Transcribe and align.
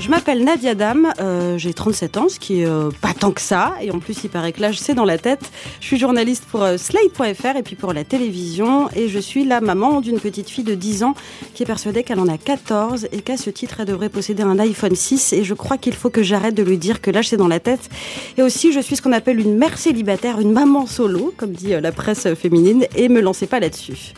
Je 0.00 0.10
m'appelle 0.10 0.44
Nadia 0.44 0.76
Dam, 0.76 1.12
euh, 1.18 1.58
j'ai 1.58 1.74
37 1.74 2.18
ans, 2.18 2.28
ce 2.28 2.38
qui 2.38 2.60
est 2.60 2.66
euh, 2.66 2.90
pas 3.00 3.14
tant 3.14 3.32
que 3.32 3.40
ça, 3.40 3.74
et 3.80 3.90
en 3.90 3.98
plus 3.98 4.22
il 4.22 4.30
paraît 4.30 4.52
que 4.52 4.60
l'âge 4.60 4.78
c'est 4.78 4.94
dans 4.94 5.04
la 5.04 5.18
tête. 5.18 5.50
Je 5.80 5.86
suis 5.86 5.98
journaliste 5.98 6.44
pour 6.44 6.62
euh, 6.62 6.76
Slate.fr 6.76 7.56
et 7.56 7.62
puis 7.64 7.74
pour 7.74 7.92
la 7.92 8.04
télévision, 8.04 8.88
et 8.94 9.08
je 9.08 9.18
suis 9.18 9.44
la 9.44 9.60
maman 9.60 10.00
d'une 10.00 10.20
petite 10.20 10.50
fille 10.50 10.62
de 10.62 10.76
10 10.76 11.02
ans 11.02 11.14
qui 11.54 11.64
est 11.64 11.66
persuadée 11.66 12.04
qu'elle 12.04 12.20
en 12.20 12.28
a 12.28 12.38
14 12.38 13.08
et 13.10 13.22
qu'à 13.22 13.36
ce 13.36 13.50
titre 13.50 13.80
elle 13.80 13.86
devrait 13.86 14.08
posséder 14.08 14.44
un 14.44 14.60
iPhone 14.60 14.94
6, 14.94 15.32
et 15.32 15.42
je 15.42 15.54
crois 15.54 15.78
qu'il 15.78 15.94
faut 15.94 16.10
que 16.10 16.22
j'arrête 16.22 16.54
de 16.54 16.62
lui 16.62 16.78
dire 16.78 17.00
que 17.00 17.10
l'âge 17.10 17.30
c'est 17.30 17.36
dans 17.36 17.48
la 17.48 17.58
tête. 17.58 17.90
Et 18.36 18.42
aussi 18.42 18.72
je 18.72 18.78
suis 18.78 18.94
ce 18.94 19.02
qu'on 19.02 19.12
appelle 19.12 19.40
une 19.40 19.56
mère 19.56 19.78
célibataire, 19.78 20.38
une 20.38 20.52
maman 20.52 20.86
solo, 20.86 21.34
comme 21.36 21.52
dit 21.52 21.70
la 21.70 21.90
presse 21.90 22.32
féminine, 22.34 22.86
et 22.94 23.08
me 23.08 23.20
lancez 23.20 23.48
pas 23.48 23.58
là-dessus. 23.58 24.14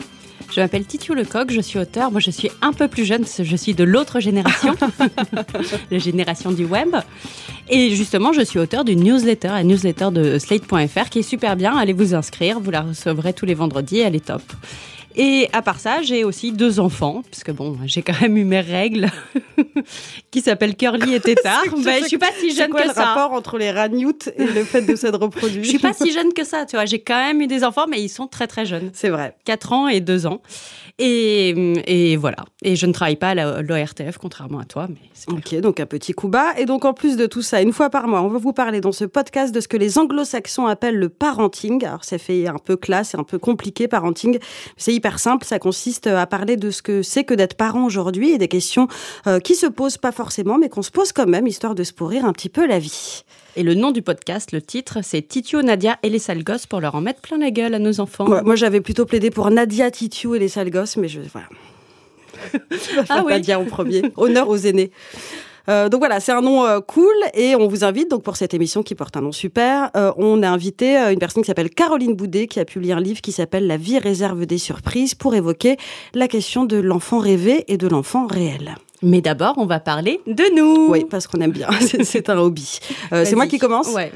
Je 0.51 0.59
m'appelle 0.59 0.85
Titiou 0.85 1.13
Lecoq, 1.13 1.49
je 1.49 1.61
suis 1.61 1.79
auteur. 1.79 2.11
Moi, 2.11 2.19
je 2.19 2.29
suis 2.29 2.51
un 2.61 2.73
peu 2.73 2.89
plus 2.89 3.05
jeune, 3.05 3.23
je 3.25 3.55
suis 3.55 3.73
de 3.73 3.85
l'autre 3.85 4.19
génération, 4.19 4.75
la 5.91 5.97
génération 5.97 6.51
du 6.51 6.65
web. 6.65 6.93
Et 7.69 7.95
justement, 7.95 8.33
je 8.33 8.41
suis 8.41 8.59
auteur 8.59 8.83
d'une 8.83 9.01
newsletter, 9.01 9.47
la 9.47 9.63
newsletter 9.63 10.09
de 10.11 10.37
slate.fr, 10.37 11.09
qui 11.09 11.19
est 11.19 11.23
super 11.23 11.55
bien. 11.55 11.77
Allez 11.77 11.93
vous 11.93 12.13
inscrire, 12.13 12.59
vous 12.59 12.71
la 12.71 12.81
recevrez 12.81 13.31
tous 13.31 13.45
les 13.45 13.53
vendredis, 13.53 13.99
elle 13.99 14.15
est 14.15 14.25
top. 14.25 14.41
Et 15.15 15.49
à 15.53 15.61
part 15.61 15.79
ça, 15.79 16.01
j'ai 16.01 16.23
aussi 16.23 16.51
deux 16.51 16.79
enfants, 16.79 17.23
puisque 17.29 17.51
bon, 17.51 17.77
j'ai 17.85 18.01
quand 18.01 18.19
même 18.21 18.37
eu 18.37 18.43
mes 18.45 18.61
règles, 18.61 19.09
qui 20.31 20.41
s'appellent 20.41 20.75
Curly 20.75 21.15
et 21.15 21.19
Tétard. 21.19 21.63
ben, 21.83 22.01
je 22.01 22.07
suis 22.07 22.17
pas 22.17 22.31
si 22.39 22.55
jeune 22.55 22.69
quoi 22.69 22.83
que 22.83 22.87
le 22.87 22.93
ça. 22.93 23.05
rapport 23.05 23.33
entre 23.33 23.57
les 23.57 23.71
ragnoutes 23.71 24.29
et 24.37 24.45
le 24.45 24.63
fait 24.63 24.81
de 24.81 24.95
s'être 24.95 25.19
reproduit 25.19 25.63
Je 25.63 25.69
suis 25.69 25.79
pas 25.79 25.93
si 25.93 26.11
jeune 26.11 26.33
que 26.33 26.43
ça, 26.43 26.65
tu 26.65 26.75
vois. 26.75 26.85
J'ai 26.85 26.99
quand 26.99 27.17
même 27.17 27.41
eu 27.41 27.47
des 27.47 27.63
enfants, 27.63 27.85
mais 27.89 28.01
ils 28.01 28.09
sont 28.09 28.27
très 28.27 28.47
très 28.47 28.65
jeunes. 28.65 28.89
C'est 28.93 29.09
vrai. 29.09 29.35
4 29.45 29.73
ans 29.73 29.87
et 29.87 29.99
2 29.99 30.27
ans. 30.27 30.41
Et, 31.03 31.49
et 31.87 32.15
voilà. 32.15 32.45
Et 32.61 32.75
je 32.75 32.85
ne 32.85 32.93
travaille 32.93 33.15
pas 33.15 33.29
à 33.29 33.61
l'ORTF, 33.61 34.19
contrairement 34.19 34.59
à 34.59 34.65
toi, 34.65 34.87
mais 34.87 35.09
Ok, 35.27 35.55
donc 35.59 35.79
un 35.79 35.87
petit 35.87 36.13
coup 36.13 36.27
bas. 36.27 36.53
Et 36.57 36.65
donc 36.65 36.85
en 36.85 36.93
plus 36.93 37.17
de 37.17 37.25
tout 37.25 37.41
ça, 37.41 37.61
une 37.61 37.73
fois 37.73 37.89
par 37.89 38.07
mois, 38.07 38.21
on 38.21 38.27
va 38.27 38.37
vous 38.37 38.53
parler 38.53 38.81
dans 38.81 38.91
ce 38.91 39.05
podcast 39.05 39.53
de 39.53 39.59
ce 39.59 39.67
que 39.67 39.77
les 39.77 39.97
anglo-saxons 39.97 40.67
appellent 40.67 40.99
le 40.99 41.09
parenting. 41.09 41.83
Alors 41.85 42.03
ça 42.03 42.19
fait 42.19 42.47
un 42.47 42.57
peu 42.63 42.77
classe 42.77 43.15
un 43.15 43.23
peu 43.23 43.39
compliqué, 43.39 43.87
parenting. 43.87 44.37
C'est 44.77 44.93
hyper 44.93 45.17
simple, 45.17 45.43
ça 45.43 45.57
consiste 45.57 46.05
à 46.05 46.27
parler 46.27 46.55
de 46.55 46.69
ce 46.69 46.83
que 46.83 47.01
c'est 47.01 47.23
que 47.23 47.33
d'être 47.33 47.55
parent 47.55 47.83
aujourd'hui 47.83 48.31
et 48.31 48.37
des 48.37 48.47
questions 48.47 48.87
euh, 49.25 49.39
qui 49.39 49.55
se 49.55 49.65
posent 49.65 49.97
pas 49.97 50.11
forcément, 50.11 50.59
mais 50.59 50.69
qu'on 50.69 50.83
se 50.83 50.91
pose 50.91 51.13
quand 51.13 51.27
même, 51.27 51.47
histoire 51.47 51.73
de 51.73 51.83
se 51.83 51.93
pourrir 51.93 52.25
un 52.25 52.33
petit 52.33 52.49
peu 52.49 52.67
la 52.67 52.77
vie. 52.77 53.23
Et 53.57 53.63
le 53.63 53.73
nom 53.73 53.91
du 53.91 54.01
podcast, 54.01 54.53
le 54.53 54.61
titre, 54.61 54.99
c'est 55.03 55.21
Titio, 55.21 55.61
Nadia 55.61 55.97
et 56.03 56.09
les 56.09 56.19
sales 56.19 56.43
gosses 56.43 56.65
pour 56.65 56.79
leur 56.79 56.95
en 56.95 57.01
mettre 57.01 57.19
plein 57.19 57.37
la 57.37 57.51
gueule 57.51 57.73
à 57.73 57.79
nos 57.79 57.99
enfants. 57.99 58.25
Ouais, 58.27 58.41
moi 58.43 58.55
j'avais 58.55 58.79
plutôt 58.79 59.05
plaidé 59.05 59.29
pour 59.29 59.49
Nadia 59.51 59.91
Titiou 59.91 60.35
et 60.35 60.39
les 60.39 60.47
sales 60.47 60.69
gosses, 60.71 60.95
mais 60.97 61.07
je... 61.07 61.19
Voilà. 61.31 61.47
Ah 63.09 63.23
oui. 63.25 63.33
Nadia 63.33 63.59
au 63.59 63.65
premier. 63.65 64.03
Honneur 64.15 64.47
aux 64.49 64.57
aînés. 64.57 64.91
Euh, 65.69 65.89
donc 65.89 65.99
voilà, 65.99 66.19
c'est 66.19 66.31
un 66.31 66.41
nom 66.41 66.65
euh, 66.65 66.79
cool 66.79 67.13
et 67.33 67.55
on 67.55 67.67
vous 67.67 67.83
invite 67.83 68.09
donc 68.09 68.23
pour 68.23 68.35
cette 68.35 68.53
émission 68.53 68.83
qui 68.83 68.95
porte 68.95 69.15
un 69.17 69.21
nom 69.21 69.31
super. 69.31 69.91
euh, 69.95 70.11
on 70.17 70.41
a 70.41 70.49
invité 70.49 70.97
une 71.11 71.19
personne 71.19 71.43
qui 71.43 71.47
s'appelle 71.47 71.69
Caroline 71.69 72.15
Boudet 72.15 72.47
qui 72.47 72.59
a 72.59 72.65
publié 72.65 72.93
un 72.93 72.99
livre 72.99 73.21
qui 73.21 73.31
s'appelle 73.31 73.67
La 73.67 73.77
vie 73.77 73.99
réserve 73.99 74.45
des 74.45 74.57
surprises 74.57 75.13
pour 75.13 75.35
évoquer 75.35 75.77
la 76.13 76.27
question 76.27 76.65
de 76.65 76.77
l'enfant 76.77 77.19
rêvé 77.19 77.65
et 77.67 77.77
de 77.77 77.87
l'enfant 77.87 78.25
réel. 78.25 78.75
Mais 79.03 79.21
d'abord, 79.21 79.55
on 79.57 79.65
va 79.65 79.79
parler 79.79 80.21
de 80.27 80.43
nous. 80.55 80.91
Oui, 80.91 81.05
parce 81.09 81.25
qu'on 81.25 81.41
aime 81.41 81.51
bien, 81.51 81.67
c'est 82.03 82.29
un 82.29 82.37
hobby. 82.37 82.79
Euh, 83.11 83.25
c'est 83.25 83.35
moi 83.35 83.47
qui 83.47 83.57
commence. 83.57 83.91
Ouais. 83.93 84.11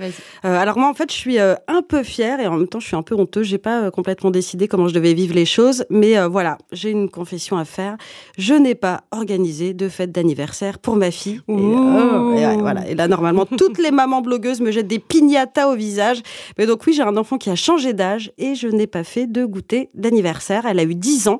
Euh, 0.45 0.59
alors 0.59 0.77
moi 0.77 0.89
en 0.89 0.93
fait 0.93 1.11
je 1.11 1.17
suis 1.17 1.39
euh, 1.39 1.55
un 1.67 1.81
peu 1.81 2.03
fière 2.03 2.39
et 2.39 2.47
en 2.47 2.57
même 2.57 2.67
temps 2.67 2.79
je 2.79 2.87
suis 2.87 2.95
un 2.95 3.01
peu 3.01 3.15
honteuse. 3.15 3.47
J'ai 3.47 3.57
pas 3.57 3.89
complètement 3.89 4.31
décidé 4.31 4.67
comment 4.67 4.87
je 4.87 4.93
devais 4.93 5.13
vivre 5.13 5.33
les 5.33 5.45
choses, 5.45 5.85
mais 5.89 6.23
voilà 6.27 6.57
j'ai 6.71 6.91
une 6.91 7.09
confession 7.09 7.57
à 7.57 7.65
faire. 7.65 7.97
Je 8.37 8.53
n'ai 8.53 8.75
pas 8.75 9.01
organisé 9.11 9.73
de 9.73 9.89
fête 9.89 10.11
d'anniversaire 10.11 10.77
pour 10.77 10.95
ma 10.95 11.11
fille. 11.11 11.41
Et, 11.47 11.51
Ouh. 11.51 12.33
et 12.37 12.45
ouais, 12.45 12.57
voilà. 12.57 12.87
Et 12.87 12.95
là 12.95 13.07
normalement 13.07 13.45
toutes 13.57 13.79
les 13.79 13.91
mamans 13.91 14.21
blogueuses 14.21 14.61
me 14.61 14.71
jettent 14.71 14.87
des 14.87 14.99
piñatas 14.99 15.67
au 15.67 15.75
visage. 15.75 16.21
Mais 16.57 16.67
donc 16.67 16.85
oui 16.85 16.93
j'ai 16.93 17.03
un 17.03 17.17
enfant 17.17 17.37
qui 17.37 17.49
a 17.49 17.55
changé 17.55 17.93
d'âge 17.93 18.31
et 18.37 18.55
je 18.55 18.67
n'ai 18.67 18.87
pas 18.87 19.03
fait 19.03 19.25
de 19.25 19.45
goûter 19.45 19.89
d'anniversaire. 19.93 20.65
Elle 20.65 20.79
a 20.79 20.83
eu 20.83 20.95
10 20.95 21.27
ans. 21.27 21.39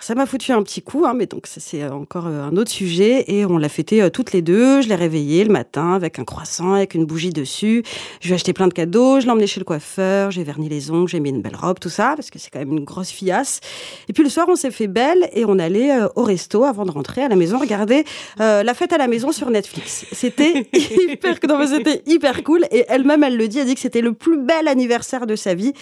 Ça 0.00 0.14
m'a 0.14 0.26
foutu 0.26 0.52
un 0.52 0.62
petit 0.62 0.80
coup, 0.80 1.04
hein, 1.06 1.14
mais 1.14 1.26
donc 1.26 1.46
c'est 1.46 1.84
encore 1.88 2.26
euh, 2.26 2.44
un 2.44 2.56
autre 2.56 2.70
sujet. 2.70 3.24
Et 3.26 3.44
on 3.44 3.58
l'a 3.58 3.68
fêté 3.68 4.00
euh, 4.00 4.10
toutes 4.10 4.32
les 4.32 4.42
deux. 4.42 4.80
Je 4.80 4.88
l'ai 4.88 4.94
réveillée 4.94 5.44
le 5.44 5.52
matin 5.52 5.92
avec 5.92 6.18
un 6.18 6.24
croissant, 6.24 6.74
avec 6.74 6.94
une 6.94 7.04
bougie 7.04 7.30
dessus. 7.30 7.82
Je 8.20 8.28
lui 8.28 8.32
ai 8.32 8.34
acheté 8.36 8.52
plein 8.52 8.68
de 8.68 8.72
cadeaux. 8.72 9.20
Je 9.20 9.26
l'ai 9.26 9.32
emmené 9.32 9.46
chez 9.46 9.60
le 9.60 9.64
coiffeur. 9.64 10.30
J'ai 10.30 10.44
verni 10.44 10.68
les 10.68 10.90
ongles. 10.90 11.08
J'ai 11.08 11.20
mis 11.20 11.30
une 11.30 11.42
belle 11.42 11.56
robe, 11.56 11.78
tout 11.80 11.88
ça, 11.88 12.14
parce 12.16 12.30
que 12.30 12.38
c'est 12.38 12.50
quand 12.50 12.60
même 12.60 12.72
une 12.72 12.84
grosse 12.84 13.10
fiasse. 13.10 13.60
Et 14.08 14.12
puis 14.12 14.22
le 14.22 14.30
soir, 14.30 14.46
on 14.48 14.56
s'est 14.56 14.70
fait 14.70 14.86
belle 14.86 15.28
et 15.32 15.44
on 15.44 15.58
allait 15.58 15.92
euh, 15.92 16.08
au 16.14 16.22
resto 16.22 16.64
avant 16.64 16.84
de 16.84 16.90
rentrer 16.90 17.22
à 17.22 17.28
la 17.28 17.36
maison 17.36 17.58
regarder 17.58 18.04
euh, 18.40 18.62
la 18.62 18.74
fête 18.74 18.92
à 18.92 18.98
la 18.98 19.08
maison 19.08 19.32
sur 19.32 19.50
Netflix. 19.50 20.06
C'était 20.12 20.68
hyper, 20.72 21.36
non, 21.48 21.66
c'était 21.66 22.02
hyper 22.06 22.44
cool. 22.44 22.64
Et 22.70 22.84
elle-même, 22.88 23.24
elle 23.24 23.36
le 23.36 23.48
dit, 23.48 23.58
elle 23.58 23.66
dit 23.66 23.74
que 23.74 23.80
c'était 23.80 24.00
le 24.00 24.12
plus 24.12 24.38
bel 24.38 24.68
anniversaire 24.68 25.26
de 25.26 25.34
sa 25.34 25.54
vie. 25.54 25.72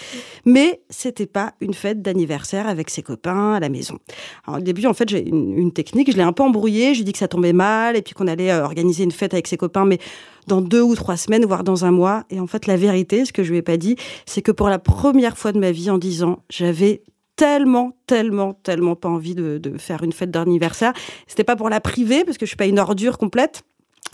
Mais 0.45 0.81
c'était 0.89 1.27
pas 1.27 1.53
une 1.61 1.73
fête 1.73 2.01
d'anniversaire 2.01 2.67
avec 2.67 2.89
ses 2.89 3.03
copains 3.03 3.53
à 3.53 3.59
la 3.59 3.69
maison. 3.69 3.99
Alors, 4.45 4.59
au 4.59 4.63
début, 4.63 4.85
en 4.85 4.93
fait, 4.93 5.09
j'ai 5.09 5.27
une, 5.27 5.71
technique. 5.71 6.11
Je 6.11 6.17
l'ai 6.17 6.23
un 6.23 6.33
peu 6.33 6.43
embrouillée. 6.43 6.93
Je 6.93 6.99
lui 6.99 7.05
dit 7.05 7.11
que 7.11 7.17
ça 7.17 7.27
tombait 7.27 7.53
mal 7.53 7.95
et 7.95 8.01
puis 8.01 8.13
qu'on 8.13 8.27
allait 8.27 8.51
euh, 8.51 8.63
organiser 8.63 9.03
une 9.03 9.11
fête 9.11 9.33
avec 9.33 9.47
ses 9.47 9.57
copains, 9.57 9.85
mais 9.85 9.99
dans 10.47 10.61
deux 10.61 10.81
ou 10.81 10.95
trois 10.95 11.17
semaines, 11.17 11.45
voire 11.45 11.63
dans 11.63 11.85
un 11.85 11.91
mois. 11.91 12.23
Et 12.29 12.39
en 12.39 12.47
fait, 12.47 12.67
la 12.67 12.77
vérité, 12.77 13.25
ce 13.25 13.33
que 13.33 13.43
je 13.43 13.51
lui 13.51 13.57
ai 13.57 13.61
pas 13.61 13.77
dit, 13.77 13.95
c'est 14.25 14.41
que 14.41 14.51
pour 14.51 14.69
la 14.69 14.79
première 14.79 15.37
fois 15.37 15.51
de 15.51 15.59
ma 15.59 15.71
vie, 15.71 15.89
en 15.89 15.97
dix 15.97 16.23
ans, 16.23 16.39
j'avais 16.49 17.03
tellement, 17.35 17.95
tellement, 18.07 18.53
tellement 18.53 18.95
pas 18.95 19.09
envie 19.09 19.35
de, 19.35 19.57
de 19.57 19.77
faire 19.77 20.03
une 20.03 20.13
fête 20.13 20.31
d'anniversaire. 20.31 20.93
C'était 21.27 21.43
pas 21.43 21.55
pour 21.55 21.69
la 21.69 21.81
priver, 21.81 22.23
parce 22.23 22.37
que 22.37 22.45
je 22.45 22.49
suis 22.49 22.57
pas 22.57 22.65
une 22.65 22.79
ordure 22.79 23.17
complète. 23.17 23.63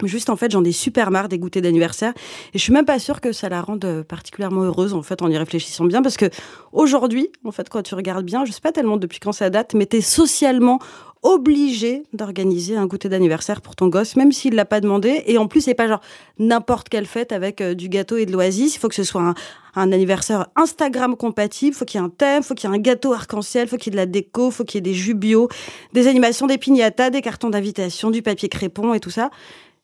Juste 0.07 0.29
en 0.29 0.35
fait, 0.35 0.51
j'en 0.51 0.63
ai 0.63 0.71
super 0.71 1.11
marre 1.11 1.29
des 1.29 1.39
goûters 1.39 1.61
d'anniversaire 1.61 2.13
et 2.53 2.57
je 2.57 2.63
suis 2.63 2.73
même 2.73 2.85
pas 2.85 2.99
sûre 2.99 3.21
que 3.21 3.31
ça 3.31 3.49
la 3.49 3.61
rende 3.61 3.85
euh, 3.85 4.03
particulièrement 4.03 4.63
heureuse 4.63 4.93
en 4.93 5.01
fait 5.03 5.21
en 5.21 5.29
y 5.29 5.37
réfléchissant 5.37 5.85
bien 5.85 6.01
parce 6.01 6.17
que 6.17 6.29
aujourd'hui, 6.71 7.29
en 7.43 7.51
fait, 7.51 7.69
quand 7.69 7.81
tu 7.81 7.95
regardes 7.95 8.25
bien, 8.25 8.45
je 8.45 8.51
sais 8.51 8.61
pas 8.61 8.71
tellement 8.71 8.97
depuis 8.97 9.19
quand 9.19 9.31
ça 9.31 9.49
date, 9.49 9.73
mais 9.73 9.85
t'es 9.85 10.01
socialement 10.01 10.79
obligé 11.23 12.03
d'organiser 12.11 12.75
un 12.75 12.85
goûter 12.85 13.07
d'anniversaire 13.07 13.61
pour 13.61 13.77
ton 13.77 13.87
gosse, 13.87 14.17
même 14.17 14.33
s'il 14.33 14.55
l'a 14.55 14.65
pas 14.65 14.81
demandé. 14.81 15.23
Et 15.25 15.37
en 15.37 15.47
plus, 15.47 15.61
c'est 15.61 15.73
pas 15.73 15.87
genre 15.87 16.01
n'importe 16.37 16.89
quelle 16.89 17.05
fête 17.05 17.31
avec 17.31 17.61
euh, 17.61 17.73
du 17.73 17.87
gâteau 17.87 18.17
et 18.17 18.25
de 18.25 18.31
l'oasis. 18.33 18.75
Il 18.75 18.79
faut 18.79 18.89
que 18.89 18.95
ce 18.95 19.05
soit 19.05 19.33
un, 19.75 19.91
anniversaire 19.91 20.47
Instagram 20.57 21.15
compatible. 21.15 21.75
Faut 21.75 21.85
qu'il 21.85 21.99
y 21.99 22.03
ait 22.03 22.05
un 22.05 22.09
thème, 22.09 22.43
faut 22.43 22.53
qu'il 22.53 22.69
y 22.69 22.73
ait 22.73 22.75
un 22.75 22.79
gâteau 22.79 23.13
arc-en-ciel, 23.13 23.69
faut 23.69 23.77
qu'il 23.77 23.93
y 23.93 23.95
ait 23.95 23.99
de 23.99 24.01
la 24.01 24.05
déco, 24.05 24.51
faut 24.51 24.65
qu'il 24.65 24.79
y 24.79 24.79
ait 24.79 24.81
des 24.81 24.93
jus 24.93 25.13
bio, 25.13 25.47
des 25.93 26.07
animations, 26.07 26.45
des 26.45 26.57
piñatas, 26.57 27.09
des 27.09 27.21
cartons 27.21 27.49
d'invitation, 27.49 28.11
du 28.11 28.21
papier 28.21 28.49
crépon 28.49 28.93
et 28.93 28.99
tout 28.99 29.09
ça. 29.09 29.31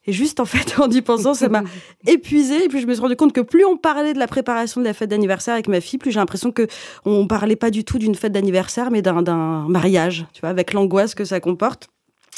Et 0.06 0.14
juste 0.14 0.40
en 0.40 0.46
fait, 0.46 0.80
en 0.80 0.90
y 0.90 1.02
pensant, 1.02 1.34
ça 1.34 1.50
m'a 1.50 1.64
épuisée. 2.08 2.66
Et 2.66 2.68
puis 2.68 2.82
je 2.82 2.88
me 2.88 2.94
suis 2.94 3.02
rendu 3.02 3.16
compte 3.16 3.34
que 3.34 3.42
plus 3.42 3.66
on 3.66 3.78
parlait 3.78 4.14
de 4.14 4.20
la 4.20 4.28
préparation 4.28 4.82
de 4.82 4.86
la 4.86 4.94
fête 4.94 5.10
d'anniversaire 5.10 5.54
avec 5.54 5.68
ma 5.68 5.82
fille, 5.82 6.00
plus 6.00 6.12
j'ai 6.12 6.20
l'impression 6.20 6.52
que 6.52 6.68
on 7.06 7.28
parlait 7.28 7.56
pas 7.56 7.72
du 7.72 7.84
tout 7.84 8.00
d'une 8.00 8.16
fête 8.16 8.32
d'anniversaire, 8.32 8.92
mais 8.92 9.02
d'un 9.02 9.68
mariage, 9.68 10.26
tu 10.34 10.42
vois, 10.42 10.50
avec 10.50 10.74
l'angoisse 10.74 11.16
que 11.16 11.26
ça 11.26 11.40
comporte. 11.40 11.90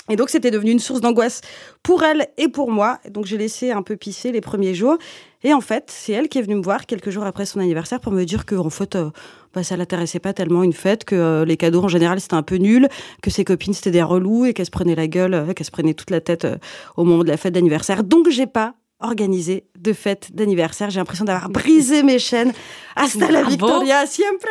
Et 0.10 0.16
donc, 0.16 0.30
c'était 0.30 0.52
devenu 0.52 0.72
une 0.72 0.80
source 0.80 1.00
d'angoisse 1.00 1.42
pour 1.84 2.04
elle 2.04 2.28
et 2.38 2.48
pour 2.48 2.72
moi. 2.72 3.00
Donc, 3.10 3.26
j'ai 3.26 3.38
laissé 3.38 3.72
un 3.72 3.84
peu 3.84 3.96
pisser 3.96 4.32
les 4.32 4.42
premiers 4.42 4.74
jours. 4.74 4.98
Et 5.44 5.54
en 5.54 5.62
fait, 5.62 5.86
c'est 5.88 6.12
elle 6.12 6.28
qui 6.28 6.40
est 6.40 6.42
venue 6.42 6.56
me 6.56 6.64
voir 6.64 6.86
quelques 6.86 7.12
jours 7.12 7.24
après 7.24 7.46
son 7.46 7.60
anniversaire 7.60 8.00
pour 8.00 8.12
me 8.12 8.24
dire 8.26 8.46
que, 8.46 8.56
en 8.56 8.70
fait, 8.70 8.96
euh, 8.96 9.12
bah, 9.54 9.64
ça 9.64 9.78
l'intéressait 9.78 10.20
pas 10.20 10.34
tellement 10.34 10.64
une 10.64 10.74
fête, 10.74 11.04
que 11.06 11.16
euh, 11.16 11.46
les 11.46 11.58
cadeaux 11.58 11.84
en 11.84 11.88
général 11.88 12.20
c'était 12.20 12.36
un 12.36 12.44
peu 12.44 12.56
nul, 12.56 12.88
que 13.22 13.30
ses 13.30 13.44
copines 13.44 13.74
c'était 13.74 13.92
des 13.92 14.04
relous 14.04 14.46
et 14.46 14.54
qu'elle 14.54 14.66
se 14.66 14.72
prenait 14.72 14.96
la 14.96 15.08
gueule, 15.08 15.34
euh, 15.34 15.54
qu'elle 15.54 15.66
se 15.66 15.72
prenait 15.72 15.94
toute 15.94 16.10
la 16.10 16.22
tête 16.22 16.46
euh, 16.46 16.58
au 16.98 17.04
moment 17.04 17.24
de 17.24 17.30
la 17.30 17.38
fête 17.38 17.54
d'anniversaire. 17.54 18.04
Donc, 18.04 18.30
j'ai 18.30 18.48
pas 18.48 18.76
organisé 19.00 19.66
de 19.80 19.94
fête 19.94 20.30
d'anniversaire. 20.36 20.90
J'ai 20.92 21.00
l'impression 21.00 21.26
d'avoir 21.26 21.50
brisé 21.50 22.04
mes 22.04 22.20
chaînes. 22.20 22.54
Hasta 22.96 23.32
la 23.32 23.42
Bravo. 23.42 23.50
victoria 23.50 24.06
siempre! 24.06 24.48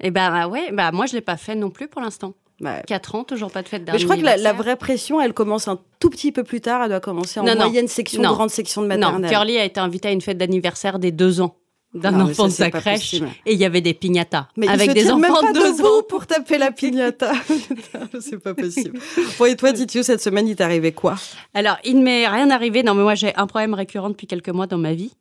Et 0.00 0.10
bah, 0.10 0.30
bah 0.30 0.46
ouais, 0.48 0.70
bah 0.72 0.92
moi 0.92 1.06
je 1.06 1.14
l'ai 1.14 1.20
pas 1.20 1.36
fait 1.36 1.54
non 1.56 1.70
plus 1.70 1.88
pour 1.88 2.00
l'instant. 2.00 2.34
Ouais. 2.60 2.82
4 2.86 3.14
ans, 3.14 3.24
toujours 3.24 3.50
pas 3.50 3.62
de 3.62 3.68
fête 3.68 3.82
Mais 3.90 3.98
je 3.98 4.04
crois 4.04 4.16
que 4.18 4.22
la, 4.22 4.52
vraie 4.52 4.76
pression, 4.76 5.18
elle 5.20 5.32
commence 5.32 5.66
un 5.66 5.78
tout 5.98 6.10
petit 6.10 6.30
peu 6.30 6.44
plus 6.44 6.60
tard. 6.60 6.82
Elle 6.82 6.90
doit 6.90 7.00
commencer 7.00 7.40
en 7.40 7.44
Non, 7.44 7.54
non. 7.54 7.64
moyenne 7.64 7.88
section, 7.88 8.20
Non. 8.22 8.32
grande 8.32 8.50
section 8.50 8.82
de 8.82 8.86
Non, 8.86 8.98
maternelle. 8.98 9.30
Curly 9.30 9.58
a 9.58 9.64
été 9.64 9.80
invitée 9.80 10.08
à 10.08 10.12
une 10.12 10.20
fête 10.20 10.36
d'anniversaire 10.36 10.98
des 10.98 11.10
2 11.10 11.40
ans. 11.40 11.56
D'un 11.92 12.20
enfant 12.20 12.44
de 12.46 12.52
sa 12.52 12.70
crèche 12.70 13.14
et 13.46 13.52
il 13.52 13.58
y 13.58 13.64
avait 13.64 13.80
des 13.80 13.94
piñatas 13.94 14.46
Mais 14.56 14.68
avec 14.68 14.92
des 14.92 15.04
même 15.04 15.24
enfants 15.24 15.40
pas 15.40 15.52
de 15.52 15.58
deux 15.58 15.76
debout 15.76 16.02
pour 16.08 16.26
taper 16.26 16.56
la 16.58 16.70
piñata. 16.70 17.32
c'est 18.20 18.38
pas 18.38 18.54
possible. 18.54 18.98
Bon, 19.38 19.44
et 19.46 19.56
toi, 19.56 19.72
Titiou, 19.72 20.02
cette 20.02 20.20
semaine, 20.22 20.46
il 20.48 20.56
t'est 20.56 20.64
arrivé 20.64 20.92
quoi? 20.92 21.16
Alors, 21.54 21.78
il 21.84 21.98
ne 21.98 22.02
m'est 22.04 22.28
rien 22.28 22.50
arrivé. 22.50 22.82
Non, 22.82 22.94
mais 22.94 23.02
moi, 23.02 23.14
j'ai 23.14 23.34
un 23.36 23.46
problème 23.46 23.74
récurrent 23.74 24.10
depuis 24.10 24.26
quelques 24.26 24.50
mois 24.50 24.66
dans 24.66 24.78
ma 24.78 24.94
vie. 24.94 25.12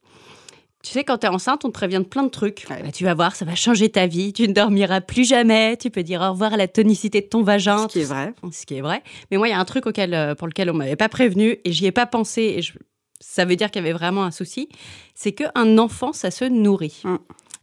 Tu 0.82 0.92
sais, 0.92 1.04
quand 1.04 1.18
tu 1.18 1.26
es 1.26 1.30
enceinte, 1.30 1.66
on 1.66 1.68
te 1.68 1.74
prévient 1.74 1.98
de 1.98 2.04
plein 2.04 2.24
de 2.24 2.30
trucs. 2.30 2.66
Ouais. 2.70 2.82
Bah, 2.82 2.92
tu 2.94 3.04
vas 3.04 3.14
voir, 3.14 3.36
ça 3.36 3.44
va 3.44 3.54
changer 3.54 3.90
ta 3.90 4.08
vie. 4.08 4.32
Tu 4.32 4.48
ne 4.48 4.54
dormiras 4.54 5.02
plus 5.02 5.28
jamais. 5.28 5.76
Tu 5.76 5.90
peux 5.90 6.04
dire 6.04 6.22
au 6.22 6.32
revoir 6.32 6.54
à 6.54 6.58
la 6.58 6.70
tonicité 6.70 7.20
de 7.20 7.26
ton 7.28 7.44
vagin. 7.44 7.80
Ce 7.80 7.88
qui 7.88 8.00
est 8.00 8.06
vrai. 8.06 8.34
Ce 8.54 8.66
qui 8.66 8.76
est 8.76 8.82
vrai. 8.82 9.04
Mais 9.30 9.38
moi, 9.38 9.50
il 9.50 9.52
y 9.52 9.54
a 9.54 9.60
un 9.60 9.66
truc 9.66 9.88
auquel, 9.88 10.14
euh, 10.14 10.36
pour 10.36 10.48
lequel 10.48 10.70
on 10.70 10.74
m'avait 10.74 10.96
pas 10.96 11.10
prévenu 11.10 11.58
et 11.66 11.72
j'y 11.74 11.86
ai 11.86 11.92
pas 11.92 12.06
pensé. 12.06 12.54
Et 12.58 12.62
je- 12.62 12.74
ça 13.20 13.46
veut 13.46 13.56
dire 13.56 13.72
qu'il 13.72 13.82
y 13.82 13.86
avait 13.86 13.98
vraiment 13.98 14.24
un 14.24 14.32
souci. 14.32 14.70
C'est 15.16 15.34
qu'un 15.34 15.78
enfant, 15.78 16.14
ça 16.14 16.32
se 16.32 16.46
nourrit. 16.46 17.02
Mm. 17.04 17.16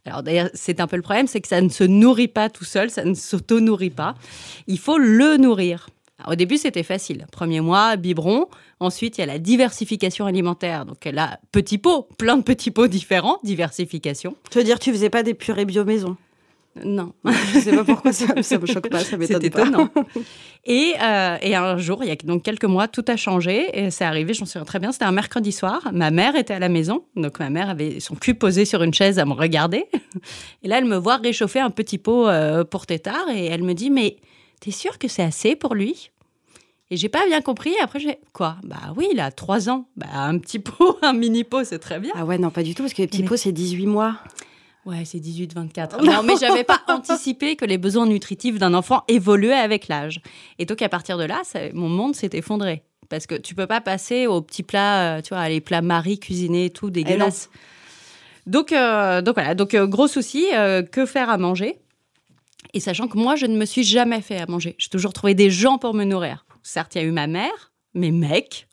Alors 0.05 0.23
d'ailleurs, 0.23 0.49
c'est 0.53 0.79
un 0.79 0.87
peu 0.87 0.95
le 0.95 1.01
problème, 1.01 1.27
c'est 1.27 1.41
que 1.41 1.47
ça 1.47 1.59
ne 1.59 1.69
se 1.69 1.83
nourrit 1.83 2.29
pas 2.29 2.49
tout 2.49 2.63
seul, 2.63 2.89
ça 2.89 3.03
ne 3.03 3.13
s'auto-nourrit 3.13 3.89
pas. 3.89 4.15
Il 4.67 4.79
faut 4.79 4.97
le 4.97 5.37
nourrir. 5.37 5.89
Alors, 6.19 6.31
au 6.31 6.35
début, 6.35 6.57
c'était 6.57 6.83
facile. 6.83 7.27
Premier 7.31 7.61
mois, 7.61 7.95
biberon. 7.95 8.47
Ensuite, 8.79 9.17
il 9.17 9.21
y 9.21 9.23
a 9.23 9.27
la 9.27 9.37
diversification 9.37 10.25
alimentaire. 10.25 10.85
Donc 10.85 11.05
là, 11.05 11.39
petits 11.51 11.77
pots, 11.77 12.07
plein 12.17 12.37
de 12.37 12.43
petits 12.43 12.71
pots 12.71 12.87
différents, 12.87 13.39
diversification. 13.43 14.35
Tu 14.49 14.57
veux 14.57 14.63
dire, 14.63 14.79
tu 14.79 14.91
faisais 14.91 15.09
pas 15.09 15.23
des 15.23 15.33
purées 15.33 15.65
bio 15.65 15.83
maison? 15.83 16.17
Non, 16.83 17.13
Je 17.25 17.59
sais 17.59 17.75
pas 17.75 17.83
pourquoi 17.83 18.11
ça, 18.13 18.41
ça 18.43 18.57
me 18.59 18.65
choque 18.65 18.89
pas, 18.89 18.99
ça 18.99 19.17
m'étonne 19.17 19.39
pas. 19.39 19.45
étonnant. 19.47 19.89
et, 20.65 20.93
euh, 21.01 21.37
et 21.41 21.55
un 21.55 21.77
jour, 21.77 22.03
il 22.03 22.07
y 22.09 22.11
a 22.11 22.15
donc 22.15 22.43
quelques 22.43 22.65
mois, 22.65 22.87
tout 22.87 23.05
a 23.07 23.15
changé. 23.15 23.67
Et 23.73 23.91
c'est 23.91 24.05
arrivé, 24.05 24.33
j'en 24.33 24.45
souviens 24.45 24.65
très 24.65 24.79
bien, 24.79 24.91
c'était 24.91 25.05
un 25.05 25.11
mercredi 25.11 25.51
soir. 25.51 25.81
Ma 25.93 26.11
mère 26.11 26.35
était 26.35 26.53
à 26.53 26.59
la 26.59 26.69
maison. 26.69 27.03
Donc 27.15 27.39
ma 27.39 27.49
mère 27.49 27.69
avait 27.69 27.99
son 27.99 28.15
cul 28.15 28.33
posé 28.35 28.65
sur 28.65 28.83
une 28.83 28.93
chaise 28.93 29.19
à 29.19 29.25
me 29.25 29.33
regarder. 29.33 29.85
Et 30.63 30.67
là, 30.67 30.77
elle 30.79 30.85
me 30.85 30.97
voit 30.97 31.17
réchauffer 31.17 31.59
un 31.59 31.69
petit 31.71 31.97
pot 31.97 32.27
euh, 32.27 32.63
pour 32.63 32.85
tétard. 32.85 33.29
Et 33.33 33.45
elle 33.45 33.63
me 33.63 33.73
dit, 33.73 33.89
mais 33.89 34.17
t'es 34.59 34.71
sûre 34.71 34.97
que 34.97 35.07
c'est 35.07 35.23
assez 35.23 35.55
pour 35.55 35.75
lui? 35.75 36.11
Et 36.89 36.95
j'ai 36.95 37.09
pas 37.09 37.25
bien 37.27 37.41
compris. 37.41 37.73
Après, 37.81 37.99
j'ai 37.99 38.17
quoi? 38.31 38.55
Bah 38.63 38.93
oui, 38.95 39.09
il 39.11 39.19
a 39.19 39.29
trois 39.31 39.69
ans. 39.69 39.87
Bah 39.97 40.05
un 40.13 40.37
petit 40.39 40.59
pot, 40.59 40.97
un 41.01 41.11
mini 41.13 41.43
pot, 41.43 41.65
c'est 41.65 41.79
très 41.79 41.99
bien. 41.99 42.13
Ah 42.15 42.23
ouais, 42.25 42.37
non, 42.37 42.49
pas 42.49 42.63
du 42.63 42.75
tout, 42.75 42.83
parce 42.83 42.93
que 42.93 43.01
les 43.01 43.07
petits 43.07 43.23
Mais- 43.23 43.27
pots, 43.27 43.35
c'est 43.37 43.51
18 43.51 43.87
mois. 43.87 44.15
Ouais, 44.87 45.03
c'est 45.05 45.19
18-24. 45.19 46.01
Non, 46.03 46.23
mais 46.23 46.33
j'avais 46.39 46.63
pas 46.63 46.79
anticipé 46.87 47.55
que 47.57 47.65
les 47.65 47.77
besoins 47.77 48.05
nutritifs 48.07 48.57
d'un 48.57 48.73
enfant 48.73 49.03
évoluaient 49.09 49.53
avec 49.53 49.89
l'âge. 49.89 50.21
Et 50.59 50.65
donc, 50.65 50.81
à 50.81 50.87
partir 50.89 51.17
de 51.17 51.25
là, 51.25 51.41
ça- 51.43 51.59
mon 51.73 51.89
monde 51.89 52.15
s'est 52.15 52.29
effondré. 52.33 52.83
Parce 53.09 53.27
que 53.27 53.35
tu 53.35 53.53
peux 53.53 53.67
pas 53.67 53.81
passer 53.81 54.27
aux 54.27 54.41
petits 54.41 54.63
plats, 54.63 55.17
euh, 55.17 55.21
tu 55.21 55.33
vois, 55.33 55.47
les 55.49 55.59
plats 55.61 55.81
Marie 55.81 56.19
cuisinés 56.19 56.65
et 56.65 56.69
tout, 56.69 56.89
dégueulasses. 56.89 57.49
donc, 58.45 58.71
euh, 58.71 59.21
donc 59.21 59.35
voilà, 59.35 59.55
donc 59.55 59.73
euh, 59.73 59.87
gros 59.87 60.07
souci, 60.07 60.45
euh, 60.53 60.81
que 60.83 61.05
faire 61.05 61.29
à 61.29 61.37
manger? 61.37 61.79
Et 62.73 62.79
sachant 62.79 63.07
que 63.07 63.17
moi, 63.17 63.35
je 63.35 63.45
ne 63.45 63.57
me 63.57 63.65
suis 63.65 63.83
jamais 63.83 64.21
fait 64.21 64.37
à 64.37 64.45
manger. 64.47 64.75
J'ai 64.77 64.89
toujours 64.89 65.13
trouvé 65.13 65.33
des 65.35 65.49
gens 65.49 65.77
pour 65.77 65.93
me 65.93 66.03
nourrir. 66.05 66.45
Certes, 66.63 66.95
il 66.95 67.01
y 67.01 67.01
a 67.01 67.07
eu 67.07 67.11
ma 67.11 67.27
mère, 67.27 67.71
mes 67.93 68.11
mecs, 68.11 68.67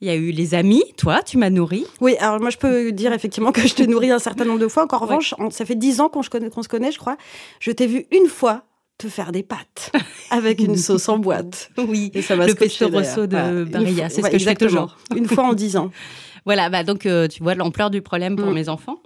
il 0.00 0.08
y 0.08 0.10
a 0.10 0.14
eu 0.14 0.30
les 0.30 0.54
amis, 0.54 0.82
toi, 0.98 1.22
tu 1.22 1.38
m'as 1.38 1.50
nourri. 1.50 1.84
Oui, 2.00 2.16
alors 2.18 2.40
moi 2.40 2.50
je 2.50 2.58
peux 2.58 2.92
dire 2.92 3.12
effectivement 3.12 3.52
que 3.52 3.66
je 3.66 3.74
t'ai 3.74 3.86
nourri 3.86 4.10
un 4.10 4.18
certain 4.18 4.44
nombre 4.44 4.58
de 4.60 4.68
fois. 4.68 4.82
Encore 4.84 5.02
en 5.02 5.06
Ouais. 5.06 5.14
revanche, 5.16 5.34
ça 5.50 5.64
fait 5.64 5.74
10 5.74 6.00
ans 6.00 6.08
qu'on 6.08 6.22
se 6.22 6.30
connaît, 6.30 6.50
qu'on 6.50 6.62
se 6.62 6.68
connaît, 6.68 6.92
je 6.92 6.98
crois. 6.98 7.16
Je 7.60 7.70
t'ai 7.70 7.86
vu 7.86 8.06
une 8.12 8.26
fois 8.26 8.64
te 8.98 9.08
faire 9.08 9.30
des 9.32 9.42
pâtes 9.42 9.92
avec 10.30 10.60
une 10.60 10.76
sauce 10.76 11.08
en 11.08 11.18
boîte. 11.18 11.70
Oui, 11.78 12.10
Et 12.14 12.22
ça 12.22 12.34
Le 12.36 12.54
pesto 12.54 12.88
rosso 12.88 13.26
de 13.26 13.36
Voilà. 13.36 13.64
Barilla, 13.64 13.94
fois- 14.04 14.08
c'est 14.08 14.20
ce 14.20 14.20
ouais, 14.22 14.30
que 14.30 14.38
je 14.38 14.44
fais 14.44 14.50
exactement. 14.52 14.86
toujours. 14.88 14.96
Une 15.16 15.26
fois 15.28 15.44
en 15.44 15.52
10 15.54 15.76
ans. 15.76 15.90
Voilà, 16.46 16.70
bah 16.70 16.84
donc 16.84 17.06
euh, 17.06 17.26
tu 17.26 17.42
vois 17.42 17.56
l'ampleur 17.56 17.90
du 17.90 18.02
problème 18.02 18.36
pour 18.36 18.46
Mm. 18.46 18.54
mes 18.54 18.68
enfants. 18.68 18.98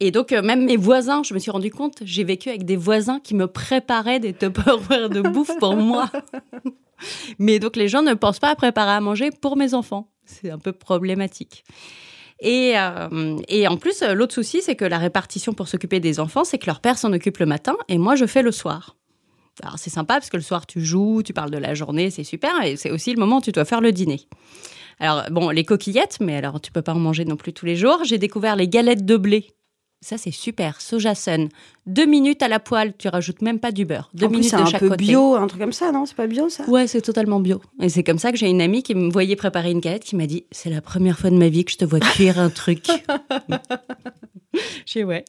Et 0.00 0.10
donc 0.10 0.32
euh, 0.32 0.42
même 0.42 0.64
mes 0.64 0.76
voisins, 0.76 1.22
je 1.22 1.32
me 1.32 1.38
suis 1.38 1.50
rendu 1.50 1.70
compte, 1.70 1.98
j'ai 2.02 2.24
vécu 2.24 2.48
avec 2.48 2.64
des 2.64 2.76
voisins 2.76 3.18
qui 3.20 3.34
me 3.34 3.46
préparaient 3.46 4.20
des 4.20 4.34
Tupperware 4.34 5.08
de 5.08 5.22
bouffe 5.22 5.56
pour 5.58 5.76
moi. 5.76 6.10
Mais 7.38 7.58
donc 7.58 7.76
les 7.76 7.88
gens 7.88 8.02
ne 8.02 8.14
pensent 8.14 8.38
pas 8.38 8.50
à 8.50 8.56
préparer 8.56 8.92
à 8.92 9.00
manger 9.00 9.30
pour 9.30 9.56
mes 9.56 9.74
enfants. 9.74 10.10
C'est 10.26 10.50
un 10.50 10.58
peu 10.58 10.72
problématique. 10.72 11.64
Et, 12.40 12.74
euh, 12.76 13.38
et 13.48 13.66
en 13.66 13.78
plus, 13.78 14.02
l'autre 14.02 14.34
souci, 14.34 14.60
c'est 14.60 14.76
que 14.76 14.84
la 14.84 14.98
répartition 14.98 15.54
pour 15.54 15.68
s'occuper 15.68 16.00
des 16.00 16.20
enfants, 16.20 16.44
c'est 16.44 16.58
que 16.58 16.66
leur 16.66 16.80
père 16.80 16.98
s'en 16.98 17.12
occupe 17.14 17.38
le 17.38 17.46
matin 17.46 17.76
et 17.88 17.96
moi, 17.96 18.14
je 18.16 18.26
fais 18.26 18.42
le 18.42 18.52
soir. 18.52 18.96
Alors 19.62 19.78
c'est 19.78 19.88
sympa 19.88 20.14
parce 20.14 20.28
que 20.28 20.36
le 20.36 20.42
soir, 20.42 20.66
tu 20.66 20.84
joues, 20.84 21.22
tu 21.22 21.32
parles 21.32 21.50
de 21.50 21.56
la 21.56 21.74
journée, 21.74 22.10
c'est 22.10 22.24
super. 22.24 22.62
Et 22.62 22.76
c'est 22.76 22.90
aussi 22.90 23.14
le 23.14 23.20
moment 23.20 23.38
où 23.38 23.40
tu 23.40 23.52
dois 23.52 23.64
faire 23.64 23.80
le 23.80 23.92
dîner. 23.92 24.20
Alors, 24.98 25.24
bon, 25.30 25.50
les 25.50 25.64
coquillettes, 25.64 26.18
mais 26.20 26.36
alors 26.36 26.60
tu 26.60 26.72
peux 26.72 26.82
pas 26.82 26.94
en 26.94 26.98
manger 26.98 27.24
non 27.24 27.36
plus 27.36 27.52
tous 27.52 27.64
les 27.66 27.76
jours. 27.76 28.04
J'ai 28.04 28.18
découvert 28.18 28.56
les 28.56 28.68
galettes 28.68 29.04
de 29.04 29.16
blé. 29.16 29.46
Ça, 30.02 30.18
c'est 30.18 30.30
super. 30.30 30.80
Soja 30.80 31.14
sun. 31.14 31.48
Deux 31.86 32.04
minutes 32.06 32.42
à 32.42 32.48
la 32.48 32.60
poêle, 32.60 32.92
tu 32.96 33.08
rajoutes 33.08 33.40
même 33.42 33.58
pas 33.58 33.72
du 33.72 33.84
beurre. 33.84 34.10
Deux 34.14 34.26
en 34.26 34.28
plus, 34.28 34.36
minutes 34.38 34.50
c'est 34.50 34.56
de 34.56 34.62
un 34.62 34.66
chaque 34.66 34.80
peu 34.80 34.88
côté. 34.90 35.04
bio, 35.04 35.34
un 35.34 35.46
truc 35.46 35.60
comme 35.60 35.72
ça, 35.72 35.90
non? 35.90 36.04
C'est 36.06 36.14
pas 36.14 36.26
bio 36.26 36.48
ça? 36.48 36.64
Ouais, 36.68 36.86
c'est 36.86 37.00
totalement 37.00 37.40
bio. 37.40 37.60
Et 37.80 37.88
c'est 37.88 38.04
comme 38.04 38.18
ça 38.18 38.30
que 38.30 38.36
j'ai 38.38 38.48
une 38.48 38.60
amie 38.60 38.82
qui 38.82 38.94
me 38.94 39.10
voyait 39.10 39.36
préparer 39.36 39.70
une 39.70 39.80
galette 39.80 40.04
qui 40.04 40.14
m'a 40.14 40.26
dit 40.26 40.44
C'est 40.52 40.70
la 40.70 40.80
première 40.82 41.18
fois 41.18 41.30
de 41.30 41.36
ma 41.36 41.48
vie 41.48 41.64
que 41.64 41.72
je 41.72 41.78
te 41.78 41.84
vois 41.84 42.00
cuire 42.00 42.38
un 42.38 42.50
truc. 42.50 42.86
j'ai 44.86 45.04
ouais. 45.04 45.24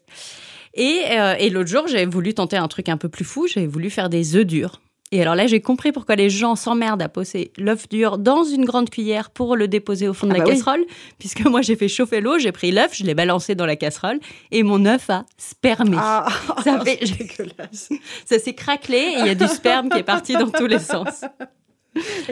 Et, 0.74 1.02
euh, 1.12 1.36
et 1.40 1.50
l'autre 1.50 1.70
jour, 1.70 1.88
j'ai 1.88 2.06
voulu 2.06 2.34
tenter 2.34 2.58
un 2.58 2.68
truc 2.68 2.90
un 2.90 2.98
peu 2.98 3.10
plus 3.10 3.26
fou. 3.26 3.48
J'ai 3.48 3.66
voulu 3.66 3.90
faire 3.90 4.10
des 4.10 4.36
œufs 4.36 4.46
durs. 4.46 4.82
Et 5.14 5.22
alors 5.22 5.36
là, 5.36 5.48
j'ai 5.48 5.62
compris 5.62 5.94
pourquoi 5.94 6.16
les 6.16 6.30
gens 6.30 6.58
s'emmerdent 6.58 7.02
à 7.02 7.08
poser 7.08 7.52
l'œuf 7.58 7.88
dur 7.88 8.18
dans 8.18 8.44
une 8.44 8.66
grande 8.66 8.90
cuillère 8.90 9.30
pour 9.30 9.56
le 9.56 9.70
déposer 9.70 10.10
au 10.10 10.14
fond 10.14 10.28
de 10.28 10.34
Ah 10.34 10.38
la 10.40 10.44
bah 10.44 10.50
oui. 10.50 10.56
casserole. 10.58 10.86
Puisque 11.18 11.46
moi, 11.46 11.62
j'ai 11.62 11.78
fait 11.78 11.88
chauffer 11.88 12.20
l'eau, 12.20 12.38
j'ai 12.40 12.52
pris 12.52 12.72
l'œuf, 12.74 12.92
je 12.94 13.06
l'ai 13.06 13.16
balancé 13.16 13.56
dans 13.56 13.66
la 13.66 13.78
casserole 13.78 14.20
et 14.52 14.64
mon 14.64 14.86
œuf 14.86 15.10
a 15.10 15.26
spermé. 15.38 15.96
Ah, 15.98 16.28
Ça 16.64 16.80
fait- 16.84 17.00
c'est 17.06 17.18
dégueulasse. 17.20 17.90
Ça 18.26 18.38
s'est 18.38 18.54
craquelé 18.54 18.98
et 18.98 19.20
il 19.20 19.26
y 19.28 19.30
a 19.30 19.36
du 19.36 19.48
sperme 19.48 19.88
qui 19.90 19.98
est 20.00 20.04
parti 20.04 20.34
dans 20.34 20.50
tous 20.50 20.68
les 20.68 20.80
sens. 20.80 21.22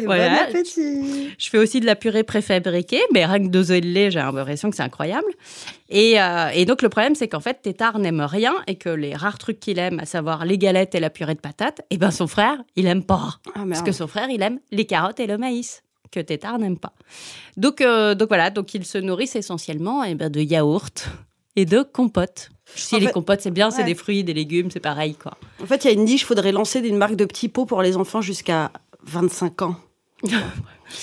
Voilà. 0.06 0.30
Bon 0.30 0.50
appétit 0.50 1.30
Je 1.38 1.50
fais 1.50 1.58
aussi 1.58 1.80
de 1.80 1.86
la 1.86 1.96
purée 1.96 2.24
préfabriquée, 2.24 3.02
mais 3.14 3.26
rien 3.26 3.40
que 3.40 3.48
doser 3.50 3.82
le 3.82 3.90
lait, 3.90 4.12
j'ai 4.12 4.20
l'impression 4.20 4.70
que 4.70 4.76
c'est 4.76 4.84
incroyable. 4.84 5.28
Et, 5.90 6.20
euh, 6.22 6.50
et 6.54 6.66
donc 6.66 6.82
le 6.82 6.90
problème, 6.90 7.16
c'est 7.16 7.28
qu'en 7.28 7.40
fait, 7.40 7.62
Tétard 7.62 8.00
n'aime 8.00 8.22
rien 8.22 8.54
et 8.68 8.76
que 8.76 8.90
les 8.90 9.14
rares 9.16 9.38
trucs 9.38 9.60
qu'il 9.60 9.80
aime, 9.80 10.00
à 10.00 10.06
savoir 10.06 10.46
les 10.46 10.58
galettes 10.58 10.96
et 10.96 11.00
la 11.00 11.10
purée 11.10 11.36
de 11.36 11.40
patates, 11.40 11.82
et 11.90 11.98
ben 11.98 12.12
son 12.12 12.28
frère, 12.28 12.58
il 12.76 12.88
aime 12.88 13.04
pas. 13.04 13.40
Ah, 13.56 13.64
Parce 13.68 13.82
que 13.82 13.92
son 13.92 14.08
frère, 14.08 14.30
il 14.30 14.42
aime 14.42 14.60
les 14.72 14.86
carottes 14.86 15.20
et 15.20 15.28
le 15.28 15.38
maïs, 15.38 15.84
que 16.12 16.20
Tétard 16.20 16.60
n'aime 16.60 16.78
pas. 16.78 16.94
Donc, 17.58 17.82
euh, 17.82 18.16
donc 18.16 18.28
voilà, 18.30 18.50
donc 18.50 18.74
ils 18.74 18.86
se 18.86 18.98
nourrissent 18.98 19.36
essentiellement 19.36 20.04
eh 20.04 20.16
ben, 20.16 20.30
de 20.30 20.42
yaourt 20.42 21.08
et 21.56 21.66
de 21.66 21.82
compote. 21.84 22.50
Si 22.74 22.96
En 22.96 22.98
les 22.98 23.06
fait- 23.08 23.12
compotes, 23.14 23.42
c'est 23.42 23.52
bien, 23.52 23.70
c'est 23.70 23.84
des 23.84 23.94
fruits, 23.94 24.24
des 24.24 24.34
légumes, 24.34 24.72
c'est 24.72 24.80
pareil, 24.80 25.14
quoi. 25.14 25.38
En 25.62 25.68
fait, 25.68 25.84
il 25.86 25.88
y 25.88 25.90
a 25.92 25.94
une 25.94 26.04
niche, 26.06 26.22
il 26.24 26.26
faudrait 26.26 26.52
lancer 26.52 26.80
une 26.80 26.98
marque 26.98 27.16
de 27.16 27.24
petits 27.26 27.48
pots 27.48 27.66
pour 27.66 27.84
les 27.84 27.96
enfants 27.96 28.22
jusqu'à 28.22 28.72
25 29.06 29.62
ans. 29.64 29.76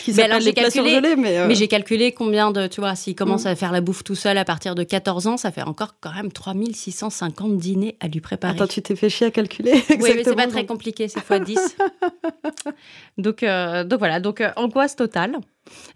Mais 0.09 0.23
alors, 0.23 0.41
j'ai 0.41 0.53
calculé- 0.53 1.17
mais... 1.17 1.39
euh, 1.39 1.47
Mais 1.49 1.55
j'ai 1.57 1.67
calculé 1.69 2.13
combien 2.13 2.51
de, 2.53 2.67
tu 2.69 2.81
vois, 2.81 2.95
s'il 2.95 3.15
commence 3.17 3.45
Mm. 3.45 3.49
à 3.49 3.57
faire 3.57 3.73
la 3.73 3.81
bouffe 3.81 4.05
tout 4.05 4.15
seul 4.15 4.39
à 4.39 4.45
partir 4.45 4.75
de 4.77 4.85
14 4.85 5.27
ans, 5.27 5.37
ça 5.37 5.51
fait 5.51 5.63
encore 5.63 5.97
quand 6.01 6.13
même 6.15 6.31
3650 6.33 7.57
dîners 7.59 7.97
à 8.01 8.07
lui 8.09 8.21
préparer. 8.21 8.55
Attends, 8.55 8.69
tu 8.69 8.81
t'es 8.81 8.95
fait 8.97 9.11
chier 9.11 9.27
à 9.27 9.31
calculer 9.33 9.73
oui, 9.91 10.13
mais 10.15 10.25
c'est 10.25 10.37
pas 10.37 10.47
très 10.47 10.67
compliqué, 10.67 11.09
c'est 11.09 11.21
fois 11.21 11.41
10. 11.41 11.59
donc, 13.19 13.43
euh, 13.43 13.85
donc 13.85 13.99
voilà, 13.99 14.21
donc 14.21 14.41
euh, 14.41 14.51
angoisse 14.57 14.97
totale. 14.97 15.37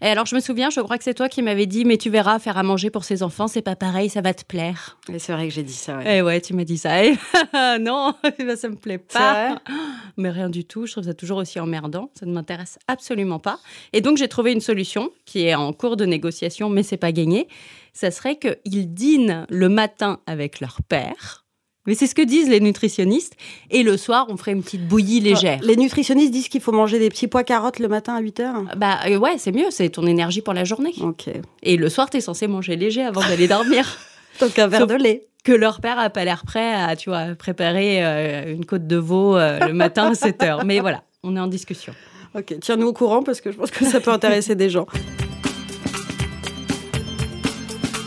Et 0.01 0.07
alors, 0.07 0.25
je 0.25 0.35
me 0.35 0.39
souviens, 0.39 0.69
je 0.69 0.79
crois 0.79 0.97
que 0.97 1.03
c'est 1.03 1.13
toi 1.13 1.29
qui 1.29 1.41
m'avais 1.41 1.65
dit, 1.65 1.85
mais 1.85 1.97
tu 1.97 2.09
verras, 2.09 2.39
faire 2.39 2.57
à 2.57 2.63
manger 2.63 2.89
pour 2.89 3.03
ses 3.03 3.23
enfants, 3.23 3.47
c'est 3.47 3.61
pas 3.61 3.75
pareil, 3.75 4.09
ça 4.09 4.21
va 4.21 4.33
te 4.33 4.45
plaire. 4.45 4.97
Et 5.11 5.19
c'est 5.19 5.33
vrai 5.33 5.47
que 5.47 5.53
j'ai 5.53 5.63
dit 5.63 5.73
ça, 5.73 5.97
ouais. 5.97 6.17
Eh 6.17 6.21
ouais, 6.21 6.41
tu 6.41 6.53
m'as 6.53 6.63
dit 6.63 6.77
ça. 6.77 7.03
Et 7.03 7.15
non, 7.79 8.13
bah, 8.39 8.55
ça 8.55 8.69
me 8.69 8.75
plaît 8.75 8.97
pas. 8.97 9.61
Mais 10.17 10.29
rien 10.29 10.49
du 10.49 10.65
tout, 10.65 10.85
je 10.85 10.93
trouve 10.93 11.03
ça 11.03 11.13
toujours 11.13 11.37
aussi 11.39 11.59
emmerdant, 11.59 12.11
ça 12.17 12.25
ne 12.25 12.33
m'intéresse 12.33 12.79
absolument 12.87 13.39
pas. 13.39 13.59
Et 13.93 14.01
donc 14.01 14.17
j'ai 14.17 14.27
trouvé 14.27 14.51
une 14.51 14.61
solution 14.61 15.11
qui 15.25 15.45
est 15.45 15.55
en 15.55 15.73
cours 15.73 15.97
de 15.97 16.05
négociation, 16.05 16.69
mais 16.69 16.83
c'est 16.83 16.97
pas 16.97 17.11
gagné. 17.11 17.47
Ça 17.93 18.11
serait 18.11 18.37
qu'ils 18.37 18.93
dînent 18.93 19.45
le 19.49 19.69
matin 19.69 20.19
avec 20.25 20.59
leur 20.59 20.81
père. 20.87 21.46
Mais 21.87 21.95
c'est 21.95 22.05
ce 22.05 22.13
que 22.13 22.21
disent 22.21 22.49
les 22.49 22.59
nutritionnistes. 22.59 23.33
Et 23.71 23.81
le 23.81 23.97
soir, 23.97 24.27
on 24.29 24.37
ferait 24.37 24.51
une 24.51 24.61
petite 24.61 24.87
bouillie 24.87 25.19
légère. 25.21 25.59
Les 25.63 25.75
nutritionnistes 25.77 26.31
disent 26.31 26.49
qu'il 26.49 26.61
faut 26.61 26.71
manger 26.73 26.99
des 26.99 27.09
petits 27.09 27.27
pois 27.27 27.43
carottes 27.43 27.79
le 27.79 27.87
matin 27.87 28.15
à 28.15 28.19
8 28.19 28.39
heures. 28.41 28.63
Bah 28.77 28.99
euh, 29.07 29.17
ouais, 29.17 29.35
c'est 29.37 29.51
mieux, 29.53 29.71
c'est 29.71 29.89
ton 29.89 30.05
énergie 30.05 30.41
pour 30.41 30.53
la 30.53 30.63
journée. 30.65 30.93
Ok. 31.01 31.29
Et 31.63 31.77
le 31.77 31.89
soir, 31.89 32.09
t'es 32.09 32.21
censé 32.21 32.47
manger 32.47 32.75
léger 32.75 33.01
avant 33.03 33.21
d'aller 33.21 33.47
dormir. 33.47 33.97
Donc 34.39 34.59
un 34.59 34.67
verre 34.67 34.81
Sauf- 34.81 34.89
de 34.89 34.95
lait. 34.95 35.27
que 35.43 35.51
leur 35.53 35.79
père 35.81 35.97
a 35.97 36.09
pas 36.09 36.25
l'air 36.25 36.43
prêt 36.45 36.73
à, 36.73 36.95
tu 36.95 37.09
vois, 37.09 37.35
préparer 37.35 38.05
euh, 38.05 38.53
une 38.53 38.65
côte 38.65 38.85
de 38.85 38.97
veau 38.97 39.35
euh, 39.37 39.59
le 39.65 39.73
matin 39.73 40.11
à 40.11 40.13
7 40.13 40.43
heures. 40.43 40.65
Mais 40.65 40.79
voilà, 40.81 41.03
on 41.23 41.35
est 41.35 41.39
en 41.39 41.47
discussion. 41.47 41.93
Ok, 42.35 42.53
tiens-nous 42.61 42.87
au 42.87 42.93
courant 42.93 43.23
parce 43.23 43.39
que 43.41 43.51
je 43.51 43.57
pense 43.57 43.71
que 43.71 43.85
ça 43.85 43.99
peut 44.01 44.11
intéresser 44.11 44.53
des 44.55 44.69
gens. 44.69 44.85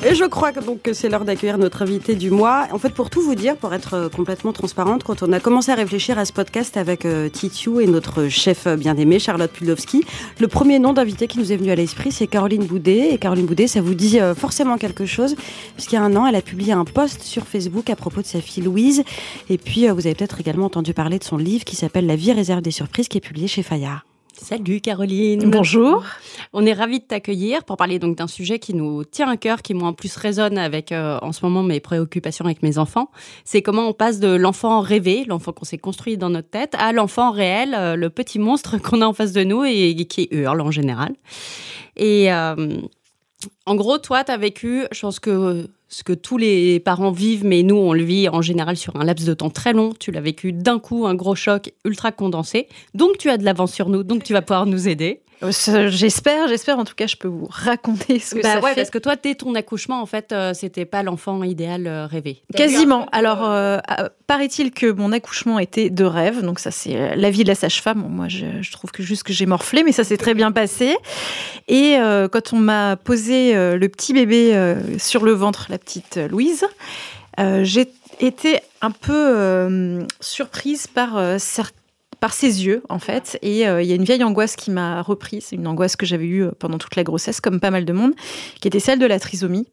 Et 0.03 0.15
je 0.15 0.25
crois 0.25 0.51
que 0.53 0.61
donc 0.61 0.81
que 0.81 0.95
c'est 0.95 1.11
l'heure 1.11 1.27
d'accueillir 1.27 1.59
notre 1.59 1.83
invité 1.83 2.15
du 2.15 2.31
mois. 2.31 2.67
En 2.73 2.79
fait, 2.79 2.89
pour 2.89 3.11
tout 3.11 3.21
vous 3.21 3.35
dire, 3.35 3.55
pour 3.57 3.75
être 3.75 3.93
euh, 3.93 4.09
complètement 4.09 4.55
transparente, 4.55 5.05
quand 5.05 5.23
on 5.23 5.31
a 5.31 5.41
commencé 5.41 5.71
à 5.71 5.75
réfléchir 5.75 6.19
à 6.19 6.25
ce 6.25 6.33
podcast 6.33 6.79
avec 6.79 7.05
euh, 7.05 7.29
Titiou 7.29 7.81
et 7.81 7.87
notre 7.87 8.29
chef 8.29 8.67
bien 8.67 8.97
aimé 8.97 9.19
Charlotte 9.19 9.51
Pudlowski, 9.51 10.03
le 10.39 10.49
premier 10.49 10.79
nom 10.79 10.95
d'invité 10.95 11.27
qui 11.27 11.39
nous 11.39 11.53
est 11.53 11.57
venu 11.57 11.71
à 11.71 11.75
l'esprit, 11.75 12.13
c'est 12.13 12.27
Caroline 12.27 12.65
Boudet. 12.65 13.13
Et 13.13 13.19
Caroline 13.19 13.45
Boudet, 13.45 13.67
ça 13.67 13.83
vous 13.83 13.95
dit 13.95 14.21
euh, 14.21 14.35
forcément 14.35 14.79
quelque 14.79 15.05
chose, 15.05 15.37
puisqu'il 15.75 15.97
y 15.97 15.99
a 15.99 16.03
un 16.03 16.17
an, 16.17 16.27
elle 16.27 16.37
a 16.37 16.43
publié 16.43 16.73
un 16.73 16.87
post 16.87 17.23
sur 17.23 17.47
Facebook 17.47 17.91
à 17.91 17.97
propos 17.97 18.23
de 18.23 18.27
sa 18.27 18.41
fille 18.41 18.63
Louise. 18.63 19.05
Et 19.51 19.59
puis, 19.59 19.87
vous 19.89 20.07
avez 20.07 20.15
peut-être 20.15 20.41
également 20.41 20.67
entendu 20.67 20.95
parler 20.95 21.19
de 21.19 21.25
son 21.25 21.37
livre 21.37 21.65
qui 21.65 21.77
s'appelle 21.77 22.07
La 22.07 22.17
vie 22.17 22.33
réserve 22.33 22.63
des 22.63 22.71
surprises, 22.71 23.09
qui 23.09 23.19
est 23.19 23.21
publié 23.21 23.49
chez 23.49 23.63
Fayard. 23.63 24.10
Salut 24.43 24.81
Caroline. 24.81 25.51
Bonjour. 25.51 26.03
On 26.55 26.65
est 26.65 26.73
ravis 26.73 27.01
de 27.01 27.05
t'accueillir 27.05 27.63
pour 27.63 27.77
parler 27.77 27.99
donc 27.99 28.17
d'un 28.17 28.27
sujet 28.27 28.59
qui 28.59 28.73
nous 28.73 29.05
tient 29.05 29.29
à 29.29 29.37
cœur, 29.37 29.61
qui 29.61 29.75
moi 29.75 29.89
en 29.89 29.93
plus 29.93 30.17
résonne 30.17 30.57
avec 30.57 30.93
euh, 30.93 31.19
en 31.21 31.33
ce 31.33 31.45
moment 31.45 31.63
mes 31.63 31.79
préoccupations 31.79 32.47
avec 32.47 32.63
mes 32.63 32.79
enfants. 32.79 33.11
C'est 33.45 33.61
comment 33.61 33.87
on 33.87 33.93
passe 33.93 34.19
de 34.19 34.29
l'enfant 34.29 34.81
rêvé, 34.81 35.25
l'enfant 35.29 35.53
qu'on 35.53 35.67
s'est 35.67 35.79
construit 35.79 36.17
dans 36.17 36.31
notre 36.31 36.49
tête, 36.49 36.75
à 36.79 36.93
l'enfant 36.93 37.33
réel, 37.33 37.75
euh, 37.75 37.97
le 37.97 38.09
petit 38.09 38.39
monstre 38.39 38.79
qu'on 38.83 39.03
a 39.03 39.07
en 39.07 39.13
face 39.13 39.33
de 39.33 39.45
nous 39.45 39.65
et, 39.65 39.95
qui 40.09 40.27
hurle 40.31 40.63
en 40.63 40.71
général. 40.71 41.15
Et 41.97 42.33
euh, 42.33 42.81
en 43.67 43.75
gros, 43.75 43.99
toi, 43.99 44.25
tu 44.25 44.33
as 44.33 44.39
vécu, 44.39 44.87
je 44.91 45.01
pense 45.03 45.21
que 45.21 45.69
ce 45.91 46.05
que 46.05 46.13
tous 46.13 46.39
les 46.39 46.79
parents 46.79 47.11
vivent, 47.11 47.45
mais 47.45 47.65
nous, 47.65 47.77
on 47.77 47.93
le 47.93 48.03
vit 48.03 48.29
en 48.29 48.43
général 48.43 48.77
sur 48.77 48.97
un 48.97 49.05
laps 49.05 49.27
de 49.27 49.35
temps 49.35 49.51
très 49.51 49.73
long. 49.73 49.93
Tu 49.99 50.13
l'as 50.13 50.21
vécu 50.21 50.53
d'un 50.53 50.79
coup, 50.79 51.05
un 51.07 51.17
gros 51.17 51.35
choc 51.35 51.73
ultra 51.85 52.13
condensé. 52.13 52.69
Donc, 52.95 53.19
tu 53.19 53.29
as 53.29 53.37
de 53.37 53.45
l'avance 53.45 53.73
sur 53.73 53.89
nous, 53.89 54.05
donc 54.05 54.23
tu 54.23 54.33
vas 54.33 54.41
pouvoir 54.41 54.67
nous 54.67 54.89
aider. 54.89 55.21
Euh, 55.43 55.89
j'espère, 55.89 56.49
j'espère. 56.49 56.79
En 56.79 56.85
tout 56.85 56.95
cas, 56.95 57.07
je 57.07 57.17
peux 57.17 57.29
vous 57.29 57.49
raconter 57.51 58.19
ce 58.19 58.35
que 58.35 58.43
bah 58.43 58.55
ça 58.55 58.69
fait. 58.69 58.75
Parce 58.75 58.91
que 58.91 58.99
toi, 58.99 59.17
dès 59.17 59.35
ton 59.35 59.55
accouchement, 59.55 60.03
en 60.03 60.07
fait, 60.07 60.33
euh, 60.33 60.53
c'était 60.55 60.85
pas 60.85 61.03
l'enfant 61.03 61.43
idéal 61.43 61.87
euh, 61.87 62.07
rêvé. 62.07 62.43
Quasiment. 62.55 63.07
Alors, 63.13 63.39
paraît-il 64.27 64.73
que 64.73 64.91
mon 64.91 65.13
accouchement 65.13 65.59
était 65.59 65.91
de 65.91 66.05
rêve. 66.05 66.43
Donc 66.43 66.59
ça, 66.59 66.71
c'est 66.71 67.17
la 67.17 67.31
vie 67.31 67.43
de 67.43 67.49
la 67.49 67.55
sage-femme. 67.55 68.05
moi, 68.09 68.29
je, 68.29 68.71
trouve 68.71 68.91
que 68.91 69.03
juste 69.03 69.23
que 69.23 69.33
j'ai 69.33 69.47
morflé, 69.47 69.83
mais 69.83 69.93
ça 69.93 70.05
s'est 70.05 70.17
très 70.17 70.35
bien 70.35 70.53
passé. 70.53 70.97
Et 71.69 71.97
quand 72.33 72.53
on 72.53 72.59
m'a 72.59 72.97
posé 72.97 73.55
le 73.55 73.89
petit 73.89 74.13
bébé 74.13 74.77
sur 74.99 75.25
le 75.25 75.33
ventre, 75.33 75.67
la 75.71 75.79
petite 75.79 76.19
Louise, 76.31 76.65
j'ai 77.63 77.89
été 78.21 78.61
un 78.83 78.91
peu 78.91 80.07
surprise 80.21 80.87
par 80.87 81.41
certains 81.41 81.80
par 82.21 82.35
ses 82.35 82.65
yeux, 82.65 82.83
en 82.89 82.99
fait. 82.99 83.39
Et 83.43 83.67
euh, 83.67 83.83
il 83.83 83.89
y 83.89 83.93
a 83.93 83.97
une 83.97 84.05
vieille 84.05 84.23
angoisse 84.23 84.55
qui 84.57 84.71
m'a 84.71 85.03
reprise, 85.03 85.49
une 85.53 85.67
angoisse 85.67 85.97
que 85.97 86.07
j'avais 86.07 86.27
eue 86.27 86.45
euh, 86.45 86.51
pendant 86.59 86.79
toute 86.79 86.95
la 86.97 87.03
grossesse, 87.03 87.41
comme 87.41 87.61
pas 87.61 87.71
mal 87.71 87.85
de 87.85 87.93
monde, 87.93 88.13
qui 88.61 88.69
était 88.69 88.81
celle 88.81 88.99
de 88.99 89.07
la 89.07 89.19
trisomie 89.19 89.67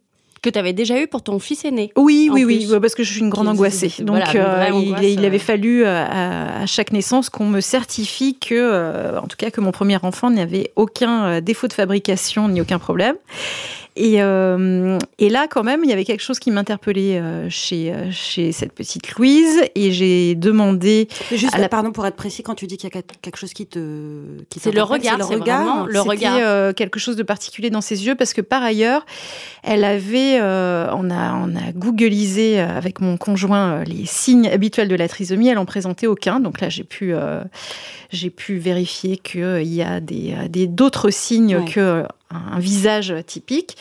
que 0.44 0.52
tu 0.52 0.60
avais 0.60 0.72
déjà 0.72 1.02
eu 1.02 1.08
pour 1.08 1.24
ton 1.24 1.40
fils 1.40 1.66
aîné. 1.66 1.92
Oui, 1.98 2.30
oui, 2.32 2.46
oui, 2.46 2.68
parce 2.80 2.94
que 2.94 3.04
je 3.04 3.12
suis 3.12 3.22
une 3.22 3.30
grande 3.30 3.48
angoissée. 3.48 3.92
Donc, 4.04 4.36
euh, 4.36 4.70
il, 5.02 5.26
avait 5.26 5.40
fallu 5.40 5.84
à, 5.84 6.64
chaque 6.68 6.92
naissance 6.92 7.32
qu'on 7.32 7.48
me 7.48 7.60
certifie 7.60 8.38
que, 8.38 9.18
en 9.18 9.26
tout 9.26 9.36
cas, 9.36 9.50
que 9.50 9.62
mon 9.62 9.72
premier 9.72 9.98
enfant 10.04 10.30
n'avait 10.30 10.72
aucun 10.76 11.42
défaut 11.42 11.68
de 11.68 11.74
fabrication 11.74 12.50
ni 12.50 12.62
aucun 12.62 12.78
problème. 12.78 13.16
Et, 14.00 14.22
euh, 14.22 15.00
et, 15.18 15.30
là, 15.30 15.48
quand 15.50 15.64
même, 15.64 15.84
il 15.84 15.90
y 15.90 15.94
avait 15.94 16.06
quelque 16.06 16.22
chose 16.22 16.38
qui 16.38 16.52
m'interpellait 16.52 17.18
euh, 17.18 17.50
chez, 17.50 17.92
euh, 17.92 18.12
chez 18.12 18.52
cette 18.52 18.72
petite 18.72 19.16
Louise. 19.16 19.64
Et 19.74 19.92
j'ai 19.92 20.36
demandé. 20.36 21.08
juste, 21.32 21.56
à 21.56 21.58
la... 21.58 21.68
pardon, 21.68 21.92
pour 21.92 22.06
être 22.06 22.16
précis, 22.16 22.44
quand 22.44 22.54
tu 22.54 22.68
dis 22.68 22.78
qu'il 22.78 22.92
y 22.94 22.98
a 22.98 23.02
quelque 23.02 23.38
chose 23.38 23.54
qui 23.54 23.66
te. 23.66 24.22
Qui 24.50 24.60
c'est 24.60 24.72
le 24.72 24.84
regard, 24.84 25.18
le 25.18 25.26
regard. 25.26 25.88
Le 25.88 26.00
regard. 26.00 26.76
quelque 26.76 27.00
chose 27.00 27.16
de 27.16 27.24
particulier 27.24 27.72
dans 27.72 27.82
ses 27.82 28.06
yeux, 28.06 28.14
parce 28.14 28.34
que 28.34 28.42
par 28.42 28.62
ailleurs, 28.62 29.04
elle 29.64 29.84
avait. 29.84 30.40
on, 30.42 31.10
a, 31.10 31.34
on 31.34 31.56
a 31.56 31.72
googlisé 31.74 32.60
avec 32.60 33.02
mon 33.02 33.18
conjoint 33.18 33.84
les 33.84 34.06
signes 34.06 34.48
habituels 34.48 34.90
de 34.90 34.96
la 34.96 35.08
trisomie. 35.08 35.48
Elle 35.48 35.58
en 35.58 35.66
présentait 35.66 36.08
aucun. 36.08 36.40
Donc 36.40 36.62
là, 36.62 36.70
j'ai 36.70 36.84
pu, 36.84 37.16
j'ai 38.12 38.30
pu 38.30 38.58
vérifier 38.58 39.18
qu'il 39.18 39.74
y 39.74 39.82
a 39.82 40.00
des, 40.00 40.68
d'autres 40.68 41.10
signes 41.10 41.66
que 41.66 42.06
un 42.30 42.60
visage 42.60 43.14
typique. 43.26 43.78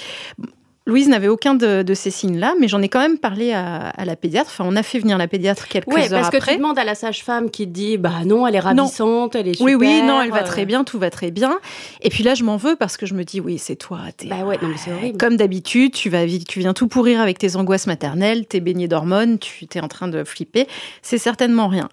Louise 0.89 1.09
n'avait 1.09 1.27
aucun 1.27 1.55
de, 1.55 1.85
ces 1.95 2.13
signes-là, 2.13 2.55
mais 2.61 2.69
j'en 2.69 2.81
ai 2.81 2.89
quand 2.89 3.01
même 3.01 3.19
parlé 3.19 3.53
à, 3.53 3.93
la 4.05 4.15
pédiatre. 4.15 4.51
Enfin, 4.53 4.65
on 4.69 4.77
a 4.77 4.85
fait 4.85 5.01
venir 5.01 5.19
la 5.19 5.27
pédiatre 5.27 5.67
quelques 5.67 5.89
heures 5.89 5.97
après. 5.97 6.09
parce 6.11 6.31
que 6.31 6.51
tu 6.51 6.57
demandes 6.57 6.79
à 6.79 6.85
la 6.85 6.95
sage-femme 6.95 7.51
qui 7.51 7.67
te 7.67 7.73
dit, 7.73 7.99
bah 7.99 8.25
non, 8.25 8.47
elle 8.47 8.55
est 8.55 8.61
ravissante, 8.61 9.35
elle 9.35 9.49
est 9.49 9.55
super. 9.55 9.67
Oui, 9.67 9.75
oui, 9.75 10.03
non, 10.03 10.21
elle 10.21 10.31
va 10.31 10.45
très 10.45 10.65
bien, 10.65 10.85
tout 10.85 11.01
va 11.01 11.11
très 11.11 11.33
bien. 11.33 11.59
Et 12.03 12.09
puis 12.09 12.23
là, 12.23 12.35
je 12.35 12.45
m'en 12.45 12.57
veux 12.57 12.77
parce 12.77 12.97
que 12.97 13.05
je 13.05 13.15
me 13.15 13.25
dis, 13.25 13.41
oui, 13.41 13.59
c'est 13.59 13.75
toi. 13.75 13.99
bah 14.27 14.45
ouais, 14.45 14.59
non, 14.63 14.69
mais 14.69 14.77
c'est 14.77 14.93
horrible. 14.93 15.19
Comme 15.19 15.37
d'habitude, 15.37 15.93
tu 15.93 16.09
vas, 16.09 16.25
tu 16.25 16.61
viens 16.61 16.73
tout 16.73 16.87
pourrir 16.87 17.21
avec 17.21 17.39
tes 17.39 17.57
angoisses 17.57 17.89
maternelles, 17.89 18.47
t'es 18.47 18.61
baigné 18.61 18.87
d'hormones, 18.87 19.41
tu 19.41 19.67
es 19.75 19.81
en 19.81 19.89
train 19.89 20.07
de 20.07 20.23
flipper. 20.23 20.69
C'est 21.03 21.19
certainement 21.19 21.67
rien. 21.67 21.89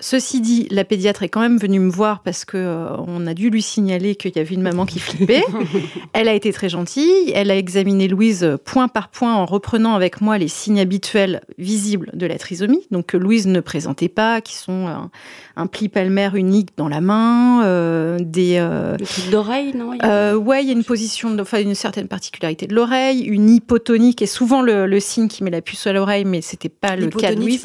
Ceci 0.00 0.40
dit, 0.40 0.66
la 0.72 0.84
pédiatre 0.84 1.22
est 1.22 1.28
quand 1.28 1.40
même 1.40 1.56
venue 1.56 1.78
me 1.78 1.90
voir 1.90 2.22
parce 2.24 2.44
que 2.44 2.56
euh, 2.56 2.96
on 3.06 3.28
a 3.28 3.32
dû 3.34 3.48
lui 3.48 3.62
signaler 3.62 4.16
qu'il 4.16 4.34
y 4.34 4.40
avait 4.40 4.54
une 4.54 4.60
maman 4.60 4.86
qui 4.86 4.98
flippait. 4.98 5.44
elle 6.12 6.28
a 6.28 6.34
été 6.34 6.52
très 6.52 6.68
gentille. 6.68 7.30
Elle 7.32 7.48
a 7.50 7.56
examiné 7.56 8.08
Louise 8.08 8.56
point 8.64 8.88
par 8.88 9.08
point 9.08 9.34
en 9.34 9.46
reprenant 9.46 9.94
avec 9.94 10.20
moi 10.20 10.36
les 10.36 10.48
signes 10.48 10.80
habituels 10.80 11.42
visibles 11.58 12.10
de 12.12 12.26
la 12.26 12.38
trisomie, 12.38 12.84
donc 12.90 13.06
que 13.06 13.16
Louise 13.16 13.46
ne 13.46 13.60
présentait 13.60 14.08
pas, 14.08 14.40
qui 14.40 14.56
sont 14.56 14.88
un, 14.88 15.10
un 15.56 15.66
pli 15.66 15.88
palmaire 15.88 16.34
unique 16.34 16.70
dans 16.76 16.88
la 16.88 17.00
main, 17.00 17.64
euh, 17.64 18.18
des 18.20 18.56
euh, 18.58 18.96
d'oreille, 19.30 19.72
non 19.76 19.92
euh, 20.02 20.34
Ouais, 20.34 20.62
il 20.62 20.66
y 20.66 20.70
a 20.70 20.72
une 20.72 20.84
position, 20.84 21.36
enfin 21.38 21.60
une 21.60 21.76
certaine 21.76 22.08
particularité 22.08 22.66
de 22.66 22.74
l'oreille, 22.74 23.22
une 23.22 23.48
hypotonie 23.48 24.14
qui 24.14 24.24
est 24.24 24.28
souvent 24.28 24.62
le, 24.62 24.98
signe 24.98 25.28
qui 25.28 25.44
met 25.44 25.50
la 25.50 25.60
puce 25.60 25.86
à 25.86 25.92
l'oreille, 25.92 26.24
mais 26.24 26.40
c'était 26.40 26.68
pas 26.68 26.96
le 26.96 27.06
cas 27.08 27.34
de 27.34 27.40
Louise. 27.40 27.64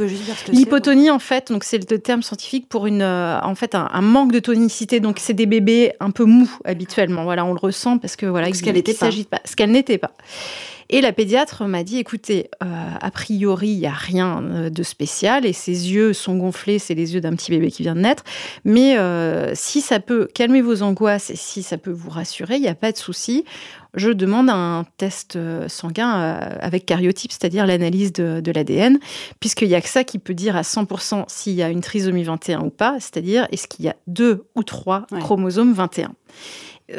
L'hypotonie, 0.52 1.10
en 1.10 1.20
fait, 1.20 1.52
donc 1.52 1.64
c'est 1.64 1.90
le 1.90 2.00
terme 2.00 2.19
scientifique 2.22 2.68
pour 2.70 2.88
une, 2.88 3.02
euh, 3.02 3.40
en 3.42 3.56
fait, 3.56 3.76
un, 3.76 4.02
manque 4.02 4.32
de 4.32 4.40
tonicité. 4.40 5.00
Donc, 5.00 5.18
c'est 5.20 5.34
des 5.34 5.46
bébés 5.46 5.94
un 6.00 6.12
peu 6.12 6.26
mous 6.26 6.52
habituellement. 6.66 7.24
Voilà, 7.24 7.46
on 7.46 7.54
le 7.54 7.60
ressent 7.60 7.98
parce 7.98 8.16
que 8.16 8.26
voilà, 8.26 8.54
ce 8.54 8.64
qu'elle 8.64 8.76
n'était 8.76 8.94
pas. 8.94 9.10
pas. 9.30 9.42
Ce 9.46 9.56
qu'elle 9.56 9.72
n'était 9.72 9.98
pas. 9.98 10.12
Et 10.90 11.02
la 11.02 11.12
pédiatre 11.12 11.66
m'a 11.66 11.84
dit, 11.84 11.98
écoutez, 12.00 12.50
euh, 12.64 12.66
a 13.00 13.12
priori, 13.12 13.70
il 13.70 13.80
n'y 13.80 13.88
a 13.88 13.92
rien 13.92 14.44
euh, 14.44 14.70
de 14.70 14.84
spécial 14.84 15.46
et 15.46 15.54
ses 15.54 15.92
yeux 15.92 16.14
sont 16.14 16.36
gonflés, 16.38 16.80
c'est 16.80 16.96
les 16.96 17.14
yeux 17.14 17.22
d'un 17.22 17.36
petit 17.36 17.52
bébé 17.52 17.70
qui 17.72 17.84
vient 17.84 17.96
de 17.96 18.02
naître. 18.02 18.24
Mais 18.66 18.98
si 19.56 19.82
ça 19.82 20.00
peut 20.00 20.28
calmer 20.34 20.62
vos 20.62 20.82
angoisses 20.82 21.30
et 21.30 21.36
si 21.36 21.64
ça 21.64 21.78
peut 21.78 21.92
vous 21.92 22.10
rassurer, 22.10 22.56
il 22.56 22.62
n'y 22.62 22.68
a 22.68 22.76
pas 22.76 22.92
de 22.92 22.98
souci. 22.98 23.46
Je 23.96 24.12
demande 24.12 24.50
un 24.50 24.86
test 24.98 25.36
euh, 25.36 25.68
sanguin 25.68 26.20
euh, 26.20 26.56
avec 26.62 26.86
cariotype, 26.86 27.32
c'est-à-dire 27.32 27.66
l'analyse 27.66 28.14
de, 28.14 28.52
l'ADN, 28.52 29.00
puisqu'il 29.40 29.68
n'y 29.68 29.76
a 29.76 29.82
que 29.82 29.90
ça 29.90 30.04
qui 30.04 30.20
peut 30.20 30.36
dire 30.36 30.56
à 30.56 30.62
100% 30.62 31.26
s'il 31.28 31.54
y 31.54 31.64
a 31.64 31.70
une 31.70 31.82
trisomie 31.82 32.24
21 32.24 32.62
ou 32.62 32.70
pas, 32.70 32.98
c'est-à-dire 33.00 33.48
est-ce 33.52 33.68
qu'il 33.68 33.86
y 33.86 33.90
a 33.90 33.96
deux 34.06 34.46
ou 34.56 34.64
trois 34.64 35.08
chromosomes 35.20 35.74
21 35.74 36.14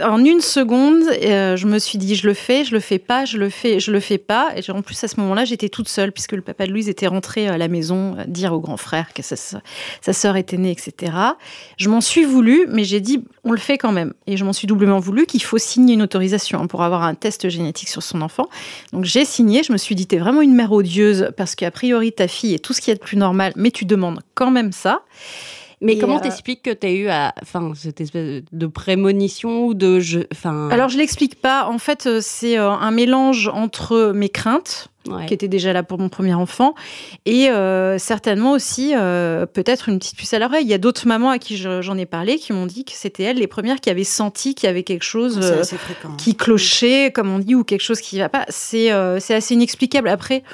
en 0.02 0.24
une 0.24 0.40
seconde, 0.40 1.02
euh, 1.22 1.56
je 1.56 1.66
me 1.66 1.78
suis 1.78 1.98
dit 1.98 2.14
je 2.14 2.26
le 2.26 2.34
fais, 2.34 2.64
je 2.64 2.72
le 2.72 2.80
fais 2.80 2.98
pas, 2.98 3.24
je 3.24 3.38
le 3.38 3.50
fais, 3.50 3.80
je 3.80 3.90
le 3.90 4.00
fais 4.00 4.18
pas. 4.18 4.50
Et 4.56 4.70
en 4.70 4.82
plus 4.82 5.02
à 5.02 5.08
ce 5.08 5.18
moment-là, 5.20 5.44
j'étais 5.44 5.68
toute 5.68 5.88
seule 5.88 6.12
puisque 6.12 6.32
le 6.32 6.42
papa 6.42 6.66
de 6.66 6.70
Louise 6.70 6.88
était 6.88 7.06
rentré 7.06 7.48
à 7.48 7.58
la 7.58 7.68
maison 7.68 8.16
euh, 8.18 8.24
dire 8.26 8.52
au 8.52 8.60
grand 8.60 8.76
frère 8.76 9.12
que 9.12 9.22
sa, 9.22 9.36
sa 9.36 10.12
sœur 10.12 10.36
était 10.36 10.56
née, 10.56 10.70
etc. 10.70 11.12
Je 11.76 11.88
m'en 11.88 12.00
suis 12.00 12.24
voulu, 12.24 12.66
mais 12.68 12.84
j'ai 12.84 13.00
dit 13.00 13.24
on 13.42 13.52
le 13.52 13.58
fait 13.58 13.78
quand 13.78 13.92
même. 13.92 14.12
Et 14.26 14.36
je 14.36 14.44
m'en 14.44 14.52
suis 14.52 14.66
doublement 14.66 15.00
voulu 15.00 15.26
qu'il 15.26 15.42
faut 15.42 15.58
signer 15.58 15.94
une 15.94 16.02
autorisation 16.02 16.60
hein, 16.60 16.66
pour 16.66 16.82
avoir 16.82 17.02
un 17.02 17.14
test 17.14 17.48
génétique 17.48 17.88
sur 17.88 18.02
son 18.02 18.22
enfant. 18.22 18.48
Donc 18.92 19.04
j'ai 19.04 19.24
signé. 19.24 19.62
Je 19.62 19.72
me 19.72 19.78
suis 19.78 19.94
dit 19.94 20.06
t'es 20.06 20.18
vraiment 20.18 20.42
une 20.42 20.54
mère 20.54 20.72
odieuse 20.72 21.30
parce 21.36 21.54
qu'a 21.54 21.70
priori 21.70 22.12
ta 22.12 22.28
fille 22.28 22.54
est 22.54 22.64
tout 22.64 22.72
ce 22.72 22.80
qui 22.80 22.90
est 22.90 22.94
de 22.94 23.00
plus 23.00 23.16
normal, 23.16 23.52
mais 23.56 23.70
tu 23.70 23.84
demandes 23.84 24.20
quand 24.34 24.50
même 24.50 24.72
ça. 24.72 25.02
Mais 25.80 25.98
comment 25.98 26.18
euh, 26.18 26.20
t'expliques 26.20 26.62
que 26.62 26.70
tu 26.70 26.86
as 26.86 26.92
eu 26.92 27.08
enfin, 27.42 27.72
cette 27.74 28.00
espèce 28.00 28.42
de 28.52 28.66
prémonition 28.66 29.64
ou 29.66 29.74
de. 29.74 29.98
Je, 29.98 30.20
Alors, 30.44 30.88
je 30.90 30.98
l'explique 30.98 31.40
pas. 31.40 31.66
En 31.66 31.78
fait, 31.78 32.06
euh, 32.06 32.20
c'est 32.22 32.58
euh, 32.58 32.70
un 32.70 32.90
mélange 32.90 33.48
entre 33.48 34.12
mes 34.14 34.28
craintes. 34.28 34.88
qui 35.26 35.32
étaient 35.32 35.48
déjà 35.48 35.72
là 35.72 35.82
pour 35.82 35.98
mon 35.98 36.10
premier 36.10 36.34
enfant, 36.34 36.74
et 37.24 37.48
certainement 37.98 38.52
aussi 38.52 38.92
peut-être 39.54 39.88
une 39.88 39.98
petite 39.98 40.16
puce 40.16 40.34
à 40.34 40.38
l'oreille. 40.38 40.64
Il 40.64 40.70
y 40.70 40.74
a 40.74 40.78
d'autres 40.78 41.08
mamans 41.08 41.30
à 41.30 41.38
qui 41.38 41.56
j'en 41.56 41.96
ai 41.96 42.04
parlé 42.04 42.36
qui 42.36 42.52
m'ont 42.52 42.66
dit 42.66 42.84
que 42.84 42.92
c'était 42.92 43.22
elles 43.22 43.38
les 43.38 43.46
premières 43.46 43.80
qui 43.80 43.88
avaient 43.88 44.04
senti 44.04 44.54
qu'il 44.54 44.66
y 44.66 44.70
avait 44.70 44.82
quelque 44.82 45.02
chose 45.02 45.40
qui 46.18 46.36
clochait, 46.36 47.12
comme 47.12 47.30
on 47.30 47.38
dit, 47.38 47.54
ou 47.54 47.64
quelque 47.64 47.80
chose 47.80 48.02
qui 48.02 48.16
ne 48.16 48.20
va 48.20 48.28
pas. 48.28 48.44
C'est 48.50 48.90
assez 48.90 49.54
inexplicable. 49.54 50.08
Après, 50.08 50.44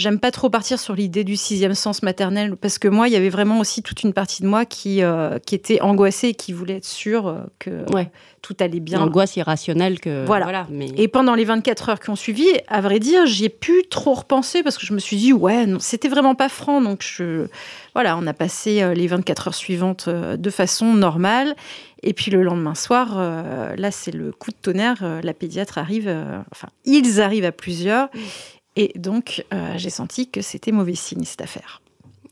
j'aime 0.00 0.18
pas 0.18 0.30
trop 0.30 0.50
partir 0.50 0.78
sur 0.80 0.94
l'idée 0.94 1.22
du 1.24 1.36
sixième 1.36 1.74
sens 1.74 2.02
maternel 2.02 2.56
parce 2.56 2.78
que 2.78 2.88
moi, 2.88 3.06
il 3.08 3.12
y 3.12 3.16
avait 3.16 3.28
vraiment 3.28 3.60
aussi 3.60 3.82
toute 3.82 4.02
une 4.02 4.12
partie 4.12 4.42
de 4.42 4.48
moi 4.48 4.64
qui, 4.64 5.02
euh, 5.02 5.38
qui 5.38 5.54
était 5.54 5.80
angoissée 5.80 6.28
et 6.28 6.34
qui 6.34 6.52
voulait 6.52 6.76
être 6.78 6.84
sûre 6.86 7.28
euh, 7.28 7.38
que 7.58 7.70
Ouais. 7.94 8.10
tout 8.42 8.56
allait 8.60 8.80
bien. 8.80 9.00
Angoisse 9.00 9.36
irrationnelle 9.36 10.00
que. 10.00 10.24
Voilà. 10.26 10.66
mais... 10.70 10.88
Et 10.96 11.06
pendant 11.08 11.34
les 11.34 11.44
24 11.44 11.88
heures 11.90 12.00
qui 12.00 12.10
ont 12.10 12.16
suivi, 12.16 12.46
à 12.68 12.80
vrai 12.80 12.98
dire, 12.98 13.26
j'y 13.26 13.44
ai 13.44 13.48
pu 13.50 13.84
trop 13.90 14.14
repenser 14.14 14.62
parce 14.62 14.78
que 14.78 14.86
je 14.86 14.92
me 14.94 14.98
suis 14.98 15.16
dit, 15.16 15.32
ouais, 15.32 15.66
non, 15.66 15.78
c'était 15.78 16.08
vraiment 16.08 16.34
pas 16.34 16.48
franc. 16.48 16.80
Donc, 16.80 17.02
je, 17.02 17.46
voilà, 17.94 18.16
on 18.16 18.26
a 18.26 18.32
passé 18.32 18.82
euh, 18.82 18.94
les 18.94 19.06
24 19.06 19.48
heures 19.48 19.54
suivantes 19.54 20.06
euh, 20.08 20.36
de 20.36 20.50
façon 20.50 20.94
normale. 20.94 21.54
Et 22.02 22.14
puis 22.14 22.30
le 22.30 22.42
lendemain 22.42 22.74
soir, 22.74 23.16
euh, 23.18 23.76
là, 23.76 23.90
c'est 23.90 24.10
le 24.14 24.32
coup 24.32 24.50
de 24.50 24.56
tonnerre. 24.62 25.00
euh, 25.02 25.20
la 25.22 25.34
pédiatre 25.34 25.76
arrive, 25.76 26.08
euh, 26.08 26.38
enfin, 26.50 26.68
ils 26.86 27.20
arrivent 27.20 27.44
à 27.44 27.52
plusieurs. 27.52 28.08
Et 28.80 28.98
donc, 28.98 29.44
euh, 29.52 29.74
j'ai 29.76 29.90
senti 29.90 30.30
que 30.30 30.40
c'était 30.40 30.72
mauvais 30.72 30.94
signe, 30.94 31.24
cette 31.24 31.42
affaire. 31.42 31.82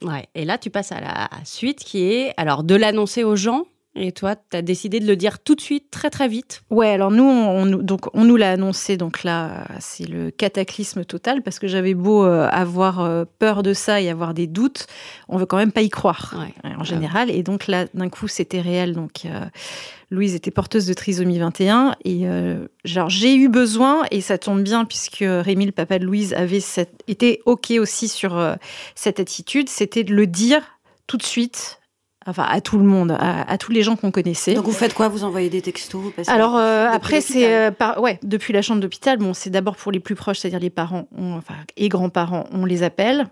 Ouais. 0.00 0.26
Et 0.34 0.46
là, 0.46 0.56
tu 0.56 0.70
passes 0.70 0.92
à 0.92 1.00
la 1.00 1.28
suite 1.44 1.80
qui 1.80 2.04
est 2.04 2.32
alors 2.38 2.64
de 2.64 2.74
l'annoncer 2.74 3.22
aux 3.22 3.36
gens. 3.36 3.66
Et 3.94 4.12
toi, 4.12 4.36
tu 4.36 4.56
as 4.56 4.62
décidé 4.62 5.00
de 5.00 5.06
le 5.06 5.16
dire 5.16 5.40
tout 5.40 5.56
de 5.56 5.60
suite, 5.60 5.90
très 5.90 6.08
très 6.10 6.28
vite. 6.28 6.62
Ouais, 6.70 6.90
alors 6.90 7.10
nous, 7.10 7.24
on, 7.24 7.62
on- 7.62 7.66
donc, 7.66 8.14
on 8.14 8.24
nous 8.24 8.36
l'a 8.36 8.52
annoncé, 8.52 8.96
donc 8.96 9.24
là, 9.24 9.66
c'est 9.80 10.06
le 10.06 10.30
cataclysme 10.30 11.04
total, 11.04 11.42
parce 11.42 11.58
que 11.58 11.66
j'avais 11.66 11.94
beau 11.94 12.24
euh, 12.24 12.46
avoir 12.52 13.00
euh, 13.00 13.24
peur 13.40 13.62
de 13.64 13.72
ça 13.72 14.00
et 14.00 14.08
avoir 14.08 14.34
des 14.34 14.46
doutes, 14.46 14.86
on 15.28 15.36
veut 15.36 15.46
quand 15.46 15.56
même 15.56 15.72
pas 15.72 15.82
y 15.82 15.88
croire, 15.88 16.34
Ouais. 16.38 16.74
en 16.78 16.84
général. 16.84 17.28
Et 17.30 17.42
donc 17.42 17.66
là, 17.66 17.86
d'un 17.94 18.08
coup, 18.08 18.28
c'était 18.28 18.60
réel. 18.60 18.92
Donc, 18.92 19.24
euh, 19.24 19.40
Louise 20.10 20.34
était 20.36 20.52
porteuse 20.52 20.86
de 20.86 20.94
trisomie 20.94 21.38
21, 21.38 21.96
et 22.04 22.24
genre, 22.84 23.10
j'ai 23.10 23.34
eu 23.34 23.48
besoin, 23.48 24.04
et 24.10 24.20
ça 24.20 24.38
tombe 24.38 24.62
bien, 24.62 24.84
puisque 24.84 25.18
Rémi, 25.26 25.66
le 25.66 25.72
papa 25.72 25.98
de 25.98 26.04
Louise, 26.04 26.32
avait 26.34 26.60
cette, 26.60 27.02
était 27.08 27.40
OK 27.46 27.72
aussi 27.78 28.08
sur 28.08 28.56
cette 28.94 29.18
attitude, 29.20 29.68
c'était 29.68 30.04
de 30.04 30.14
le 30.14 30.26
dire 30.26 30.62
tout 31.06 31.16
de 31.18 31.22
suite. 31.22 31.77
Enfin, 32.28 32.44
à 32.48 32.60
tout 32.60 32.78
le 32.78 32.84
monde, 32.84 33.12
à, 33.12 33.50
à 33.50 33.58
tous 33.58 33.72
les 33.72 33.82
gens 33.82 33.96
qu'on 33.96 34.10
connaissait. 34.10 34.54
Donc 34.54 34.66
vous 34.66 34.72
faites 34.72 34.92
quoi? 34.94 35.08
Vous 35.08 35.24
envoyez 35.24 35.48
des 35.48 35.62
textos? 35.62 36.02
Alors 36.26 36.56
euh, 36.56 36.86
après 36.92 37.20
c'est 37.20 37.52
euh, 37.52 37.70
par 37.70 38.00
ouais 38.02 38.20
depuis 38.22 38.52
la 38.52 38.60
chambre 38.62 38.80
d'hôpital. 38.80 39.18
Bon 39.18 39.32
c'est 39.34 39.50
d'abord 39.50 39.76
pour 39.76 39.90
les 39.92 40.00
plus 40.00 40.14
proches 40.14 40.38
c'est-à-dire 40.40 40.60
les 40.60 40.70
parents 40.70 41.08
on- 41.16 41.36
enfin 41.36 41.54
et 41.76 41.88
grands-parents 41.88 42.44
on 42.52 42.64
les 42.66 42.82
appelle 42.82 43.26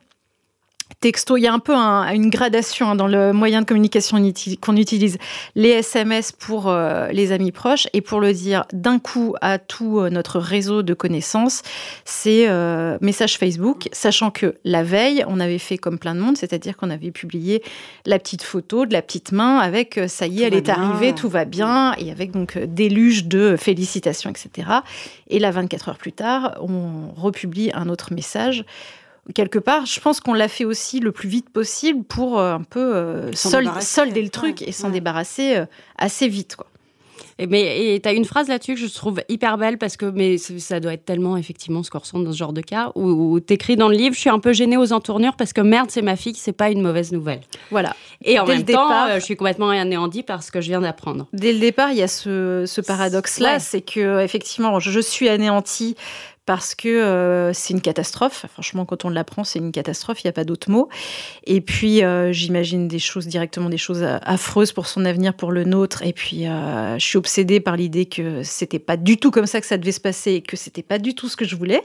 texto 1.01 1.37
il 1.37 1.43
y 1.43 1.47
a 1.47 1.53
un 1.53 1.59
peu 1.59 1.75
un- 1.75 2.09
une 2.15 2.31
gradation 2.31 2.91
hein, 2.91 2.95
dans 2.97 3.07
le 3.07 3.33
moyen 3.33 3.61
de 3.61 3.67
communication 3.67 4.19
qu'on 4.63 4.77
utilise 4.77 5.19
les 5.55 5.69
SMS 5.71 6.33
pour 6.33 6.69
euh, 6.69 7.09
les 7.09 7.33
amis 7.33 7.53
proches 7.53 7.87
et 7.93 8.01
pour 8.01 8.21
le 8.21 8.33
dire 8.33 8.65
d'un 8.73 8.99
coup 8.99 9.35
à 9.43 9.59
tout 9.59 9.99
euh, 10.01 10.11
notre 10.11 10.39
réseau 10.39 10.83
de 10.83 10.95
connaissances 10.95 11.63
c'est 12.05 12.49
euh, 12.49 12.97
message 13.01 13.37
Facebook 13.37 13.89
sachant 13.93 14.31
que 14.31 14.55
la 14.65 14.83
veille 14.85 15.25
on 15.29 15.39
avait 15.41 15.59
fait 15.59 15.77
comme 15.77 15.99
plein 15.99 16.15
de 16.15 16.21
monde 16.21 16.37
c'est-à-dire 16.39 16.77
qu'on 16.77 16.91
avait 16.91 17.11
publié 17.11 17.63
la 18.07 18.19
petite 18.19 18.43
photo 18.43 18.87
de 18.87 18.93
la 18.93 19.03
petite 19.03 19.33
main 19.33 19.59
avec 19.59 20.01
ça 20.09 20.27
y 20.27 20.43
est 20.43 20.49
Tout 20.49 20.53
elle 20.55 20.59
est 20.59 20.63
bien. 20.63 20.75
arrivée 20.75 21.13
tout 21.15 21.29
va 21.29 21.45
bien 21.45 21.95
et 21.99 22.11
avec 22.11 22.31
donc 22.31 22.57
déluge 22.59 23.27
de 23.27 23.57
félicitations 23.59 24.31
etc 24.31 24.69
et 25.29 25.39
là 25.41 25.51
24 25.51 25.89
heures 25.91 25.99
plus 25.99 26.13
tard 26.13 26.55
on 26.61 27.13
republie 27.21 27.71
un 27.75 27.89
autre 27.89 28.13
message 28.15 28.65
quelque 29.35 29.59
part, 29.59 29.87
je 29.87 30.01
pense 30.01 30.21
qu'on 30.21 30.35
l'a 30.35 30.49
fait 30.49 30.65
aussi 30.65 31.01
le 31.01 31.13
plus 31.13 31.29
vite 31.29 31.51
possible 31.51 32.05
pour 32.05 32.39
euh, 32.39 32.55
un 32.55 32.63
peu 32.63 32.95
euh, 32.95 33.33
solder 33.33 34.23
le 34.23 34.29
truc 34.31 34.61
ouais, 34.61 34.69
et 34.69 34.73
s'en 34.73 34.87
ouais. 34.89 34.93
débarrasser 34.95 35.57
euh, 35.57 35.67
assez 35.99 36.29
vite. 36.29 36.57
Quoi. 36.57 36.67
Et 37.39 37.47
mais 37.47 38.01
tu 38.03 38.09
as 38.09 38.13
une 38.13 38.25
phrase 38.25 38.49
là-dessus 38.49 38.75
que 38.77 38.81
je 38.81 38.87
trouve 38.87 39.21
hyper 39.29 39.59
belle 39.59 39.77
parce 39.77 39.99
que 39.99 40.07
mais 40.07 40.39
ça 40.39 40.81
doit 40.81 40.95
être 40.95 41.05
tellement 41.05 41.37
effectivement 41.37 41.83
ce 41.83 41.91
qu'on 41.91 41.99
ressent 41.99 42.19
dans 42.19 42.33
ce 42.33 42.37
genre 42.39 42.55
de 42.55 42.63
cas 42.63 42.93
où, 42.95 43.03
où 43.11 43.41
t'écris 43.41 43.77
dans 43.77 43.89
le 43.89 43.95
livre 43.97 44.15
je 44.15 44.21
suis 44.21 44.31
un 44.31 44.39
peu 44.39 44.55
gênée 44.55 44.79
aux 44.79 44.95
entournures 44.95 45.37
parce 45.37 45.53
que 45.53 45.61
merde 45.61 45.91
c'est 45.91 46.01
ma 46.01 46.17
fille 46.17 46.35
c'est 46.35 46.55
pas 46.55 46.71
une 46.71 46.81
mauvaise 46.81 47.13
nouvelle. 47.13 47.43
Voilà. 47.71 47.95
Et 48.25 48.39
en 48.41 48.45
Dès 48.47 48.53
même 48.53 48.61
le 48.67 48.73
temps 48.73 48.89
départ- 48.89 49.09
euh, 49.11 49.15
je 49.17 49.25
suis 49.25 49.37
complètement 49.37 49.69
anéantie 49.69 50.23
par 50.23 50.43
ce 50.43 50.51
que 50.51 50.63
je 50.63 50.69
viens 50.69 50.81
d'apprendre. 50.81 51.27
Dès 51.35 51.53
le 51.53 51.59
départ, 51.59 51.91
il 51.91 51.99
y 51.99 52.03
a 52.03 52.09
ce, 52.09 52.65
ce 52.67 52.81
paradoxe-là, 52.81 53.55
Ouais. 53.55 53.61
c'est 53.61 53.83
que 53.83 54.21
effectivement, 54.23 54.79
je, 54.81 54.91
je 54.91 55.01
suis 55.01 55.29
anéantie 55.29 55.95
parce 56.47 56.77
que 56.77 56.89
euh, 56.89 57.53
c'est 57.53 57.75
une 57.75 57.81
catastrophe. 57.81 58.47
Franchement, 58.53 58.85
quand 58.85 59.05
on 59.05 59.09
l'apprend, 59.09 59.43
c'est 59.43 59.59
une 59.59 59.73
catastrophe. 59.73 60.23
Il 60.23 60.29
n'y 60.29 60.31
a 60.31 60.33
pas 60.33 60.45
d'autre 60.45 60.71
mot. 60.71 60.89
Et 61.45 61.61
puis, 61.61 62.05
euh, 62.05 62.33
j'imagine 62.33 62.87
des 62.87 63.01
choses 63.01 63.27
directement, 63.27 63.69
des 63.69 63.77
choses 63.77 64.05
affreuses 64.23 64.73
pour 64.73 64.87
son 64.87 65.05
avenir, 65.05 65.35
pour 65.35 65.51
le 65.51 65.65
nôtre. 65.65 66.03
Et 66.05 66.13
puis, 66.13 66.47
euh, 66.47 66.99
je 66.99 67.05
suis 67.05 67.19
obsédée 67.19 67.59
par 67.59 67.77
l'idée 67.77 68.07
que 68.07 68.45
c'était 68.45 68.79
pas 68.79 68.97
du 68.97 69.19
tout 69.19 69.33
comme 69.33 69.47
ça 69.47 69.61
que 69.61 69.67
ça 69.67 69.77
devait 69.77 69.93
se 69.93 70.01
passer 70.01 70.35
et 70.35 70.43
que 70.43 70.57
c'était 70.57 70.85
pas 70.85 70.99
du 70.99 71.15
tout 71.15 71.29
ce 71.29 71.37
que 71.37 71.45
je 71.45 71.57
voulais. 71.57 71.83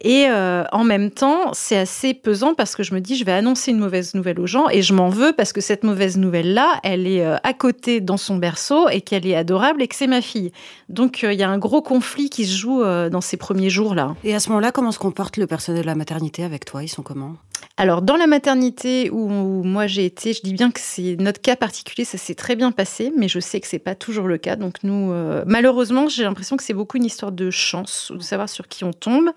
Et 0.00 0.26
euh, 0.28 0.64
en 0.72 0.84
même 0.84 1.10
temps, 1.10 1.52
c'est 1.54 1.76
assez 1.76 2.12
pesant 2.12 2.54
parce 2.54 2.76
que 2.76 2.82
je 2.82 2.94
me 2.94 3.00
dis, 3.00 3.16
je 3.16 3.24
vais 3.24 3.32
annoncer 3.32 3.70
une 3.70 3.78
mauvaise 3.78 4.14
nouvelle 4.14 4.38
aux 4.38 4.46
gens 4.46 4.68
et 4.68 4.82
je 4.82 4.92
m'en 4.92 5.08
veux 5.08 5.32
parce 5.32 5.52
que 5.52 5.62
cette 5.62 5.84
mauvaise 5.84 6.18
nouvelle-là, 6.18 6.80
elle 6.82 7.06
est 7.06 7.24
euh, 7.24 7.36
à 7.42 7.54
côté 7.54 8.00
dans 8.00 8.18
son 8.18 8.36
berceau 8.36 8.88
et 8.90 9.00
qu'elle 9.00 9.26
est 9.26 9.36
adorable 9.36 9.82
et 9.82 9.88
que 9.88 9.94
c'est 9.94 10.06
ma 10.06 10.20
fille. 10.20 10.52
Donc 10.90 11.24
euh, 11.24 11.32
il 11.32 11.38
y 11.38 11.42
a 11.42 11.48
un 11.48 11.58
gros 11.58 11.80
conflit 11.80 12.28
qui 12.28 12.44
se 12.44 12.56
joue 12.56 12.82
euh, 12.82 13.08
dans 13.08 13.22
ces 13.22 13.38
premiers 13.38 13.70
jours-là. 13.70 14.14
Et 14.22 14.34
à 14.34 14.40
ce 14.40 14.50
moment-là, 14.50 14.70
comment 14.70 14.92
se 14.92 14.98
comporte 14.98 15.38
le 15.38 15.46
personnel 15.46 15.80
de 15.80 15.86
la 15.86 15.94
maternité 15.94 16.44
avec 16.44 16.66
toi? 16.66 16.82
Ils 16.82 16.88
sont 16.88 17.02
comment? 17.02 17.36
Alors, 17.78 18.00
dans 18.00 18.16
la 18.16 18.26
maternité 18.26 19.10
où, 19.10 19.28
moi 19.28 19.86
j'ai 19.86 20.06
été, 20.06 20.32
je 20.32 20.40
dis 20.42 20.54
bien 20.54 20.70
que 20.70 20.80
c'est 20.80 21.16
notre 21.20 21.40
cas 21.40 21.56
particulier, 21.56 22.04
ça 22.04 22.16
s'est 22.16 22.34
très 22.34 22.56
bien 22.56 22.72
passé, 22.72 23.12
mais 23.16 23.28
je 23.28 23.38
sais 23.38 23.60
que 23.60 23.66
c'est 23.66 23.78
pas 23.78 23.94
toujours 23.94 24.28
le 24.28 24.38
cas. 24.38 24.56
Donc, 24.56 24.82
nous, 24.82 25.12
euh, 25.12 25.44
malheureusement, 25.46 26.08
j'ai 26.08 26.22
l'impression 26.22 26.56
que 26.56 26.62
c'est 26.62 26.72
beaucoup 26.72 26.96
une 26.96 27.04
histoire 27.04 27.32
de 27.32 27.50
chance, 27.50 28.12
de 28.14 28.22
savoir 28.22 28.48
sur 28.48 28.68
qui 28.68 28.84
on 28.84 28.92
tombe. 28.92 29.30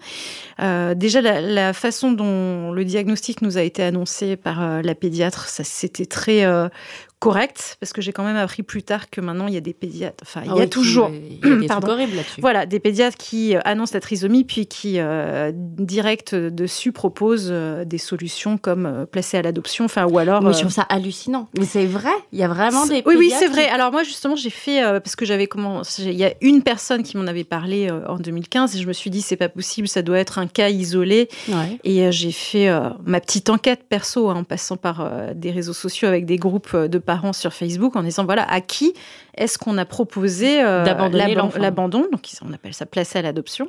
Euh, 0.62 0.96
déjà, 0.96 1.22
la, 1.22 1.42
la 1.42 1.74
façon 1.74 2.12
dont 2.12 2.72
le 2.72 2.86
diagnostic 2.86 3.42
nous 3.42 3.58
a 3.58 3.62
été 3.62 3.84
annoncé 3.84 4.38
par 4.38 4.64
euh, 4.64 4.82
la 4.82 4.96
pédiatre, 4.96 5.50
ça 5.50 5.64
c'était 5.64 6.06
très 6.06 6.46
euh, 7.22 7.30
correct, 7.30 7.78
parce 7.80 7.92
que 7.94 8.02
j'ai 8.02 8.12
quand 8.14 8.24
même 8.24 8.38
appris 8.38 8.64
plus 8.64 8.84
tard 8.84 9.10
que 9.10 9.20
maintenant 9.22 9.48
il 9.48 9.54
y 9.54 9.58
a 9.58 9.62
des 9.62 9.74
pédiatres. 9.74 10.24
Enfin, 10.24 10.42
il 10.46 10.48
y 10.48 10.50
a 10.50 10.54
Ah 10.54 10.60
oui, 10.62 10.70
toujours. 10.70 11.10
Il 11.12 11.48
y 11.48 11.52
a 11.54 11.56
des 11.58 11.68
Pardon. 11.68 11.90
horribles 11.92 12.16
là-dessus. 12.16 12.42
Voilà, 12.42 12.66
des 12.66 12.80
pédiatres 12.80 13.18
qui 13.18 13.56
euh, 13.56 13.60
annoncent 13.66 13.94
la 13.94 14.00
trisomie, 14.00 14.44
puis 14.46 14.68
qui, 14.68 14.96
euh, 15.00 15.52
direct 15.54 16.34
dessus, 16.36 16.92
proposent 16.92 17.50
euh, 17.52 17.86
des 17.86 17.98
solutions 17.98 18.58
comme 18.58 18.86
euh, 18.86 19.06
placer 19.06 19.38
à 19.38 19.42
l'adoption, 19.42 19.86
enfin, 19.86 20.06
ou 20.06 20.18
alors... 20.18 20.42
Mais 20.42 20.50
euh, 20.50 20.54
je 20.54 20.60
trouve 20.60 20.72
ça 20.72 20.84
hallucinant. 20.84 21.48
Mais 21.58 21.66
c'est 21.66 21.86
vrai, 21.86 22.10
il 22.32 22.40
y 22.40 22.44
a 22.44 22.48
vraiment 22.48 22.86
des 22.86 23.04
oui, 23.06 23.16
oui, 23.18 23.32
c'est 23.38 23.46
qui- 23.48 23.52
vrai. 23.52 23.68
Alors 23.70 23.92
moi, 23.92 24.04
justement, 24.04 24.36
j'ai 24.36 24.50
fait 24.50 24.84
euh, 24.84 25.00
parce 25.00 25.16
que 25.16 25.26
j'avais 25.26 25.48
commencé. 25.48 26.04
Il 26.04 26.14
y 26.18 26.26
a 26.26 26.34
une 26.42 26.62
personne 26.64 27.04
qui 27.04 27.18
m'en 27.18 27.28
avait 27.28 27.44
parlé 27.44 27.90
euh, 27.90 28.08
en 28.08 28.18
2015 28.18 28.76
et 28.76 28.80
je 28.80 28.88
me 28.88 28.94
suis 28.94 29.10
dit 29.10 29.22
c'est 29.22 29.36
pas 29.38 29.50
possible, 29.50 29.88
ça 29.88 30.02
doit 30.02 30.20
être 30.20 30.40
un 30.40 30.48
cas 30.48 30.70
isolé. 30.70 31.30
Ouais. 31.48 31.80
Et 31.84 32.06
euh, 32.06 32.12
j'ai 32.12 32.32
fait 32.32 32.70
euh, 32.70 32.90
ma 33.06 33.20
petite 33.20 33.50
enquête 33.50 33.84
perso 33.90 34.30
hein, 34.30 34.36
en 34.38 34.44
passant 34.44 34.78
par 34.78 35.02
euh, 35.02 35.34
des 35.34 35.52
réseaux 35.52 35.74
sociaux 35.74 36.08
avec 36.08 36.26
des 36.26 36.38
groupes 36.38 36.70
euh, 36.74 36.88
de 36.88 36.98
parents 37.12 37.34
sur 37.34 37.54
Facebook 37.54 37.96
en 37.96 38.04
disant 38.04 38.24
voilà 38.26 38.44
à 38.52 38.62
qui 38.62 38.94
est-ce 39.36 39.58
qu'on 39.58 39.78
a 39.78 39.86
proposé 39.86 40.62
euh, 40.64 40.84
D'abandonner 40.86 41.34
l'aban- 41.34 41.44
l'enfant? 41.46 41.60
l'abandon? 41.60 42.06
Donc 42.12 42.22
on 42.48 42.54
appelle 42.54 42.74
ça 42.74 42.86
placer 42.86 43.18
à 43.20 43.22
l'adoption. 43.24 43.68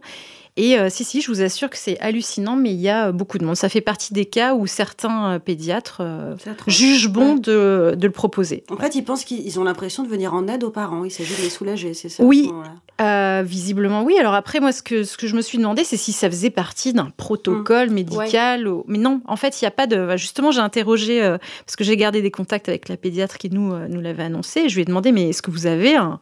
Et 0.56 0.78
euh, 0.78 0.88
si 0.90 1.04
si, 1.04 1.20
je 1.20 1.28
vous 1.30 1.40
assure 1.42 1.70
que 1.70 1.76
c'est 1.78 1.98
hallucinant, 2.00 2.56
mais 2.56 2.70
il 2.70 2.80
y 2.80 2.88
a 2.88 3.08
euh, 3.08 3.12
beaucoup 3.12 3.38
de 3.38 3.44
monde. 3.44 3.56
Ça 3.56 3.68
fait 3.68 3.80
partie 3.80 4.12
des 4.12 4.26
cas 4.26 4.54
où 4.54 4.66
certains 4.66 5.32
euh, 5.34 5.38
pédiatres 5.38 5.98
euh, 6.00 6.34
jugent 6.66 7.08
bon 7.08 7.34
Ouais. 7.34 7.40
de, 7.40 7.94
de 7.96 8.06
le 8.06 8.12
proposer. 8.12 8.64
En 8.70 8.76
fait, 8.76 8.94
ils 8.94 9.04
pensent 9.04 9.24
qu'ils 9.24 9.46
ils 9.46 9.58
ont 9.60 9.64
l'impression 9.64 10.02
de 10.02 10.08
venir 10.08 10.34
en 10.34 10.48
aide 10.48 10.64
aux 10.64 10.70
parents. 10.70 11.04
Il 11.04 11.10
s'agit 11.10 11.34
de 11.36 11.42
les 11.42 11.50
soulager, 11.50 11.94
c'est 11.94 12.08
ça? 12.08 12.22
Oui. 12.24 12.50
ce 12.98 13.04
Euh, 13.04 13.42
visiblement, 13.46 14.02
oui. 14.02 14.16
Alors 14.18 14.34
après, 14.34 14.60
moi, 14.60 14.72
ce 14.72 14.82
que, 14.82 15.04
ce 15.04 15.16
que 15.16 15.26
je 15.26 15.34
me 15.36 15.40
suis 15.40 15.56
demandé, 15.56 15.84
c'est 15.84 15.96
si 15.96 16.12
ça 16.12 16.28
faisait 16.28 16.50
partie 16.50 16.92
d'un 16.92 17.10
protocole 17.16 17.90
médical. 17.90 18.66
ou- 18.68 18.84
Mais 18.88 18.98
non, 18.98 19.22
en 19.26 19.36
fait, 19.36 19.60
il 19.60 19.64
n'y 19.64 19.68
a 19.68 19.70
pas 19.72 19.86
de... 19.86 20.16
Justement, 20.16 20.50
j'ai 20.50 20.60
interrogé, 20.60 21.20
parce 21.64 21.76
que 21.76 21.84
j'ai 21.84 21.96
gardé 21.96 22.20
des 22.22 22.30
contacts 22.30 22.68
avec 22.68 22.88
la 22.88 22.96
pédiatre 22.96 23.38
qui 23.38 23.48
nous, 23.50 23.72
nous 23.88 24.00
l'avait 24.00 24.24
annoncé. 24.24 24.68
Je 24.68 24.74
lui 24.74 24.82
ai 24.82 24.84
demandé, 24.84 25.12
mais 25.12 25.30
est-ce 25.30 25.40
que 25.42 25.50
vous 25.50 25.66
avez, 25.66 25.94
un, 25.96 26.18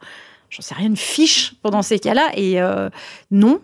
j'en 0.49 0.61
sais 0.61 0.75
rien, 0.75 0.87
une 0.87 0.95
fiche 0.97 1.55
pendant 1.61 1.81
ces 1.81 1.99
cas-là? 1.99 2.29
Et 2.35 2.61
euh, 2.61 2.89
non. 3.31 3.59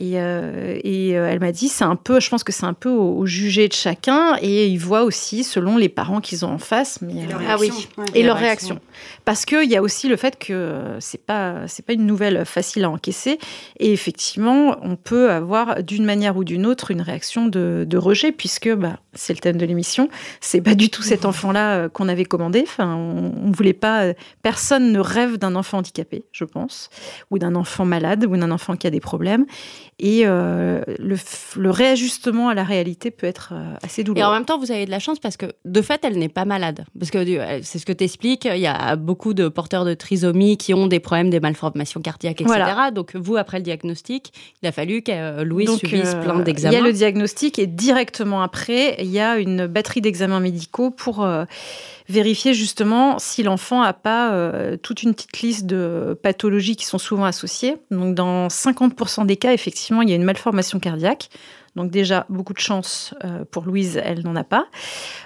Et, 0.00 0.12
euh, 0.20 0.78
et 0.84 1.18
euh, 1.18 1.28
elle 1.28 1.40
m'a 1.40 1.50
dit, 1.50 1.66
c'est 1.68 1.84
un 1.84 1.96
peu, 1.96 2.20
je 2.20 2.30
pense 2.30 2.44
que 2.44 2.52
c'est 2.52 2.64
un 2.66 2.72
peu 2.72 2.88
au, 2.88 3.18
au 3.18 3.26
jugé 3.26 3.66
de 3.66 3.72
chacun, 3.72 4.36
et 4.40 4.68
ils 4.68 4.78
voient 4.78 5.02
aussi 5.02 5.42
selon 5.42 5.76
les 5.76 5.88
parents 5.88 6.20
qu'ils 6.20 6.44
ont 6.44 6.50
en 6.52 6.58
face. 6.58 7.00
Mais, 7.02 7.24
Et 7.24 7.26
leur 7.26 7.40
euh, 7.40 7.44
Ah 7.48 7.56
oui. 7.58 7.68
réaction, 7.70 7.90
et 8.14 8.22
leur 8.22 8.36
réaction. 8.36 8.74
réaction. 8.76 8.80
Parce 9.24 9.44
qu'il 9.44 9.68
y 9.68 9.76
a 9.76 9.82
aussi 9.82 10.08
le 10.08 10.16
fait 10.16 10.38
que 10.38 10.96
c'est 11.00 11.24
pas 11.24 11.66
c'est 11.66 11.84
pas 11.84 11.92
une 11.92 12.06
nouvelle 12.06 12.44
facile 12.44 12.84
à 12.84 12.90
encaisser 12.90 13.38
et 13.78 13.92
effectivement 13.92 14.76
on 14.82 14.96
peut 14.96 15.30
avoir 15.30 15.82
d'une 15.82 16.04
manière 16.04 16.36
ou 16.36 16.44
d'une 16.44 16.64
autre 16.66 16.90
une 16.90 17.02
réaction 17.02 17.46
de, 17.46 17.84
de 17.86 17.98
rejet 17.98 18.32
puisque 18.32 18.72
bah 18.74 18.98
c'est 19.18 19.32
le 19.32 19.38
thème 19.40 19.56
de 19.56 19.66
l'émission. 19.66 20.08
C'est 20.40 20.60
pas 20.60 20.74
du 20.74 20.90
tout 20.90 21.02
cet 21.02 21.24
enfant-là 21.24 21.76
euh, 21.76 21.88
qu'on 21.88 22.08
avait 22.08 22.24
commandé. 22.24 22.62
Enfin, 22.62 22.94
on, 22.96 23.50
voulait 23.50 23.72
pas. 23.72 24.02
euh, 24.04 24.12
Personne 24.42 24.92
ne 24.92 25.00
rêve 25.00 25.36
d'un 25.38 25.54
enfant 25.54 25.78
handicapé, 25.78 26.24
je 26.32 26.44
pense, 26.44 26.90
ou 27.30 27.38
d'un 27.38 27.54
enfant 27.54 27.84
malade, 27.84 28.24
ou 28.24 28.36
d'un 28.36 28.50
enfant 28.50 28.76
qui 28.76 28.86
a 28.86 28.90
des 28.90 29.00
problèmes. 29.00 29.46
Et 29.98 30.22
euh, 30.24 30.82
le, 30.98 31.70
réajustement 31.70 32.48
à 32.48 32.54
la 32.54 32.64
réalité 32.64 33.10
peut 33.10 33.26
être 33.26 33.52
assez 33.82 34.02
Et 34.02 34.04
en 34.04 34.14
douloureux. 34.14 34.32
même 34.34 34.44
temps, 34.44 34.58
vous 34.58 34.70
avez 34.70 34.86
de 34.86 34.90
la 34.90 35.00
chance 35.00 35.18
parce 35.18 35.36
que, 35.36 35.46
de 35.64 35.82
fait, 35.82 36.00
elle 36.04 36.18
n'est 36.18 36.28
pas 36.28 36.44
malade. 36.44 36.84
Parce 36.98 37.10
que 37.10 37.18
c'est 37.62 37.78
ce 37.78 37.86
que 37.86 37.92
tu 37.92 38.04
expliques, 38.04 38.44
il 38.50 38.60
y 38.60 38.66
a 38.66 38.96
beaucoup 38.96 39.34
de 39.34 39.48
porteurs 39.48 39.84
de 39.84 39.94
trisomie 39.94 40.56
qui 40.56 40.72
ont 40.74 40.86
des 40.86 41.00
problèmes, 41.00 41.30
des 41.30 41.40
malformations 41.40 42.00
cardiaques, 42.00 42.40
etc. 42.40 42.46
Voilà. 42.46 42.90
Donc, 42.92 43.16
vous, 43.16 43.36
après 43.36 43.58
le 43.58 43.64
diagnostic, 43.64 44.32
il 44.62 44.68
a 44.68 44.72
fallu 44.72 45.02
que 45.02 45.42
Louise 45.42 45.66
Donc, 45.66 45.80
subisse 45.80 46.14
euh, 46.14 46.22
plein 46.22 46.34
Il 46.36 46.40
y 46.40 46.44
d'examens. 46.44 46.78
a 46.78 46.80
le 46.80 46.92
diagnostic 46.92 47.58
et 47.58 47.66
directement 47.66 48.42
après, 48.42 48.96
il 49.08 49.14
y 49.14 49.20
a 49.20 49.38
une 49.38 49.66
batterie 49.66 50.02
d'examens 50.02 50.38
médicaux 50.38 50.90
pour 50.90 51.24
euh, 51.24 51.46
vérifier 52.08 52.52
justement 52.52 53.18
si 53.18 53.42
l'enfant 53.42 53.82
n'a 53.82 53.94
pas 53.94 54.32
euh, 54.32 54.76
toute 54.76 55.02
une 55.02 55.14
petite 55.14 55.40
liste 55.40 55.64
de 55.64 56.18
pathologies 56.22 56.76
qui 56.76 56.84
sont 56.84 56.98
souvent 56.98 57.24
associées. 57.24 57.78
Donc, 57.90 58.14
dans 58.14 58.48
50% 58.48 59.24
des 59.24 59.36
cas, 59.36 59.54
effectivement, 59.54 60.02
il 60.02 60.10
y 60.10 60.12
a 60.12 60.14
une 60.14 60.24
malformation 60.24 60.78
cardiaque. 60.78 61.30
Donc 61.74 61.90
déjà, 61.90 62.26
beaucoup 62.28 62.52
de 62.52 62.58
chance 62.58 63.14
euh, 63.24 63.44
pour 63.50 63.64
Louise, 63.64 63.98
elle 64.04 64.24
n'en 64.24 64.36
a 64.36 64.44
pas. 64.44 64.66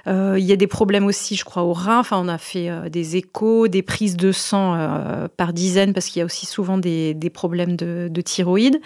Il 0.06 0.44
y 0.44 0.52
a 0.52 0.56
des 0.56 0.66
problèmes 0.68 1.06
aussi, 1.06 1.34
je 1.34 1.44
crois, 1.44 1.64
au 1.64 1.72
rein. 1.72 1.98
Enfin, 1.98 2.20
on 2.22 2.28
a 2.28 2.38
fait 2.38 2.70
des 2.88 3.16
échos, 3.16 3.66
des 3.66 3.82
prises 3.82 4.16
de 4.16 4.30
sang 4.30 5.28
par 5.36 5.52
dizaines, 5.52 5.92
parce 5.92 6.06
qu'il 6.06 6.20
y 6.20 6.22
a 6.22 6.26
aussi 6.26 6.46
souvent 6.46 6.78
des, 6.78 7.30
problèmes 7.32 7.74
de, 7.74 8.08
de 8.10 8.20
thyroïde. 8.20 8.80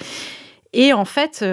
Et 0.72 0.92
en 0.92 1.04
fait, 1.04 1.44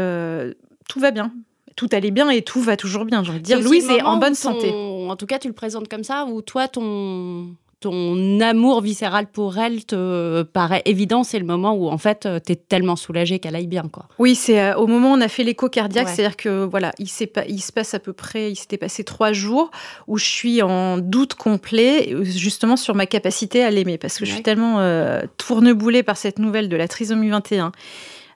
tout 0.87 0.99
va 0.99 1.11
bien. 1.11 1.31
Tout 1.75 1.89
allait 1.91 2.11
bien 2.11 2.29
et 2.29 2.41
tout 2.41 2.61
va 2.61 2.77
toujours 2.77 3.05
bien. 3.05 3.23
J'ai 3.23 3.31
envie 3.31 3.39
de 3.39 3.45
dire, 3.45 3.59
Louise 3.61 3.89
est 3.89 4.01
en 4.01 4.17
bonne 4.17 4.29
ton- 4.33 4.35
santé. 4.53 4.71
En 4.71 5.15
tout 5.15 5.25
cas, 5.25 5.39
tu 5.39 5.47
le 5.47 5.53
présentes 5.53 5.87
comme 5.89 6.03
ça, 6.03 6.25
où 6.25 6.41
toi, 6.41 6.67
ton, 6.67 7.47
ton 7.79 8.39
amour 8.39 8.79
viscéral 8.81 9.27
pour 9.27 9.57
elle 9.57 9.83
te 9.85 10.43
paraît 10.43 10.81
évident. 10.85 11.23
C'est 11.23 11.39
le 11.39 11.45
moment 11.45 11.73
où, 11.73 11.89
en 11.89 11.97
fait, 11.97 12.27
tu 12.45 12.51
es 12.51 12.55
tellement 12.55 12.95
soulagée 12.95 13.39
qu'elle 13.39 13.55
aille 13.55 13.67
bien. 13.67 13.83
Quoi. 13.91 14.05
Oui, 14.19 14.35
c'est 14.35 14.61
euh, 14.61 14.75
au 14.75 14.87
moment 14.87 15.11
où 15.11 15.15
on 15.17 15.21
a 15.21 15.27
fait 15.27 15.43
l'écho 15.43 15.67
cardiaque, 15.67 16.07
Ouais. 16.07 16.13
c'est-à-dire 16.13 16.37
que 16.37 16.63
voilà, 16.63 16.93
il, 16.99 17.07
pas, 17.27 17.43
il 17.47 17.59
se 17.59 17.71
passe 17.73 17.93
à 17.93 17.99
peu 17.99 18.13
près, 18.13 18.51
il 18.51 18.55
s'était 18.55 18.77
passé 18.77 19.03
trois 19.03 19.33
jours 19.33 19.69
où 20.07 20.17
je 20.17 20.25
suis 20.25 20.61
en 20.61 20.97
doute 20.99 21.33
complet, 21.33 22.13
euh, 22.13 22.23
justement 22.23 22.77
sur 22.77 22.95
ma 22.95 23.05
capacité 23.05 23.63
à 23.63 23.71
l'aimer, 23.71 23.97
parce 23.97 24.17
que 24.17 24.25
je 24.25 24.31
suis 24.31 24.43
tellement 24.43 24.79
euh, 24.79 25.23
tourneboulée 25.37 26.03
par 26.03 26.15
cette 26.17 26.39
nouvelle 26.39 26.69
de 26.69 26.75
la 26.77 26.87
trisomie 26.87 27.29
21 27.29 27.71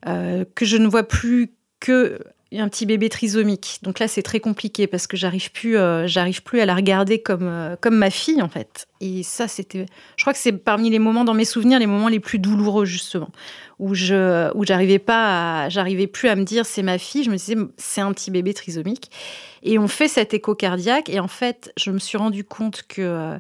euh, 0.08 0.44
que 0.56 0.66
je 0.66 0.78
ne 0.78 0.88
vois 0.88 1.04
plus 1.04 1.54
que 1.80 2.20
un 2.56 2.70
petit 2.70 2.86
bébé 2.86 3.10
trisomique. 3.10 3.80
Donc 3.82 4.00
là, 4.00 4.08
c'est 4.08 4.22
très 4.22 4.40
compliqué 4.40 4.88
parce 4.88 5.06
que 5.06 5.18
j'arrive 5.18 5.52
plus, 5.52 5.78
euh, 5.78 6.08
j'arrive 6.08 6.44
plus 6.44 6.62
à 6.62 6.66
la 6.66 6.76
regarder 6.76 7.22
comme 7.22 7.48
euh, 7.48 7.76
comme 7.80 7.96
ma 7.96 8.10
fille 8.10 8.42
en 8.42 8.48
fait. 8.48 8.88
Et 9.02 9.22
ça, 9.24 9.48
c'était, 9.48 9.86
je 10.16 10.24
crois 10.24 10.34
que 10.34 10.40
c'est 10.40 10.54
parmi 10.54 10.90
les 10.90 11.00
moments 11.00 11.26
dans 11.26 11.34
mes 11.34 11.46
souvenirs, 11.46 11.78
les 11.80 11.88
moments 11.88 12.08
les 12.08 12.22
plus 12.22 12.40
douloureux 12.40 12.86
justement, 12.86 13.30
où 13.80 13.94
je, 13.94 14.50
où 14.56 14.66
j'arrivais 14.66 15.00
pas, 15.00 15.68
j'arrivais 15.70 16.08
plus 16.08 16.30
à 16.30 16.36
me 16.36 16.44
dire 16.44 16.66
c'est 16.66 16.84
ma 16.84 16.98
fille. 16.98 17.24
Je 17.24 17.30
me 17.30 17.36
disais 17.36 17.56
c'est 17.78 18.02
un 18.02 18.14
petit 18.14 18.32
bébé 18.32 18.54
trisomique. 18.54 19.12
Et 19.64 19.78
on 19.78 19.88
fait 19.88 20.08
cet 20.08 20.34
écho 20.34 20.56
cardiaque 20.56 21.10
et 21.10 21.20
en 21.20 21.28
fait, 21.28 21.74
je 21.78 21.92
me 21.92 22.00
suis 22.00 22.18
rendu 22.18 22.46
compte 22.46 22.84
que 22.88 23.02
euh, 23.02 23.38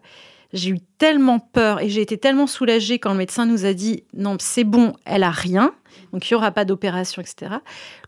j'ai 0.53 0.69
eu 0.71 0.79
tellement 0.97 1.39
peur 1.39 1.81
et 1.81 1.89
j'ai 1.89 2.01
été 2.01 2.17
tellement 2.17 2.47
soulagée 2.47 2.99
quand 2.99 3.11
le 3.11 3.17
médecin 3.17 3.45
nous 3.45 3.65
a 3.65 3.73
dit 3.73 4.03
non, 4.15 4.37
c'est 4.39 4.63
bon, 4.63 4.93
elle 5.05 5.23
a 5.23 5.31
rien. 5.31 5.73
Donc 6.13 6.29
il 6.29 6.33
n'y 6.33 6.37
aura 6.37 6.51
pas 6.51 6.63
d'opération, 6.63 7.21
etc. 7.21 7.55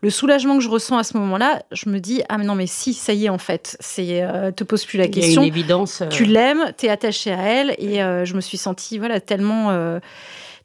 Le 0.00 0.10
soulagement 0.10 0.56
que 0.56 0.62
je 0.62 0.68
ressens 0.70 0.96
à 0.96 1.02
ce 1.02 1.16
moment-là, 1.18 1.62
je 1.72 1.88
me 1.90 1.98
dis 1.98 2.22
ah 2.28 2.38
mais 2.38 2.44
non 2.44 2.54
mais 2.54 2.66
si 2.66 2.94
ça 2.94 3.12
y 3.12 3.26
est 3.26 3.28
en 3.28 3.36
fait, 3.38 3.76
c'est 3.80 4.22
euh, 4.22 4.52
te 4.52 4.64
pose 4.64 4.84
plus 4.86 4.96
la 4.96 5.04
Il 5.06 5.14
y 5.14 5.18
a 5.18 5.22
question. 5.22 5.42
une 5.42 5.48
évidence. 5.48 6.00
euh, 6.00 6.08
Tu 6.08 6.24
l'aimes, 6.24 6.72
t'es 6.76 6.88
attaché 6.88 7.30
à 7.32 7.42
elle 7.42 7.74
et 7.78 8.02
euh, 8.02 8.24
je 8.24 8.34
me 8.34 8.40
suis 8.40 8.56
sentie 8.58 8.98
voilà 8.98 9.20
tellement 9.20 9.70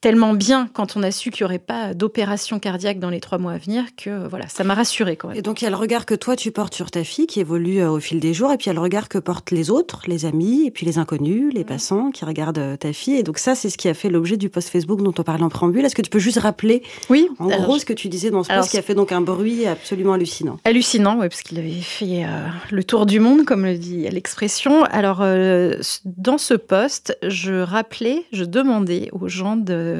tellement 0.05 0.33
bien 0.33 0.69
quand 0.71 0.97
on 0.97 1.01
a 1.01 1.09
su 1.09 1.31
qu'il 1.31 1.43
n'y 1.43 1.45
aurait 1.45 1.57
pas 1.57 1.95
d'opération 1.95 2.59
cardiaque 2.59 2.99
dans 2.99 3.09
les 3.09 3.19
trois 3.19 3.39
mois 3.39 3.53
à 3.53 3.57
venir 3.57 3.85
que 3.97 4.11
euh, 4.11 4.27
voilà 4.27 4.47
ça 4.47 4.63
m'a 4.63 4.75
rassurée 4.75 5.15
quand 5.15 5.29
même. 5.29 5.37
Et 5.37 5.41
donc, 5.41 5.63
il 5.63 5.65
y 5.65 5.67
a 5.67 5.71
le 5.71 5.75
regard 5.77 6.05
que 6.05 6.13
toi, 6.13 6.35
tu 6.35 6.51
portes 6.51 6.75
sur 6.75 6.91
ta 6.91 7.03
fille 7.03 7.25
qui 7.25 7.39
évolue 7.39 7.79
euh, 7.79 7.89
au 7.89 7.99
fil 7.99 8.19
des 8.19 8.31
jours, 8.31 8.51
et 8.51 8.57
puis 8.57 8.65
il 8.65 8.67
y 8.67 8.69
a 8.69 8.75
le 8.75 8.81
regard 8.81 9.09
que 9.09 9.17
portent 9.17 9.49
les 9.49 9.71
autres, 9.71 10.03
les 10.05 10.25
amis, 10.25 10.67
et 10.67 10.69
puis 10.69 10.85
les 10.85 10.99
inconnus, 10.99 11.51
les 11.55 11.63
passants 11.63 12.11
qui 12.11 12.23
regardent 12.23 12.59
euh, 12.59 12.77
ta 12.77 12.93
fille. 12.93 13.15
Et 13.15 13.23
donc, 13.23 13.39
ça, 13.39 13.55
c'est 13.55 13.71
ce 13.71 13.79
qui 13.79 13.89
a 13.89 13.95
fait 13.95 14.09
l'objet 14.09 14.37
du 14.37 14.47
post 14.47 14.69
Facebook 14.69 15.01
dont 15.01 15.13
on 15.17 15.23
parlait 15.23 15.43
en 15.43 15.49
préambule. 15.49 15.83
Est-ce 15.83 15.95
que 15.95 16.03
tu 16.03 16.11
peux 16.11 16.19
juste 16.19 16.37
rappeler, 16.37 16.83
Oui, 17.09 17.27
en 17.39 17.49
alors, 17.49 17.63
gros, 17.63 17.79
ce 17.79 17.85
que 17.85 17.93
tu 17.93 18.07
disais 18.07 18.29
dans 18.29 18.43
ce 18.43 18.51
alors, 18.51 18.65
post 18.65 18.73
qui 18.73 18.77
a 18.77 18.83
fait 18.83 18.93
donc 18.93 19.11
un 19.11 19.21
bruit 19.21 19.65
absolument 19.65 20.13
hallucinant? 20.13 20.59
Hallucinant, 20.65 21.17
ouais, 21.17 21.29
parce 21.29 21.41
qu'il 21.41 21.57
avait 21.57 21.71
fait 21.71 22.25
euh, 22.25 22.45
le 22.69 22.83
tour 22.83 23.07
du 23.07 23.19
monde, 23.19 23.43
comme 23.43 23.65
le 23.65 23.75
dit 23.75 24.07
l'expression. 24.07 24.83
Alors, 24.83 25.21
euh, 25.21 25.77
dans 26.05 26.37
ce 26.37 26.53
poste, 26.53 27.17
je 27.23 27.53
rappelais, 27.53 28.23
je 28.31 28.43
demandais 28.43 29.09
aux 29.19 29.29
gens 29.29 29.55
de. 29.55 29.94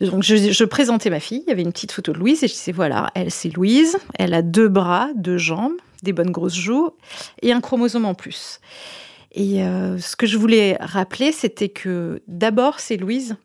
Donc, 0.00 0.22
je, 0.22 0.64
présentais 0.64 1.10
ma 1.10 1.20
fille, 1.20 1.42
il 1.46 1.48
y 1.48 1.52
avait 1.52 1.62
une 1.62 1.72
petite 1.72 1.92
photo 1.92 2.12
de 2.12 2.18
Louise, 2.18 2.44
et 2.44 2.48
je 2.48 2.52
disais 2.52 2.72
voilà, 2.72 3.10
elle, 3.14 3.30
c'est 3.30 3.54
Louise, 3.54 3.96
elle 4.18 4.34
a 4.34 4.42
deux 4.42 4.68
bras, 4.68 5.08
deux 5.16 5.38
jambes, 5.38 5.74
des 6.02 6.12
bonnes 6.12 6.30
grosses 6.30 6.54
joues, 6.54 6.90
et 7.42 7.52
un 7.52 7.60
chromosome 7.60 8.04
en 8.04 8.14
plus. 8.14 8.60
Et 9.32 9.62
euh, 9.62 9.98
ce 9.98 10.16
que 10.16 10.26
je 10.26 10.38
voulais 10.38 10.76
rappeler, 10.80 11.32
c'était 11.32 11.68
que 11.68 12.22
d'abord, 12.26 12.80
c'est 12.80 12.96
Louise. 12.96 13.36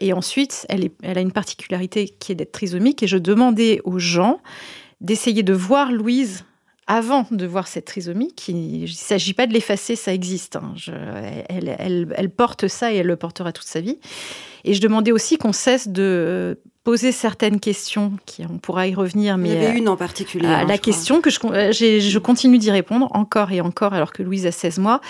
Et 0.00 0.12
ensuite, 0.12 0.66
elle, 0.68 0.90
a 1.02 1.20
une 1.20 1.32
particularité 1.32 2.08
qui 2.08 2.32
est 2.32 2.34
d'être 2.34 2.52
trisomique. 2.52 3.02
Et 3.02 3.06
je 3.06 3.18
demandais 3.18 3.80
aux 3.84 3.98
gens 3.98 4.40
d'essayer 5.00 5.42
de 5.42 5.52
voir 5.52 5.92
Louise 5.92 6.44
avant 6.86 7.26
de 7.30 7.46
voir 7.46 7.68
cette 7.68 7.84
trisomie. 7.84 8.34
Il 8.48 8.82
ne 8.82 8.86
s'agit 8.86 9.34
pas 9.34 9.46
de 9.46 9.52
l'effacer, 9.52 9.96
ça 9.96 10.14
existe. 10.14 10.56
hein. 10.56 10.74
Elle 11.48 12.30
porte 12.30 12.68
ça 12.68 12.92
et 12.92 12.96
elle 12.96 13.06
le 13.06 13.16
portera 13.16 13.52
toute 13.52 13.66
sa 13.66 13.80
vie. 13.80 13.98
Et 14.64 14.74
je 14.74 14.80
demandais 14.80 15.12
aussi 15.12 15.36
qu'on 15.38 15.52
cesse 15.52 15.88
de 15.88 16.58
poser 16.84 17.12
certaines 17.12 17.60
questions, 17.60 18.12
qui, 18.26 18.44
on 18.44 18.58
pourra 18.58 18.88
y 18.88 18.94
revenir, 18.94 19.36
Il 19.36 19.46
y 19.46 19.50
mais 19.50 19.56
avait 19.56 19.66
euh, 19.74 19.78
une 19.78 19.88
en 19.88 19.96
particulier. 19.96 20.46
hein, 20.46 20.50
la 20.50 20.60
je 20.60 20.64
crois. 20.66 20.78
question 20.78 21.20
que 21.20 21.30
je, 21.30 21.38
euh, 21.44 21.70
je 21.72 22.18
continue 22.18 22.58
d'y 22.58 22.70
répondre 22.72 23.08
encore 23.12 23.52
et 23.52 23.60
encore, 23.60 23.94
alors 23.94 24.12
que 24.12 24.22
Louise 24.22 24.46
a 24.46 24.52
16 24.52 24.78
mois, 24.78 25.00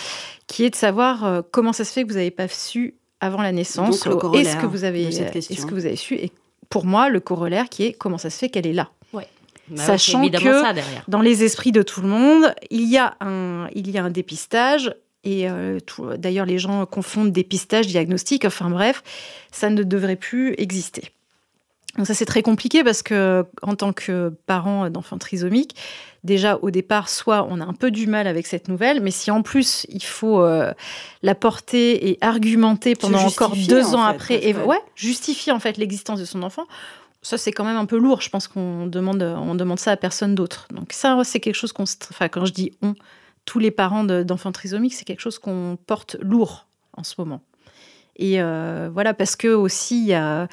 qui 0.47 0.65
est 0.65 0.71
de 0.71 0.75
savoir 0.77 1.25
euh, 1.25 1.41
comment 1.51 1.73
ça 1.73 1.85
se 1.85 1.93
fait 1.93 2.03
que 2.03 2.09
vous 2.09 2.17
n'avez 2.17 2.31
pas 2.31 2.47
su 2.49 2.95
avant 3.21 3.41
la 3.41 3.53
naissance. 3.53 4.07
Est-ce 4.35 4.57
que 4.57 4.67
vous 4.67 4.85
avez, 4.85 5.07
de 5.07 5.11
cette 5.13 5.29
euh, 5.29 5.31
question. 5.31 5.55
est-ce 5.55 5.67
que 5.67 5.75
vous 5.75 5.87
avez 5.87 5.97
su 5.97 6.15
Et 6.17 6.31
pour 6.69 6.85
moi, 6.85 7.09
le 7.09 7.21
corollaire 7.21 7.69
qui 7.71 7.85
est 7.85 7.93
comment 7.95 8.19
ça 8.19 8.29
se 8.31 8.37
fait 8.39 8.49
qu'elle 8.51 8.67
est 8.67 8.73
là. 8.75 8.91
bah 9.15 9.19
ouais, 9.21 9.29
sachant 9.77 10.29
que- 10.29 10.61
ça. 10.63 10.75
Dans 11.09 11.21
les 11.23 11.43
esprits 11.45 11.73
de 11.73 11.83
tout 11.83 12.03
le 12.03 12.09
monde, 12.09 12.55
il 12.71 12.83
y 12.87 12.99
a 12.99 13.15
un, 13.21 13.69
il 13.75 13.91
y 13.91 13.97
a 13.97 14.05
un 14.05 14.11
dépistage. 14.11 14.95
Et 15.25 15.49
euh, 15.49 15.79
d'ailleurs, 16.17 16.47
les 16.47 16.59
gens 16.59 16.85
confondent 16.87 17.33
dépistage, 17.33 17.87
diagnostic. 17.87 18.45
Enfin 18.45 18.71
bref, 18.71 19.03
ça 19.51 19.71
ne 19.71 19.83
devrait 19.83 20.17
plus 20.17 20.55
exister. 20.59 21.11
Donc 21.97 22.07
ça, 22.07 22.15
c'est 22.15 22.25
très 22.25 22.43
compliqué 22.43 22.83
parce 22.83 23.03
que 23.03 23.45
en 23.61 23.77
tant 23.77 23.93
que 23.93 24.33
parent 24.47 24.89
d'enfants 24.89 25.19
trisomiques, 25.19 25.77
déjà 26.25 26.59
au 26.63 26.71
départ, 26.71 27.11
soit 27.11 27.47
on 27.51 27.61
a 27.61 27.65
un 27.65 27.75
peu 27.75 27.91
du 27.91 28.07
mal 28.07 28.27
avec 28.27 28.47
cette 28.47 28.69
nouvelle, 28.69 29.03
mais 29.03 29.11
si 29.11 29.31
en 29.31 29.43
plus 29.43 29.87
il 29.91 30.03
faut 30.03 30.41
euh, 30.41 30.73
la 31.23 31.35
porter 31.35 32.09
et 32.09 32.19
argumenter 32.23 32.95
pendant 32.95 33.23
encore 33.23 33.55
deux 33.69 33.89
en 33.89 33.95
ans 33.95 34.07
fait, 34.07 34.15
après, 34.15 34.47
et 34.47 34.55
ouais, 34.55 34.81
justifier 34.95 35.53
en 35.53 35.61
fait 35.61 35.77
l'existence 35.77 36.19
de 36.19 36.25
son 36.25 36.43
enfant, 36.43 36.65
ça 37.21 37.37
c'est 37.37 37.53
quand 37.53 37.65
même 37.65 37.77
un 37.77 37.87
peu 37.87 37.99
lourd. 37.99 38.23
Je 38.23 38.31
pense 38.31 38.49
qu'on 38.49 38.87
demande, 38.87 39.23
on 39.23 39.55
demande 39.55 39.79
ça 39.79 39.91
à 39.91 39.97
personne 39.99 40.35
d'autre. 40.35 40.69
Donc 40.73 40.95
ça, 40.95 41.21
c'est 41.25 41.41
quelque 41.41 41.57
chose 41.57 41.73
qu'on, 41.73 41.85
enfin 41.85 42.29
quand 42.29 42.47
je 42.47 42.53
dis 42.53 42.73
on, 42.81 42.95
tous 43.45 43.59
les 43.59 43.71
parents 43.71 44.05
de- 44.05 44.23
d'enfants 44.23 44.53
trisomiques, 44.53 44.95
c'est 44.95 45.05
quelque 45.05 45.21
chose 45.21 45.39
qu'on 45.39 45.79
porte 45.87 46.17
lourd 46.21 46.67
en 46.97 47.03
ce 47.03 47.15
moment. 47.19 47.43
Et 48.17 48.43
euh, 48.43 48.91
voilà, 48.93 49.15
parce 49.15 49.37
que 49.37 49.49
aussi, 49.49 50.03
il 50.03 50.07
y 50.09 50.15
a, 50.15 50.49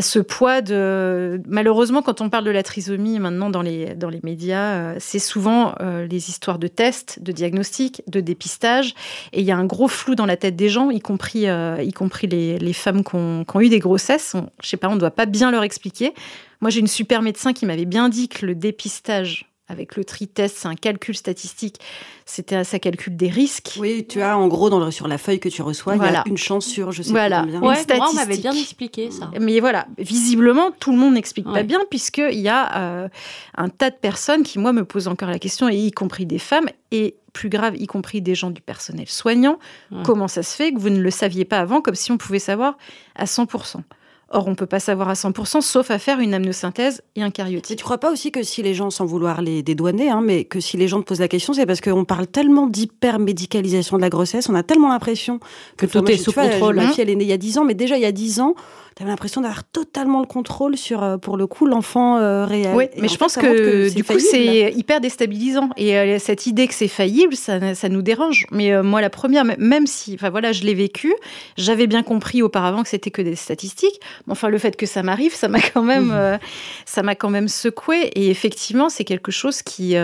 ce 0.00 0.18
poids 0.20 0.60
de. 0.60 1.42
Malheureusement, 1.46 2.00
quand 2.00 2.20
on 2.20 2.30
parle 2.30 2.44
de 2.44 2.50
la 2.50 2.62
trisomie 2.62 3.18
maintenant 3.18 3.50
dans 3.50 3.62
les, 3.62 3.94
dans 3.94 4.08
les 4.08 4.20
médias, 4.22 4.74
euh, 4.74 4.96
c'est 5.00 5.18
souvent 5.18 5.74
euh, 5.80 6.06
les 6.06 6.30
histoires 6.30 6.60
de 6.60 6.68
tests, 6.68 7.20
de 7.20 7.32
diagnostics, 7.32 8.02
de 8.06 8.20
dépistage. 8.20 8.94
Et 9.32 9.40
il 9.40 9.46
y 9.46 9.50
a 9.50 9.56
un 9.56 9.64
gros 9.64 9.88
flou 9.88 10.14
dans 10.14 10.26
la 10.26 10.36
tête 10.36 10.54
des 10.54 10.68
gens, 10.68 10.90
y 10.90 11.00
compris, 11.00 11.46
y 11.46 11.92
compris 11.92 12.28
les, 12.28 12.58
les 12.58 12.72
femmes 12.72 13.02
qui 13.02 13.16
ont, 13.16 13.44
qui 13.44 13.56
ont 13.56 13.60
eu 13.60 13.68
des 13.68 13.80
grossesses. 13.80 14.34
On, 14.34 14.48
je 14.62 14.68
sais 14.68 14.76
pas, 14.76 14.88
on 14.88 14.94
ne 14.94 15.00
doit 15.00 15.10
pas 15.10 15.26
bien 15.26 15.50
leur 15.50 15.64
expliquer. 15.64 16.14
Moi, 16.60 16.70
j'ai 16.70 16.80
une 16.80 16.86
super 16.86 17.20
médecin 17.20 17.52
qui 17.52 17.66
m'avait 17.66 17.84
bien 17.84 18.08
dit 18.08 18.28
que 18.28 18.46
le 18.46 18.54
dépistage 18.54 19.55
avec 19.68 19.96
le 19.96 20.04
tri-test, 20.04 20.56
c'est 20.58 20.68
un 20.68 20.74
calcul 20.76 21.16
statistique. 21.16 21.80
C'était 22.24 22.62
ça 22.64 22.78
calcule 22.78 23.16
des 23.16 23.28
risques. 23.28 23.74
Oui, 23.78 24.06
tu 24.08 24.22
as 24.22 24.38
en 24.38 24.46
gros 24.48 24.70
dans 24.70 24.78
le- 24.84 24.90
sur 24.90 25.08
la 25.08 25.18
feuille 25.18 25.40
que 25.40 25.48
tu 25.48 25.62
reçois, 25.62 25.96
il 25.96 26.02
y 26.02 26.04
a 26.06 26.22
une 26.26 26.36
chance 26.36 26.66
sur 26.66 26.92
je 26.92 27.02
sais 27.02 27.10
Voilà. 27.10 27.38
pas 27.38 27.42
combien. 27.44 27.60
Ouais. 27.60 27.76
Ouais, 27.88 27.96
moi, 27.98 28.08
on 28.10 28.14
m'avait 28.14 28.36
bien 28.36 28.52
expliqué 28.52 29.10
ça. 29.10 29.30
Mais 29.40 29.58
voilà, 29.60 29.86
visiblement, 29.98 30.70
tout 30.78 30.92
le 30.92 30.98
monde 30.98 31.14
n'explique 31.14 31.46
pas 31.46 31.62
bien, 31.62 31.80
puisqu'il 31.90 32.38
y 32.40 32.48
a 32.48 32.78
euh, 32.78 33.08
un 33.56 33.68
tas 33.68 33.90
de 33.90 33.96
personnes 33.96 34.42
qui, 34.42 34.58
moi, 34.58 34.72
me 34.72 34.84
posent 34.84 35.08
encore 35.08 35.30
la 35.30 35.38
question, 35.38 35.68
et 35.68 35.76
y 35.76 35.90
compris 35.92 36.26
des 36.26 36.38
femmes, 36.38 36.68
et 36.92 37.16
plus 37.32 37.48
grave, 37.48 37.76
y 37.76 37.86
compris 37.86 38.22
des 38.22 38.34
gens 38.34 38.50
du 38.50 38.62
personnel 38.62 39.06
soignant. 39.08 39.58
Ouais. 39.90 39.98
Comment 40.04 40.28
ça 40.28 40.42
se 40.42 40.54
fait 40.56 40.72
que 40.72 40.78
vous 40.78 40.88
ne 40.90 41.00
le 41.00 41.10
saviez 41.10 41.44
pas 41.44 41.58
avant, 41.58 41.80
comme 41.82 41.94
si 41.94 42.10
on 42.12 42.16
pouvait 42.16 42.38
savoir 42.38 42.78
à 43.14 43.24
100% 43.26 43.82
Or, 44.30 44.48
on 44.48 44.56
peut 44.56 44.66
pas 44.66 44.80
savoir 44.80 45.08
à 45.08 45.12
100%, 45.12 45.60
sauf 45.60 45.90
à 45.92 46.00
faire 46.00 46.18
une 46.18 46.34
amniosynthèse 46.34 47.00
et 47.14 47.22
un 47.22 47.30
cariotype. 47.30 47.78
tu 47.78 47.84
crois 47.84 47.98
pas 47.98 48.10
aussi 48.10 48.32
que 48.32 48.42
si 48.42 48.60
les 48.60 48.74
gens, 48.74 48.90
sans 48.90 49.04
vouloir 49.04 49.40
les 49.40 49.62
dédouaner, 49.62 50.10
hein, 50.10 50.20
mais 50.20 50.42
que 50.42 50.58
si 50.58 50.76
les 50.76 50.88
gens 50.88 51.00
te 51.00 51.04
posent 51.04 51.20
la 51.20 51.28
question, 51.28 51.52
c'est 51.52 51.64
parce 51.64 51.80
qu'on 51.80 52.04
parle 52.04 52.26
tellement 52.26 52.66
d'hyper-médicalisation 52.66 53.96
de 53.96 54.02
la 54.02 54.10
grossesse, 54.10 54.48
on 54.48 54.54
a 54.56 54.64
tellement 54.64 54.88
l'impression 54.88 55.38
Que 55.76 55.86
tout 55.86 56.04
est 56.10 56.16
sous 56.16 56.32
contrôle. 56.32 56.74
Ma 56.74 56.82
hein. 56.82 56.92
fille, 56.92 57.02
elle 57.02 57.10
est 57.10 57.14
née 57.14 57.24
il 57.24 57.30
y 57.30 57.32
a 57.32 57.38
10 57.38 57.58
ans, 57.58 57.64
mais 57.64 57.74
déjà 57.74 57.96
il 57.96 58.02
y 58.02 58.06
a 58.06 58.12
10 58.12 58.40
ans, 58.40 58.56
t'avais 58.96 59.10
l'impression 59.10 59.42
d'avoir 59.42 59.62
totalement 59.62 60.20
le 60.20 60.26
contrôle 60.26 60.78
sur, 60.78 61.02
euh, 61.02 61.18
pour 61.18 61.36
le 61.36 61.46
coup, 61.46 61.66
l'enfant 61.66 62.16
euh, 62.16 62.46
réel. 62.46 62.74
Oui, 62.74 62.86
mais 62.96 63.08
je 63.08 63.18
pense 63.18 63.36
que, 63.36 63.94
du 63.94 64.02
coup, 64.02 64.18
c'est 64.18 64.72
hyper 64.72 65.02
déstabilisant. 65.02 65.68
Et 65.76 65.98
euh, 65.98 66.18
cette 66.18 66.46
idée 66.46 66.66
que 66.66 66.72
c'est 66.72 66.88
faillible, 66.88 67.36
ça, 67.36 67.74
ça 67.74 67.90
nous 67.90 68.00
dérange. 68.00 68.46
Mais 68.52 68.72
euh, 68.72 68.82
moi, 68.82 69.02
la 69.02 69.10
première, 69.10 69.44
même 69.44 69.86
si, 69.86 70.14
enfin 70.14 70.30
voilà, 70.30 70.52
je 70.52 70.62
l'ai 70.62 70.72
vécu, 70.72 71.12
j'avais 71.58 71.86
bien 71.86 72.02
compris 72.02 72.40
auparavant 72.40 72.82
que 72.82 72.88
c'était 72.88 73.10
que 73.10 73.20
des 73.20 73.36
statistiques. 73.36 74.00
Mais 74.26 74.32
enfin, 74.32 74.48
le 74.48 74.56
fait 74.56 74.76
que 74.76 74.86
ça 74.86 75.02
m'arrive, 75.02 75.34
ça 75.34 75.48
m'a 75.48 75.60
quand 75.60 75.82
même, 75.82 76.10
euh, 76.14 76.38
ça 76.86 77.02
m'a 77.02 77.14
quand 77.14 77.30
même 77.30 77.48
secoué. 77.48 78.10
Et 78.14 78.30
effectivement, 78.30 78.88
c'est 78.88 79.04
quelque 79.04 79.30
chose 79.30 79.60
qui, 79.60 79.94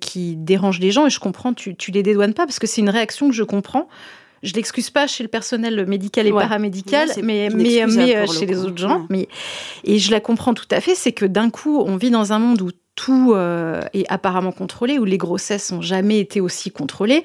qui 0.00 0.36
dérange 0.36 0.78
les 0.78 0.90
gens. 0.90 1.06
Et 1.06 1.10
je 1.10 1.20
comprends, 1.20 1.54
tu, 1.54 1.74
tu 1.74 1.90
les 1.90 2.02
dédouanes 2.02 2.34
pas 2.34 2.44
parce 2.44 2.58
que 2.58 2.66
c'est 2.66 2.82
une 2.82 2.90
réaction 2.90 3.30
que 3.30 3.34
je 3.34 3.44
comprends. 3.44 3.88
Je 4.46 4.54
l'excuse 4.54 4.90
pas 4.90 5.06
chez 5.06 5.22
le 5.22 5.28
personnel 5.28 5.86
médical 5.86 6.26
et 6.26 6.32
Ouais. 6.32 6.42
paramédical, 6.42 7.08
Ouais, 7.08 7.22
mais, 7.22 7.48
mais, 7.52 7.84
mais 7.86 8.16
euh, 8.16 8.24
pour 8.24 8.32
le 8.32 8.38
chez 8.38 8.46
les 8.46 8.58
autres 8.60 8.78
gens. 8.78 9.06
Mais, 9.10 9.28
et 9.84 9.98
je 9.98 10.10
la 10.10 10.20
comprends 10.20 10.54
tout 10.54 10.68
à 10.70 10.80
fait, 10.80 10.94
c'est 10.94 11.12
que 11.12 11.26
d'un 11.26 11.50
coup, 11.50 11.80
on 11.86 11.96
vit 11.96 12.10
dans 12.10 12.32
un 12.32 12.38
monde 12.38 12.62
où 12.62 12.70
tout 12.94 13.34
euh, 13.34 13.82
est 13.92 14.06
apparemment 14.10 14.52
contrôlé, 14.52 14.98
où 14.98 15.04
les 15.04 15.18
grossesses 15.18 15.70
n'ont 15.70 15.82
jamais 15.82 16.18
été 16.18 16.40
aussi 16.40 16.70
contrôlées. 16.70 17.24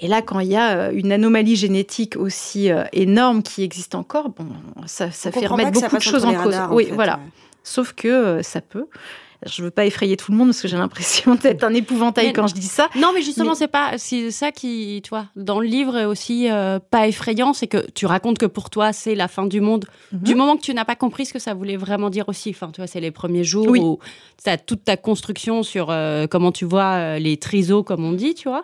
Et 0.00 0.08
là, 0.08 0.20
quand 0.20 0.40
il 0.40 0.48
y 0.48 0.56
a 0.56 0.76
euh, 0.76 0.90
une 0.92 1.12
anomalie 1.12 1.54
génétique 1.54 2.16
aussi 2.16 2.70
euh, 2.72 2.82
énorme 2.92 3.42
qui 3.44 3.62
existe 3.62 3.94
encore, 3.94 4.30
bon, 4.30 4.46
ça, 4.86 5.10
fait 5.12 5.46
remettre 5.46 5.70
beaucoup 5.70 5.96
de 5.96 6.02
choses 6.02 6.24
en 6.24 6.34
cause. 6.34 6.54
radars, 6.54 6.72
en 6.72 6.74
oui, 6.74 6.86
fait, 6.86 6.92
voilà. 6.94 7.14
ouais. 7.18 7.30
Sauf 7.62 7.92
que 7.92 8.08
euh, 8.08 8.42
ça 8.42 8.60
peut. 8.60 8.86
Je 9.46 9.62
veux 9.62 9.70
pas 9.70 9.84
effrayer 9.86 10.16
tout 10.16 10.30
le 10.32 10.36
monde 10.38 10.48
parce 10.48 10.60
que 10.62 10.68
j'ai 10.68 10.76
l'impression 10.76 11.34
d'être 11.42 11.64
un 11.64 11.74
épouvantail 11.74 12.26
Mais- 12.28 12.32
quand 12.32 12.46
je 12.46 12.54
dis 12.54 12.62
ça. 12.66 12.88
Non, 12.96 13.10
mais 13.14 13.22
justement, 13.22 13.50
Mais- 13.50 13.56
c'est 13.56 13.68
pas 13.68 13.98
c'est 13.98 14.30
ça 14.30 14.52
qui, 14.52 15.00
tu 15.04 15.10
vois, 15.10 15.26
dans 15.36 15.60
le 15.60 15.66
livre 15.66 15.96
est 15.98 16.04
aussi 16.04 16.50
euh, 16.50 16.78
pas 16.78 17.06
effrayant, 17.08 17.52
c'est 17.52 17.66
que 17.66 17.90
tu 17.92 18.06
racontes 18.06 18.38
que 18.38 18.46
pour 18.46 18.70
toi 18.70 18.92
c'est 18.92 19.14
la 19.14 19.28
fin 19.28 19.46
du 19.46 19.60
monde. 19.60 19.86
Mhm. 20.12 20.18
Du 20.20 20.34
moment 20.34 20.56
que 20.56 20.62
tu 20.62 20.74
n'as 20.74 20.84
pas 20.84 20.96
compris 20.96 21.26
ce 21.26 21.32
que 21.32 21.38
ça 21.38 21.54
voulait 21.54 21.76
vraiment 21.76 22.10
dire 22.10 22.28
aussi. 22.28 22.50
Enfin, 22.50 22.70
tu 22.72 22.80
vois, 22.80 22.86
c'est 22.86 23.00
les 23.00 23.10
premiers 23.10 23.44
jours 23.44 23.66
Oui. 23.68 23.80
où 23.80 23.98
tu 24.42 24.48
as 24.50 24.58
toute 24.58 24.84
ta 24.84 24.96
construction 24.96 25.62
sur 25.62 25.88
euh, 25.90 26.26
comment 26.26 26.52
tu 26.52 26.64
vois 26.64 26.92
euh, 26.94 27.18
les 27.18 27.36
trisos, 27.36 27.82
comme 27.82 28.04
on 28.04 28.12
dit, 28.12 28.34
tu 28.34 28.48
vois. 28.48 28.62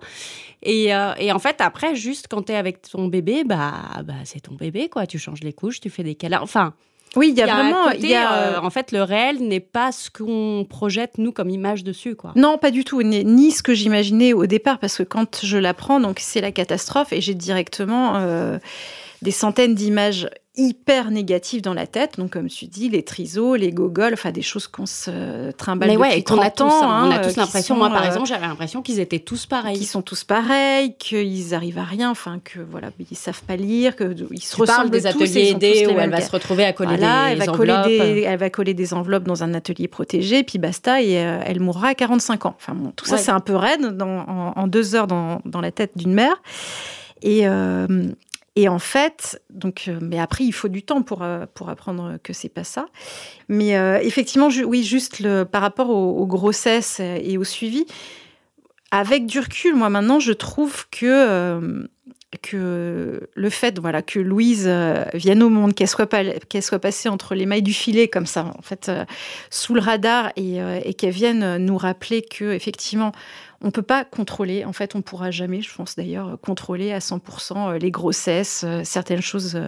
Et, 0.62 0.93
euh, 0.95 1.12
et 1.19 1.31
en 1.33 1.38
fait, 1.38 1.61
après, 1.61 1.95
juste 1.95 2.27
quand 2.29 2.43
tu 2.43 2.53
es 2.53 2.57
avec 2.57 2.83
ton 2.83 3.07
bébé, 3.07 3.45
bah, 3.45 3.75
bah 4.05 4.14
c'est 4.25 4.41
ton 4.41 4.55
bébé, 4.55 4.88
quoi. 4.88 5.07
Tu 5.07 5.19
changes 5.19 5.41
les 5.43 5.53
couches, 5.53 5.81
tu 5.81 5.88
fais 5.91 6.03
des 6.03 6.17
câlins. 6.17 6.41
Enfin, 6.43 6.75
Oui, 7.16 7.29
il 7.31 7.38
y 7.38 7.42
a, 7.42 7.47
vraiment. 7.47 7.85
côté, 7.85 7.99
il 8.03 8.11
y 8.11 8.14
a, 8.14 8.33
euh, 8.33 8.61
en 8.61 8.71
fait, 8.71 8.92
le 8.92 9.03
réel 9.03 9.38
n'est 9.40 9.61
pas 9.61 9.92
ce 9.92 10.11
qu'on 10.11 10.66
projette, 10.68 11.18
nous, 11.18 11.33
comme 11.33 11.51
image 11.51 11.85
dessus, 11.85 12.14
quoi. 12.14 12.33
Non, 12.37 12.59
pas 12.59 12.71
du 12.71 12.85
tout, 12.85 13.03
ni, 13.03 13.25
ni 13.25 13.51
ce 13.51 13.62
que 13.62 13.75
j'imaginais 13.75 14.33
au 14.33 14.47
départ, 14.47 14.79
parce 14.79 14.99
que 14.99 15.03
quand 15.03 15.40
je 15.42 15.59
l'apprends, 15.59 16.01
donc 16.01 16.18
c'est 16.21 16.40
la 16.40 16.53
catastrophe, 16.53 17.12
et 17.12 17.21
j'ai 17.21 17.35
directement 17.35 18.16
euh, 18.16 18.59
des 19.22 19.31
centaines 19.33 19.74
d'images 19.74 20.28
hyper 20.61 21.12
négatives 21.12 21.62
dans 21.62 21.74
la 21.74 21.87
tête. 21.87 22.18
Donc, 22.18 22.31
comme 22.33 22.48
tu 22.48 22.66
dis, 22.66 22.88
les 22.88 23.04
trisos, 23.04 23.54
les 23.54 23.70
gogoles, 23.70 24.14
enfin 24.14 24.33
des 24.33 24.42
choses 24.42 24.66
qu'on 24.66 24.87
se 24.87 25.52
trimballe 25.52 25.88
Mais 25.88 25.96
ouais, 25.96 26.09
depuis 26.09 26.20
et 26.20 26.24
qu'on 26.24 26.38
a 26.40 26.50
30 26.50 26.54
tous, 26.68 26.74
ans. 26.74 26.90
hein, 26.90 27.07
on 27.09 27.11
a 27.12 27.18
tous 27.20 27.37
l'impression, 27.37 27.76
moi 27.76 27.90
par 27.90 28.02
euh, 28.02 28.07
exemple, 28.07 28.26
j'avais 28.26 28.46
l'impression 28.48 28.83
qu'ils 28.83 28.98
étaient 28.98 29.20
tous 29.20 29.46
pareils. 29.46 29.78
qui 29.78 29.85
sont 29.85 30.02
tous 30.02 30.24
pareils, 30.24 30.96
qu'ils 30.98 31.54
arrivent 31.54 31.78
à 31.78 31.85
rien, 31.85 32.11
enfin 32.11 32.40
que 32.42 32.59
voilà, 32.59 32.88
ils 33.09 33.16
savent 33.16 33.42
pas 33.44 33.54
lire, 33.54 33.94
que 33.94 34.16
ils 34.33 34.42
se 34.42 34.57
Tu 34.57 34.61
ressemblent 34.62 34.90
des 34.90 35.02
tous, 35.02 35.07
ateliers 35.07 35.50
aidés 35.50 35.87
où 35.87 35.98
elle 36.00 36.11
va 36.11 36.20
se 36.20 36.31
retrouver 36.33 36.64
à 36.64 36.72
coller 36.72 36.96
Voilà, 36.96 37.26
des 37.26 37.33
elle 37.33 37.38
va, 37.46 37.52
enveloppes. 37.52 37.83
coller 37.85 38.14
des, 38.14 38.20
elle 38.22 38.38
va 38.38 38.50
coller 38.50 38.74
des 38.74 38.94
enveloppes 38.94 39.24
dans 39.28 39.44
un 39.44 39.54
atelier 39.54 39.87
protégé, 39.87 40.42
puis 40.42 40.59
basta, 40.59 41.00
et 41.00 41.18
euh, 41.24 41.38
elle 41.44 41.61
mourra 41.61 41.88
à 41.90 41.94
45 41.94 42.46
ans. 42.46 42.54
Enfin 42.57 42.74
bon, 42.74 42.90
tout 42.96 43.04
ça, 43.07 43.16
c'est 43.16 43.31
un 43.31 43.38
peu 43.40 43.54
raide 43.54 43.96
dans- 43.96 44.24
en, 44.26 44.52
en 44.57 44.66
deux 44.66 44.96
heures 44.96 45.07
dans, 45.07 45.40
dans 45.44 45.61
la 45.61 45.70
tête 45.70 45.92
d'une 45.96 46.14
mère. 46.14 46.42
Et, 47.22 47.46
euh, 47.48 47.87
et 48.59 48.68
en 48.68 48.81
fait, 48.81 49.40
donc, 49.51 49.85
euh, 49.87 50.01
mais 50.03 50.18
après, 50.18 50.42
il 50.42 50.51
faut 50.51 50.66
du 50.66 50.83
temps 50.83 51.03
pour, 51.03 51.23
euh, 51.23 51.47
pour 51.55 51.68
apprendre 51.68 52.18
que 52.25 52.33
c'est 52.33 52.49
pas 52.49 52.64
ça. 52.64 52.87
Mais 53.49 53.79
euh, 53.79 54.01
effectivement, 54.03 54.49
oui, 54.49 54.83
juste 54.83 55.23
par 55.44 55.62
rapport 55.62 55.90
aux, 55.90 56.27
grossesses 56.27 56.99
et 56.99 57.38
au 57.38 57.44
suivi, 57.44 57.87
avec 58.90 59.27
du 59.27 59.38
recul, 59.38 59.77
moi 59.77 59.90
maintenant, 59.90 60.18
je 60.18 60.33
trouve 60.33 60.88
que 60.90 61.88
que 62.43 63.29
le 63.35 63.51
fait 63.51 63.79
voilà 63.79 64.03
que 64.03 64.19
Louise 64.19 64.67
euh, 64.67 65.05
vienne 65.14 65.43
au 65.43 65.49
monde, 65.49 65.75
qu'elle 65.75 65.88
soit 65.88 66.07
pas 66.07 66.25
qu'elle 66.49 66.62
soit 66.62 66.79
passée 66.79 67.09
entre 67.09 67.35
les 67.35 67.47
mailles 67.47 67.62
du 67.62 67.73
filet 67.73 68.09
comme 68.09 68.27
ça, 68.27 68.53
en 68.59 68.62
fait, 68.62 68.88
euh, 68.88 69.05
sous 69.51 69.75
le 69.75 69.81
radar 69.81 70.31
et, 70.37 70.61
euh, 70.61 70.81
et 70.85 70.93
qu'elle 70.95 71.12
vienne 71.12 71.57
nous 71.57 71.79
rappeler 71.79 72.23
que 72.23 72.53
effectivement 72.53 73.12
on 73.62 73.71
peut 73.71 73.83
pas 73.83 74.05
contrôler. 74.05 74.64
En 74.64 74.73
fait, 74.73 74.95
on 74.95 75.03
pourra 75.03 75.31
jamais, 75.31 75.62
je 75.62 75.75
pense 75.75 75.97
d'ailleurs, 75.97 76.38
contrôler 76.41 76.93
à 76.93 77.01
100% 77.01 77.79
les 77.79 77.91
grossesses, 77.91 78.64
certaines 78.85 79.23
choses 79.23 79.61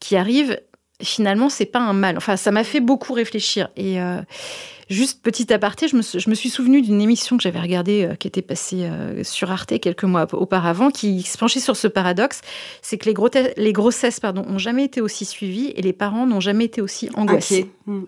qui 0.00 0.16
arrivent. 0.16 0.60
Finalement, 1.00 1.48
c'est 1.48 1.64
pas 1.64 1.78
un 1.78 1.94
mal. 1.94 2.18
Enfin, 2.18 2.36
ça 2.36 2.50
m'a 2.50 2.62
fait 2.62 2.80
beaucoup 2.80 3.14
réfléchir. 3.14 3.70
Et 3.76 3.98
juste 4.92 5.22
petit 5.22 5.52
aparté, 5.52 5.88
je 5.88 5.96
me, 5.96 6.02
suis- 6.02 6.20
je 6.20 6.30
me 6.30 6.34
suis 6.34 6.50
souvenu 6.50 6.82
d'une 6.82 7.00
émission 7.00 7.36
que 7.36 7.42
j'avais 7.42 7.60
regardée, 7.60 8.04
euh, 8.04 8.14
qui 8.14 8.28
était 8.28 8.42
passée 8.42 8.84
euh, 8.84 9.24
sur 9.24 9.50
Arte 9.50 9.78
quelques 9.80 10.04
mois 10.04 10.26
auparavant, 10.32 10.90
qui 10.90 11.22
se 11.22 11.38
penchait 11.38 11.60
sur 11.60 11.76
ce 11.76 11.88
paradoxe, 11.88 12.40
c'est 12.82 12.98
que 12.98 13.06
les, 13.06 13.72
grossesses, 13.72 14.20
pardon, 14.20 14.44
ont 14.48 14.58
jamais 14.58 14.84
été 14.84 15.00
aussi 15.00 15.24
suivies 15.24 15.72
et 15.74 15.82
les 15.82 15.92
parents 15.92 16.26
n'ont 16.26 16.40
jamais 16.40 16.66
été 16.66 16.80
aussi 16.80 17.08
angoissés. 17.14 17.70
Mm. 17.86 18.02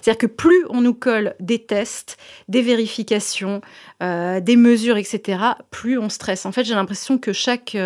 C'est-à-dire 0.00 0.18
que 0.18 0.26
plus 0.26 0.64
on 0.70 0.80
nous 0.80 0.94
colle 0.94 1.34
des 1.40 1.58
tests, 1.58 2.16
des 2.48 2.62
vérifications, 2.62 3.60
euh, 4.02 4.40
des 4.40 4.56
mesures, 4.56 4.96
etc., 4.96 5.38
plus 5.70 5.98
on 5.98 6.08
stresse. 6.08 6.46
En 6.46 6.52
fait, 6.52 6.64
j'ai 6.64 6.74
l'impression 6.74 7.18
que 7.18 7.32
chaque, 7.32 7.76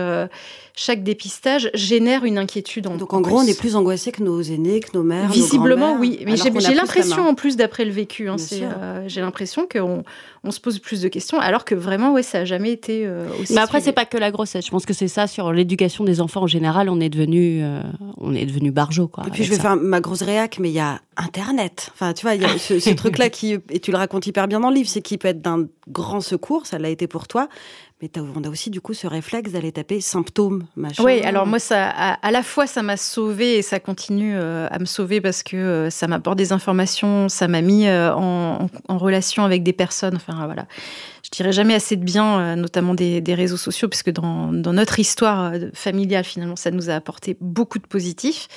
chaque 0.80 1.02
dépistage 1.02 1.70
génère 1.74 2.24
une 2.24 2.38
inquiétude 2.38 2.86
en 2.86 2.96
Donc 2.96 3.12
en 3.12 3.20
gros, 3.20 3.40
on 3.40 3.46
est 3.46 3.58
plus 3.58 3.76
angoissé 3.76 4.12
que 4.12 4.22
nos 4.22 4.40
aînés, 4.40 4.80
que 4.80 4.96
nos 4.96 5.02
mères. 5.02 5.26
nos 5.26 5.34
Visiblement, 5.34 5.98
oui. 6.00 6.20
Mais 6.24 6.36
j'ai 6.38 6.74
l'impression, 6.74 7.28
en 7.28 7.34
plus, 7.34 7.56
d'après 7.56 7.84
le 7.84 7.90
vécu, 7.90 8.30
hein, 8.30 8.36
euh, 8.52 9.04
j'ai 9.06 9.20
l'impression 9.20 9.68
qu'on 9.70 10.04
on 10.42 10.50
se 10.50 10.58
pose 10.58 10.78
plus 10.78 11.02
de 11.02 11.08
questions, 11.08 11.38
alors 11.38 11.66
que 11.66 11.74
vraiment, 11.74 12.14
ouais, 12.14 12.22
ça 12.22 12.38
n'a 12.38 12.44
jamais 12.46 12.72
été 12.72 13.02
euh, 13.04 13.28
aussi. 13.38 13.52
Mais 13.52 13.60
après, 13.60 13.82
c'est 13.82 13.92
pas 13.92 14.06
que 14.06 14.16
la 14.16 14.30
grossesse. 14.30 14.64
Je 14.64 14.70
pense 14.70 14.86
que 14.86 14.94
c'est 14.94 15.06
ça 15.08 15.26
sur 15.26 15.52
l'éducation 15.52 16.02
des 16.02 16.22
enfants 16.22 16.44
en 16.44 16.46
général. 16.46 16.88
On 16.88 16.98
est 16.98 17.10
devenu, 17.10 17.62
euh, 17.62 17.82
on 18.16 18.34
est 18.34 18.46
devenu 18.46 18.70
barjot, 18.70 19.08
quoi. 19.08 19.24
Et 19.26 19.30
puis 19.30 19.44
je 19.44 19.50
vais 19.50 19.56
ça. 19.56 19.62
faire 19.62 19.76
ma 19.76 20.00
grosse 20.00 20.22
réac, 20.22 20.58
mais 20.60 20.70
il 20.70 20.74
y 20.74 20.80
a 20.80 21.02
Internet. 21.18 21.90
Enfin, 21.92 22.14
tu 22.14 22.22
vois, 22.22 22.36
il 22.36 22.40
y 22.40 22.46
a 22.46 22.56
ce, 22.56 22.80
ce 22.80 22.90
truc-là 22.94 23.28
qui, 23.28 23.58
et 23.68 23.80
tu 23.80 23.90
le 23.90 23.98
racontes 23.98 24.26
hyper 24.26 24.48
bien 24.48 24.60
dans 24.60 24.70
le 24.70 24.76
livre, 24.76 24.88
c'est 24.88 25.02
qui 25.02 25.18
peut 25.18 25.28
être 25.28 25.42
d'un 25.42 25.66
grand 25.88 26.22
secours, 26.22 26.64
ça 26.64 26.78
l'a 26.78 26.88
été 26.88 27.06
pour 27.06 27.28
toi, 27.28 27.48
mais 28.02 28.10
on 28.18 28.44
a 28.44 28.48
aussi 28.48 28.70
du 28.70 28.80
coup 28.80 28.94
ce 28.94 29.06
réflexe 29.06 29.52
d'aller 29.52 29.72
taper 29.72 30.00
symptômes, 30.00 30.64
machin. 30.74 31.04
Oui, 31.04 31.20
alors 31.20 31.46
moi, 31.46 31.58
à, 31.70 32.30
la 32.30 32.42
fois, 32.42 32.66
ça 32.66 32.82
m'a 32.82 32.96
sauvé 32.96 33.58
et 33.58 33.62
ça 33.62 33.78
continue 33.78 34.34
euh, 34.34 34.68
à 34.70 34.78
me 34.78 34.86
sauver 34.86 35.20
parce 35.20 35.42
que 35.42 35.56
euh, 35.56 35.90
ça 35.90 36.06
m'apporte 36.06 36.38
des 36.38 36.52
informations, 36.52 37.28
ça 37.28 37.46
m'a 37.46 37.60
mis 37.60 37.86
euh, 37.86 38.14
en, 38.14 38.68
relation 38.88 39.44
avec 39.44 39.62
des 39.62 39.74
personnes. 39.74 40.16
Enfin, 40.16 40.46
voilà. 40.46 40.66
Je 41.22 41.30
dirais 41.30 41.52
jamais 41.52 41.74
assez 41.74 41.96
de 41.96 42.04
bien, 42.04 42.56
notamment 42.56 42.94
des, 42.94 43.22
réseaux 43.34 43.58
sociaux, 43.58 43.88
puisque 43.88 44.10
dans, 44.10 44.52
dans 44.52 44.72
notre 44.72 44.98
histoire 44.98 45.52
familiale, 45.74 46.24
finalement, 46.24 46.56
ça 46.56 46.70
nous 46.70 46.90
a 46.90 46.94
apporté 46.94 47.36
beaucoup 47.40 47.78
de 47.78 47.86
positifs. 47.86 48.48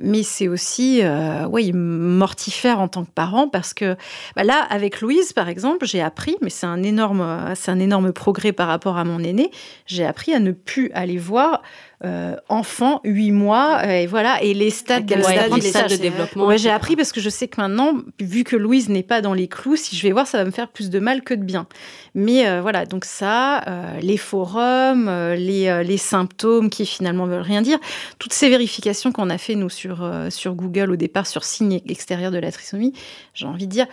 Mais 0.00 0.22
c'est 0.22 0.48
aussi, 0.48 1.00
euh, 1.02 1.46
mortifère 1.72 2.80
en 2.80 2.88
tant 2.88 3.04
que 3.04 3.10
parent 3.10 3.48
parce 3.48 3.74
que 3.74 3.96
bah 4.36 4.44
là, 4.44 4.66
avec 4.70 5.00
Louise, 5.00 5.32
par 5.32 5.48
exemple, 5.48 5.86
j'ai 5.86 6.00
appris, 6.00 6.36
mais 6.42 6.50
c'est 6.50 6.66
un 6.66 6.82
énorme, 6.82 7.20
euh, 7.20 7.54
un 7.66 7.78
énorme 7.78 8.12
progrès 8.12 8.52
par 8.52 8.68
rapport 8.68 8.96
à 8.96 9.04
mon 9.04 9.20
aîné. 9.20 9.50
J'ai 9.86 10.04
appris 10.04 10.34
à 10.34 10.40
ne 10.40 10.52
plus 10.52 10.90
aller 10.92 11.18
voir 11.18 11.62
euh, 12.04 12.36
enfant, 12.48 13.00
8 13.02 13.32
mois, 13.32 13.80
euh, 13.82 13.90
et 13.90 14.06
voilà, 14.06 14.40
et 14.40 14.54
les 14.54 14.70
stades 14.70 15.04
quel 15.06 15.24
stade 15.24 15.52
les 15.52 15.60
stades 15.62 15.90
de 15.90 15.96
développement. 15.96 16.46
Ouais, 16.46 16.56
j'ai 16.56 16.70
appris 16.70 16.94
parce 16.94 17.10
que 17.10 17.20
je 17.20 17.28
sais 17.28 17.48
que 17.48 17.60
maintenant, 17.60 17.94
vu 18.20 18.44
que 18.44 18.54
Louise 18.54 18.88
n'est 18.88 19.02
pas 19.02 19.20
dans 19.20 19.34
les 19.34 19.48
clous, 19.48 19.74
si 19.74 19.96
je 19.96 20.02
vais 20.04 20.12
voir, 20.12 20.28
ça 20.28 20.38
va 20.38 20.44
me 20.44 20.52
faire 20.52 20.68
plus 20.68 20.90
de 20.90 21.00
mal 21.00 21.22
que 21.22 21.34
de 21.34 21.42
bien. 21.42 21.66
Mais 22.14 22.46
euh, 22.46 22.60
voilà, 22.60 22.86
donc 22.86 23.04
ça, 23.04 23.64
les 24.00 24.16
forums, 24.16 25.10
les, 25.34 25.82
les 25.84 25.96
symptômes 25.96 26.70
qui 26.70 26.86
finalement 26.86 27.26
veulent 27.26 27.40
rien 27.40 27.62
dire, 27.62 27.78
toutes 28.20 28.32
ces 28.32 28.48
vérifications 28.48 29.10
qu'on 29.10 29.28
a 29.28 29.38
fait 29.38 29.56
nous 29.56 29.70
sur, 29.70 30.08
sur 30.30 30.54
Google 30.54 30.92
au 30.92 30.96
départ 30.96 31.26
sur 31.26 31.42
signe 31.42 31.80
extérieur 31.88 32.30
de 32.30 32.38
la 32.38 32.52
trisomie, 32.52 32.92
j'ai 33.34 33.46
envie 33.46 33.66
de 33.66 33.72
dire, 33.72 33.86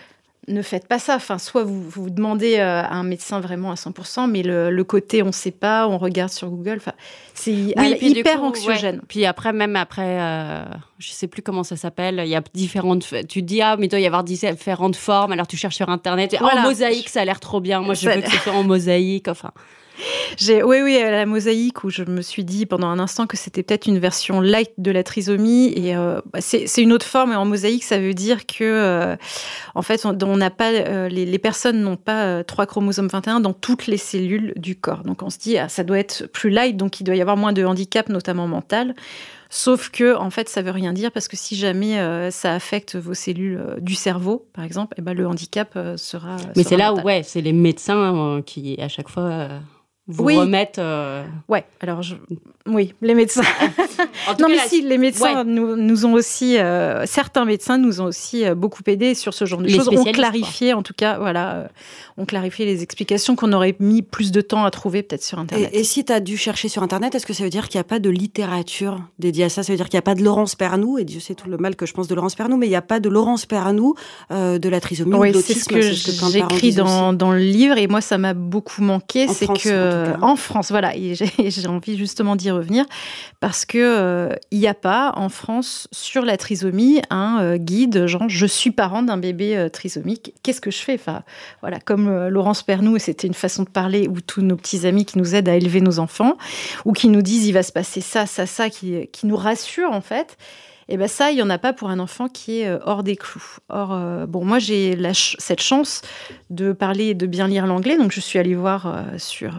ne 0.48 0.62
faites 0.62 0.88
pas 0.88 1.00
ça. 1.00 1.16
Enfin, 1.16 1.38
soit 1.38 1.64
vous 1.64 1.82
vous 1.90 2.10
demandez 2.10 2.58
euh, 2.58 2.82
à 2.84 2.94
un 2.94 3.04
médecin 3.04 3.40
vraiment 3.40 3.72
à 3.72 3.76
100%, 3.76 4.30
mais 4.30 4.44
le, 4.44 4.70
le 4.70 4.84
côté 4.84 5.24
on 5.24 5.28
ne 5.28 5.32
sait 5.32 5.52
pas, 5.52 5.88
on 5.88 5.98
regarde 5.98 6.32
sur 6.32 6.50
Google, 6.50 6.76
enfin, 6.78 6.94
c'est 7.34 7.52
Oui, 7.78 7.98
hyper 8.02 8.40
coup, 8.40 8.46
anxiogène. 8.46 8.96
ouais. 8.98 9.02
Puis 9.08 9.26
après, 9.26 9.54
même 9.54 9.76
après, 9.76 10.20
euh, 10.20 10.64
je 11.00 11.12
sais 11.12 11.28
plus 11.28 11.42
comment 11.42 11.64
ça 11.64 11.76
s'appelle, 11.76 12.22
il 12.24 12.30
y 12.30 12.36
a 12.36 12.42
différentes. 12.54 13.06
Tu 13.28 13.42
te 13.42 13.46
dis, 13.46 13.62
ah, 13.62 13.76
mais 13.78 13.86
il 13.88 13.90
doit 13.90 14.00
y 14.00 14.06
avoir 14.08 14.24
différentes 14.24 14.96
formes, 14.96 15.32
alors 15.32 15.48
tu 15.48 15.58
cherches 15.58 15.76
sur 15.78 15.90
Internet. 15.90 16.36
Voilà. 16.40 16.62
En 16.62 16.64
mosaïque, 16.64 17.10
ça 17.10 17.22
a 17.22 17.26
l'air 17.26 17.40
trop 17.40 17.60
bien. 17.60 17.82
Moi, 17.82 17.94
je 17.94 18.10
veux 18.10 18.22
que 18.22 18.30
ce 18.30 18.38
soit 18.38 18.54
en 18.54 18.64
mosaïque. 18.64 19.28
Enfin, 19.28 19.52
J'ai, 20.38 20.64
oui, 20.64 20.82
oui, 20.84 20.98
la 21.02 21.26
mosaïque 21.26 21.84
où 21.84 21.90
je 21.90 22.04
me 22.04 22.22
suis 22.22 22.44
dit 22.44 22.66
pendant 22.66 22.88
un 22.88 23.00
instant 23.00 23.28
que 23.28 23.38
c'était 23.38 23.64
peut-être 23.64 23.88
une 23.88 24.00
version 24.00 24.42
light 24.42 24.72
de 24.78 24.92
la 24.92 25.04
trisomie. 25.04 25.74
Et 25.76 25.96
euh, 25.96 26.20
bah, 26.34 26.40
c'est 26.42 26.82
une 26.82 26.92
autre 26.92 27.06
forme. 27.06 27.32
Et 27.32 27.36
en 27.36 27.46
mosaïque, 27.46 27.84
ça 27.84 28.00
veut 28.00 28.14
dire 28.14 28.46
que, 28.46 28.64
euh, 28.64 29.16
en 29.74 29.82
fait, 29.82 30.06
on 30.06 30.38
n'a 30.38 30.50
pas, 30.50 30.72
euh, 30.72 31.08
les, 31.10 31.26
les, 31.26 31.40
personnes 31.40 31.82
n'ont 31.82 31.98
pas 31.98 32.44
trois 32.44 32.66
chromosomes 32.66 33.08
21 33.08 33.40
dans 33.40 33.54
toutes 33.54 33.88
les 33.88 33.98
cellules 33.98 34.54
du 34.56 34.76
corps. 34.76 35.04
Donc 35.04 35.22
on 35.22 35.30
se 35.30 35.38
dit, 35.38 35.58
ah, 35.58 35.70
ça 35.70 35.84
doit 35.84 36.00
être 36.00 36.26
plus 36.28 36.50
light, 36.50 36.76
donc 36.76 37.00
il 37.00 37.04
doit 37.04 37.16
y 37.16 37.22
avoir 37.22 37.38
moins 37.38 37.54
de 37.54 37.64
handicap, 37.64 38.10
notamment 38.10 38.48
mental. 38.48 38.96
Sauf 39.50 39.90
que, 39.90 40.16
en 40.18 40.32
fait, 40.32 40.50
ça 40.50 40.62
veut 40.62 40.72
rien 40.72 40.92
dire 40.92 41.12
parce 41.12 41.28
que 41.28 41.38
si 41.38 41.56
jamais 41.56 41.98
ça 42.32 42.54
affecte 42.54 42.96
vos 42.96 43.14
cellules 43.14 43.76
du 43.80 43.96
cerveau, 43.96 44.48
par 44.54 44.66
exemple, 44.66 44.96
et 44.98 45.00
eh 45.00 45.04
ben, 45.04 45.14
le 45.14 45.28
handicap 45.28 45.78
sera. 45.96 46.36
Mais 46.58 46.64
c'est 46.64 46.76
là 46.76 46.94
où, 46.94 47.00
ouais, 47.02 47.22
c'est 47.24 47.42
les 47.42 47.54
médecins 47.54 48.42
qui, 48.46 48.76
à 48.82 48.90
chaque 48.90 49.08
fois, 49.08 49.48
vous 50.08 50.24
oui. 50.24 50.38
remettre. 50.38 50.80
Euh, 50.80 51.26
ouais, 51.48 51.66
alors 51.80 52.02
je... 52.02 52.16
oui, 52.68 52.96
les 53.02 53.14
médecins. 53.14 53.44
non, 54.40 54.48
mais 54.50 54.58
si, 54.68 54.82
les 54.82 54.98
médecins 54.98 55.44
nous, 55.44 55.76
nous, 55.76 56.06
ont 56.06 56.14
aussi, 56.14 56.58
euh, 56.58 57.06
certains 57.06 57.46
médecins 57.46 57.78
nous 57.78 58.02
ont 58.02 58.06
aussi 58.06 58.44
euh, 58.44 58.56
beaucoup 58.56 58.82
aidé 58.88 59.14
sur 59.14 59.36
ce 59.36 59.46
genre 59.46 59.62
de 59.62 59.70
choses. 59.70 59.88
On 59.90 60.04
clarifié, 60.04 60.74
en 60.74 60.82
tout 60.82 60.94
cas, 60.96 61.20
voilà, 61.20 61.70
on 62.18 62.26
clarifié 62.26 62.66
les 62.66 62.82
explications 62.82 63.36
qu'on 63.36 63.54
aurait 63.54 63.76
mis 63.80 64.02
plus 64.02 64.32
de 64.32 64.42
temps 64.42 64.66
à 64.66 64.72
trouver 64.72 65.04
peut-être 65.04 65.24
sur 65.24 65.38
Internet. 65.38 65.70
Et, 65.74 65.84
si 65.84 66.06
tu 66.06 66.12
as 66.12 66.20
dû 66.20 66.38
chercher 66.38 66.68
sur 66.68 66.82
Internet, 66.82 67.14
est-ce 67.14 67.28
que 67.28 67.34
ça 67.34 67.44
veut 67.44 67.52
dire 67.52 67.70
qu'il 67.70 67.78
n'y 67.78 67.82
a 67.82 67.86
pas 67.86 68.00
de 68.00 68.10
littérature 68.10 69.00
dédiée 69.20 69.44
à 69.44 69.50
ça? 69.50 69.62
Ça 69.62 69.72
veut 69.72 69.78
dire 69.78 69.88
qu'il 69.88 69.98
n'y 69.98 70.00
a 70.00 70.04
pas 70.04 70.16
de 70.16 70.24
Laurence 70.24 70.56
Pernou, 70.56 70.98
et 70.98 71.04
Dieu 71.04 71.20
sait 71.20 71.36
tout 71.36 71.50
le 71.50 71.58
mal 71.58 71.76
que 71.76 71.86
je 71.86 71.94
pense 71.94 72.08
de 72.08 72.16
Laurence 72.16 72.34
Pernou, 72.34 72.58
mais 72.58 72.66
il 72.66 72.72
n'y 72.72 72.76
a 72.76 72.82
pas 72.82 73.00
de 73.00 73.10
Laurence 73.10 73.46
Pernou 73.46 73.94
de 74.32 74.70
la 74.70 74.80
trisomie 74.80 75.14
oui, 75.16 75.30
ou 75.30 75.32
de 75.32 75.38
l'autisme. 75.38 75.70
C'est 75.72 75.94
ce 75.94 76.22
que, 76.24 76.32
j'écris 76.32 76.74
dans, 76.74 77.14
dans, 77.14 77.32
le 77.32 77.40
livre, 77.40 77.78
et 77.78 77.88
moi, 77.88 78.02
ça 78.02 78.18
m'a 78.18 78.34
beaucoup 78.34 78.82
manqué. 78.82 79.28
C'est 79.28 79.48
que 79.48 79.70
euh, 79.86 80.16
en 80.22 80.36
France, 80.36 80.72
voilà, 80.72 80.96
et 80.96 81.16
j'ai 81.16 81.68
envie 81.68 81.98
justement 81.98 82.36
d'y 82.36 82.50
revenir 82.56 82.86
parce 83.40 83.66
que 83.66 83.78
euh, 83.78 84.36
n'y 84.52 84.68
a 84.68 84.74
pas 84.74 85.14
en 85.16 85.30
France 85.30 85.88
sur 85.92 86.24
la 86.24 86.38
trisomie 86.38 87.02
un 87.10 87.42
euh, 87.42 87.58
guide 87.58 88.08
genre 88.08 88.24
je 88.28 88.46
suis 88.46 88.72
parent 88.72 89.04
d'un 89.04 89.18
bébé 89.18 89.68
trisomique, 89.72 90.34
qu'est-ce 90.44 90.62
que 90.62 90.72
je 90.72 90.80
fais? 90.80 90.96
Enfin, 90.96 91.24
voilà, 91.62 91.80
comme 91.80 92.28
Laurence 92.28 92.64
Pernou, 92.64 92.98
c'était 92.98 93.28
une 93.28 93.34
façon 93.34 93.64
de 93.64 93.70
parler 93.70 94.08
où 94.08 94.22
tous 94.22 94.42
nos 94.42 94.56
petits 94.56 94.88
amis 94.88 95.06
qui 95.06 95.18
nous 95.18 95.36
aident 95.36 95.50
à 95.50 95.56
élever 95.56 95.82
nos 95.82 96.00
enfants 96.00 96.38
ou 96.86 96.94
qui 96.94 97.08
nous 97.10 97.22
disent 97.22 97.48
il 97.48 97.52
va 97.52 97.64
se 97.64 97.72
passer 97.72 98.02
ça, 98.02 98.26
ça, 98.26 98.46
ça, 98.46 98.70
qui, 98.70 99.08
nous 99.24 99.36
rassure 99.36 99.92
en 99.92 100.02
fait. 100.02 100.38
Et 100.88 100.94
eh 100.94 100.98
ben 100.98 101.08
ça, 101.08 101.32
il 101.32 101.38
y 101.38 101.42
en 101.42 101.50
a 101.50 101.58
pas 101.58 101.74
pour 101.74 101.90
un 101.90 101.98
enfant 101.98 102.28
qui 102.28 102.62
est 102.62 102.72
hors 102.86 103.02
des 103.02 103.16
clous. 103.16 103.58
Or, 103.70 104.28
bon, 104.28 104.46
moi 104.46 104.60
j'ai 104.60 104.96
cette 105.40 105.62
chance 105.62 106.02
de 106.52 106.74
parler 106.74 107.06
et 107.08 107.14
de 107.16 107.26
bien 107.26 107.48
lire 107.48 107.66
l'anglais, 107.66 107.98
donc 107.98 108.12
je 108.12 108.20
suis 108.20 108.38
allée 108.38 108.54
voir 108.54 109.04
sur 109.18 109.54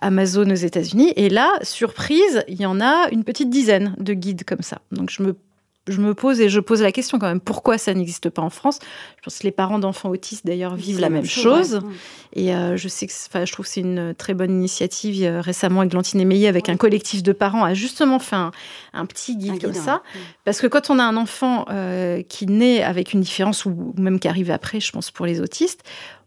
Amazon 0.00 0.50
aux 0.50 0.54
États-Unis. 0.54 1.12
Et 1.16 1.28
là, 1.28 1.52
surprise, 1.62 2.44
il 2.48 2.60
y 2.60 2.66
en 2.66 2.80
a 2.80 3.08
une 3.10 3.24
petite 3.24 3.50
dizaine 3.50 3.94
de 3.98 4.14
guides 4.14 4.44
comme 4.44 4.62
ça. 4.62 4.78
Donc 4.92 5.10
je 5.10 5.22
me 5.22 5.36
je 5.88 6.00
me 6.00 6.14
pose 6.14 6.40
et 6.40 6.48
je 6.48 6.58
pose 6.58 6.82
la 6.82 6.90
question 6.90 7.18
quand 7.18 7.28
même 7.28 7.40
pourquoi 7.40 7.78
ça 7.78 7.94
n'existe 7.94 8.28
pas 8.28 8.42
en 8.42 8.50
France? 8.50 8.80
Je 9.18 9.22
pense 9.22 9.38
que 9.38 9.44
les 9.44 9.52
parents 9.52 9.78
d'enfants 9.78 10.10
autistes 10.10 10.44
d'ailleurs 10.44 10.74
vivent 10.74 11.00
la, 11.00 11.10
même 11.10 11.24
chose. 11.24 11.80
Et 12.32 12.54
euh, 12.54 12.76
je 12.76 12.88
sais 12.88 13.06
que, 13.06 13.12
je 13.12 13.52
trouve 13.52 13.66
que 13.66 13.70
c'est 13.70 13.80
une 13.80 14.14
très 14.14 14.34
bonne 14.34 14.50
initiative. 14.50 15.22
Euh, 15.24 15.40
récemment, 15.40 15.84
Glantine 15.84 16.20
Émeillé, 16.20 16.48
avec 16.48 16.68
un 16.68 16.76
collectif 16.76 17.22
de 17.22 17.32
parents, 17.32 17.64
a 17.64 17.74
justement 17.74 18.18
fait 18.18 18.36
un, 18.36 19.06
petit 19.06 19.36
guide 19.36 19.60
comme 19.60 19.74
ça. 19.74 20.02
Parce 20.44 20.60
que 20.60 20.66
quand 20.66 20.90
on 20.90 20.98
a 20.98 21.04
un 21.04 21.16
enfant 21.16 21.66
euh, 21.70 22.22
qui 22.22 22.46
naît 22.46 22.82
avec 22.82 23.12
une 23.12 23.20
différence 23.20 23.64
ou 23.64 23.94
même 23.96 24.18
qui 24.18 24.26
arrive 24.26 24.50
après, 24.50 24.80
je 24.80 24.90
pense 24.90 25.10
pour 25.10 25.26
les 25.26 25.40
autistes, 25.40 25.84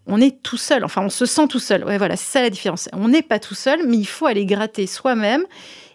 on 0.09 0.19
est 0.19 0.41
tout 0.41 0.57
seul. 0.57 0.83
Enfin, 0.83 1.03
on 1.03 1.09
se 1.09 1.25
sent 1.25 1.47
tout 1.47 1.59
seul. 1.59 1.85
Ouais, 1.85 1.97
voilà, 1.97 2.15
c'est 2.17 2.31
ça 2.31 2.41
la 2.41 2.49
différence. 2.49 2.89
On 2.93 3.07
n'est 3.07 3.21
pas 3.21 3.39
tout 3.39 3.55
seul, 3.55 3.87
mais 3.87 3.97
il 3.97 4.07
faut 4.07 4.25
aller 4.25 4.45
gratter 4.45 4.87
soi-même. 4.87 5.45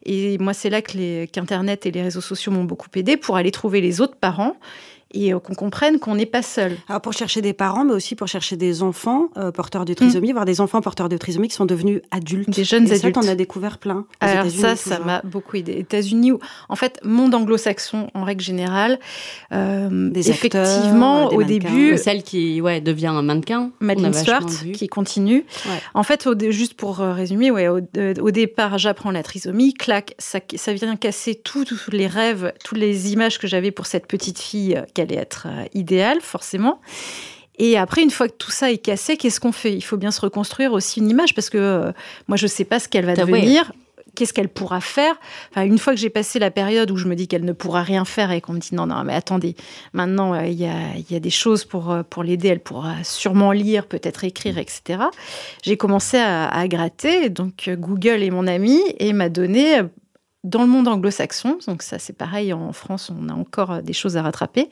Et 0.06 0.38
moi, 0.38 0.54
c'est 0.54 0.70
là 0.70 0.82
que 0.82 1.24
qu'Internet 1.26 1.86
et 1.86 1.90
les 1.90 2.02
réseaux 2.02 2.20
sociaux 2.20 2.52
m'ont 2.52 2.64
beaucoup 2.64 2.88
aidé 2.94 3.16
pour 3.16 3.36
aller 3.36 3.50
trouver 3.50 3.80
les 3.80 4.00
autres 4.00 4.16
parents 4.16 4.56
et 5.14 5.32
euh, 5.32 5.38
qu'on 5.38 5.54
comprenne 5.54 5.98
qu'on 5.98 6.14
n'est 6.14 6.26
pas 6.26 6.42
seul. 6.42 6.76
Alors 6.88 7.00
pour 7.00 7.12
chercher 7.12 7.40
des 7.40 7.52
parents, 7.52 7.84
mais 7.84 7.94
aussi 7.94 8.14
pour 8.14 8.28
chercher 8.28 8.56
des 8.56 8.82
enfants 8.82 9.28
euh, 9.36 9.50
porteurs 9.50 9.84
de 9.84 9.94
trisomie, 9.94 10.30
mm. 10.30 10.32
voire 10.32 10.44
des 10.44 10.60
enfants 10.60 10.80
porteurs 10.80 11.08
de 11.08 11.16
trisomie 11.16 11.48
qui 11.48 11.54
sont 11.54 11.66
devenus 11.66 12.00
adultes. 12.10 12.50
Des 12.50 12.64
jeunes 12.64 12.86
et 12.88 12.92
adultes. 12.92 13.14
Ça, 13.14 13.20
on 13.24 13.28
a 13.28 13.34
découvert 13.34 13.78
plein. 13.78 14.06
Alors 14.20 14.50
ça, 14.50 14.76
ça 14.76 14.98
m'a 14.98 15.22
beaucoup 15.22 15.56
aidé. 15.56 15.72
États-Unis, 15.72 16.32
en 16.68 16.76
fait, 16.76 17.00
monde 17.04 17.34
anglo-saxon 17.34 18.10
en 18.14 18.24
règle 18.24 18.42
générale, 18.42 18.98
euh, 19.52 20.10
des 20.10 20.30
effectivement, 20.30 21.28
au 21.28 21.42
début, 21.42 21.96
celle 21.96 22.22
qui 22.22 22.60
ouais 22.60 22.80
devient 22.80 23.06
un 23.06 23.22
mannequin, 23.22 23.70
Madeleine 23.80 24.12
Stewart, 24.12 24.46
qui 24.72 24.88
continue. 24.88 25.46
En 25.94 26.02
fait, 26.02 26.28
juste 26.50 26.74
pour 26.74 26.98
résumer, 26.98 27.50
ouais, 27.50 27.68
au, 27.68 28.30
départ, 28.30 28.78
j'apprends 28.78 29.10
la 29.10 29.22
trisomie, 29.22 29.74
clac, 29.74 30.14
ça, 30.18 30.40
ça 30.56 30.72
vient 30.72 30.96
casser 30.96 31.34
tous 31.34 31.66
les 31.90 32.06
rêves, 32.06 32.52
toutes 32.64 32.78
les 32.78 33.12
images 33.12 33.38
que 33.38 33.46
j'avais 33.46 33.70
pour 33.70 33.86
cette 33.86 34.06
petite 34.06 34.38
fille 34.38 34.82
allait 35.04 35.20
être 35.20 35.46
euh, 35.48 35.64
idéal, 35.74 36.20
forcément. 36.20 36.80
Et 37.58 37.78
après, 37.78 38.02
une 38.02 38.10
fois 38.10 38.28
que 38.28 38.34
tout 38.34 38.50
ça 38.50 38.70
est 38.70 38.78
cassé, 38.78 39.16
qu'est-ce 39.16 39.40
qu'on 39.40 39.52
fait? 39.52 39.72
Il 39.72 39.82
faut 39.82 39.96
bien 39.96 40.10
se 40.10 40.20
reconstruire 40.20 40.72
aussi 40.72 41.00
une 41.00 41.08
image 41.08 41.34
parce 41.34 41.50
que 41.50 41.58
euh, 41.58 41.92
moi, 42.26 42.36
je 42.36 42.44
ne 42.44 42.48
sais 42.48 42.64
pas 42.64 42.80
ce 42.80 42.88
qu'elle 42.88 43.06
va 43.06 43.14
devenir. 43.14 43.72
Qu'est-ce 44.16 44.32
qu'elle 44.32 44.48
pourra 44.48 44.80
faire 44.80 45.16
enfin, 45.50 45.64
Une 45.64 45.78
fois 45.78 45.92
que 45.92 45.98
j'ai 45.98 46.10
passé 46.10 46.38
la 46.38 46.52
période 46.52 46.88
où 46.92 46.96
je 46.96 47.08
me 47.08 47.16
dis 47.16 47.26
qu'elle 47.26 47.44
ne 47.44 47.52
pourra 47.52 47.82
rien 47.82 48.04
faire 48.04 48.30
et 48.30 48.40
qu'on 48.40 48.52
me 48.52 48.60
dit 48.60 48.72
non, 48.72 48.86
non, 48.86 49.02
mais 49.02 49.12
attendez, 49.12 49.56
maintenant 49.92 50.34
euh, 50.34 50.46
il 50.46 50.54
y, 50.54 50.66
a, 50.66 50.96
y, 51.10 51.16
a, 51.16 51.18
des 51.18 51.30
choses 51.30 51.64
pour, 51.64 51.96
pour 52.08 52.22
l'aider, 52.22 52.46
elle 52.46 52.60
pourra 52.60 53.02
sûrement 53.02 53.50
lire, 53.50 53.86
peut-être 53.86 54.22
écrire, 54.22 54.58
etc. 54.58 55.02
J'ai 55.64 55.76
commencé 55.76 56.16
à, 56.16 56.46
à, 56.46 56.68
gratter, 56.68 57.28
donc 57.28 57.68
Google 57.68 58.22
est 58.22 58.30
mon 58.30 58.46
ami 58.46 58.80
et 59.00 59.12
m'a 59.12 59.28
donné 59.28 59.82
dans 60.44 60.60
le 60.62 60.68
monde 60.68 60.86
anglo-saxon, 60.86 61.58
donc 61.66 61.82
ça 61.82 61.98
c'est 61.98 62.12
pareil, 62.12 62.52
en 62.52 62.72
France 62.72 63.10
on 63.10 63.28
a 63.28 63.32
encore 63.32 63.82
des 63.82 63.94
choses 63.94 64.16
à 64.16 64.22
rattraper, 64.22 64.68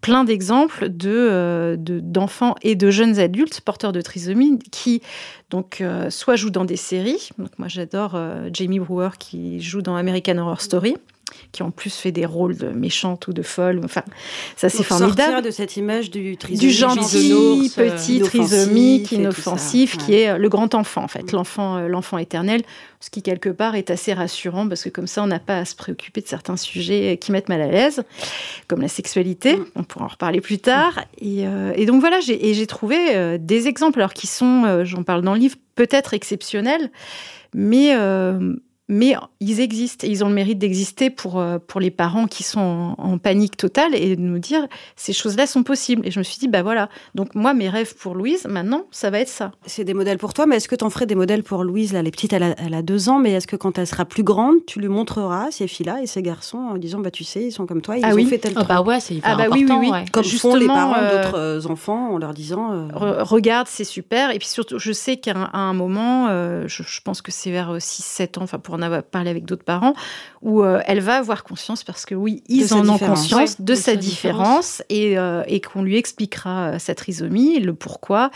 plein 0.00 0.24
d'exemples 0.24 0.88
de, 0.88 1.76
d'enfants 1.78 2.54
et 2.62 2.74
de 2.74 2.90
jeunes 2.90 3.18
adultes 3.18 3.60
porteurs 3.60 3.92
de 3.92 4.00
trisomie 4.00 4.58
qui 4.70 5.02
donc 5.50 5.80
euh, 5.80 6.10
soit 6.10 6.36
jouent 6.36 6.50
dans 6.50 6.64
des 6.64 6.76
séries, 6.76 7.28
donc 7.38 7.50
moi 7.58 7.68
j'adore 7.68 8.12
euh, 8.14 8.48
Jamie 8.52 8.80
Brewer 8.80 9.10
qui 9.18 9.60
joue 9.60 9.82
dans 9.82 9.94
American 9.94 10.38
Horror 10.38 10.62
Story, 10.62 10.96
qui 11.52 11.62
en 11.62 11.70
plus 11.70 11.94
fait 11.94 12.12
des 12.12 12.26
rôles 12.26 12.56
de 12.56 12.68
méchante 12.68 13.28
ou 13.28 13.32
de 13.32 13.42
folle. 13.42 13.80
Enfin, 13.84 14.02
ça 14.56 14.68
c'est 14.68 14.82
formidable. 14.82 15.42
de 15.42 15.50
cette 15.50 15.76
image 15.76 16.10
du 16.10 16.36
du 16.36 16.70
gentil 16.70 17.72
petit 17.74 18.20
trisomique 18.20 19.12
inoffensif, 19.12 19.96
qui 19.98 20.14
est 20.14 20.30
euh, 20.30 20.38
le 20.38 20.48
grand 20.48 20.74
enfant 20.74 21.02
en 21.04 21.08
fait, 21.08 21.32
mm. 21.32 21.36
l'enfant, 21.36 21.76
euh, 21.76 21.88
l'enfant 21.88 22.18
éternel, 22.18 22.62
ce 23.00 23.10
qui 23.10 23.22
quelque 23.22 23.48
part 23.48 23.74
est 23.74 23.90
assez 23.90 24.12
rassurant 24.12 24.68
parce 24.68 24.84
que 24.84 24.88
comme 24.88 25.06
ça 25.06 25.22
on 25.22 25.26
n'a 25.26 25.38
pas 25.38 25.58
à 25.58 25.64
se 25.64 25.74
préoccuper 25.74 26.20
de 26.20 26.26
certains 26.28 26.56
sujets 26.56 27.18
qui 27.20 27.32
mettent 27.32 27.48
mal 27.48 27.60
à 27.60 27.68
l'aise, 27.68 28.02
comme 28.68 28.80
la 28.80 28.88
sexualité. 28.88 29.56
Mm. 29.56 29.64
On 29.76 29.84
pourra 29.84 30.04
en 30.04 30.08
reparler 30.08 30.40
plus 30.40 30.58
tard. 30.58 31.00
Et, 31.18 31.46
euh, 31.46 31.72
et 31.74 31.86
donc 31.86 32.00
voilà, 32.00 32.20
j'ai 32.20 32.66
trouvé 32.66 33.38
des 33.38 33.68
exemples 33.68 34.00
alors 34.00 34.14
qui 34.14 34.26
sont, 34.26 34.84
j'en 34.84 35.02
parle 35.02 35.22
dans 35.22 35.34
le 35.34 35.40
livre, 35.40 35.56
peut-être 35.74 36.14
exceptionnels, 36.14 36.90
mais 37.54 37.94
mais 38.90 39.14
ils 39.38 39.60
existent 39.60 40.04
et 40.04 40.10
ils 40.10 40.24
ont 40.24 40.28
le 40.28 40.34
mérite 40.34 40.58
d'exister 40.58 41.10
pour, 41.10 41.38
euh, 41.38 41.58
pour 41.64 41.80
les 41.80 41.92
parents 41.92 42.26
qui 42.26 42.42
sont 42.42 42.96
en, 42.98 43.18
panique 43.18 43.56
totale 43.56 43.94
et 43.94 44.16
de 44.16 44.20
nous 44.20 44.40
dire 44.40 44.66
ces 44.96 45.12
choses-là 45.12 45.46
sont 45.46 45.62
possibles. 45.62 46.04
Et 46.06 46.10
je 46.10 46.18
me 46.18 46.24
suis 46.24 46.38
dit, 46.38 46.48
bah 46.48 46.62
voilà, 46.62 46.88
donc 47.14 47.36
moi, 47.36 47.54
mes 47.54 47.68
rêves 47.68 47.94
pour 47.94 48.14
Louise, 48.14 48.46
maintenant, 48.48 48.86
ça 48.90 49.10
va 49.10 49.20
être 49.20 49.28
ça. 49.28 49.52
C'est 49.64 49.84
des 49.84 49.94
modèles 49.94 50.18
pour 50.18 50.34
toi, 50.34 50.46
mais 50.46 50.56
est-ce 50.56 50.68
que 50.68 50.74
tu 50.74 50.84
en 50.84 50.90
ferais 50.90 51.06
des 51.06 51.14
modèles 51.14 51.44
pour 51.44 51.62
Louise 51.62 51.92
Là, 51.92 52.02
les 52.02 52.10
petites, 52.10 52.32
elle 52.32 52.42
a, 52.42 52.82
deux 52.82 53.08
ans, 53.08 53.20
mais 53.20 53.32
est-ce 53.32 53.46
que 53.46 53.56
quand 53.56 53.78
elle 53.78 53.86
sera 53.86 54.04
plus 54.04 54.24
grande, 54.24 54.56
tu 54.66 54.80
lui 54.80 54.88
montreras 54.88 55.52
ces 55.52 55.68
filles-là 55.68 56.02
et 56.02 56.06
ces 56.06 56.22
garçons 56.22 56.58
en 56.58 56.76
disant, 56.76 56.98
bah 56.98 57.12
tu 57.12 57.22
sais, 57.22 57.44
ils 57.44 57.52
sont 57.52 57.66
comme 57.66 57.82
toi, 57.82 57.96
ils 57.96 58.04
ah 58.04 58.12
ont 58.12 58.26
fait 58.26 58.38
tel 58.38 58.54
ah 58.56 58.64
bah 58.64 58.82
ouais, 58.82 58.98
c'est 58.98 59.14
hyper 59.14 59.30
ah 59.32 59.36
bah 59.36 59.44
important. 59.44 59.78
Oui, 59.78 59.90
oui, 59.92 59.98
oui. 60.02 60.10
Comme 60.10 60.24
font 60.24 60.56
les 60.56 60.66
parents 60.66 60.94
euh, 60.96 61.22
d'autres 61.22 61.38
euh, 61.38 61.66
enfants 61.70 62.12
en 62.12 62.18
leur 62.18 62.34
disant. 62.34 62.88
regarde, 62.92 63.68
c'est 63.70 63.84
super. 63.84 64.30
Et 64.30 64.38
puis 64.38 64.48
surtout, 64.48 64.80
je 64.80 64.92
sais 64.92 65.18
qu'à 65.18 65.50
un, 65.52 65.74
moment, 65.74 66.28
je, 66.66 66.82
je, 66.82 67.00
pense 67.02 67.22
que 67.22 67.30
c'est 67.30 67.52
vers 67.52 67.76
6-7 67.76 68.38
ans, 68.38 68.42
enfin 68.42 68.58
pour 68.58 68.79
en 68.80 68.82
avoir 68.86 69.02
parlé 69.02 69.30
avec 69.30 69.44
d'autres 69.44 69.64
parents, 69.64 69.94
où 70.42 70.62
euh, 70.62 70.80
elle 70.86 71.00
va 71.00 71.16
avoir 71.16 71.44
conscience, 71.44 71.84
parce 71.84 72.06
que 72.06 72.14
oui, 72.14 72.42
ils 72.48 72.72
en 72.74 72.88
ont 72.88 72.98
conscience 72.98 73.60
de, 73.60 73.74
sa, 73.74 73.94
différence, 73.94 74.82
et, 74.88 75.18
euh, 75.18 75.42
et 75.46 75.60
qu'on 75.60 75.82
lui 75.82 75.96
expliquera 75.96 76.70
euh, 76.70 76.78
sa 76.78 76.94
trisomie, 76.94 77.60
le 77.60 77.74
pourquoi, 77.74 78.30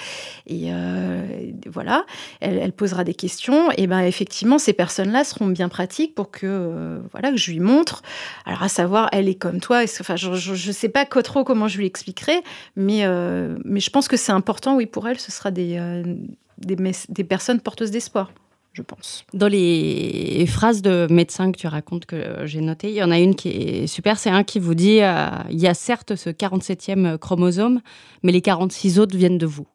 et 0.46 0.70
voilà, 1.66 2.04
elle, 2.40 2.72
posera 2.72 3.04
des 3.04 3.14
questions, 3.14 3.70
et 3.76 3.86
ben 3.86 4.00
effectivement, 4.00 4.58
ces 4.58 4.72
personnes-là 4.72 5.24
seront 5.24 5.46
bien 5.46 5.68
pratiques 5.68 6.14
pour 6.14 6.30
que, 6.30 7.00
voilà, 7.12 7.30
que 7.30 7.36
je 7.36 7.50
lui 7.50 7.60
montre, 7.60 8.02
alors 8.44 8.62
à 8.62 8.68
savoir, 8.68 9.08
elle 9.12 9.28
est 9.28 9.34
comme 9.34 9.60
toi, 9.60 9.82
enfin, 10.00 10.16
je 10.16 10.30
ne 10.30 10.72
sais 10.72 10.88
pas 10.88 11.04
trop 11.04 11.44
comment 11.44 11.68
je 11.68 11.78
lui 11.78 11.86
expliquerai, 11.86 12.42
mais, 12.76 13.06
mais 13.64 13.80
je 13.80 13.90
pense 13.90 14.08
que 14.08 14.16
c'est 14.16 14.32
important, 14.32 14.76
oui, 14.76 14.86
pour 14.86 15.08
elle, 15.08 15.18
ce 15.18 15.32
sera 15.32 15.50
des, 15.50 15.80
des, 16.58 16.76
des 17.08 17.24
personnes 17.24 17.60
porteuses 17.60 17.90
d'espoir 17.90 18.30
je 18.74 18.82
pense. 18.82 19.24
Dans 19.32 19.48
les 19.48 20.44
phrases 20.46 20.82
de 20.82 21.06
médecins 21.08 21.52
que 21.52 21.58
tu 21.58 21.68
racontes 21.68 22.06
que 22.06 22.44
j'ai 22.44 22.60
notées, 22.60 22.90
il 22.90 22.96
y 22.96 23.02
en 23.02 23.10
a 23.10 23.18
une 23.18 23.36
qui 23.36 23.48
est 23.48 23.86
super. 23.86 24.18
C'est 24.18 24.30
un 24.30 24.42
qui 24.42 24.58
vous 24.58 24.74
dit 24.74 25.00
euh, 25.00 25.28
il 25.48 25.58
y 25.60 25.68
a 25.68 25.74
certes 25.74 26.16
ce 26.16 26.28
47e 26.28 27.16
chromosome, 27.16 27.80
mais 28.22 28.32
les 28.32 28.42
46 28.42 28.98
autres 28.98 29.16
viennent 29.16 29.38
de 29.38 29.46
vous. 29.46 29.66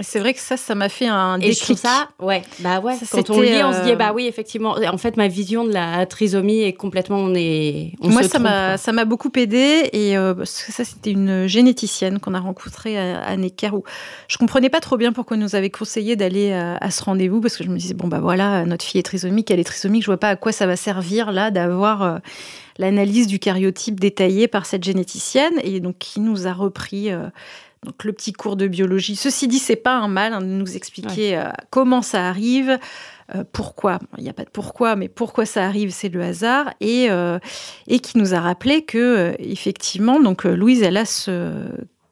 C'est 0.00 0.18
vrai 0.18 0.34
que 0.34 0.40
ça, 0.40 0.56
ça 0.56 0.74
m'a 0.74 0.88
fait 0.88 1.06
un 1.06 1.38
Et 1.40 1.52
je 1.52 1.60
trouve 1.60 1.76
déclic. 1.76 1.78
ça, 1.78 2.08
ouais, 2.20 2.42
bah 2.60 2.80
ouais. 2.80 2.96
Ça, 2.96 3.06
Quand 3.10 3.30
on 3.30 3.40
lit, 3.40 3.62
on 3.62 3.72
se 3.72 3.82
dit, 3.84 3.92
euh, 3.92 3.96
bah 3.96 4.12
oui, 4.14 4.26
effectivement. 4.26 4.76
En 4.92 4.98
fait, 4.98 5.16
ma 5.16 5.28
vision 5.28 5.64
de 5.64 5.72
la 5.72 6.04
trisomie 6.06 6.62
est 6.62 6.72
complètement, 6.72 7.18
on 7.18 7.34
est, 7.34 7.92
on 8.00 8.08
Moi, 8.08 8.22
se 8.24 8.28
ça 8.28 8.38
m'a 8.38 8.76
ça 8.76 8.92
m'a 8.92 9.04
beaucoup 9.04 9.30
aidé 9.36 9.88
et 9.92 10.16
euh, 10.16 10.34
parce 10.34 10.62
que 10.64 10.72
ça 10.72 10.84
c'était 10.84 11.12
une 11.12 11.46
généticienne 11.46 12.18
qu'on 12.18 12.34
a 12.34 12.40
rencontrée 12.40 12.98
à, 12.98 13.20
à 13.20 13.36
Necker 13.36 13.70
où 13.72 13.84
je 14.28 14.36
comprenais 14.36 14.68
pas 14.68 14.80
trop 14.80 14.96
bien 14.96 15.12
pourquoi 15.12 15.36
elle 15.36 15.42
nous 15.42 15.54
avait 15.54 15.70
conseillé 15.70 16.16
d'aller 16.16 16.52
à, 16.52 16.76
à 16.76 16.90
ce 16.90 17.02
rendez-vous 17.04 17.40
parce 17.40 17.56
que 17.56 17.64
je 17.64 17.68
me 17.68 17.76
disais 17.78 17.94
bon 17.94 18.08
bah 18.08 18.18
voilà 18.20 18.64
notre 18.66 18.84
fille 18.84 18.98
est 18.98 19.04
trisomique, 19.04 19.50
elle 19.50 19.60
est 19.60 19.64
trisomique, 19.64 20.02
je 20.02 20.06
vois 20.06 20.18
pas 20.18 20.30
à 20.30 20.36
quoi 20.36 20.52
ça 20.52 20.66
va 20.66 20.76
servir 20.76 21.30
là 21.32 21.50
d'avoir 21.50 22.02
euh, 22.02 22.18
l'analyse 22.78 23.26
du 23.26 23.38
cariotype 23.38 24.00
détaillée 24.00 24.48
par 24.48 24.66
cette 24.66 24.82
généticienne 24.84 25.54
et 25.62 25.80
donc 25.80 25.98
qui 25.98 26.20
nous 26.20 26.46
a 26.46 26.52
repris 26.52 27.10
euh, 27.12 27.28
donc 27.84 28.04
le 28.04 28.12
petit 28.12 28.32
cours 28.32 28.56
de 28.56 28.66
biologie. 28.66 29.16
Ceci 29.16 29.48
dit, 29.48 29.58
c'est 29.58 29.76
pas 29.76 29.94
un 29.94 30.08
mal 30.08 30.32
hein, 30.32 30.40
de 30.40 30.46
nous 30.46 30.76
expliquer 30.76 31.36
euh, 31.36 31.50
comment 31.70 32.02
ça 32.02 32.28
arrive, 32.28 32.78
euh, 33.34 33.44
pourquoi. 33.52 33.98
Bon, 33.98 34.08
Il 34.18 34.24
n'y 34.24 34.30
a 34.30 34.32
pas 34.32 34.44
de 34.44 34.50
pourquoi, 34.50 34.96
mais 34.96 35.08
pourquoi 35.08 35.46
ça 35.46 35.64
arrive, 35.64 35.90
c'est 35.90 36.08
le 36.08 36.22
hasard. 36.22 36.72
Et, 36.80 37.10
euh, 37.10 37.38
et 37.86 38.00
qui 38.00 38.18
nous 38.18 38.34
a 38.34 38.40
rappelé 38.40 38.82
que, 38.84 39.34
effectivement, 39.38 40.20
donc 40.20 40.44
Louise, 40.44 40.82
elle 40.82 40.96
a 40.96 41.04
ce 41.04 41.52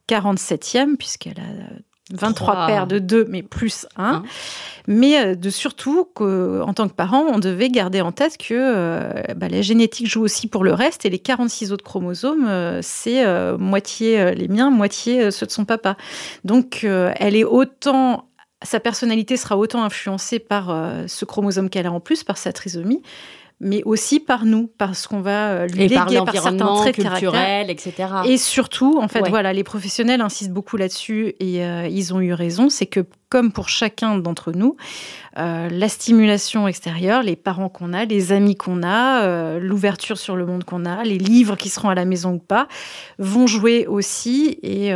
47e, 0.09 0.97
puisqu'elle 0.97 1.41
a 1.41 1.92
23 2.13 2.55
Trois. 2.55 2.67
paires 2.67 2.87
de 2.87 2.99
deux, 2.99 3.27
mais 3.29 3.43
plus 3.43 3.87
un. 3.97 4.23
Mais 4.87 5.19
euh, 5.19 5.35
de 5.35 5.51
surtout 5.51 6.09
qu'en 6.15 6.73
tant 6.75 6.89
que 6.89 6.95
parent, 6.95 7.25
on 7.29 7.39
devait 7.39 7.69
garder 7.69 8.01
en 8.01 8.13
tête 8.13 8.37
que 8.37 8.55
euh, 8.55 9.23
bah, 9.37 9.49
la 9.49 9.63
génétique 9.63 10.07
joue 10.07 10.23
aussi 10.23 10.49
pour 10.49 10.65
le 10.65 10.73
reste 10.73 11.05
et 11.05 11.11
les 11.11 11.19
46 11.19 11.73
autres 11.73 11.85
chromosomes, 11.85 12.47
euh, 12.49 12.81
c'est 12.83 13.25
euh, 13.25 13.57
moitié 13.59 14.35
les 14.35 14.49
miens, 14.49 14.71
moitié 14.71 15.31
ceux 15.31 15.47
de 15.47 15.51
son 15.53 15.65
papa. 15.65 15.97
Donc 16.45 16.85
elle 16.85 17.37
est 17.37 17.45
autant 17.45 18.29
sa 18.65 18.79
personnalité 18.79 19.37
sera 19.37 19.57
autant 19.57 19.83
influencée 19.83 20.39
par 20.39 20.73
ce 21.09 21.25
chromosome 21.25 21.69
qu'elle 21.69 21.87
a 21.87 21.93
en 21.93 21.99
plus, 21.99 22.23
par 22.23 22.39
sa 22.39 22.53
trisomie, 22.53 23.03
mais 23.63 23.81
aussi 23.85 24.19
par 24.19 24.45
nous, 24.45 24.67
parce 24.77 25.07
qu'on 25.07 25.21
va 25.21 25.51
euh, 25.53 25.67
lui 25.69 25.85
Et 25.85 25.89
léguer 25.89 25.95
par 26.17 26.25
par, 26.25 26.35
certains 26.35 26.75
traits 26.75 26.99
de 26.99 27.03
caractère. 27.05 27.31
culturel, 27.31 27.71
etc. 27.71 27.95
Et 28.27 28.37
surtout, 28.37 28.99
en 29.01 29.07
fait, 29.09 29.23
Ouais. 29.23 29.31
voilà, 29.31 29.53
les 29.53 29.63
professionnels 29.63 30.21
insistent 30.21 30.51
beaucoup 30.53 30.77
là-dessus 30.77 31.35
et 31.39 31.65
euh, 31.65 31.87
ils 31.87 32.13
ont 32.13 32.21
eu 32.21 32.33
raison. 32.35 32.69
C'est 32.69 32.87
que, 32.87 33.07
comme 33.29 33.53
pour 33.53 33.69
chacun 33.69 34.19
d'entre 34.19 34.51
nous, 34.53 34.77
euh, 35.39 35.69
la 35.71 35.89
stimulation 35.89 36.67
extérieure, 36.67 37.23
les 37.23 37.37
parents 37.37 37.69
qu'on 37.69 37.93
a, 37.93 38.05
les 38.05 38.33
amis 38.33 38.57
qu'on 38.57 38.83
a, 38.83 39.23
euh, 39.23 39.61
l'ouverture 39.61 40.19
sur 40.19 40.35
le 40.37 40.45
monde 40.45 40.65
qu'on 40.65 40.85
a, 40.85 41.05
les 41.05 41.19
livres 41.19 41.57
qui 41.57 41.69
seront 41.69 41.89
à 41.89 41.95
la 41.95 42.05
maison 42.05 42.33
ou 42.35 42.39
pas, 42.39 42.67
vont 43.19 43.47
jouer 43.47 43.87
aussi. 43.87 44.59
Et, 44.65 44.89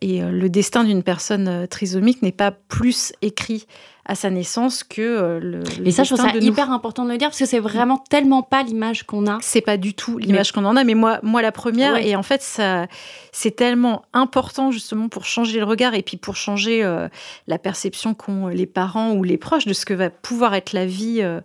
et 0.00 0.20
le 0.20 0.48
destin 0.48 0.82
d'une 0.84 1.02
personne 1.04 1.66
trisomique 1.68 2.22
n'est 2.22 2.32
pas 2.32 2.50
plus 2.50 3.12
écrit 3.22 3.66
à 4.10 4.16
sa 4.16 4.28
naissance 4.28 4.82
que 4.82 5.00
euh, 5.00 5.38
le. 5.38 5.62
Et 5.86 5.92
ça, 5.92 6.02
je 6.02 6.12
trouve 6.12 6.26
ça 6.26 6.34
nous. 6.34 6.40
hyper 6.40 6.72
important 6.72 7.04
de 7.04 7.12
le 7.12 7.16
dire 7.16 7.28
parce 7.28 7.38
que 7.38 7.46
c'est 7.46 7.60
vraiment 7.60 7.96
tellement 7.96 8.42
pas 8.42 8.64
l'image 8.64 9.04
qu'on 9.04 9.28
a. 9.28 9.38
C'est 9.40 9.60
pas 9.60 9.76
du 9.76 9.94
tout 9.94 10.18
l'image 10.18 10.50
qu'on 10.50 10.64
en 10.64 10.76
a, 10.76 10.82
mais 10.82 10.94
moi, 10.94 11.20
moi 11.22 11.42
la 11.42 11.52
première. 11.52 11.92
Ouais. 11.92 12.08
Et 12.08 12.16
en 12.16 12.24
fait, 12.24 12.42
ça, 12.42 12.88
c'est 13.30 13.54
tellement 13.54 14.02
important 14.12 14.72
justement 14.72 15.08
pour 15.08 15.24
changer 15.24 15.60
le 15.60 15.64
regard 15.64 15.94
et 15.94 16.02
puis 16.02 16.16
pour 16.16 16.34
changer 16.34 16.82
euh, 16.82 17.08
la 17.46 17.58
perception 17.58 18.14
qu'ont 18.14 18.48
les 18.48 18.66
parents 18.66 19.12
ou 19.12 19.22
les 19.22 19.38
proches 19.38 19.66
de 19.66 19.72
ce 19.72 19.84
que 19.84 19.94
va 19.94 20.10
pouvoir 20.10 20.56
être 20.56 20.72
la 20.72 20.86
vie 20.86 21.22
euh, 21.22 21.40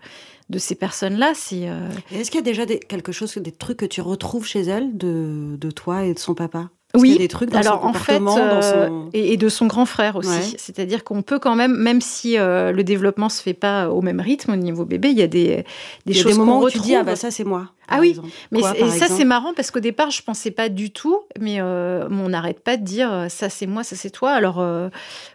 de 0.50 0.58
ces 0.58 0.74
personnes-là. 0.74 1.34
C'est 1.36 1.70
euh, 1.70 1.88
Est-ce 2.12 2.32
qu'il 2.32 2.40
y 2.40 2.44
a 2.44 2.46
déjà 2.46 2.66
des, 2.66 2.80
quelque 2.80 3.12
chose, 3.12 3.38
des 3.38 3.52
trucs 3.52 3.78
que 3.78 3.86
tu 3.86 4.02
retrouves 4.02 4.48
chez 4.48 4.62
elle 4.62 4.98
de, 4.98 5.56
de 5.56 5.70
toi 5.70 6.04
et 6.04 6.16
de 6.16 6.20
son 6.20 6.34
papa? 6.34 6.70
Y 7.04 7.16
a 7.16 7.18
des 7.18 7.28
trucs 7.28 7.50
dans 7.50 7.60
alors 7.60 7.82
son 7.82 7.88
en 7.88 7.94
fait, 7.94 8.22
euh, 8.22 8.88
son... 8.88 9.10
et, 9.14 9.34
et 9.34 9.38
de 9.38 9.50
son 9.50 9.68
grand 9.68 9.86
frère 9.86 10.16
aussi. 10.16 10.30
Ouais. 10.30 10.58
C'est-à-dire 10.58 11.04
qu'on 11.04 11.22
peut 11.22 11.40
quand 11.40 11.56
même, 11.56 11.76
même 11.76 12.02
si 12.02 12.38
euh, 12.38 12.72
le 12.72 12.84
développement 12.84 13.30
se 13.30 13.42
fait 13.42 13.54
pas 13.54 13.90
au 13.90 14.02
même 14.02 14.20
rythme 14.20 14.54
au 14.54 14.56
niveau 14.56 14.86
bébé, 14.86 15.10
il 15.10 15.18
y 15.18 15.22
a 15.22 15.28
des, 15.28 15.48
des 15.48 15.64
Il 16.06 16.16
y 16.16 16.20
a 16.20 16.24
choses 16.24 16.32
des 16.34 16.38
moments 16.38 16.62
où 16.62 16.70
tu 16.70 16.80
dis 16.80 16.96
ah 16.96 17.04
bah 17.04 17.16
ça 17.16 17.32
c'est 17.32 17.44
moi. 17.44 17.68
Ah 17.88 18.00
oui, 18.00 18.10
exemple. 18.10 18.30
Mais 18.52 18.60
Quoi, 18.62 18.78
et 18.78 18.90
ça, 18.90 19.08
c'est 19.08 19.26
marrant 19.26 19.54
parce 19.54 19.70
qu'au 19.70 19.80
départ, 19.80 20.10
je 20.10 20.24
pensais 20.24 20.50
pas 20.50 20.70
du 20.70 20.90
tout, 20.90 21.22
mais 21.40 21.58
euh, 21.60 22.08
on 22.10 22.30
n'arrête 22.30 22.60
pas 22.62 22.78
de 22.78 22.84
dire 22.84 23.28
ça, 23.30 23.50
c'est 23.50 23.68
moi, 23.68 23.84
ça, 23.84 23.96
c'est 23.96 24.10
toi. 24.10 24.32
Alors, 24.32 24.66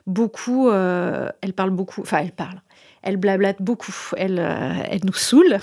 beaucoup, 0.06 0.68
elle 0.70 1.52
parle 1.54 1.70
beaucoup, 1.70 2.00
enfin, 2.00 2.18
elle 2.22 2.32
parle. 2.32 2.60
Elle 3.02 3.16
blablate 3.16 3.62
beaucoup, 3.62 3.94
elle, 4.18 4.38
euh, 4.38 4.74
elle 4.90 5.00
nous 5.06 5.14
saoule. 5.14 5.56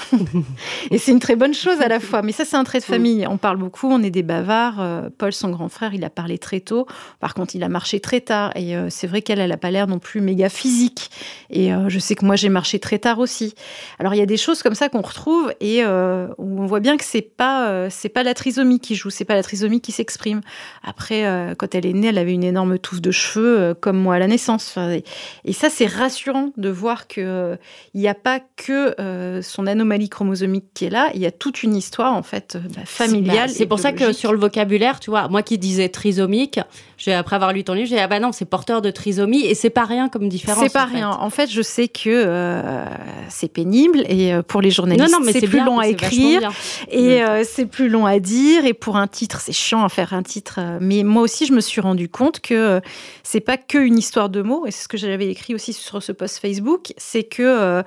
et 0.91 0.97
c'est 0.97 1.11
une 1.11 1.19
très 1.19 1.35
bonne 1.35 1.53
chose 1.53 1.79
à 1.81 1.87
la 1.87 1.99
fois. 1.99 2.23
Mais 2.23 2.31
ça, 2.31 2.45
c'est 2.45 2.55
un 2.55 2.63
trait 2.63 2.79
de 2.79 2.83
famille. 2.83 3.27
On 3.27 3.37
parle 3.37 3.57
beaucoup, 3.57 3.87
on 3.91 4.01
est 4.01 4.09
des 4.09 4.23
bavards. 4.23 4.81
Euh, 4.81 5.09
Paul, 5.15 5.31
son 5.31 5.51
grand 5.51 5.69
frère, 5.69 5.93
il 5.93 6.03
a 6.03 6.09
parlé 6.09 6.39
très 6.39 6.61
tôt. 6.61 6.87
Par 7.19 7.35
contre, 7.35 7.55
il 7.55 7.63
a 7.63 7.69
marché 7.69 7.99
très 7.99 8.21
tard. 8.21 8.51
Et 8.55 8.75
euh, 8.75 8.87
c'est 8.89 9.05
vrai 9.05 9.21
qu'elle, 9.21 9.39
elle 9.39 9.51
n'a 9.51 9.57
pas 9.57 9.69
l'air 9.69 9.85
non 9.85 9.99
plus 9.99 10.19
méga 10.19 10.49
physique. 10.49 11.11
Et 11.51 11.69
je 11.87 11.99
sais 11.99 12.15
que 12.15 12.25
moi, 12.25 12.35
j'ai 12.35 12.49
marché 12.49 12.79
très 12.79 12.99
tard 12.99 13.19
aussi. 13.19 13.53
Alors 13.99 14.13
il 14.13 14.17
y 14.17 14.21
a 14.21 14.25
des 14.25 14.35
choses 14.35 14.61
comme 14.61 14.75
ça 14.75 14.89
qu'on 14.89 15.01
retrouve 15.01 15.53
et 15.61 15.85
où 15.85 16.61
on 16.61 16.65
voit 16.65 16.81
bien 16.81 16.97
que 16.97 17.05
c'est 17.05 17.21
pas 17.21 17.89
c'est 17.89 18.09
pas 18.09 18.23
la 18.23 18.33
trisomie 18.33 18.81
qui 18.81 18.95
joue, 18.95 19.09
c'est 19.09 19.23
pas 19.23 19.35
la 19.35 19.43
trisomie 19.43 19.79
qui 19.79 19.93
s'exprime. 19.93 20.41
Après, 20.83 21.55
quand 21.57 21.73
elle 21.73 21.85
est 21.85 21.93
née, 21.93 22.07
elle 22.07 22.17
avait 22.17 22.33
une 22.33 22.43
énorme 22.43 22.77
touffe 22.79 23.01
de 23.01 23.11
cheveux 23.11 23.73
comme 23.79 23.97
moi 23.97 24.15
à 24.15 24.19
la 24.19 24.27
naissance. 24.27 24.67
Enfin, 24.69 24.91
et, 24.91 25.05
et 25.45 25.53
ça 25.53 25.69
c'est 25.69 25.85
rassurant 25.85 26.51
de 26.57 26.69
voir 26.69 27.07
que 27.07 27.26
euh, 27.27 27.55
il 27.93 28.01
n'y 28.01 28.07
a 28.07 28.13
pas 28.13 28.39
que 28.39 28.99
euh, 28.99 29.41
son 29.41 29.67
anomalie 29.67 30.09
chromosomique 30.09 30.65
qui 30.73 30.85
est 30.85 30.89
là, 30.89 31.11
il 31.13 31.21
y 31.21 31.25
a 31.25 31.31
toute 31.31 31.63
une 31.63 31.75
histoire 31.75 32.13
en 32.13 32.23
fait 32.23 32.55
euh, 32.55 32.59
bah, 32.75 32.81
familiale. 32.85 33.47
Bah, 33.47 33.53
C'est 33.53 33.65
pour 33.65 33.79
ça 33.79 33.91
que 33.91 34.13
sur 34.13 34.31
le 34.31 34.39
vocabulaire, 34.39 34.99
tu 34.99 35.09
vois, 35.09 35.27
moi 35.27 35.43
qui 35.43 35.57
disais 35.57 35.89
trisomique, 35.89 36.59
après 37.07 37.35
avoir 37.35 37.53
lu 37.53 37.63
ton 37.63 37.73
livre, 37.73 37.87
j'ai 37.87 37.95
dit 37.95 38.01
ah 38.01 38.07
bah 38.07 38.19
non, 38.19 38.31
c'est 38.31 38.45
porteur 38.45 38.81
de 38.81 38.89
trisomie 38.91 39.45
et 39.45 39.55
c'est 39.55 39.69
pas 39.69 39.85
rien 39.85 40.09
comme 40.09 40.27
différence. 40.29 40.63
C'est 40.63 40.73
pas 40.73 40.85
en 40.85 40.87
fait. 40.87 40.95
rien. 40.95 41.11
En 41.11 41.29
fait, 41.29 41.49
je 41.49 41.61
sais 41.61 41.87
que 41.87 42.09
euh, 42.09 42.85
c'est 43.29 43.51
pénible 43.51 44.03
et 44.07 44.33
euh, 44.33 44.41
pour 44.41 44.61
les 44.61 44.71
journalistes, 44.71 45.11
Non, 45.11 45.19
non, 45.19 45.25
mais 45.25 45.33
c'est 45.33 45.41
plus 45.41 45.57
bien, 45.57 45.65
long 45.65 45.79
à 45.79 45.87
écrire. 45.87 46.51
Et 46.89 47.23
euh, 47.23 47.43
c'est 47.43 47.65
plus 47.65 47.89
long 47.89 48.05
à 48.05 48.19
dire. 48.19 48.65
Et 48.65 48.73
pour 48.73 48.97
un 48.97 49.07
titre, 49.07 49.41
c'est 49.41 49.53
chiant 49.53 49.83
à 49.83 49.89
faire 49.89 50.13
un 50.13 50.23
titre. 50.23 50.59
Mais 50.81 51.03
moi 51.03 51.21
aussi, 51.21 51.45
je 51.45 51.53
me 51.53 51.61
suis 51.61 51.81
rendu 51.81 52.09
compte 52.09 52.39
que 52.39 52.81
c'est 53.23 53.41
pas 53.41 53.57
que 53.57 53.77
une 53.77 53.97
histoire 53.97 54.29
de 54.29 54.41
mots. 54.41 54.65
Et 54.65 54.71
c'est 54.71 54.83
ce 54.83 54.87
que 54.87 54.97
j'avais 54.97 55.27
écrit 55.27 55.53
aussi 55.53 55.73
sur 55.73 56.01
ce 56.01 56.11
post 56.11 56.39
Facebook. 56.39 56.93
C'est 56.97 57.23
que 57.23 57.43
euh, 57.43 57.83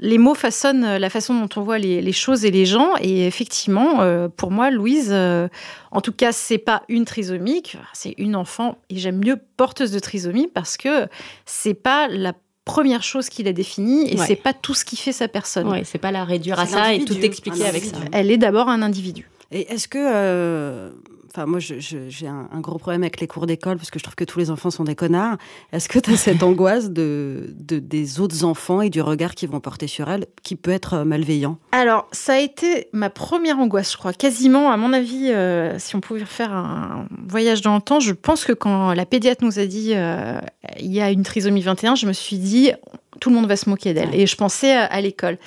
les 0.00 0.18
mots 0.18 0.34
façonnent 0.34 0.84
euh, 0.84 0.98
la 0.98 1.10
façon 1.10 1.38
dont 1.38 1.48
on 1.56 1.62
voit 1.62 1.78
les, 1.78 2.00
les 2.00 2.12
choses 2.12 2.44
et 2.44 2.50
les 2.50 2.66
gens. 2.66 2.94
Et 3.00 3.26
effectivement, 3.26 4.00
euh, 4.00 4.28
pour 4.28 4.50
moi, 4.50 4.70
Louise, 4.70 5.10
euh, 5.12 5.48
en 5.90 6.00
tout 6.00 6.12
cas, 6.12 6.32
c'est 6.32 6.58
pas 6.58 6.82
une 6.88 7.04
trisomique. 7.04 7.76
C'est 7.92 8.14
une 8.18 8.34
enfant. 8.34 8.78
Et 8.88 8.96
j'aime 8.98 9.18
mieux 9.24 9.36
porteuse 9.56 9.92
de 9.92 9.98
trisomie 9.98 10.48
parce 10.48 10.76
que 10.76 11.06
c'est 11.46 11.74
pas 11.74 12.08
la 12.08 12.32
première 12.64 13.02
chose 13.02 13.28
qui 13.28 13.42
la 13.42 13.52
définit 13.52 14.10
et 14.12 14.18
Ouais. 14.18 14.26
c'est 14.26 14.36
pas 14.36 14.52
tout 14.52 14.74
ce 14.74 14.84
qui 14.84 14.96
fait 14.96 15.12
sa 15.12 15.28
personne. 15.28 15.68
Ouais, 15.68 15.82
c'est 15.84 15.98
pas 15.98 16.12
la 16.12 16.24
réduire 16.24 16.58
à 16.60 16.66
ça 16.66 16.92
et 16.94 17.04
tout 17.04 17.18
expliquer 17.18 17.66
avec 17.66 17.84
ça. 17.84 17.96
Elle 18.12 18.30
est 18.30 18.38
d'abord 18.38 18.68
un 18.68 18.82
individu. 18.82 19.28
Et 19.50 19.72
est-ce 19.72 19.88
que, 19.88 19.98
euh, 19.98 20.90
enfin 21.32 21.46
moi 21.46 21.58
j'ai 21.60 22.26
un, 22.26 22.60
gros 22.60 22.78
problème 22.78 23.02
avec 23.02 23.20
les 23.20 23.26
cours 23.26 23.46
d'école 23.46 23.76
parce 23.76 23.90
que 23.90 23.98
je 23.98 24.04
trouve 24.04 24.14
que 24.16 24.24
tous 24.24 24.38
les 24.38 24.50
enfants 24.50 24.70
sont 24.70 24.84
des 24.84 24.94
connards. 24.94 25.36
Est-ce 25.72 25.88
que 25.88 25.98
tu 25.98 26.12
as 26.12 26.16
cette 26.16 26.42
angoisse 26.42 26.90
de- 26.90 27.54
des 27.58 28.20
autres 28.20 28.44
enfants 28.44 28.80
et 28.82 28.90
du 28.90 29.00
regard 29.00 29.34
qu'ils 29.34 29.48
vont 29.48 29.60
porter 29.60 29.86
sur 29.86 30.10
elle 30.10 30.26
qui 30.42 30.56
peut 30.56 30.70
être 30.70 30.94
euh, 30.94 31.04
malveillant? 31.04 31.58
Alors, 31.72 32.08
ça 32.12 32.34
a 32.34 32.38
été 32.38 32.88
ma 32.92 33.10
première 33.10 33.58
angoisse, 33.58 33.92
je 33.92 33.96
crois. 33.96 34.12
Quasiment, 34.12 34.70
à 34.70 34.76
mon 34.76 34.92
avis, 34.92 35.30
euh, 35.30 35.78
si 35.78 35.94
on 35.96 36.00
pouvait 36.00 36.24
faire 36.24 36.52
un 36.52 37.06
voyage 37.28 37.62
dans 37.62 37.76
le 37.76 37.80
temps, 37.82 38.00
je 38.00 38.12
pense 38.12 38.44
que 38.44 38.52
quand 38.52 38.92
la 38.92 39.06
pédiatre 39.06 39.44
nous 39.44 39.58
a 39.58 39.66
dit 39.66 39.92
euh, 39.94 40.38
il 40.78 40.92
y 40.92 41.00
a 41.00 41.10
une 41.10 41.22
trisomie 41.22 41.60
21, 41.62 41.94
je 41.94 42.06
me 42.06 42.12
suis 42.12 42.38
dit 42.38 42.72
tout 43.20 43.28
le 43.30 43.34
monde 43.36 43.48
va 43.48 43.56
se 43.56 43.68
moquer 43.68 43.92
d'elle. 43.92 44.14
Et 44.14 44.26
je 44.26 44.36
pensais 44.36 44.72
à, 44.72 44.84
à 44.84 45.00
l'école. 45.00 45.38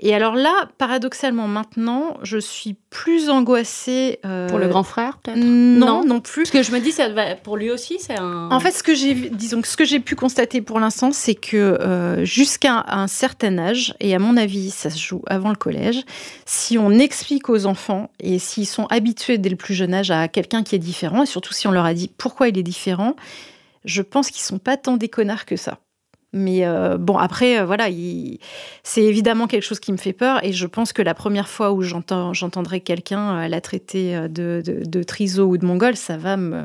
Et 0.00 0.14
alors 0.14 0.34
là, 0.34 0.52
paradoxalement, 0.78 1.46
maintenant, 1.46 2.16
je 2.22 2.38
suis 2.38 2.74
plus 2.90 3.30
angoissée. 3.30 4.18
euh, 4.24 4.48
Pour 4.48 4.58
le 4.58 4.66
grand 4.68 4.82
frère, 4.82 5.18
peut-être? 5.18 5.36
Non, 5.38 6.02
Non. 6.02 6.04
non 6.04 6.20
plus. 6.20 6.42
Parce 6.42 6.50
que 6.50 6.62
je 6.62 6.72
me 6.72 6.80
dis, 6.80 6.90
ça 6.92 7.08
va- 7.08 7.36
pour 7.36 7.56
lui 7.56 7.70
aussi, 7.70 7.98
c'est 8.00 8.18
un. 8.18 8.50
En 8.50 8.58
fait, 8.60 8.72
ce 8.72 8.82
que 8.82 8.94
j'ai, 8.94 9.14
disons, 9.14 9.62
que 9.62 9.68
ce 9.68 9.76
que 9.76 9.84
j'ai 9.84 10.00
pu 10.00 10.16
constater 10.16 10.60
pour 10.60 10.80
l'instant, 10.80 11.12
c'est 11.12 11.34
que 11.36 11.56
euh, 11.56 12.24
jusqu'à 12.24 12.84
un 12.88 13.06
certain 13.06 13.58
âge, 13.58 13.94
et 14.00 14.14
à 14.14 14.18
mon 14.18 14.36
avis, 14.36 14.70
ça 14.70 14.90
se 14.90 14.98
joue 14.98 15.22
avant 15.28 15.50
le 15.50 15.56
collège, 15.56 16.02
si 16.46 16.78
on 16.78 16.90
explique 16.90 17.48
aux 17.48 17.66
enfants 17.66 18.10
et 18.20 18.38
s'ils 18.38 18.66
sont 18.66 18.86
habitués 18.86 19.38
dès 19.38 19.48
le 19.50 19.56
plus 19.56 19.74
jeune 19.74 19.94
âge 19.94 20.10
à 20.10 20.26
quelqu'un 20.28 20.62
qui 20.62 20.74
est 20.74 20.78
différent, 20.80 21.22
et 21.22 21.26
surtout 21.26 21.52
si 21.52 21.66
on 21.68 21.70
leur 21.72 21.84
a 21.84 21.94
dit 21.94 22.10
pourquoi 22.16 22.48
il 22.48 22.58
est 22.58 22.62
différent, 22.62 23.14
je 23.84 24.02
pense 24.02 24.30
qu'ils 24.30 24.42
sont 24.42 24.58
pas 24.58 24.76
tant 24.76 24.96
des 24.96 25.08
connards 25.08 25.44
que 25.46 25.56
ça. 25.56 25.78
Mais 26.34 26.66
euh, 26.66 26.98
bon, 26.98 27.16
après, 27.16 27.58
euh, 27.60 27.64
voilà, 27.64 27.88
il- 27.88 28.38
c'est 28.82 29.02
évidemment 29.04 29.46
quelque 29.46 29.62
chose 29.62 29.80
qui 29.80 29.92
me 29.92 29.96
fait 29.96 30.12
peur. 30.12 30.44
Et 30.44 30.52
je 30.52 30.66
pense 30.66 30.92
que 30.92 31.00
la 31.02 31.14
première 31.14 31.48
fois 31.48 31.72
où 31.72 31.82
j'entendrai 31.82 32.80
quelqu'un 32.80 33.44
euh, 33.44 33.48
la 33.48 33.60
traiter 33.60 34.28
de, 34.28 34.62
de, 34.64 34.82
de 34.84 35.02
triso 35.02 35.44
ou 35.46 35.56
de 35.56 35.64
mongol, 35.64 35.96
ça 35.96 36.16
va 36.16 36.36
me. 36.36 36.62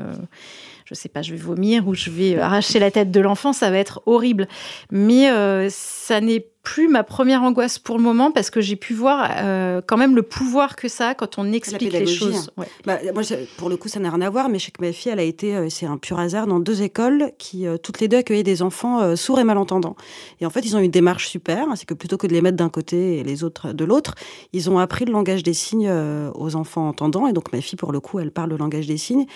Je 0.90 0.96
sais 0.96 1.08
pas, 1.08 1.22
je 1.22 1.30
vais 1.30 1.40
vomir 1.40 1.86
ou 1.86 1.94
je 1.94 2.10
vais 2.10 2.36
arracher 2.36 2.80
la 2.80 2.90
tête 2.90 3.12
de 3.12 3.20
l'enfant, 3.20 3.52
ça 3.52 3.70
va 3.70 3.78
être 3.78 4.02
horrible. 4.06 4.48
Mais 4.90 5.30
euh, 5.30 5.68
ça 5.70 6.20
n'est 6.20 6.44
plus 6.62 6.88
ma 6.88 7.04
première 7.04 7.42
angoisse 7.42 7.78
pour 7.78 7.96
le 7.96 8.02
moment 8.02 8.30
parce 8.32 8.50
que 8.50 8.60
j'ai 8.60 8.76
pu 8.76 8.92
voir 8.92 9.30
euh, 9.38 9.80
quand 9.84 9.96
même 9.96 10.14
le 10.14 10.22
pouvoir 10.22 10.76
que 10.76 10.88
ça 10.88 11.08
a 11.08 11.14
quand 11.14 11.38
on 11.38 11.52
explique 11.52 11.92
les 11.92 12.06
choses. 12.06 12.50
Ouais. 12.56 12.66
Bah, 12.84 12.98
moi, 13.14 13.22
pour 13.56 13.70
le 13.70 13.76
coup, 13.76 13.88
ça 13.88 13.98
n'a 13.98 14.10
rien 14.10 14.20
à 14.20 14.30
voir, 14.30 14.48
mais 14.48 14.58
je 14.58 14.66
sais 14.66 14.70
que 14.70 14.84
ma 14.84 14.92
fille, 14.92 15.10
elle 15.10 15.20
a 15.20 15.24
été, 15.24 15.56
euh, 15.56 15.68
c'est 15.70 15.86
un 15.86 15.96
pur 15.96 16.18
hasard, 16.18 16.46
dans 16.46 16.60
deux 16.60 16.82
écoles 16.82 17.32
qui, 17.38 17.66
euh, 17.66 17.78
toutes 17.78 18.00
les 18.00 18.08
deux, 18.08 18.18
accueillaient 18.18 18.42
des 18.42 18.62
enfants 18.62 19.16
sourds 19.16 19.40
et 19.40 19.44
malentendants. 19.44 19.96
Et 20.40 20.46
en 20.46 20.50
fait, 20.50 20.60
ils 20.60 20.76
ont 20.76 20.80
eu 20.80 20.84
une 20.84 20.90
démarche 20.90 21.28
super, 21.28 21.66
c'est 21.76 21.86
que 21.86 21.94
plutôt 21.94 22.18
que 22.18 22.26
de 22.26 22.32
les 22.32 22.42
mettre 22.42 22.56
d'un 22.56 22.68
côté 22.68 23.18
et 23.18 23.24
les 23.24 23.42
autres 23.42 23.72
de 23.72 23.84
l'autre, 23.84 24.14
ils 24.52 24.68
ont 24.68 24.78
appris 24.78 25.04
le 25.06 25.12
langage 25.12 25.42
des 25.42 25.54
signes 25.54 25.90
aux 26.34 26.56
enfants 26.56 26.88
entendants. 26.88 27.26
Et 27.26 27.32
donc, 27.32 27.52
ma 27.52 27.60
fille, 27.60 27.76
pour 27.76 27.92
le 27.92 28.00
coup, 28.00 28.18
elle 28.18 28.30
parle 28.30 28.50
le 28.50 28.56
langage 28.56 28.86
des 28.86 28.98
signes. 28.98 29.26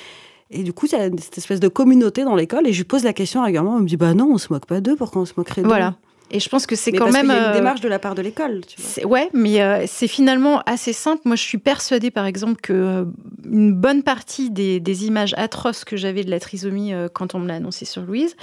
Et 0.55 0.63
du 0.63 0.73
coup, 0.73 0.87
il 0.87 0.93
y 0.93 0.97
a 0.97 1.11
cette 1.19 1.39
espèce 1.39 1.61
de 1.61 1.69
communauté 1.69 2.25
dans 2.25 2.37
l'école. 2.37 2.67
Et 2.67 2.73
je 2.73 2.79
lui 2.79 2.85
pose 2.85 3.05
la 3.05 3.13
question 3.13 3.43
régulièrement. 3.43 3.77
Elle 3.77 3.83
me 3.83 3.89
dit 3.89 3.97
Bah 3.97 4.15
non, 4.15 4.31
on 4.33 4.39
se 4.39 4.53
moque 4.53 4.67
pas 4.67 4.81
d'eux. 4.81 4.97
Pourquoi 4.97 5.23
on 5.23 5.27
se 5.27 5.35
moquerait 5.37 5.63
d'eux? 5.63 5.69
Voilà. 5.69 5.97
Et 6.31 6.41
je 6.41 6.49
pense 6.49 6.67
que 6.67 6.75
c'est 6.75 6.91
quand 6.91 7.11
même. 7.11 7.27
Il 7.27 7.33
y 7.33 7.33
a 7.33 7.39
une 7.39 7.45
euh, 7.51 7.55
démarche 7.55 7.81
de 7.81 7.89
la 7.89 7.99
part 7.99 8.15
de 8.15 8.23
l'école. 8.23 8.63
Ouais, 9.05 9.29
mais 9.35 9.61
euh, 9.61 9.85
c'est 9.87 10.09
finalement 10.09 10.63
assez 10.67 10.93
simple. 10.93 11.23
Moi, 11.27 11.37
je 11.37 11.43
suis 11.43 11.59
persuadée, 11.59 12.11
par 12.11 12.27
exemple, 12.27 12.61
que 12.61 12.73
euh, 12.73 13.05
une 13.45 13.73
bonne 13.73 14.03
partie 14.03 14.51
des, 14.51 14.81
des 14.81 15.07
images 15.07 15.35
atroces 15.37 15.85
que 15.85 15.97
j'avais 15.97 16.25
de 16.25 16.31
la 16.31 16.41
trisomie 16.41 16.93
quand 17.13 17.35
on 17.35 17.41
me 17.41 17.47
l'a 17.47 17.57
annoncé 17.57 17.85
sur 17.85 18.03
Louise, 18.03 18.37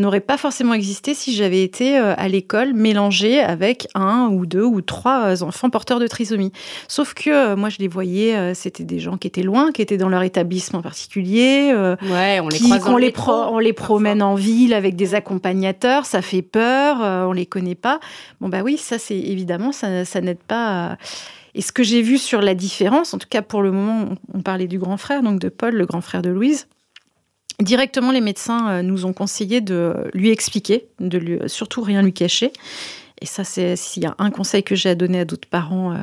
n'aurait 0.00 0.20
pas 0.20 0.36
forcément 0.36 0.74
existé 0.74 1.14
si 1.14 1.34
j'avais 1.34 1.62
été 1.62 1.98
euh, 1.98 2.14
à 2.16 2.28
l'école 2.28 2.74
mélangée 2.74 3.40
avec 3.40 3.88
un 3.94 4.28
ou 4.30 4.46
deux 4.46 4.64
ou 4.64 4.80
trois 4.80 5.26
euh, 5.26 5.42
enfants 5.42 5.70
porteurs 5.70 6.00
de 6.00 6.06
trisomie. 6.06 6.52
Sauf 6.88 7.14
que 7.14 7.30
euh, 7.30 7.56
moi, 7.56 7.68
je 7.68 7.78
les 7.78 7.88
voyais, 7.88 8.54
c'était 8.54 8.84
des 8.84 8.98
gens 8.98 9.16
qui 9.16 9.26
étaient 9.26 9.42
loin, 9.42 9.72
qui 9.72 9.82
étaient 9.82 9.96
dans 9.96 10.08
leur 10.08 10.22
établissement 10.22 10.82
particulier. 10.82 11.72
ouais, 11.74 12.40
on 12.40 12.48
les 12.48 12.58
qui, 12.58 12.72
on, 12.86 12.96
les 12.96 13.12
on 13.26 13.58
les 13.58 13.72
promène 13.72 14.22
en 14.22 14.34
ville 14.34 14.74
avec 14.74 14.96
des 14.96 15.14
accompagnateurs, 15.14 16.06
ça 16.06 16.22
fait 16.22 16.42
peur, 16.42 16.98
on 17.28 17.32
les 17.32 17.46
connaît 17.46 17.74
pas. 17.74 18.00
Bon, 18.40 18.48
bah 18.48 18.62
oui, 18.62 18.76
ça, 18.76 18.98
c'est 18.98 19.18
évidemment, 19.18 19.72
ça, 19.72 20.04
ça 20.04 20.20
n'aide 20.20 20.38
pas. 20.38 20.96
Et 21.54 21.62
ce 21.62 21.72
que 21.72 21.82
j'ai 21.82 22.02
vu 22.02 22.18
sur 22.18 22.42
la 22.42 22.54
différence, 22.54 23.14
en 23.14 23.18
tout 23.18 23.28
cas 23.28 23.42
pour 23.42 23.62
le 23.62 23.72
moment, 23.72 24.10
on 24.34 24.42
parlait 24.42 24.66
du 24.66 24.78
grand 24.78 24.98
frère, 24.98 25.22
donc 25.22 25.40
de 25.40 25.48
Paul, 25.48 25.74
le 25.74 25.86
grand 25.86 26.02
frère 26.02 26.22
de 26.22 26.28
Louise. 26.28 26.68
Directement, 27.60 28.12
les 28.12 28.20
médecins 28.20 28.68
euh, 28.68 28.82
nous 28.82 29.06
ont 29.06 29.12
conseillé 29.12 29.60
de 29.60 30.10
lui 30.12 30.30
expliquer, 30.30 30.88
de 31.00 31.18
lui, 31.18 31.38
surtout 31.46 31.80
rien 31.80 32.02
lui 32.02 32.12
cacher. 32.12 32.52
Et 33.22 33.26
ça, 33.26 33.44
c'est 33.44 33.76
s'il 33.76 34.02
y 34.02 34.06
a 34.06 34.14
un 34.18 34.30
conseil 34.30 34.62
que 34.62 34.74
j'ai 34.74 34.90
à 34.90 34.94
donner 34.94 35.20
à 35.20 35.24
d'autres 35.24 35.48
parents, 35.48 35.92
euh, 35.92 35.96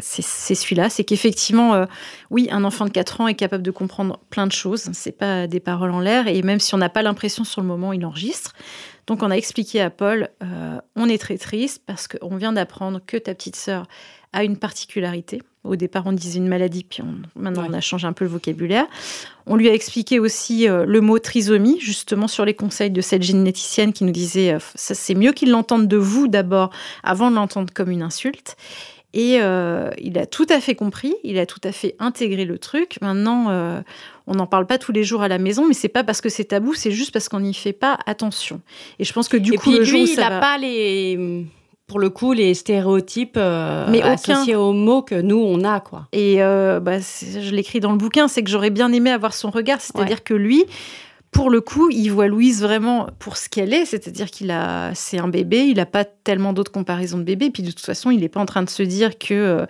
c'est 0.00 0.54
celui-là, 0.54 0.88
c'est 0.88 1.02
qu'effectivement, 1.02 1.74
euh, 1.74 1.86
oui, 2.30 2.48
un 2.52 2.62
enfant 2.62 2.84
de 2.84 2.90
4 2.90 3.22
ans 3.22 3.26
est 3.26 3.34
capable 3.34 3.64
de 3.64 3.72
comprendre 3.72 4.20
plein 4.30 4.46
de 4.46 4.52
choses. 4.52 4.88
C'est 4.92 5.16
pas 5.16 5.48
des 5.48 5.58
paroles 5.58 5.90
en 5.90 5.98
l'air, 5.98 6.28
et 6.28 6.42
même 6.42 6.60
si 6.60 6.74
on 6.74 6.78
n'a 6.78 6.88
pas 6.88 7.02
l'impression 7.02 7.42
sur 7.42 7.60
le 7.60 7.66
moment, 7.66 7.92
il 7.92 8.06
enregistre. 8.06 8.54
Donc, 9.10 9.24
on 9.24 9.30
a 9.32 9.34
expliqué 9.34 9.80
à 9.80 9.90
Paul, 9.90 10.28
on 10.94 11.08
est 11.08 11.18
très 11.18 11.36
triste 11.36 11.82
parce 11.84 12.06
qu'on 12.06 12.36
vient 12.36 12.52
d'apprendre 12.52 13.00
que 13.04 13.16
ta 13.16 13.34
petite 13.34 13.56
sœur 13.56 13.88
a 14.32 14.44
une 14.44 14.56
particularité. 14.56 15.42
Au 15.62 15.76
départ, 15.76 16.04
on 16.06 16.12
disait 16.12 16.38
une 16.38 16.48
maladie, 16.48 16.84
puis 16.84 17.02
maintenant 17.36 17.66
on 17.68 17.72
a 17.74 17.82
changé 17.82 18.06
un 18.06 18.14
peu 18.14 18.24
le 18.24 18.30
vocabulaire. 18.30 18.86
On 19.46 19.56
lui 19.56 19.68
a 19.68 19.74
expliqué 19.74 20.18
aussi 20.18 20.66
euh, 20.66 20.86
le 20.86 21.00
mot 21.02 21.18
trisomie, 21.18 21.78
justement 21.80 22.28
sur 22.28 22.46
les 22.46 22.54
conseils 22.54 22.90
de 22.90 23.00
cette 23.02 23.22
généticienne 23.22 23.92
qui 23.92 24.04
nous 24.04 24.12
disait 24.12 24.54
euh, 24.54 24.58
ça 24.74 24.94
c'est 24.94 25.14
mieux 25.14 25.32
qu'il 25.32 25.50
l'entende 25.50 25.86
de 25.86 25.98
vous 25.98 26.28
d'abord 26.28 26.70
avant 27.02 27.30
de 27.30 27.36
l'entendre 27.36 27.70
comme 27.74 27.90
une 27.90 28.02
insulte. 28.02 28.56
Et 29.12 29.42
euh, 29.42 29.90
il 29.98 30.16
a 30.18 30.24
tout 30.24 30.46
à 30.48 30.60
fait 30.60 30.76
compris, 30.76 31.14
il 31.24 31.38
a 31.38 31.44
tout 31.44 31.60
à 31.64 31.72
fait 31.72 31.94
intégré 31.98 32.44
le 32.44 32.58
truc. 32.58 32.96
Maintenant, 33.02 33.82
on 34.30 34.34
n'en 34.34 34.46
parle 34.46 34.66
pas 34.66 34.78
tous 34.78 34.92
les 34.92 35.02
jours 35.02 35.22
à 35.22 35.28
la 35.28 35.38
maison, 35.38 35.66
mais 35.66 35.74
c'est 35.74 35.88
pas 35.88 36.04
parce 36.04 36.20
que 36.20 36.28
c'est 36.28 36.44
tabou, 36.44 36.72
c'est 36.72 36.92
juste 36.92 37.12
parce 37.12 37.28
qu'on 37.28 37.40
n'y 37.40 37.52
fait 37.52 37.72
pas 37.72 37.98
attention. 38.06 38.60
Et 39.00 39.04
je 39.04 39.12
pense 39.12 39.28
que 39.28 39.36
du 39.36 39.52
coup, 39.54 39.72
le 39.72 39.82
jour 39.82 39.98
il 39.98 40.16
n'a 40.16 40.40
pas 40.40 40.56
les 40.56 41.46
pour 41.88 41.98
le 41.98 42.08
coup 42.08 42.32
les 42.32 42.54
stéréotypes 42.54 43.36
euh, 43.36 43.88
mais 43.90 44.00
associés 44.00 44.54
aux 44.54 44.72
mots 44.72 45.02
que 45.02 45.20
nous 45.20 45.38
on 45.38 45.64
a 45.64 45.80
quoi. 45.80 46.06
Et 46.12 46.40
euh, 46.44 46.78
bah, 46.78 47.00
je 47.00 47.50
l'écris 47.50 47.80
dans 47.80 47.90
le 47.90 47.98
bouquin, 47.98 48.28
c'est 48.28 48.44
que 48.44 48.50
j'aurais 48.50 48.70
bien 48.70 48.92
aimé 48.92 49.10
avoir 49.10 49.34
son 49.34 49.50
regard, 49.50 49.80
c'est-à-dire 49.80 50.22
que 50.22 50.34
lui, 50.34 50.64
pour 51.30 51.50
le 51.50 51.60
coup, 51.60 51.90
il 51.90 52.08
voit 52.08 52.26
Louise 52.26 52.60
vraiment 52.62 53.08
pour 53.18 53.36
ce 53.36 53.48
qu'elle 53.48 53.72
est, 53.72 53.84
c'est-à-dire 53.84 54.30
qu'il 54.30 54.50
a, 54.50 54.92
c'est 54.94 55.18
un 55.18 55.28
bébé, 55.28 55.66
il 55.66 55.76
n'a 55.76 55.86
pas 55.86 56.04
tellement 56.04 56.52
d'autres 56.52 56.72
comparaisons 56.72 57.18
de 57.18 57.22
bébé, 57.22 57.50
puis 57.50 57.62
de 57.62 57.70
toute 57.70 57.84
façon, 57.84 58.10
il 58.10 58.20
n'est 58.20 58.28
pas 58.28 58.40
en 58.40 58.46
train 58.46 58.62
de 58.62 58.70
se 58.70 58.82
dire 58.82 59.16
que 59.16 59.34
euh, 59.34 59.66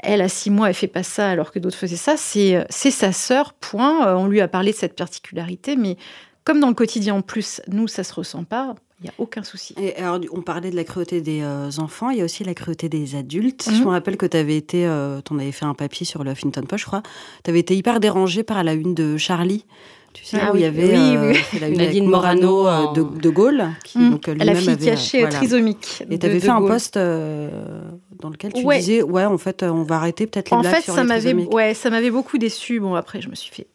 elle 0.00 0.20
a 0.20 0.28
six 0.28 0.50
mois, 0.50 0.68
elle 0.68 0.74
fait 0.74 0.86
pas 0.86 1.02
ça 1.02 1.30
alors 1.30 1.50
que 1.50 1.58
d'autres 1.58 1.78
faisaient 1.78 1.96
ça. 1.96 2.16
C'est, 2.16 2.64
c'est 2.68 2.90
sa 2.90 3.12
sœur. 3.12 3.54
Point. 3.54 4.16
on 4.16 4.26
lui 4.26 4.40
a 4.40 4.48
parlé 4.48 4.72
de 4.72 4.76
cette 4.76 4.96
particularité, 4.96 5.76
mais 5.76 5.96
comme 6.44 6.60
dans 6.60 6.68
le 6.68 6.74
quotidien 6.74 7.14
en 7.14 7.22
plus, 7.22 7.60
nous 7.68 7.88
ça 7.88 8.04
se 8.04 8.14
ressent 8.14 8.44
pas. 8.44 8.74
Il 9.00 9.04
n'y 9.04 9.10
a 9.10 9.14
aucun 9.18 9.44
souci. 9.44 9.74
Et 9.80 9.94
alors, 9.96 10.18
on 10.32 10.42
parlait 10.42 10.70
de 10.70 10.76
la 10.76 10.82
cruauté 10.82 11.20
des 11.20 11.40
euh, 11.42 11.70
enfants, 11.78 12.10
il 12.10 12.18
y 12.18 12.20
a 12.20 12.24
aussi 12.24 12.42
la 12.42 12.54
cruauté 12.54 12.88
des 12.88 13.14
adultes. 13.14 13.68
Je 13.70 13.76
mhm. 13.76 13.84
me 13.84 13.90
rappelle 13.90 14.16
que 14.16 14.26
tu 14.26 14.36
avais 14.36 14.56
été, 14.56 14.86
euh, 14.86 15.20
tu 15.24 15.34
avais 15.34 15.52
fait 15.52 15.66
un 15.66 15.74
papier 15.74 16.04
sur 16.04 16.24
le 16.24 16.32
Huffington 16.32 16.62
Post, 16.62 16.82
je 16.82 16.86
crois. 16.86 17.02
Tu 17.44 17.50
avais 17.50 17.60
été 17.60 17.76
hyper 17.76 18.00
dérangée 18.00 18.42
par 18.42 18.64
la 18.64 18.72
une 18.72 18.94
de 18.94 19.16
Charlie. 19.16 19.66
Tu 20.12 20.24
sais, 20.24 20.38
ah 20.40 20.52
où 20.52 20.56
il 20.56 20.62
y 20.62 20.64
avait 20.64 20.86
oui, 20.86 21.16
euh, 21.16 21.34
la 21.60 21.68
une 21.68 21.76
Nadine 21.76 22.06
Morano, 22.06 22.92
de, 22.92 23.02
de, 23.02 23.30
Gaulle, 23.30 23.68
qui 23.84 23.98
mhm. 23.98 24.10
donc, 24.10 24.26
la 24.26 24.54
fille 24.54 24.76
cachée 24.76 25.28
trisomique. 25.28 26.02
Et 26.10 26.18
tu 26.18 26.26
avais 26.26 26.40
fait 26.40 26.48
un 26.48 26.62
post 26.62 26.96
dans 26.96 28.30
lequel 28.30 28.52
tu 28.52 28.64
disais, 28.64 29.02
ouais, 29.02 29.24
en 29.24 29.38
fait, 29.38 29.62
on 29.62 29.82
va 29.82 29.96
arrêter 29.96 30.26
peut-être 30.26 30.50
les 30.50 30.56
en 30.56 30.60
blagues 30.60 30.74
fait, 30.74 30.82
sur 30.82 30.94
ça 30.94 31.04
m'avait, 31.04 31.34
ouais, 31.34 31.74
ça 31.74 31.90
m'avait 31.90 32.10
beaucoup 32.10 32.38
déçu. 32.38 32.80
Bon, 32.80 32.94
après, 32.94 33.20
je 33.20 33.28
me 33.28 33.34
suis 33.34 33.54
fait 33.54 33.66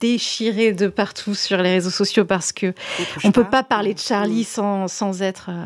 déchiré 0.00 0.72
de 0.72 0.88
partout 0.88 1.34
sur 1.34 1.58
les 1.58 1.72
réseaux 1.72 1.90
sociaux 1.90 2.24
parce 2.24 2.52
que 2.52 2.72
on 3.22 3.32
peut 3.32 3.44
pas. 3.44 3.62
parler 3.62 3.92
de 3.92 3.98
Charlie 3.98 4.44
sans, 4.44 4.88
sans 4.88 5.20
être 5.20 5.50
euh, 5.50 5.64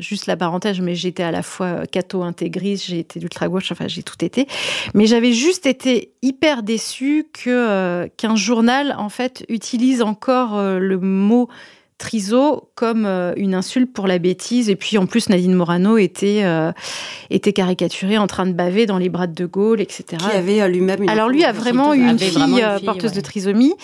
juste 0.00 0.26
la 0.26 0.36
parenthèse 0.36 0.80
mais 0.80 0.96
j'étais 0.96 1.22
à 1.22 1.30
la 1.30 1.42
fois 1.42 1.86
catho 1.86 2.22
intégriste 2.22 2.86
j'ai 2.86 2.98
été 2.98 3.20
d'ultra 3.20 3.48
gauche 3.48 3.70
enfin 3.70 3.86
j'ai 3.86 4.02
tout 4.02 4.22
été. 4.24 4.46
Mais 4.94 5.06
j'avais 5.06 5.32
juste 5.32 5.64
été 5.66 6.12
hyper 6.22 6.64
déçue 6.64 7.28
que 7.32 7.50
euh, 7.50 8.08
qu'un 8.16 8.36
journal 8.36 8.94
en 8.98 9.08
fait 9.08 9.44
utilise 9.48 10.02
encore 10.02 10.56
euh, 10.56 10.78
le 10.78 10.98
mot 10.98 11.48
Triso 11.98 12.68
comme 12.74 13.06
euh, 13.06 13.32
une 13.36 13.54
insulte 13.54 13.90
pour 13.90 14.06
la 14.06 14.18
bêtise. 14.18 14.68
Et 14.68 14.76
puis 14.76 14.98
en 14.98 15.06
plus, 15.06 15.30
Nadine 15.30 15.54
Morano 15.54 15.96
était, 15.96 16.42
euh, 16.44 16.70
était 17.30 17.54
caricaturée 17.54 18.18
en 18.18 18.26
train 18.26 18.44
de 18.44 18.52
baver 18.52 18.84
dans 18.84 18.98
les 18.98 19.08
bras 19.08 19.26
de 19.26 19.32
De 19.32 19.46
Gaulle, 19.46 19.80
etc. 19.80 20.04
Qui 20.18 20.36
avait 20.36 20.60
euh, 20.60 20.68
lui-même 20.68 21.02
une 21.02 21.08
Alors 21.08 21.30
lui 21.30 21.42
a 21.42 21.52
vraiment 21.52 21.94
eu 21.94 22.06
une 22.06 22.18
fille, 22.18 22.62
porteuse 22.84 23.12
de 23.12 23.20
trisomie 23.22 23.74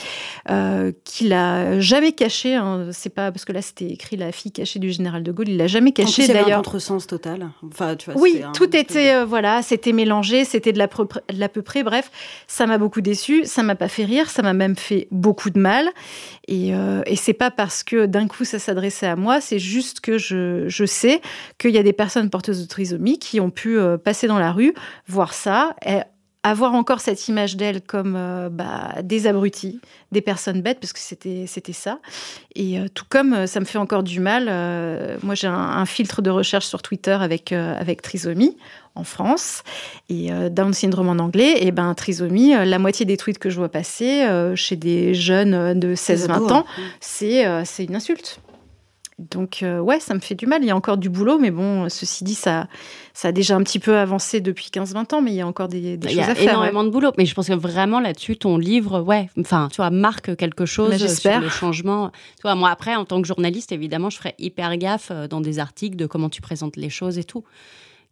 qu'il 1.05 1.33
a 1.33 1.81
jamais 1.81 2.13
cachée. 2.13 2.55
Hein. 2.55 2.89
C'est 2.93 3.15
pas 3.15 3.33
parce 3.33 3.47
que 3.47 3.53
là 3.53 3.63
c'était 3.63 3.87
écrit 3.87 4.17
la 4.17 4.31
fille 4.31 4.53
cachée 4.53 4.79
du 4.79 4.91
général 4.91 5.23
De 5.23 5.33
Gaulle. 5.33 5.49
Il 5.49 5.57
l'a 5.57 5.67
jamais 5.67 5.93
cachée 5.93 6.27
d'ailleurs. 6.27 6.59
Un 6.59 6.63
contresens 6.63 7.07
total. 7.07 7.49
Enfin, 7.67 7.97
tu 7.97 8.11
vois, 8.11 8.21
oui, 8.21 8.43
tout 8.53 8.77
était 8.77 9.25
voilà, 9.25 9.63
c'était 9.63 9.93
mélangé, 9.93 10.45
c'était 10.45 10.73
de 10.73 10.79
l'à 10.79 10.89
peu, 10.89 11.07
peu 11.07 11.63
près. 11.63 11.83
Bref, 11.83 12.11
ça 12.47 12.67
m'a 12.67 12.77
beaucoup 12.77 13.01
déçu. 13.01 13.47
Ça 13.47 13.63
m'a 13.63 13.75
pas 13.75 13.89
fait 13.89 14.05
rire. 14.05 14.29
Ça 14.29 14.43
m'a 14.43 14.53
même 14.53 14.77
fait 14.77 15.09
beaucoup 15.11 15.49
de 15.49 15.59
mal. 15.59 15.89
Et, 16.47 16.73
et 17.07 17.17
c'est 17.17 17.33
pas 17.33 17.51
parce 17.51 17.83
que 17.83 18.02
d'un 18.07 18.29
coup 18.29 18.45
ça 18.45 18.59
s'adressait 18.59 19.07
à 19.07 19.17
moi, 19.17 19.41
c'est 19.41 19.59
juste 19.59 20.01
que 20.01 20.19
je, 20.19 20.69
je 20.69 20.85
sais 20.85 21.21
qu'il 21.59 21.71
y 21.71 21.79
a 21.79 21.83
des 21.83 21.93
personnes 21.93 22.31
porteuses 22.31 22.63
de 22.63 22.67
trisomie 22.67 23.19
qui 23.19 23.41
ont 23.41 23.51
pu 23.51 23.79
euh, 23.79 23.97
passer 23.97 24.27
dans 24.27 24.39
la 24.39 24.53
rue, 24.53 24.75
voir 25.07 25.35
ça, 25.35 25.77
et 25.87 26.01
avoir 26.43 26.75
encore 26.75 27.01
cette 27.01 27.29
image 27.29 27.57
d'elle 27.57 27.81
comme 27.81 28.15
euh, 28.17 28.49
bah, 28.51 28.95
des 29.03 29.27
abrutis, 29.27 29.81
des 30.11 30.21
personnes 30.21 30.61
bêtes, 30.61 30.81
parce 30.81 30.93
que 30.93 30.99
c'était 30.99 31.45
c'était 31.47 31.73
ça. 31.73 31.99
Et 32.55 32.79
euh, 32.79 32.89
tout 32.93 33.05
comme 33.09 33.47
ça 33.47 33.61
me 33.61 33.65
fait 33.65 33.79
encore 33.79 34.03
du 34.03 34.21
mal, 34.21 34.47
moi 35.23 35.35
j'ai 35.35 35.47
un, 35.47 35.87
filtre 35.87 36.23
de 36.23 36.31
recherche 36.31 36.67
sur 36.67 36.83
Twitter 36.83 37.13
avec 37.13 37.53
avec 37.53 38.03
trisomie 38.03 38.57
en 38.95 39.05
France 39.05 39.63
et 40.09 40.31
Down 40.51 40.73
syndrome 40.73 41.09
en 41.09 41.23
anglais. 41.23 41.65
Et 41.65 41.73
ben 41.73 41.93
trisomie, 41.95 42.53
la 42.53 42.79
moitié 42.79 43.07
des 43.07 43.17
tweets 43.17 43.39
que 43.39 43.51
je 43.51 43.57
vois 43.57 43.69
passer 43.69 44.27
chez 44.55 44.77
des 44.77 45.15
jeunes 45.15 45.79
de 45.79 45.95
16-20 45.95 46.53
ans, 46.53 46.65
c'est 47.01 47.65
c'est 47.65 47.85
une 47.85 47.97
insulte. 47.97 48.41
Donc 49.31 49.63
euh, 49.63 49.79
ouais, 49.79 50.01
ça 50.01 50.15
me 50.15 50.21
fait 50.21 50.35
du 50.35 50.47
mal. 50.47 50.63
Il 50.63 50.67
y 50.67 50.71
a 50.71 50.77
encore 50.77 50.97
du 50.97 51.09
boulot, 51.09 51.39
mais 51.39 51.51
bon, 51.51 51.89
ceci 51.89 52.25
dit, 52.25 52.35
ça, 52.35 52.67
ça 53.15 53.29
a 53.29 53.33
déjà 53.33 53.57
un 53.57 53.63
petit 53.63 53.79
peu 53.79 53.97
avancé 53.99 54.41
depuis 54.41 54.71
15-20 54.73 55.15
ans, 55.15 55.23
mais 55.23 55.33
il 55.33 55.37
y 55.37 55.41
a 55.41 55.47
encore 55.47 55.69
des, 55.69 55.99
choses 56.03 56.19
à 56.19 56.35
faire. 56.35 56.37
Il 56.37 56.45
y 56.45 56.49
a 56.49 56.53
énormément 56.53 56.85
de 56.85 56.91
boulot, 56.91 57.13
mais 57.19 57.27
je 57.27 57.35
pense 57.35 57.49
que 57.49 57.53
vraiment 57.53 58.01
là-dessus, 58.01 58.37
ton 58.37 58.59
livre, 58.59 59.01
ouais, 59.01 59.29
enfin, 59.39 59.69
tu 59.71 59.77
vois, 59.77 59.91
marque 59.91 60.37
quelque 60.37 60.67
chose 60.67 60.97
sur 61.07 61.41
le 61.41 61.49
changement. 61.49 62.11
Tu 62.37 62.43
vois, 62.43 62.55
moi 62.55 62.71
après, 62.71 62.95
en 62.95 63.05
tant 63.05 63.21
que 63.21 63.29
journaliste, 63.29 63.73
évidemment, 63.73 64.11
je 64.11 64.19
ferais 64.19 64.35
hyper 64.39 64.77
gaffe 64.77 65.09
euh, 65.11 65.29
dans 65.29 65.41
des 65.41 65.59
articles 65.59 65.97
de 65.97 66.07
comment 66.07 66.29
tu 66.29 66.41
présentes 66.41 66.77
les 66.77 66.91
choses 66.91 67.19
et 67.19 67.25
tout 67.25 67.45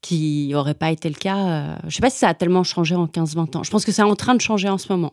qui 0.03 0.49
n'aurait 0.51 0.75
pas 0.75 0.91
été 0.91 1.09
le 1.09 1.15
cas. 1.15 1.37
Euh, 1.37 1.77
je 1.87 1.95
sais 1.95 2.01
pas 2.01 2.09
si 2.09 2.19
ça 2.19 2.29
a 2.29 2.35
tellement 2.35 2.65
changé 2.65 2.95
en 2.95 3.07
15-20 3.07 3.59
ans. 3.59 3.63
Je 3.63 3.71
pense 3.71 3.85
que 3.85 3.93
c'est 3.93 4.03
en 4.03 4.17
train 4.17 4.35
de 4.35 4.41
changer 4.41 4.69
en 4.69 4.79
ce 4.79 4.91
moment. 4.91 5.13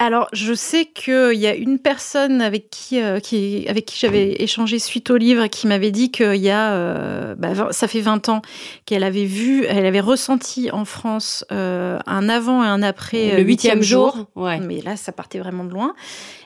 Alors, 0.00 0.28
je 0.32 0.54
sais 0.54 0.84
qu'il 0.84 1.34
y 1.34 1.48
a 1.48 1.54
une 1.56 1.80
personne 1.80 2.40
avec 2.40 2.70
qui, 2.70 3.02
euh, 3.02 3.18
qui 3.18 3.66
avec 3.68 3.84
qui 3.84 3.98
j'avais 3.98 4.40
échangé 4.40 4.78
suite 4.78 5.10
au 5.10 5.16
livre 5.16 5.48
qui 5.48 5.66
m'avait 5.66 5.90
dit 5.90 6.12
qu'il 6.12 6.36
y 6.36 6.50
a, 6.50 6.72
euh, 6.72 7.34
bah, 7.34 7.72
ça 7.72 7.88
fait 7.88 8.00
20 8.00 8.28
ans 8.28 8.40
qu'elle 8.86 9.02
avait 9.02 9.24
vu, 9.24 9.64
elle 9.64 9.84
avait 9.86 9.98
ressenti 9.98 10.70
en 10.70 10.84
France 10.84 11.44
euh, 11.50 11.98
un 12.06 12.28
avant 12.28 12.62
et 12.62 12.68
un 12.68 12.82
après 12.82 13.38
le 13.38 13.42
huitième 13.42 13.82
jour. 13.82 14.26
Ouais. 14.36 14.60
Mais 14.60 14.80
là, 14.82 14.96
ça 14.96 15.10
partait 15.10 15.40
vraiment 15.40 15.64
de 15.64 15.72
loin. 15.72 15.94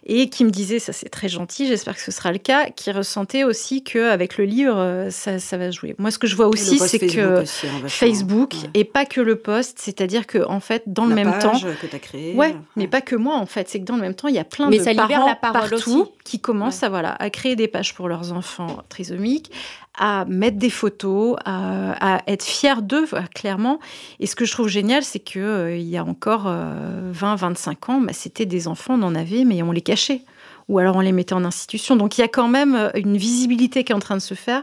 Et 0.05 0.29
qui 0.29 0.45
me 0.45 0.51
disait, 0.51 0.79
ça 0.79 0.93
c'est 0.93 1.09
très 1.09 1.29
gentil, 1.29 1.67
j'espère 1.67 1.95
que 1.95 2.03
ce 2.03 2.11
sera 2.11 2.33
le 2.33 2.39
cas, 2.39 2.71
qui 2.71 2.91
ressentait 2.91 3.45
aussi 3.45 3.85
qu'avec 3.85 4.37
le 4.37 4.45
livre, 4.45 4.77
euh, 4.77 5.11
ça, 5.11 5.39
ça, 5.39 5.57
va 5.57 5.71
jouer. 5.71 5.95
Moi, 5.99 6.11
ce 6.11 6.19
que 6.19 6.27
je 6.27 6.35
vois 6.35 6.49
aussi, 6.49 6.79
c'est 6.79 6.99
que 6.99 7.43
aussi, 7.43 7.67
hein, 7.67 7.89
Facebook, 7.89 8.55
ouais. 8.55 8.71
et 8.75 8.85
pas 8.85 9.05
que 9.05 9.21
le 9.21 9.37
post, 9.37 9.79
c'est-à-dire 9.79 10.27
que 10.27 10.45
en 10.45 10.61
fait, 10.61 10.83
dans 10.87 11.07
le 11.07 11.15
même 11.15 11.39
temps, 11.39 11.53
page 11.53 11.67
que 11.81 11.87
tu 11.87 11.97
as 11.97 11.99
créée. 12.01 12.35
Ouais, 12.35 12.57
mais 12.77 12.89
pas 12.89 13.01
que 13.01 13.15
moi 13.15 13.37
en 13.37 13.47
fait. 13.47 13.69
C'est 13.69 13.81
que 13.81 13.85
dans 13.85 13.97
le 13.97 14.03
même 14.03 14.15
temps, 14.15 14.29
il 14.29 14.35
y 14.35 14.41
a 14.41 14.45
plein 14.45 14.69
Mais 14.69 14.79
de 14.79 14.85
ça 14.85 14.91
libère 14.91 15.09
parents 15.09 15.27
la 15.27 15.37
parole 15.37 15.71
partout 15.71 16.03
aussi. 16.03 16.11
qui 16.25 16.41
commencent 16.41 16.83
à 16.83 16.89
voilà 16.89 17.15
à 17.15 17.31
créer 17.31 17.57
des 17.57 17.69
pages 17.69 17.95
pour 17.95 18.09
leurs 18.09 18.33
enfants 18.33 18.83
trisomiques, 18.89 19.53
à 19.99 20.25
mettre 20.25 20.57
des 20.57 20.71
photos, 20.71 21.37
à, 21.45 22.23
être 22.27 22.45
fiers 22.45 22.83
d'eux 22.83 23.07
clairement. 23.35 23.79
Et 24.21 24.27
ce 24.27 24.35
que 24.35 24.45
je 24.45 24.53
trouve 24.53 24.69
génial, 24.69 25.03
c'est 25.03 25.19
que 25.19 25.39
euh, 25.39 25.77
y 25.77 25.97
a 25.97 26.05
encore 26.05 26.47
20-25 26.47 27.91
ans, 27.91 28.01
bah, 28.01 28.13
c'était 28.13 28.47
des 28.47 28.69
enfants, 28.69 28.95
on 28.99 29.03
en 29.03 29.15
avait, 29.15 29.45
mais 29.45 29.63
on 29.63 29.73
les 29.73 29.83
cachait. 29.83 30.23
Ou 30.69 30.79
alors 30.79 30.97
on 30.97 31.01
les 31.01 31.13
mettait 31.13 31.35
en 31.35 31.45
institution. 31.45 31.97
Donc 31.97 32.19
il 32.19 32.21
y 32.21 32.25
a 32.25 32.29
quand 32.29 32.49
même 32.49 32.75
euh, 32.75 32.91
une 32.95 33.17
visibilité 33.17 33.85
qui 33.85 33.93
est 33.93 33.95
en 33.95 34.01
train 34.01 34.17
de 34.17 34.23
se 34.23 34.35
faire. 34.35 34.63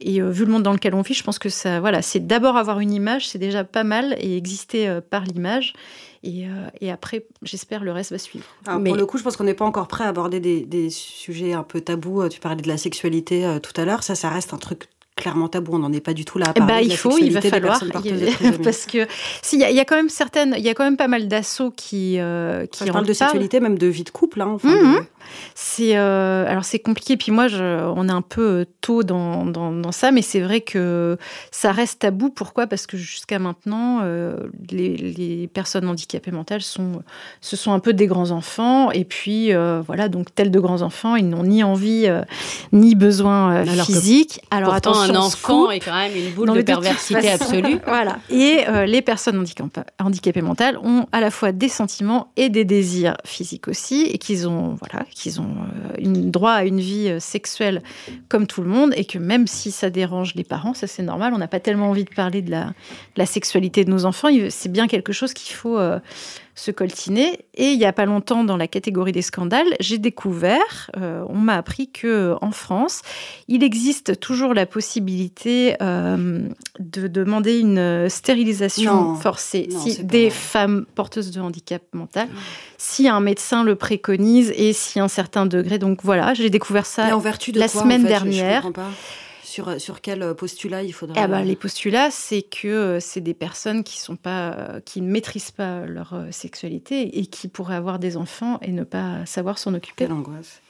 Et 0.00 0.20
euh, 0.20 0.30
vu 0.30 0.44
le 0.44 0.52
monde 0.52 0.62
dans 0.62 0.72
lequel 0.72 0.94
on 0.94 1.02
vit, 1.02 1.14
je 1.14 1.22
pense 1.22 1.38
que 1.38 1.48
ça, 1.48 1.80
voilà, 1.80 2.02
c'est 2.02 2.26
d'abord 2.26 2.56
avoir 2.56 2.80
une 2.80 2.92
image, 2.92 3.28
c'est 3.28 3.38
déjà 3.38 3.64
pas 3.64 3.84
mal, 3.84 4.14
et 4.18 4.36
exister 4.36 4.88
euh, 4.88 5.00
par 5.00 5.24
l'image. 5.24 5.72
Et, 6.26 6.46
euh, 6.46 6.50
et 6.80 6.90
après, 6.90 7.24
j'espère 7.42 7.84
le 7.84 7.92
reste 7.92 8.10
va 8.10 8.18
suivre. 8.18 8.44
Alors, 8.66 8.80
Mais- 8.80 8.90
Pour 8.90 8.96
le 8.98 9.06
coup, 9.06 9.16
je 9.18 9.22
pense 9.22 9.36
qu'on 9.36 9.44
n'est 9.44 9.54
pas 9.54 9.64
encore 9.64 9.86
prêt 9.86 10.04
à 10.04 10.08
aborder 10.08 10.40
des, 10.40 10.62
des 10.62 10.90
sujets 10.90 11.52
un 11.52 11.62
peu 11.62 11.80
tabous. 11.80 12.28
Tu 12.28 12.40
parlais 12.40 12.60
de 12.60 12.68
la 12.68 12.76
sexualité 12.78 13.46
euh, 13.46 13.58
tout 13.60 13.72
à 13.80 13.84
l'heure. 13.84 14.02
Ça, 14.02 14.14
ça 14.14 14.28
reste 14.28 14.52
un 14.52 14.58
truc 14.58 14.88
clairement 15.14 15.48
tabou. 15.48 15.74
On 15.74 15.78
n'en 15.78 15.92
est 15.92 16.00
pas 16.00 16.12
du 16.14 16.24
tout 16.24 16.38
là 16.38 16.46
à 16.48 16.52
de 16.52 16.82
il 16.84 16.88
la 16.90 16.96
faut, 16.96 17.16
il 17.16 17.32
va 17.32 17.40
falloir, 17.40 17.80
parce 18.64 18.84
que 18.86 19.06
s'il 19.40 19.60
y, 19.60 19.62
y 19.72 19.80
a 19.80 19.84
quand 19.86 19.96
même 19.96 20.10
certaines, 20.10 20.54
il 20.58 20.62
y 20.64 20.68
a 20.68 20.74
quand 20.74 20.84
même 20.84 20.96
pas 20.98 21.08
mal 21.08 21.26
d'assauts 21.28 21.70
qui 21.70 22.18
euh, 22.18 22.66
qui 22.66 22.84
je 22.86 22.92
parle 22.92 23.06
de 23.06 23.12
sexualité, 23.14 23.60
même 23.60 23.78
de 23.78 23.86
vie 23.86 24.04
de 24.04 24.10
couple. 24.10 24.42
Hein, 24.42 24.48
enfin, 24.56 24.68
Mhm. 24.68 24.96
de- 24.96 25.00
C'est 25.54 25.96
euh, 25.96 26.46
alors 26.48 26.64
c'est 26.64 26.78
compliqué. 26.78 27.16
Puis 27.16 27.32
moi, 27.32 27.48
je, 27.48 27.62
on 27.96 28.08
est 28.08 28.12
un 28.12 28.22
peu 28.22 28.42
euh, 28.42 28.64
tôt 28.80 29.02
dans, 29.02 29.44
dans, 29.46 29.72
dans 29.72 29.92
ça, 29.92 30.10
mais 30.12 30.22
c'est 30.22 30.40
vrai 30.40 30.60
que 30.60 31.16
ça 31.50 31.72
reste 31.72 32.00
tabou. 32.00 32.30
Pourquoi? 32.30 32.66
Parce 32.66 32.86
que 32.86 32.96
jusqu'à 32.96 33.38
maintenant, 33.38 34.00
euh, 34.02 34.36
les, 34.70 34.96
les 34.96 35.46
personnes 35.48 35.88
handicapées 35.88 36.30
mentales 36.30 36.62
sont, 36.62 37.02
ce 37.40 37.56
sont 37.56 37.72
un 37.72 37.78
peu 37.78 37.92
des 37.92 38.06
grands 38.06 38.30
enfants. 38.30 38.90
Et 38.90 39.04
puis 39.04 39.52
euh, 39.52 39.82
voilà, 39.86 40.08
donc 40.08 40.34
tels 40.34 40.50
de 40.50 40.60
grands 40.60 40.82
enfants, 40.82 41.16
ils 41.16 41.28
n'ont 41.28 41.44
ni 41.44 41.62
envie 41.62 42.06
ni 42.72 42.94
besoin 42.94 43.56
Alors 43.56 43.86
physique. 43.86 44.40
Alors 44.50 44.72
Pourtant, 44.72 44.90
attention, 45.00 45.14
un 45.22 45.30
scoop, 45.30 45.54
enfant 45.56 45.70
est 45.70 45.80
quand 45.80 45.94
même 45.96 46.16
une 46.16 46.30
boule 46.32 46.52
de 46.52 46.62
perversité 46.62 47.28
absolue. 47.30 47.78
Voilà. 47.86 48.18
Et 48.30 48.64
les 48.86 49.02
personnes 49.02 49.38
handicap- 49.38 49.88
handicapées 50.00 50.42
mentales 50.42 50.78
ont 50.82 51.06
à 51.12 51.20
la 51.20 51.30
fois 51.30 51.52
des 51.52 51.68
sentiments 51.68 52.28
et 52.36 52.48
des 52.48 52.64
désirs 52.64 53.16
physiques 53.24 53.68
aussi, 53.68 54.02
et 54.06 54.18
qu'ils 54.18 54.48
ont, 54.48 54.76
voilà, 54.80 55.04
qu'ils 55.16 55.40
ont 55.40 55.56
euh, 55.96 56.30
droit 56.30 56.52
à 56.52 56.64
une 56.64 56.78
vie 56.78 57.08
euh, 57.08 57.20
sexuelle 57.20 57.82
comme 58.28 58.46
tout 58.46 58.60
le 58.60 58.68
monde, 58.68 58.92
et 58.96 59.06
que 59.06 59.18
même 59.18 59.46
si 59.46 59.70
ça 59.70 59.88
dérange 59.88 60.34
les 60.34 60.44
parents, 60.44 60.74
ça 60.74 60.86
c'est 60.86 61.02
normal, 61.02 61.32
on 61.32 61.38
n'a 61.38 61.48
pas 61.48 61.58
tellement 61.58 61.88
envie 61.88 62.04
de 62.04 62.14
parler 62.14 62.42
de 62.42 62.50
la, 62.50 63.26
sexualité 63.26 63.84
de 63.86 63.90
nos 63.90 64.04
enfants, 64.04 64.28
c'est 64.50 64.70
bien 64.70 64.86
quelque 64.86 65.14
chose 65.14 65.32
qu'il 65.32 65.56
faut 65.56 65.78
euh, 65.78 65.98
se 66.58 66.70
coltiner. 66.70 67.44
Et 67.54 67.70
il 67.72 67.78
n'y 67.78 67.84
a 67.84 67.92
pas 67.92 68.06
longtemps, 68.06 68.42
dans 68.42 68.56
la 68.56 68.66
catégorie 68.66 69.12
des 69.12 69.20
scandales, 69.22 69.66
j'ai 69.78 69.98
découvert, 69.98 70.90
euh, 70.96 71.22
on 71.28 71.36
m'a 71.36 71.54
appris 71.54 71.90
que 71.92 72.34
en 72.40 72.50
France, 72.50 73.02
il 73.46 73.62
existe 73.62 74.18
toujours 74.18 74.54
la 74.54 74.64
possibilité 74.64 75.76
euh, 75.82 76.48
de 76.80 77.06
demander 77.08 77.60
une 77.60 78.08
stérilisation 78.08 78.94
Non. 78.94 79.14
forcée 79.16 79.68
Non, 79.70 79.80
si 79.80 80.02
des 80.02 80.28
vrai. 80.28 80.30
femmes 80.30 80.86
porteuses 80.94 81.30
de 81.30 81.40
handicap 81.40 81.82
mental, 81.92 82.28
si 82.78 83.06
un 83.06 83.20
médecin 83.20 83.62
le 83.62 83.76
préconise 83.76 84.50
et 84.56 84.72
si 84.72 84.98
un 84.98 85.08
certain 85.08 85.44
degré. 85.46 85.78
Donc 85.78 86.00
voilà, 86.02 86.32
j'ai 86.34 86.48
découvert 86.48 86.86
ça. 86.86 87.14
En 87.14 87.20
vertu 87.20 87.52
de 87.52 87.58
la 87.60 87.68
quoi, 87.68 87.82
semaine 87.82 88.06
en 88.06 88.08
fait, 88.08 88.14
je- 88.14 88.18
je 88.18 88.24
dernière. 88.30 88.62
Sur, 89.56 89.80
sur 89.80 90.02
quel 90.02 90.34
postulat 90.34 90.82
il 90.82 90.92
faudrait. 90.92 91.18
Ah 91.18 91.28
bah, 91.28 91.40
les 91.40 91.56
postulats, 91.56 92.10
c'est 92.10 92.42
que 92.42 92.68
euh, 92.68 93.00
c'est 93.00 93.22
des 93.22 93.32
personnes 93.32 93.84
qui 93.84 93.98
sont 93.98 94.16
pas, 94.16 94.52
euh, 94.52 94.80
qui 94.84 95.00
ne 95.00 95.10
maîtrisent 95.10 95.50
pas 95.50 95.86
leur 95.86 96.12
euh, 96.12 96.26
sexualité 96.30 97.18
et 97.18 97.24
qui 97.24 97.48
pourraient 97.48 97.74
avoir 97.74 97.98
des 97.98 98.18
enfants 98.18 98.58
et 98.60 98.70
ne 98.70 98.84
pas 98.84 99.24
savoir 99.24 99.58
s'en 99.58 99.72
occuper. 99.72 100.04
Quelle 100.04 100.12
angoisse. 100.12 100.60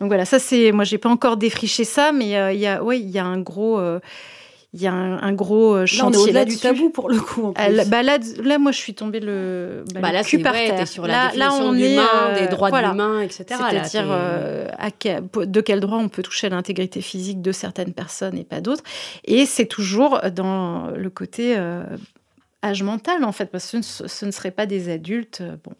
Donc 0.00 0.08
voilà, 0.08 0.24
ça 0.24 0.40
c'est, 0.40 0.72
moi 0.72 0.82
j'ai 0.82 0.98
pas 0.98 1.08
encore 1.08 1.36
défriché 1.36 1.84
ça, 1.84 2.10
mais 2.10 2.36
euh, 2.36 2.52
il 2.52 2.58
y 2.58 2.66
a, 2.66 2.82
ouais, 2.82 2.98
il 2.98 3.08
y 3.08 3.20
a 3.20 3.24
un 3.24 3.40
gros, 3.40 3.78
euh, 3.78 4.00
il 4.76 4.82
y 4.82 4.86
a 4.86 4.92
un, 4.92 5.22
un 5.22 5.32
gros 5.32 5.74
euh, 5.74 5.78
Là, 5.78 5.80
on 5.80 5.84
est 5.84 5.86
chantier 5.86 6.20
au-delà 6.20 6.44
du 6.44 6.58
tabou 6.58 6.90
pour 6.90 7.08
le 7.08 7.18
coup. 7.18 7.46
En 7.46 7.52
plus. 7.54 7.72
là, 7.72 7.84
bah 7.86 8.02
là, 8.02 8.18
là, 8.42 8.58
moi, 8.58 8.72
je 8.72 8.76
suis 8.76 8.94
tombée 8.94 9.20
le, 9.20 9.84
bah, 9.94 10.00
Bah 10.02 10.08
le 10.08 10.14
là, 10.16 10.22
cul 10.22 10.40
par 10.40 10.52
terre. 10.52 10.86
sur 10.86 11.06
la 11.06 11.12
là, 11.12 11.32
là, 11.34 11.54
on 11.54 11.74
est 11.74 11.98
euh, 11.98 12.38
des 12.38 12.48
droits 12.48 12.68
voilà. 12.68 12.88
de 12.88 12.92
l'humain, 12.92 13.20
etc. 13.22 13.44
Là, 13.50 13.70
C'est-à-dire 13.70 14.08
euh, 14.10 14.68
de 15.46 15.60
quel 15.62 15.80
droit 15.80 15.96
on 15.96 16.10
peut 16.10 16.22
toucher 16.22 16.48
à 16.48 16.50
l'intégrité 16.50 17.00
physique 17.00 17.40
de 17.40 17.52
certaines 17.52 17.94
personnes 17.94 18.36
et 18.36 18.44
pas 18.44 18.60
d'autres. 18.60 18.84
Et 19.24 19.46
c'est 19.46 19.66
toujours 19.66 20.20
dans 20.34 20.90
le 20.90 21.08
côté 21.08 21.56
âge 22.62 22.82
mental, 22.82 23.24
en 23.24 23.32
fait, 23.32 23.46
parce 23.46 23.70
que 23.70 23.80
ce 23.80 24.02
ne, 24.02 24.08
ce 24.08 24.26
ne 24.26 24.30
seraient 24.30 24.50
pas 24.50 24.66
des 24.66 24.90
adultes. 24.90 25.42
Bon. 25.64 25.72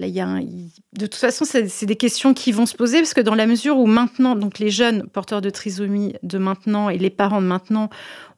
Là, 0.00 0.06
il 0.06 0.14
y 0.14 0.20
a 0.20 0.26
un- 0.28 0.40
de 0.42 1.06
toute 1.06 1.16
façon, 1.16 1.44
c'est 1.44 1.84
des 1.86 1.96
questions 1.96 2.32
qui 2.32 2.52
vont 2.52 2.66
se 2.66 2.76
poser 2.76 2.98
parce 2.98 3.14
que 3.14 3.20
dans 3.20 3.34
la 3.34 3.46
mesure 3.48 3.78
où 3.78 3.86
maintenant, 3.86 4.36
donc 4.36 4.60
les 4.60 4.70
jeunes 4.70 5.08
porteurs 5.08 5.40
de 5.40 5.50
trisomie 5.50 6.14
de 6.22 6.38
maintenant 6.38 6.88
et 6.88 6.98
les 6.98 7.10
parents 7.10 7.42
de 7.42 7.46
maintenant 7.46 7.90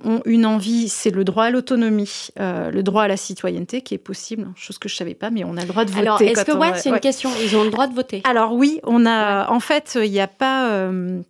ont 0.02 0.22
une 0.24 0.46
envie, 0.46 0.88
c'est 0.88 1.10
le 1.10 1.22
droit 1.22 1.44
à 1.44 1.50
l'autonomie, 1.50 2.28
euh, 2.40 2.70
le 2.70 2.82
droit 2.82 3.02
à 3.02 3.08
la 3.08 3.18
citoyenneté 3.18 3.82
qui 3.82 3.92
est 3.92 3.98
possible, 3.98 4.48
chose 4.56 4.78
que 4.78 4.88
je 4.88 4.96
savais 4.96 5.12
pas, 5.14 5.28
mais 5.28 5.44
on 5.44 5.58
a 5.58 5.60
le 5.60 5.66
droit 5.68 5.84
de 5.84 5.90
voter. 5.90 6.00
Alors, 6.00 6.22
est-ce 6.22 6.44
que, 6.46 6.52
on- 6.52 6.60
ouais, 6.60 6.72
c'est 6.76 6.88
une 6.88 6.94
ouais. 6.94 7.00
question 7.00 7.30
Ils 7.44 7.54
ont 7.54 7.64
le 7.64 7.70
droit 7.70 7.86
de 7.88 7.94
voter? 7.94 8.22
Alors 8.24 8.54
oui, 8.54 8.80
on 8.84 9.04
a. 9.04 9.50
En 9.50 9.60
fait, 9.60 9.98
il 10.02 10.10
n'y 10.10 10.20
a 10.20 10.28
pas. 10.28 10.70
euh, 10.70 11.20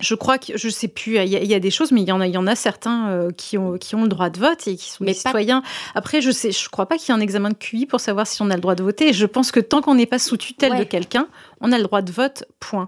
je 0.00 0.14
crois 0.14 0.38
que 0.38 0.56
je 0.56 0.68
sais 0.68 0.88
plus. 0.88 1.16
Il 1.18 1.28
y, 1.28 1.36
a- 1.36 1.42
il 1.42 1.46
y 1.48 1.54
a 1.54 1.60
des 1.60 1.70
choses, 1.70 1.92
mais 1.92 2.02
il 2.02 2.08
y 2.08 2.12
en 2.12 2.20
a, 2.20 2.26
il 2.26 2.34
y 2.34 2.38
en 2.38 2.46
a 2.46 2.54
certains 2.56 3.08
euh, 3.10 3.30
qui 3.30 3.56
ont 3.58 3.78
qui 3.78 3.94
ont 3.94 4.02
le 4.02 4.08
droit 4.08 4.28
de 4.30 4.38
vote 4.38 4.66
et 4.66 4.76
qui 4.76 4.90
sont 4.90 5.04
Mais 5.04 5.12
des 5.12 5.18
citoyens. 5.18 5.62
Après, 5.94 6.20
je 6.20 6.30
sais, 6.30 6.50
je 6.52 6.68
crois 6.68 6.86
pas 6.86 6.96
qu'il 6.98 7.08
y 7.14 7.16
ait 7.16 7.18
un 7.18 7.22
examen 7.22 7.50
de 7.50 7.54
QI 7.54 7.86
pour 7.86 8.00
savoir 8.00 8.26
si 8.26 8.42
on 8.42 8.50
a 8.50 8.54
le 8.54 8.60
droit 8.60 8.74
de 8.74 8.82
voter. 8.82 9.08
Et 9.08 9.12
je 9.12 9.26
pense 9.26 9.50
que 9.52 9.60
tant 9.60 9.80
qu'on 9.82 9.94
n'est 9.94 10.06
pas 10.06 10.18
sous 10.18 10.36
tutelle 10.36 10.72
Ouais. 10.72 10.78
de 10.80 10.84
quelqu'un, 10.84 11.28
on 11.60 11.70
a 11.72 11.78
le 11.78 11.84
droit 11.84 12.02
de 12.02 12.10
vote. 12.12 12.44
Point. 12.60 12.86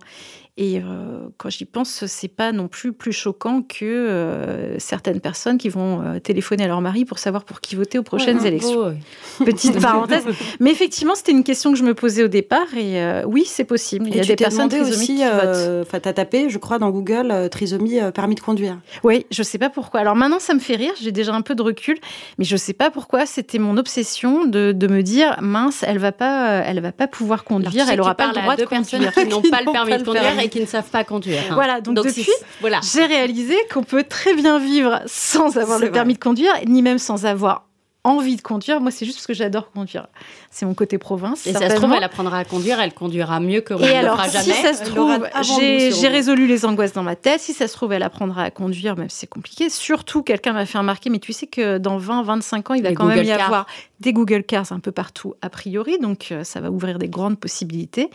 Et 0.59 0.79
euh, 0.79 1.29
quand 1.37 1.51
j'y 1.51 1.67
pense, 1.67 2.07
c'est 2.07 2.29
pas 2.29 2.51
non 2.51 2.67
plus 2.67 2.95
plus 2.95 3.13
choquant 3.13 3.61
que 3.61 3.85
euh, 3.85 4.79
certaines 4.79 5.21
personnes 5.21 5.59
qui 5.59 5.69
vont 5.69 6.01
euh, 6.01 6.19
téléphoner 6.19 6.65
à 6.65 6.67
leur 6.69 6.81
mari 6.81 7.05
pour 7.05 7.19
savoir 7.19 7.45
pour 7.45 7.61
qui 7.61 7.77
voter 7.77 7.99
aux 7.99 8.03
prochaines 8.03 8.39
Ouais, 8.39 8.49
élections. 8.49 8.97
Petite 9.45 9.79
parenthèse. 9.79 10.25
Mais 10.61 10.71
effectivement, 10.71 11.15
c'était 11.15 11.33
une 11.33 11.45
question 11.45 11.73
que 11.73 11.79
je 11.79 11.85
me 11.85 11.93
posais 11.93 12.23
au 12.25 12.29
départ 12.29 12.75
et 12.75 13.03
euh, 13.03 13.23
oui, 13.27 13.45
c'est 13.47 13.65
possible. 13.65 14.07
Il 14.09 14.17
y 14.17 14.21
a 14.21 14.25
des 14.25 14.35
personnes 14.35 14.71
trisomiques 14.71 14.95
aussi, 14.95 15.07
qui 15.17 15.25
votent. 15.25 15.31
euh, 15.45 15.83
enfin, 15.83 16.01
t'as 16.01 16.15
tapé, 16.15 16.49
je 16.49 16.57
crois, 16.57 16.79
dans 16.79 16.89
Google, 16.91 17.49
trisomie, 17.51 18.01
euh, 18.01 18.11
permis 18.11 18.35
de 18.35 18.41
conduire. 18.41 18.79
Oui, 19.05 19.27
je 19.31 19.43
sais 19.43 19.59
pas 19.59 19.69
pourquoi. 19.69 20.01
Alors 20.01 20.17
maintenant, 20.17 20.39
ça 20.41 20.55
me 20.55 20.59
fait 20.61 20.77
rire, 20.77 20.95
j'ai 21.03 21.13
déjà 21.13 21.35
un 21.35 21.43
peu 21.43 21.55
de 21.55 21.61
recul, 21.63 21.99
mais 22.39 22.47
je 22.47 22.57
sais 22.57 22.73
pas 22.73 22.91
pourquoi. 22.91 23.27
C'était 23.27 23.59
mon 23.59 23.77
obsession 23.77 24.47
de, 24.47 24.73
de 24.73 24.87
me 24.87 25.03
dire, 25.03 25.37
mince, 25.43 25.85
elle 25.87 25.99
va 25.99 26.13
pas, 26.13 26.63
elle 26.65 26.81
va 26.81 26.93
pas 26.93 27.09
pouvoir 27.09 27.41
Alors, 27.47 27.61
tu 27.61 27.67
conduire, 27.67 27.85
sais 27.87 27.93
elle 27.93 28.01
aura 28.01 28.15
pas 28.15 28.33
le 28.33 28.39
à 28.39 28.41
droit 28.41 28.57
de 28.57 28.63
deux 28.63 28.67
personnes 28.67 29.01
conduire. 29.05 29.13
qui 29.13 29.27
n'ont 29.27 29.43
pas 29.43 29.61
le 29.61 29.71
permis 29.71 29.99
de 29.99 30.03
conduire. 30.03 30.46
Et 30.47 30.49
qui 30.49 30.61
ne 30.61 30.67
savent 30.67 30.89
pas 30.91 31.05
conduire. 31.05 31.41
hein. 31.51 31.55
Voilà, 31.55 31.81
donc 31.81 31.99
c'est- 32.03 32.09
depuis, 32.21 32.27
voilà. 32.61 32.81
J'ai 32.95 33.05
réalisé 33.05 33.57
qu'on 33.73 33.83
peut 33.83 34.05
très 34.05 34.35
bien 34.35 34.59
vivre 34.59 35.01
sans 35.07 35.57
avoir 35.59 35.79
le 35.79 35.91
permis 35.91 36.15
de 36.15 36.19
conduire, 36.19 36.53
ni 36.67 36.83
même 36.83 36.99
sans 36.99 37.27
avoir 37.27 37.65
envie 38.05 38.37
de 38.37 38.41
conduire. 38.43 38.81
Moi, 38.81 38.93
c'est 38.93 39.05
juste 39.05 39.19
parce 39.19 39.27
que 39.27 39.35
j'adore 39.35 39.73
conduire. 39.73 40.07
C'est 40.53 40.65
mon 40.65 40.75
côté 40.75 40.97
province. 40.97 41.45
Et 41.45 41.53
ça 41.53 41.69
se 41.69 41.75
trouve, 41.75 41.93
elle 41.93 42.05
apprendra 42.05 42.39
à 42.39 42.45
conduire, 42.45 42.79
elle 42.81 42.95
conduira 42.95 43.41
mieux 43.41 43.63
que 43.63 43.75
Ron 43.75 43.83
Et 43.85 43.93
alors, 43.97 44.25
si 44.25 44.31
jamais. 44.31 44.63
ça 44.63 44.75
se 44.75 44.85
trouve, 44.89 45.27
j'ai 45.43 46.07
résolu 46.09 46.47
les 46.47 46.65
angoisses 46.65 46.93
dans 46.93 47.03
ma 47.03 47.17
tête. 47.17 47.41
Si 47.41 47.53
ça 47.53 47.67
se 47.67 47.73
trouve, 47.73 47.93
elle 47.93 48.05
apprendra 48.05 48.45
à 48.45 48.51
conduire, 48.53 48.97
même 48.97 49.11
si 49.11 49.19
c'est 49.19 49.27
compliqué. 49.27 49.69
Surtout, 49.71 50.23
quelqu'un 50.23 50.53
m'a 50.53 50.67
fait 50.67 50.79
remarquer, 50.79 51.11
mais 51.11 51.19
tu 51.19 51.33
sais 51.33 51.49
que 51.49 51.79
dans 51.79 51.99
20, 51.99 52.23
25 52.23 52.71
ans, 52.71 52.75
il 52.75 52.85
va 52.85 52.91
Les 52.91 52.95
quand 52.95 53.07
même 53.07 53.25
y 53.25 53.33
avoir 53.33 53.67
des 54.01 54.13
Google 54.13 54.43
Cars 54.43 54.73
un 54.73 54.81
peu 54.81 54.93
partout, 54.93 55.35
a 55.43 55.51
priori. 55.51 55.99
Donc, 55.99 56.29
euh, 56.31 56.45
ça 56.45 56.61
va 56.61 56.71
ouvrir 56.71 56.99
des 56.99 57.09
grandes 57.09 57.39
possibilités. 57.39 58.11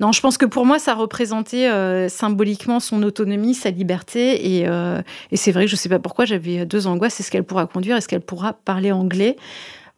Non, 0.00 0.12
je 0.12 0.20
pense 0.20 0.38
que 0.38 0.46
pour 0.46 0.66
moi, 0.66 0.78
ça 0.78 0.94
représentait 0.94 1.68
euh, 1.68 2.08
symboliquement 2.08 2.80
son 2.80 3.02
autonomie, 3.02 3.54
sa 3.54 3.70
liberté. 3.70 4.58
Et, 4.58 4.68
euh, 4.68 5.00
et 5.30 5.36
c'est 5.36 5.52
vrai 5.52 5.64
que 5.64 5.70
je 5.70 5.76
sais 5.76 5.88
pas 5.88 5.98
pourquoi 5.98 6.24
j'avais 6.24 6.66
deux 6.66 6.86
angoisses. 6.86 7.18
Est-ce 7.20 7.30
qu'elle 7.30 7.44
pourra 7.44 7.66
conduire? 7.66 7.96
Est-ce 7.96 8.08
qu'elle 8.08 8.20
pourra 8.20 8.52
parler 8.52 8.92
anglais? 8.92 9.36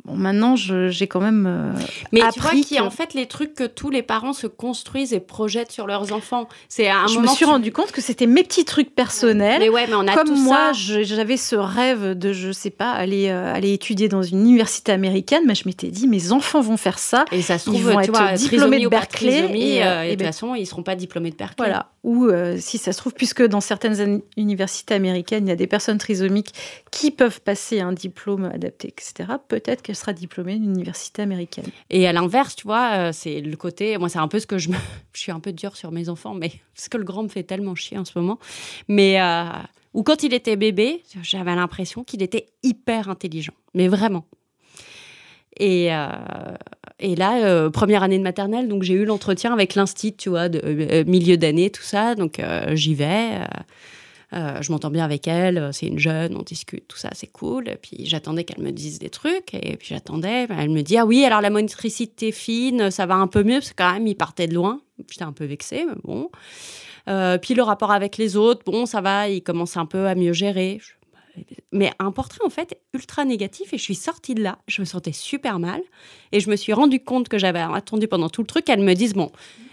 Bon, 0.07 0.17
maintenant, 0.17 0.55
j'ai 0.55 1.07
quand 1.07 1.21
même. 1.23 1.47
euh, 1.47 1.73
Mais 2.13 2.21
tu 2.35 2.39
vois 2.41 2.49
appris 2.51 2.61
qu'il 2.61 2.77
y 2.77 2.79
a 2.79 2.83
que- 2.83 2.87
en 2.87 2.91
fait 2.91 3.15
les 3.15 3.25
trucs 3.27 3.55
que 3.55 3.65
tous 3.65 3.89
les 3.89 4.03
parents 4.03 4.35
se 4.35 4.47
construisent 4.47 5.15
et 5.15 5.21
projettent 5.21 5.73
sur 5.73 5.87
leurs 5.87 6.13
enfants. 6.13 6.47
C'est 6.69 6.89
à 6.89 7.05
un 7.05 7.07
je 7.07 7.19
me 7.21 7.27
suis 7.27 7.39
tu- 7.39 7.45
rendu 7.47 7.73
compte 7.73 7.91
que 7.91 8.03
c'était 8.03 8.27
mes 8.27 8.43
petits 8.43 8.67
trucs 8.67 8.95
personnels. 8.95 9.61
Mais 9.61 9.71
ouais, 9.71 9.87
mais 9.87 9.95
on 9.95 10.07
a 10.07 10.13
Comme 10.15 10.29
tout 10.29 10.37
moi, 10.37 10.73
j'avais 10.75 11.39
ce 11.39 11.57
rêve 11.57 12.11
de, 12.19 12.35
je 12.35 12.53
sais 12.53 12.69
pas, 12.69 12.91
aller, 12.91 13.31
euh, 13.31 13.55
aller 13.55 13.73
étudier 13.73 14.09
dans 14.11 14.23
une 14.23 14.41
université 14.41 14.93
américaine, 14.93 15.45
mais 15.47 15.55
je 15.55 15.63
m'étais 15.67 15.89
dit, 15.89 16.07
mes 16.07 16.33
enfants 16.33 16.61
vont 16.61 16.77
faire 16.77 16.99
ça. 16.99 17.25
Et 17.33 17.41
ça 17.41 17.57
se 17.59 17.71
Ils 17.71 17.73
trouve, 17.73 17.93
vont 17.93 17.99
tu 18.01 18.05
être 18.11 18.11
vois, 18.19 18.33
diplômés 18.33 18.81
de 18.81 18.89
Berkeley, 18.89 19.51
et, 19.59 19.83
euh, 19.83 19.87
euh, 19.87 20.03
et 20.03 20.07
et 20.07 20.11
de 20.11 20.11
toute 20.17 20.19
ben- 20.21 20.27
façon, 20.27 20.55
ils 20.55 20.67
seront 20.67 20.83
pas 20.83 20.97
diplômés 20.97 21.31
de 21.31 21.37
Berkeley. 21.37 21.67
Voilà. 21.67 21.89
Ou 22.05 22.27
euh, 22.27 22.59
si 22.61 22.77
ça 22.77 22.93
se 22.93 22.99
trouve, 22.99 23.15
puisque 23.15 23.43
dans 23.43 23.63
certaines 23.63 24.21
universités 24.37 24.95
américaines, 24.95 25.47
il 25.47 25.49
y 25.49 25.53
a 25.53 25.57
des 25.57 25.67
personnes 25.67 25.97
trisomiques 25.97 26.53
qui 26.91 27.11
peuvent 27.11 27.41
passer 27.41 27.81
un 27.81 27.93
diplôme 27.93 28.45
adapté, 28.45 28.89
etc., 28.89 29.31
peut-être 29.49 29.81
qu'elle 29.81 29.97
sera 29.97 30.13
diplômée 30.13 30.57
d'une 30.57 30.75
université 30.75 31.23
américaine. 31.23 31.65
Et 31.89 32.07
à 32.07 32.13
l'inverse, 32.13 32.57
tu 32.57 32.65
vois, 32.65 32.93
euh, 32.93 33.13
c'est 33.13 33.41
le 33.41 33.57
côté. 33.57 33.97
Moi, 33.97 34.11
c'est 34.11 34.19
un 34.19 34.29
peu 34.29 34.39
ce 34.39 34.47
que 34.47 34.59
je. 34.59 34.69
Je 35.15 35.21
suis 35.21 35.33
un 35.33 35.41
peu 35.41 35.53
dure 35.53 35.77
sur 35.77 35.93
mes 35.93 36.09
enfants, 36.09 36.35
mais 36.35 36.53
ce 36.75 36.89
que 36.89 36.99
le 36.99 37.05
grand 37.05 37.23
me 37.23 37.29
fait 37.29 37.45
tellement 37.45 37.75
chier 37.75 37.99
en 37.99 38.05
ce 38.05 38.19
moment. 38.19 38.39
Mais. 38.87 39.21
Euh, 39.21 39.45
ou 39.95 40.03
quand 40.03 40.25
il 40.25 40.35
était 40.35 40.57
bébé, 40.57 41.05
j'avais 41.23 41.55
l'impression 41.55 42.03
qu'il 42.03 42.21
était 42.21 42.47
hyper 42.65 43.09
intelligent. 43.09 43.53
Mais 43.75 43.87
vraiment. 43.87 44.27
Et, 45.61 45.91
et 47.05 47.17
là, 47.17 47.45
euh, 47.45 47.69
première 47.69 48.03
année 48.03 48.17
de 48.17 48.23
maternelle, 48.23 48.67
donc 48.67 48.83
j'ai 48.83 48.95
eu 48.95 49.05
l'entretien 49.05 49.53
avec 49.53 49.75
l'instit, 49.75 50.17
tu 50.17 50.31
vois, 50.31 50.49
de 50.49 50.61
euh, 50.65 51.05
milieu 51.07 51.37
d'année, 51.37 51.69
tout 51.69 51.83
ça. 51.83 52.15
Donc 52.15 52.41
j'y 52.73 52.95
vais. 52.95 53.41
je 54.33 54.73
m'entends 54.73 54.91
bien 54.91 55.05
avec 55.05 55.29
elle, 55.29 55.69
c'est 55.73 55.87
une 55.87 55.99
jeune, 55.99 56.35
on 56.35 56.43
discute, 56.43 56.89
tout 56.89 56.97
ça, 56.97 57.11
c'est 57.13 57.27
cool. 57.27 57.69
Et 57.69 57.77
puis 57.77 58.07
j'attendais 58.07 58.45
qu'elle 58.45 58.65
me 58.65 58.73
dise 58.73 58.99
des 58.99 59.11
trucs, 59.11 59.53
et 59.53 59.77
puis 59.77 59.89
j'attendais. 59.89 60.47
Elle 60.49 60.71
me 60.71 60.81
dit 60.81 60.97
Ah 60.97 61.05
oui, 61.05 61.25
alors 61.25 61.43
la 61.43 61.51
motricité 61.51 62.33
fine, 62.33 62.91
ça 62.91 63.05
va 63.05 63.17
un 63.17 63.27
peu 63.27 63.43
mieux, 63.43 63.59
parce 63.59 63.71
que 63.71 63.77
quand 63.77 63.93
même, 63.93 64.07
il 64.07 64.17
partait 64.17 64.47
de 64.47 64.55
loin. 64.55 64.81
J'étais 65.11 65.25
un 65.25 65.33
peu 65.33 65.45
vexée, 65.45 65.85
mais 65.87 66.01
bon. 66.05 66.31
puis 67.39 67.55
le 67.55 67.63
rapport 67.63 67.93
avec 67.93 68.17
les 68.17 68.37
autres, 68.37 68.63
bon, 68.65 68.87
ça 68.87 69.03
va, 69.03 69.29
il 69.29 69.43
commence 69.43 69.77
un 69.77 69.87
peu 69.87 70.07
à 70.07 70.15
mieux 70.15 70.33
gérer 70.33 70.81
mais 71.73 71.91
un 71.99 72.13
portrait 72.13 72.45
en 72.45 72.51
fait 72.51 72.81
ultra 72.93 73.25
négatif 73.25 73.73
et 73.73 73.79
je 73.79 73.83
suis 73.83 73.95
sortie 73.95 74.35
de 74.35 74.43
là, 74.43 74.59
je 74.69 74.81
me 74.81 74.87
sentais 74.87 75.13
super 75.13 75.59
mal 75.59 75.81
et 76.33 76.41
je 76.41 76.51
me 76.51 76.57
suis 76.57 76.73
rendu 76.73 77.01
compte 77.03 77.29
que 77.29 77.39
j'avais 77.39 77.61
attendu 77.61 78.09
pendant 78.09 78.29
tout 78.29 78.43
le 78.43 78.47
truc 78.47 78.65
qu'elle 78.65 78.81
me 78.81 78.95
dise 78.95 79.15
bon, 79.15 79.31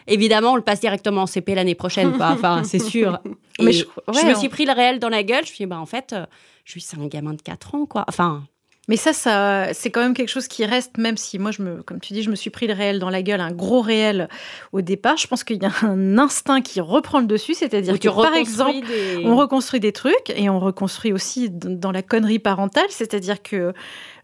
évidemment 0.08 0.54
on 0.54 0.56
le 0.56 0.62
passe 0.62 0.80
directement 0.80 1.24
en 1.24 1.28
CP 1.28 1.56
l'année 1.56 1.76
prochaine 1.76 2.14
quoi, 2.14 2.32
enfin 2.32 2.64
c'est 2.66 2.80
sûr. 2.80 3.20
mais 3.62 3.72
je, 3.72 3.86
me 4.28 4.34
suis 4.36 4.50
pris 4.50 4.66
le 4.66 4.74
réel 4.74 5.00
dans 5.00 5.10
la 5.10 5.24
gueule, 5.24 5.46
je 5.46 5.52
me 5.52 5.56
suis 5.56 5.66
dit 5.66 5.70
bah 5.70 5.80
en 5.80 5.86
fait 5.86 6.14
euh, 6.14 6.26
je 6.66 6.72
suis 6.72 6.82
c'est 6.82 6.98
un 6.98 7.08
gamin 7.08 7.34
de 7.34 7.42
4 7.42 7.76
ans 7.76 7.86
quoi. 7.86 8.06
Enfin 8.08 8.44
mais 8.92 8.98
ça, 8.98 9.14
ça 9.14 9.70
c'est 9.72 9.90
quand 9.90 10.02
même 10.02 10.14
quelque 10.14 10.28
chose 10.28 10.50
qui 10.50 10.66
reste, 10.66 10.98
même 10.98 11.16
si 11.16 11.40
moi, 11.40 11.52
je 11.52 11.62
me, 11.62 11.82
comme 11.82 12.02
tu 12.02 12.12
dis, 12.12 12.24
je 12.24 12.30
me 12.30 12.36
suis 12.36 12.50
pris 12.50 12.68
le 12.68 12.74
réel 12.74 13.00
dans 13.00 13.10
la 13.10 13.22
gueule, 13.22 13.40
un 13.40 13.54
gros 13.54 13.80
réel 13.80 14.28
au 14.74 14.82
départ. 14.82 15.16
Je 15.16 15.28
pense 15.28 15.46
qu'il 15.46 15.64
y 15.64 15.66
a 15.66 15.72
un 15.84 16.18
instinct 16.18 16.60
qui 16.60 16.82
reprend 16.82 17.22
le 17.22 17.26
dessus, 17.26 17.54
c'est-à-dire 17.54 17.98
que 17.98 18.10
par 18.10 18.34
exemple, 18.34 18.86
on 19.24 19.38
reconstruit 19.38 19.80
des 19.80 19.94
trucs 19.94 20.30
et 20.36 20.50
on 20.50 20.60
reconstruit 20.60 21.14
aussi 21.14 21.50
dans 21.50 21.94
la 21.94 22.02
connerie 22.02 22.40
parentale, 22.40 22.88
c'est-à-dire 22.90 23.42
que 23.42 23.72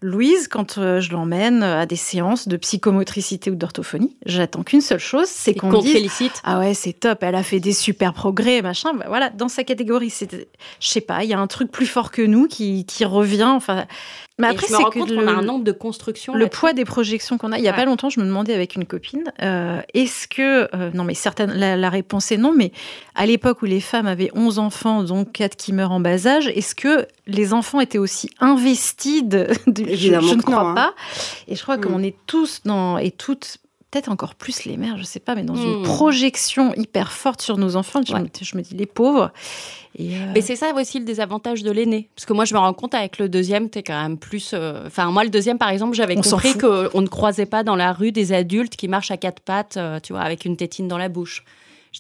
Louise, 0.01 0.47
quand 0.47 0.77
euh, 0.77 1.01
je 1.01 1.11
l'emmène 1.11 1.63
à 1.63 1.85
des 1.85 1.95
séances 1.95 2.47
de 2.47 2.57
psychomotricité 2.57 3.49
ou 3.49 3.55
d'orthophonie, 3.55 4.15
j'attends 4.25 4.63
qu'une 4.63 4.81
seule 4.81 4.99
chose, 4.99 5.27
c'est 5.27 5.55
qu'on 5.55 5.79
dise 5.79 5.93
félicite. 5.93 6.41
Ah 6.43 6.59
ouais, 6.59 6.73
c'est 6.73 6.93
top, 6.93 7.23
elle 7.23 7.35
a 7.35 7.43
fait 7.43 7.59
des 7.59 7.73
super 7.73 8.13
progrès, 8.13 8.61
machin. 8.61 8.93
Bah 8.93 9.05
voilà, 9.07 9.29
dans 9.29 9.47
sa 9.47 9.63
catégorie, 9.63 10.09
c'est, 10.09 10.47
je 10.79 10.87
sais 10.87 11.01
pas, 11.01 11.23
il 11.23 11.29
y 11.29 11.33
a 11.33 11.39
un 11.39 11.47
truc 11.47 11.71
plus 11.71 11.87
fort 11.87 12.11
que 12.11 12.21
nous 12.21 12.47
qui, 12.47 12.85
qui 12.85 13.05
revient. 13.05 13.43
Enfin, 13.43 13.85
mais 14.39 14.47
après, 14.47 14.67
c'est 14.67 14.83
que 14.91 15.11
le, 15.11 15.27
a 15.27 15.31
un 15.31 15.41
nombre 15.41 15.63
de 15.63 15.71
constructions. 15.71 16.35
Le 16.35 16.47
poids 16.47 16.73
des 16.73 16.85
projections 16.85 17.39
qu'on 17.39 17.51
a. 17.51 17.57
Il 17.57 17.63
y 17.63 17.67
a 17.67 17.73
pas 17.73 17.85
longtemps, 17.85 18.09
je 18.09 18.19
me 18.19 18.25
demandais 18.25 18.53
avec 18.53 18.75
une 18.75 18.85
copine, 18.85 19.23
euh, 19.41 19.81
est-ce 19.95 20.27
que 20.27 20.69
euh, 20.75 20.91
non, 20.93 21.03
mais 21.03 21.15
certaines, 21.15 21.53
la, 21.53 21.89
réponse 21.89 22.31
est 22.31 22.37
non. 22.37 22.53
Mais 22.55 22.71
à 23.15 23.25
l'époque 23.25 23.63
où 23.63 23.65
les 23.65 23.79
femmes 23.79 24.05
avaient 24.05 24.29
11 24.35 24.59
enfants, 24.59 25.03
dont 25.03 25.25
4 25.25 25.55
qui 25.55 25.73
meurent 25.73 25.91
en 25.91 25.99
bas 25.99 26.27
âge, 26.27 26.47
est-ce 26.49 26.75
que 26.75 27.07
les 27.25 27.53
enfants 27.53 27.79
étaient 27.79 27.97
aussi 27.97 28.29
investis 28.39 29.23
de, 29.23 29.47
Évidemment 29.87 30.27
je, 30.27 30.35
ne 30.35 30.41
crois 30.41 30.69
hein. 30.69 30.73
pas. 30.73 30.93
Et 31.47 31.55
je 31.55 31.61
crois 31.63 31.77
qu'on 31.77 31.99
mm. 31.99 32.05
est 32.05 32.15
tous 32.25 32.61
dans 32.65 32.97
et 32.97 33.11
toutes 33.11 33.59
peut-être 33.91 34.11
encore 34.11 34.35
plus 34.35 34.65
les 34.65 34.77
mères, 34.77 34.97
je 34.97 35.03
sais 35.03 35.19
pas, 35.19 35.33
mais 35.35 35.43
dans 35.43 35.55
une 35.55 35.81
mm. 35.81 35.83
projection 35.83 36.73
hyper 36.75 37.11
forte 37.11 37.41
sur 37.41 37.57
nos 37.57 37.75
enfants. 37.75 38.01
Je, 38.05 38.13
me, 38.57 38.61
dis 38.61 38.75
les 38.75 38.85
pauvres. 38.85 39.31
Et 39.97 40.15
euh, 40.15 40.31
Mais 40.33 40.41
c'est 40.41 40.55
ça 40.55 40.73
aussi 40.73 40.99
le 40.99 41.05
désavantage 41.05 41.63
de 41.63 41.71
l'aîné. 41.71 42.09
Parce 42.15 42.25
que 42.25 42.33
moi, 42.33 42.45
je 42.45 42.53
me 42.53 42.59
rends 42.59 42.73
compte 42.73 42.93
avec 42.93 43.17
le 43.17 43.29
deuxième, 43.29 43.69
tu 43.69 43.79
es 43.79 43.83
quand 43.83 43.99
même 43.99 44.17
plus. 44.17 44.51
Euh, 44.53 44.83
enfin, 44.87 45.09
moi, 45.11 45.23
le 45.23 45.29
deuxième, 45.29 45.57
par 45.57 45.69
exemple, 45.69 45.95
j'avais 45.95 46.15
compris 46.15 46.57
qu'on 46.57 47.01
ne 47.01 47.07
croisait 47.07 47.45
pas 47.45 47.63
dans 47.63 47.75
la 47.75 47.93
rue 47.93 48.11
des 48.11 48.33
adultes 48.33 48.75
qui 48.75 48.87
marchent 48.87 49.11
à 49.11 49.17
quatre 49.17 49.39
pattes, 49.39 49.77
euh, 49.77 49.99
tu 50.01 50.13
vois, 50.13 50.21
avec 50.21 50.43
une 50.45 50.57
tétine 50.57 50.87
dans 50.87 50.97
la 50.97 51.09
bouche. 51.09 51.43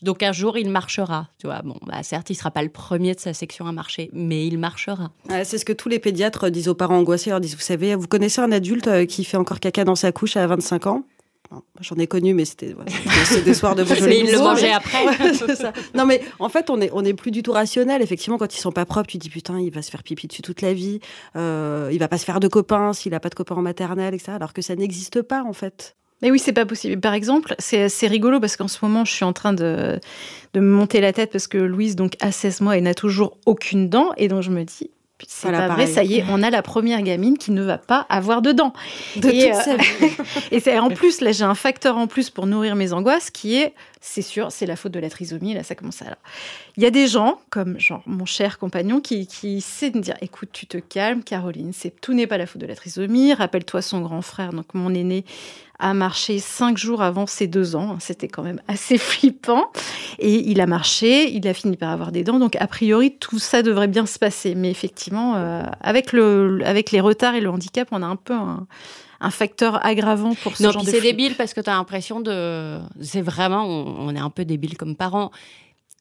Donc 0.01 0.23
un 0.23 0.31
jour, 0.31 0.57
il 0.57 0.69
marchera. 0.69 1.27
Tu 1.39 1.47
vois, 1.47 1.61
bon, 1.63 1.77
bah, 1.85 2.03
certes, 2.03 2.29
il 2.29 2.35
sera 2.35 2.51
pas 2.51 2.63
le 2.63 2.69
premier 2.69 3.15
de 3.15 3.19
sa 3.19 3.33
section 3.33 3.65
à 3.67 3.71
marcher, 3.71 4.09
mais 4.13 4.45
il 4.45 4.57
marchera. 4.57 5.11
c'est 5.43 5.57
ce 5.57 5.65
que 5.65 5.73
tous 5.73 5.89
les 5.89 5.99
pédiatres 5.99 6.49
disent 6.49 6.67
aux 6.67 6.75
parents 6.75 6.97
angoissés. 6.97 7.29
Ils 7.29 7.31
leur 7.31 7.41
disent, 7.41 7.55
vous 7.55 7.61
savez, 7.61 7.95
vous 7.95 8.07
connaissez 8.07 8.41
un 8.41 8.51
adulte 8.51 8.87
euh, 8.87 9.05
qui 9.05 9.23
fait 9.23 9.37
encore 9.37 9.59
caca 9.59 9.83
dans 9.83 9.95
sa 9.95 10.11
couche 10.11 10.37
à 10.37 10.45
25 10.47 10.87
ans? 10.87 11.03
J'en 11.79 11.95
ai 11.95 12.07
connu, 12.07 12.33
mais 12.33 12.45
c'était 12.45 12.75
des 13.45 13.53
soirs 13.53 13.75
de 13.75 13.83
Mais 14.05 14.19
il 14.19 14.31
le 14.31 14.39
mangeait 14.39 14.71
après. 14.71 15.05
Non, 15.95 16.05
mais 16.05 16.21
en 16.39 16.49
fait, 16.49 16.69
on 16.69 16.81
est, 16.81 16.89
on 16.93 17.03
est 17.05 17.13
plus 17.13 17.31
du 17.31 17.43
tout 17.43 17.51
rationnel. 17.51 18.01
Effectivement, 18.01 18.37
quand 18.37 18.53
ils 18.53 18.59
sont 18.59 18.71
pas 18.71 18.85
propres, 18.85 19.07
tu 19.07 19.17
dis 19.17 19.29
putain, 19.29 19.59
il 19.59 19.71
va 19.71 19.81
se 19.81 19.89
faire 19.89 20.03
pipi 20.03 20.27
dessus 20.27 20.41
toute 20.41 20.61
la 20.61 20.73
vie. 20.73 20.99
Euh, 21.35 21.89
il 21.91 21.99
va 21.99 22.07
pas 22.07 22.17
se 22.17 22.25
faire 22.25 22.39
de 22.39 22.47
copains 22.47 22.93
s'il 22.93 23.13
a 23.13 23.19
pas 23.19 23.29
de 23.29 23.35
copains 23.35 23.55
en 23.55 23.61
maternelle, 23.61 24.13
etc. 24.13 24.33
Alors 24.35 24.53
que 24.53 24.61
ça 24.61 24.75
n'existe 24.75 25.21
pas, 25.21 25.43
en 25.43 25.53
fait. 25.53 25.95
Mais 26.21 26.31
oui, 26.31 26.39
c'est 26.39 26.53
pas 26.53 26.65
possible. 26.65 26.99
Par 26.99 27.13
exemple, 27.13 27.55
c'est 27.59 28.07
rigolo 28.07 28.39
parce 28.39 28.57
qu'en 28.57 28.67
ce 28.67 28.79
moment, 28.81 29.05
je 29.05 29.11
suis 29.11 29.25
en 29.25 29.33
train 29.33 29.53
de, 29.53 29.99
de 30.53 30.59
me 30.59 30.69
monter 30.69 30.99
la 30.99 31.13
tête 31.13 31.31
parce 31.31 31.47
que 31.47 31.57
Louise 31.57 31.95
donc 31.95 32.13
a 32.19 32.31
16 32.31 32.61
mois 32.61 32.77
et 32.77 32.81
n'a 32.81 32.93
toujours 32.93 33.37
aucune 33.45 33.89
dent. 33.89 34.11
Et 34.17 34.27
donc, 34.27 34.41
je 34.41 34.49
me 34.49 34.63
dis, 34.63 34.89
c'est 35.25 35.51
pas 35.51 35.67
vrai, 35.67 35.87
ça 35.87 36.03
y 36.03 36.15
est, 36.15 36.25
on 36.29 36.43
a 36.43 36.49
la 36.49 36.61
première 36.61 37.01
gamine 37.01 37.37
qui 37.37 37.51
ne 37.51 37.63
va 37.63 37.77
pas 37.77 38.05
avoir 38.09 38.41
de 38.41 38.51
dents. 38.51 38.73
De 39.15 39.29
et, 39.29 39.51
euh, 39.51 39.77
et 40.51 40.59
c'est 40.59 40.77
en 40.77 40.89
plus, 40.89 41.21
là, 41.21 41.31
j'ai 41.31 41.43
un 41.43 41.55
facteur 41.55 41.97
en 41.97 42.07
plus 42.07 42.29
pour 42.29 42.45
nourrir 42.45 42.75
mes 42.75 42.93
angoisses 42.93 43.31
qui 43.31 43.57
est 43.57 43.73
c'est 44.07 44.21
sûr, 44.21 44.51
c'est 44.51 44.65
la 44.65 44.75
faute 44.75 44.93
de 44.93 44.99
la 44.99 45.09
trisomie. 45.09 45.53
Là, 45.53 45.63
ça 45.63 45.75
commence 45.75 46.01
à. 46.01 46.17
Il 46.77 46.83
y 46.83 46.85
a 46.85 46.91
des 46.91 47.07
gens, 47.07 47.39
comme 47.49 47.77
genre 47.79 48.01
mon 48.05 48.25
cher 48.25 48.57
compagnon, 48.57 49.01
qui, 49.01 49.27
qui 49.27 49.59
sait 49.59 49.91
me 49.91 49.99
dire 49.99 50.15
écoute, 50.21 50.49
tu 50.53 50.65
te 50.65 50.77
calmes, 50.77 51.23
Caroline, 51.23 51.73
c'est 51.73 51.99
tout 51.99 52.13
n'est 52.13 52.25
pas 52.25 52.37
la 52.37 52.45
faute 52.45 52.61
de 52.61 52.65
la 52.65 52.75
trisomie. 52.75 53.33
Rappelle-toi 53.33 53.81
son 53.81 54.01
grand 54.01 54.21
frère, 54.21 54.53
donc 54.53 54.73
mon 54.73 54.93
aîné, 54.93 55.25
a 55.79 55.93
marché 55.93 56.39
cinq 56.39 56.77
jours 56.77 57.01
avant 57.01 57.27
ses 57.27 57.47
deux 57.47 57.75
ans. 57.75 57.97
C'était 57.99 58.29
quand 58.29 58.43
même 58.43 58.61
assez 58.67 58.97
flippant. 58.97 59.71
Et 60.19 60.49
il 60.49 60.61
a 60.61 60.67
marché, 60.67 61.29
il 61.31 61.47
a 61.47 61.53
fini 61.53 61.75
par 61.75 61.91
avoir 61.91 62.11
des 62.11 62.23
dents. 62.23 62.39
Donc, 62.39 62.55
a 62.55 62.67
priori, 62.67 63.15
tout 63.17 63.39
ça 63.39 63.61
devrait 63.61 63.89
bien 63.89 64.05
se 64.05 64.17
passer. 64.17 64.55
Mais 64.55 64.71
effectivement, 64.71 65.35
euh, 65.35 65.63
avec, 65.81 66.13
le, 66.13 66.61
avec 66.65 66.91
les 66.91 67.01
retards 67.01 67.35
et 67.35 67.41
le 67.41 67.49
handicap, 67.49 67.89
on 67.91 68.01
a 68.01 68.07
un 68.07 68.15
peu 68.15 68.33
un 68.33 68.67
un 69.19 69.31
facteur 69.31 69.85
aggravant 69.85 70.35
pour 70.35 70.55
ce 70.55 70.63
non, 70.63 70.71
genre 70.71 70.83
de 70.83 70.89
c'est 70.89 71.01
débile 71.01 71.35
parce 71.35 71.53
que 71.53 71.61
tu 71.61 71.69
as 71.69 71.73
l'impression 71.73 72.19
de... 72.19 72.79
C'est 73.01 73.21
vraiment... 73.21 73.65
On, 73.65 74.15
est 74.15 74.19
un 74.19 74.29
peu 74.29 74.45
débile 74.45 74.77
comme 74.77 74.95
parents. 74.95 75.31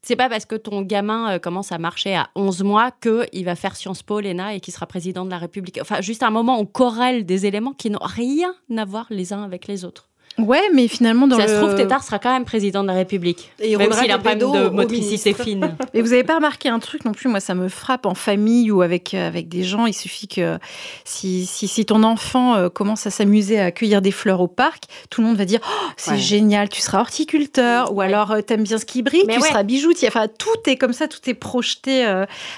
C'est 0.03 0.17
pas 0.17 0.29
parce 0.29 0.45
que 0.45 0.55
ton 0.55 0.83
gamin 0.83 1.33
euh, 1.33 1.39
commence 1.39 1.73
à 1.73 1.79
marcher 1.79 2.14
à 2.14 2.31
11 2.37 2.62
mois 2.62 2.91
qu'il 2.91 3.45
va 3.45 3.57
faire 3.57 3.77
Sciences 3.77 4.03
Po, 4.03 4.21
l'ENA 4.21 4.55
et 4.55 4.61
qu'il 4.61 4.73
sera 4.73 4.87
président 4.87 5.25
de 5.25 5.31
la 5.31 5.39
République. 5.39 5.79
Enfin, 5.81 6.01
juste 6.01 6.23
un 6.23 6.31
moment, 6.31 6.61
on 6.61 6.67
corrèle 6.67 7.27
des 7.27 7.47
éléments 7.47 7.73
qui 7.73 7.91
n'ont 7.91 7.99
rien 8.01 8.55
à 8.77 8.85
voir 8.85 9.07
les 9.11 9.33
uns 9.33 9.43
avec 9.43 9.67
les 9.67 9.85
autres. 9.85 10.09
Ouais, 10.39 10.62
mais 10.74 10.87
finalement, 10.87 11.26
dans 11.26 11.37
ça 11.37 11.47
le... 11.47 11.49
se 11.49 11.57
trouve, 11.57 11.74
Tétard 11.74 12.05
sera 12.05 12.18
quand 12.18 12.32
même 12.32 12.45
président 12.45 12.82
de 12.82 12.89
la 12.89 12.95
République. 12.95 13.51
Et 13.59 13.76
même 13.76 13.93
s'il 13.93 14.11
a 14.11 14.18
pas 14.18 14.34
de 14.34 14.68
motricité 14.68 15.32
fine. 15.32 15.76
Mais 15.95 16.03
vous 16.03 16.11
n'avez 16.11 16.24
pas 16.24 16.37
remarqué 16.37 16.68
un 16.68 16.78
truc 16.78 17.05
non 17.05 17.12
plus, 17.12 17.28
moi 17.28 17.41
ça 17.41 17.55
me 17.55 17.68
frappe 17.68 18.05
en 18.05 18.14
famille 18.14 18.70
ou 18.70 18.82
avec, 18.82 19.14
euh, 19.14 19.26
avec 19.26 19.49
des 19.49 19.62
gens, 19.62 19.87
il 19.87 19.95
suffit 19.95 20.28
que 20.28 20.59
si, 21.05 21.47
si, 21.47 21.68
si 21.68 21.87
ton 21.87 22.03
enfant 22.03 22.55
euh, 22.55 22.68
commence 22.68 23.07
à 23.07 23.11
s'amuser 23.11 23.59
à 23.59 23.70
cueillir 23.70 24.03
des 24.03 24.11
fleurs 24.11 24.41
au 24.41 24.49
parc, 24.49 24.84
tout 25.09 25.22
le 25.22 25.26
monde 25.26 25.37
va 25.37 25.47
dire 25.47 25.61
oh, 25.64 25.91
c'est 25.97 26.18
génial, 26.18 26.68
tu 26.68 26.80
seras 26.80 27.01
horticulteur, 27.01 27.95
ou 27.95 28.01
alors 28.03 28.32
euh, 28.32 28.41
t'aimes 28.43 28.64
bien 28.64 28.78
ce 28.78 28.84
qui 28.84 29.03
brille, 29.03 29.24
tu 29.28 29.41
seras 29.41 29.62
bijoutier. 29.62 30.09
Enfin, 30.09 30.26
tout 30.28 30.70
est 30.70 30.76
comme 30.76 30.93
ça, 30.93 31.09
tout 31.09 31.30
est 31.30 31.34
projeté. 31.34 32.05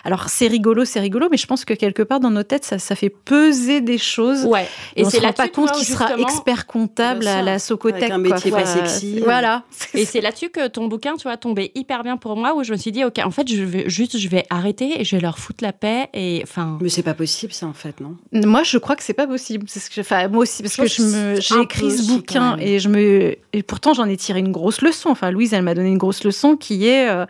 Alors 0.05 0.29
c'est 0.29 0.49
rigolo, 0.49 0.85
c'est 0.85 1.01
rigolo, 1.01 1.29
mais 1.31 1.37
je 1.37 1.47
pense 1.47 1.65
que 1.65 1.75
quelque 1.75 2.03
part 2.03 2.19
dans 2.19 2.31
nos 2.31 2.43
têtes, 2.43 2.65
ça, 2.65 2.79
ça 2.79 2.97
fait 2.97 3.11
peser 3.11 3.81
des 3.81 3.99
choses. 3.99 4.45
Ouais. 4.45 4.67
Et, 4.97 5.05
c'est 5.05 5.21
là 5.21 5.33
pas 5.33 5.49
compte 5.49 5.73
qu'il 5.73 5.87
sera 5.87 6.17
expert 6.19 6.67
comptable 6.67 7.27
à 7.27 7.43
la 7.43 7.59
Socotec. 7.69 8.11
un 8.11 8.19
métier 8.19 8.51
pas 8.51 8.67
sexy. 8.67 9.21
Voilà. 9.21 9.65
Et 9.95 10.05
c'est 10.05 10.21
là-dessus 10.21 10.49
que 10.49 10.69
ton 10.69 10.87
bouquin, 10.87 11.17
tu 11.17 11.25
vois, 11.25 11.37
tombé 11.37 11.71
hyper 11.75 12.03
bien 12.03 12.17
pour 12.17 12.37
moi, 12.37 12.55
où 12.55 12.65
je 12.65 12.73
me 12.73 12.77
suis 12.77 12.93
dit, 12.93 13.05
ok, 13.05 13.21
en 13.25 13.31
fait, 13.31 13.49
je 13.49 13.63
vais 13.63 13.89
juste, 13.89 14.19
je 14.19 14.29
vais 14.29 14.45
arrêter 14.51 15.01
et 15.01 15.05
je 15.05 15.17
vais 15.17 15.23
leur 15.23 15.39
foutre 15.39 15.63
la 15.63 15.73
paix. 15.73 16.09
Et 16.15 16.41
enfin. 16.43 16.79
Mais 16.81 16.89
c'est 16.89 17.03
pas 17.03 17.15
possible, 17.15 17.53
ça, 17.53 17.67
en 17.67 17.73
fait, 17.73 18.01
non? 18.01 18.17
Moi, 18.33 18.63
je 18.63 18.79
crois 18.79 18.97
que 18.97 19.03
c'est 19.03 19.13
pas 19.13 19.27
possible. 19.27 19.67
C'est 19.69 19.81
ce 19.81 19.91
que, 19.91 20.01
enfin, 20.01 20.29
moi 20.29 20.43
aussi, 20.43 20.63
parce 20.63 20.77
que 20.77 20.87
je 20.87 21.03
me, 21.03 21.41
j'ai 21.41 21.61
écrit 21.61 21.91
ce 21.91 22.07
bouquin 22.07 22.57
et 22.59 22.79
je 22.79 22.89
me, 22.89 23.37
et 23.53 23.63
pourtant, 23.63 23.95
j'en 23.95 24.07
ai 24.07 24.17
tiré 24.17 24.41
une 24.41 24.53
grosse 24.53 24.81
leçon. 24.81 25.11
Enfin, 25.11 25.31
Louise, 25.31 25.53
elle 25.53 25.63
m'a 25.63 25.75
donné 25.75 25.89
une 25.89 25.99
grosse 25.99 26.25
leçon 26.25 26.57
qui 26.57 26.87
est. 26.87 27.09
Euh, 27.09 27.27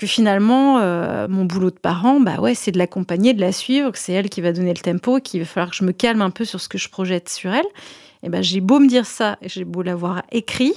que 0.00 0.06
finalement, 0.06 0.78
euh, 0.78 1.28
mon 1.28 1.44
boulot 1.44 1.70
de 1.70 1.78
parent, 1.78 2.20
bah 2.20 2.40
ouais, 2.40 2.54
c'est 2.54 2.72
de 2.72 2.78
l'accompagner, 2.78 3.34
de 3.34 3.40
la 3.42 3.52
suivre, 3.52 3.90
que 3.90 3.98
c'est 3.98 4.14
elle 4.14 4.30
qui 4.30 4.40
va 4.40 4.50
donner 4.54 4.72
le 4.72 4.80
tempo, 4.80 5.20
qu'il 5.20 5.40
va 5.40 5.46
falloir 5.46 5.68
que 5.68 5.76
je 5.76 5.84
me 5.84 5.92
calme 5.92 6.22
un 6.22 6.30
peu 6.30 6.46
sur 6.46 6.58
ce 6.58 6.70
que 6.70 6.78
je 6.78 6.88
projette 6.88 7.28
sur 7.28 7.52
elle. 7.52 7.66
Et 8.22 8.28
ben, 8.28 8.42
j'ai 8.42 8.60
beau 8.60 8.78
me 8.78 8.88
dire 8.88 9.06
ça, 9.06 9.38
j'ai 9.42 9.64
beau 9.64 9.82
l'avoir 9.82 10.22
écrit, 10.30 10.74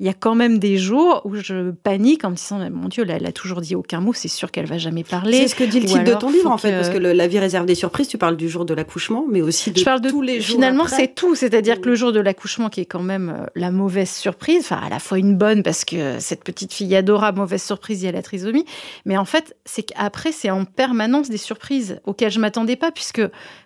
il 0.00 0.06
y 0.06 0.08
a 0.08 0.14
quand 0.14 0.34
même 0.34 0.58
des 0.58 0.78
jours 0.78 1.20
où 1.26 1.36
je 1.36 1.72
panique 1.72 2.24
en 2.24 2.30
me 2.30 2.34
disant, 2.34 2.58
mon 2.70 2.88
Dieu, 2.88 3.04
elle, 3.06 3.26
a 3.26 3.32
toujours 3.32 3.60
dit 3.60 3.74
aucun 3.74 4.00
mot, 4.00 4.14
c'est 4.14 4.28
sûr 4.28 4.50
qu'elle 4.50 4.64
va 4.64 4.78
jamais 4.78 5.04
parler. 5.04 5.36
C'est 5.36 5.48
ce 5.48 5.54
que 5.54 5.64
dit 5.64 5.78
le 5.78 5.84
titre 5.84 6.04
de 6.04 6.14
ton 6.14 6.30
livre, 6.30 6.50
en 6.50 6.56
fait, 6.56 6.72
parce 6.72 6.88
que 6.88 6.96
la 6.96 7.28
vie 7.28 7.38
réserve 7.38 7.66
des 7.66 7.74
surprises, 7.74 8.08
tu 8.08 8.16
parles 8.16 8.38
du 8.38 8.48
jour 8.48 8.64
de 8.64 8.72
l'accouchement, 8.72 9.26
mais 9.28 9.42
aussi 9.42 9.70
de, 9.70 9.78
je 9.78 9.84
parle 9.84 10.00
de 10.00 10.08
tous 10.08 10.22
les 10.22 10.40
jours. 10.40 10.54
Finalement, 10.54 10.86
c'est 10.86 11.14
tout, 11.14 11.34
c'est-à-dire 11.34 11.82
que 11.82 11.88
le 11.90 11.96
jour 11.96 12.12
de 12.12 12.20
l'accouchement, 12.20 12.70
qui 12.70 12.80
est 12.80 12.86
quand 12.86 13.02
même 13.02 13.28
euh, 13.28 13.46
la 13.54 13.70
mauvaise 13.70 14.08
surprise, 14.08 14.60
enfin, 14.60 14.80
à 14.82 14.88
la 14.88 15.00
fois 15.00 15.18
une 15.18 15.36
bonne, 15.36 15.62
parce 15.62 15.84
que 15.84 16.18
cette 16.18 16.44
petite 16.44 16.72
fille 16.72 16.96
adorable, 16.96 17.38
mauvaise 17.38 17.62
surprise, 17.62 18.00
il 18.00 18.06
y 18.06 18.08
a 18.08 18.12
la 18.12 18.22
trisomie, 18.22 18.64
mais 19.04 19.18
en 19.18 19.26
fait, 19.26 19.54
c'est 19.66 19.82
qu'après, 19.82 20.32
c'est 20.32 20.48
en 20.48 20.64
permanence 20.64 21.28
des 21.28 21.36
surprises 21.36 22.00
auxquelles 22.06 22.32
je 22.32 22.40
m'attendais 22.40 22.76
pas, 22.76 22.90
puisque 22.90 23.20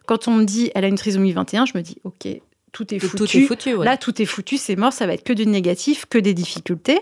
quand 0.07 0.27
on 0.27 0.33
me 0.33 0.45
dit, 0.45 0.73
elle 0.75 0.85
a 0.85 0.89
une 0.89 0.97
trisomie 0.97 1.31
21, 1.31 1.67
je 1.67 1.73
me 1.77 1.83
dis, 1.83 1.99
ok, 2.03 2.27
tout 2.75 2.93
est 2.93 2.99
foutu. 2.99 3.17
Tout 3.17 3.37
est 3.37 3.47
foutu 3.47 3.85
Là, 3.85 3.97
tout 3.97 4.21
est 4.21 4.27
foutu, 4.27 4.59
c'est 4.59 4.77
mort, 4.77 4.93
ça 4.93 5.07
va 5.07 5.15
être 5.15 5.23
que 5.23 5.33
du 5.33 5.47
négatif, 5.47 6.07
que 6.07 6.19
des 6.19 6.35
difficultés. 6.35 7.01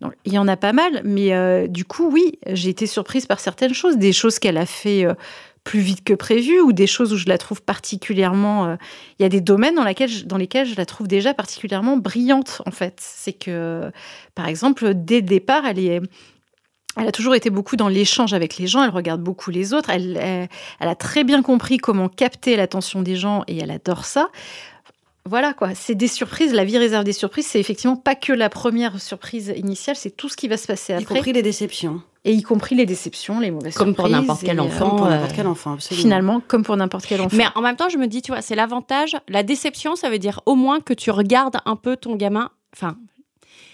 Donc, 0.00 0.12
il 0.24 0.34
y 0.34 0.38
en 0.38 0.46
a 0.46 0.56
pas 0.56 0.72
mal, 0.72 1.00
mais 1.02 1.34
euh, 1.34 1.66
du 1.66 1.84
coup, 1.84 2.08
oui, 2.12 2.38
j'ai 2.46 2.68
été 2.68 2.86
surprise 2.86 3.26
par 3.26 3.40
certaines 3.40 3.72
choses, 3.72 3.96
des 3.96 4.12
choses 4.12 4.38
qu'elle 4.38 4.58
a 4.58 4.66
fait 4.66 5.04
euh, 5.06 5.14
plus 5.64 5.80
vite 5.80 6.04
que 6.04 6.12
prévu, 6.12 6.60
ou 6.60 6.74
des 6.74 6.86
choses 6.86 7.12
où 7.14 7.16
je 7.16 7.26
la 7.26 7.38
trouve 7.38 7.62
particulièrement. 7.62 8.66
Euh, 8.66 8.76
il 9.18 9.22
y 9.22 9.26
a 9.26 9.30
des 9.30 9.40
domaines 9.40 9.74
dans, 9.74 9.84
dans 9.84 10.36
lesquels 10.36 10.66
je 10.66 10.76
la 10.76 10.84
trouve 10.84 11.08
déjà 11.08 11.32
particulièrement 11.32 11.96
brillante, 11.96 12.60
en 12.66 12.70
fait. 12.70 12.98
C'est 13.00 13.32
que, 13.32 13.90
par 14.34 14.46
exemple, 14.46 14.92
dès 14.94 15.16
le 15.16 15.26
départ, 15.26 15.64
elle 15.66 15.78
est. 15.78 16.00
Elle 16.96 17.08
a 17.08 17.12
toujours 17.12 17.34
été 17.34 17.50
beaucoup 17.50 17.74
dans 17.74 17.88
l'échange 17.88 18.34
avec 18.34 18.56
les 18.56 18.68
gens, 18.68 18.84
elle 18.84 18.90
regarde 18.90 19.20
beaucoup 19.20 19.50
les 19.50 19.74
autres, 19.74 19.90
elle, 19.90 20.16
elle, 20.16 20.88
a 20.88 20.94
très 20.94 21.24
bien 21.24 21.42
compris 21.42 21.78
comment 21.78 22.08
capter 22.08 22.54
l'attention 22.54 23.02
des 23.02 23.16
gens 23.16 23.42
et 23.48 23.58
elle 23.58 23.72
adore 23.72 24.04
ça 24.04 24.28
voilà 25.26 25.54
quoi, 25.54 25.74
c'est 25.74 25.94
des 25.94 26.08
surprises. 26.08 26.52
La 26.52 26.64
vie 26.64 26.76
réserve 26.76 27.04
des 27.04 27.14
surprises. 27.14 27.46
C'est 27.46 27.60
effectivement 27.60 27.96
pas 27.96 28.14
que 28.14 28.32
la 28.32 28.50
première 28.50 29.00
surprise 29.00 29.54
initiale, 29.56 29.96
c'est 29.96 30.14
tout 30.14 30.28
ce 30.28 30.36
qui 30.36 30.48
va 30.48 30.58
se 30.58 30.66
passer 30.66 30.92
après. 30.92 31.04
Y 31.04 31.06
compris 31.06 31.32
les 31.32 31.42
déceptions. 31.42 32.02
Et 32.26 32.32
y 32.32 32.42
compris 32.42 32.74
les 32.74 32.86
déceptions, 32.86 33.40
les 33.40 33.50
mauvaises 33.50 33.74
comme 33.74 33.88
surprises. 33.88 34.12
Pour 34.12 34.20
n'importe 34.20 34.42
quel 34.44 34.60
enfant. 34.60 34.88
Comme 34.90 34.98
pour 34.98 35.08
n'importe 35.08 35.32
quel 35.34 35.46
enfant, 35.46 35.76
Finalement, 35.78 36.42
comme 36.46 36.62
pour 36.62 36.76
n'importe 36.76 37.06
quel 37.06 37.20
enfant. 37.20 37.36
Mais 37.36 37.46
en 37.54 37.62
même 37.62 37.76
temps, 37.76 37.88
je 37.88 37.96
me 37.96 38.06
dis, 38.06 38.22
tu 38.22 38.32
vois, 38.32 38.42
c'est 38.42 38.54
l'avantage. 38.54 39.16
La 39.28 39.42
déception, 39.42 39.96
ça 39.96 40.10
veut 40.10 40.18
dire 40.18 40.40
au 40.46 40.56
moins 40.56 40.80
que 40.80 40.92
tu 40.94 41.10
regardes 41.10 41.56
un 41.64 41.76
peu 41.76 41.96
ton 41.96 42.16
gamin. 42.16 42.50
Enfin, 42.74 42.96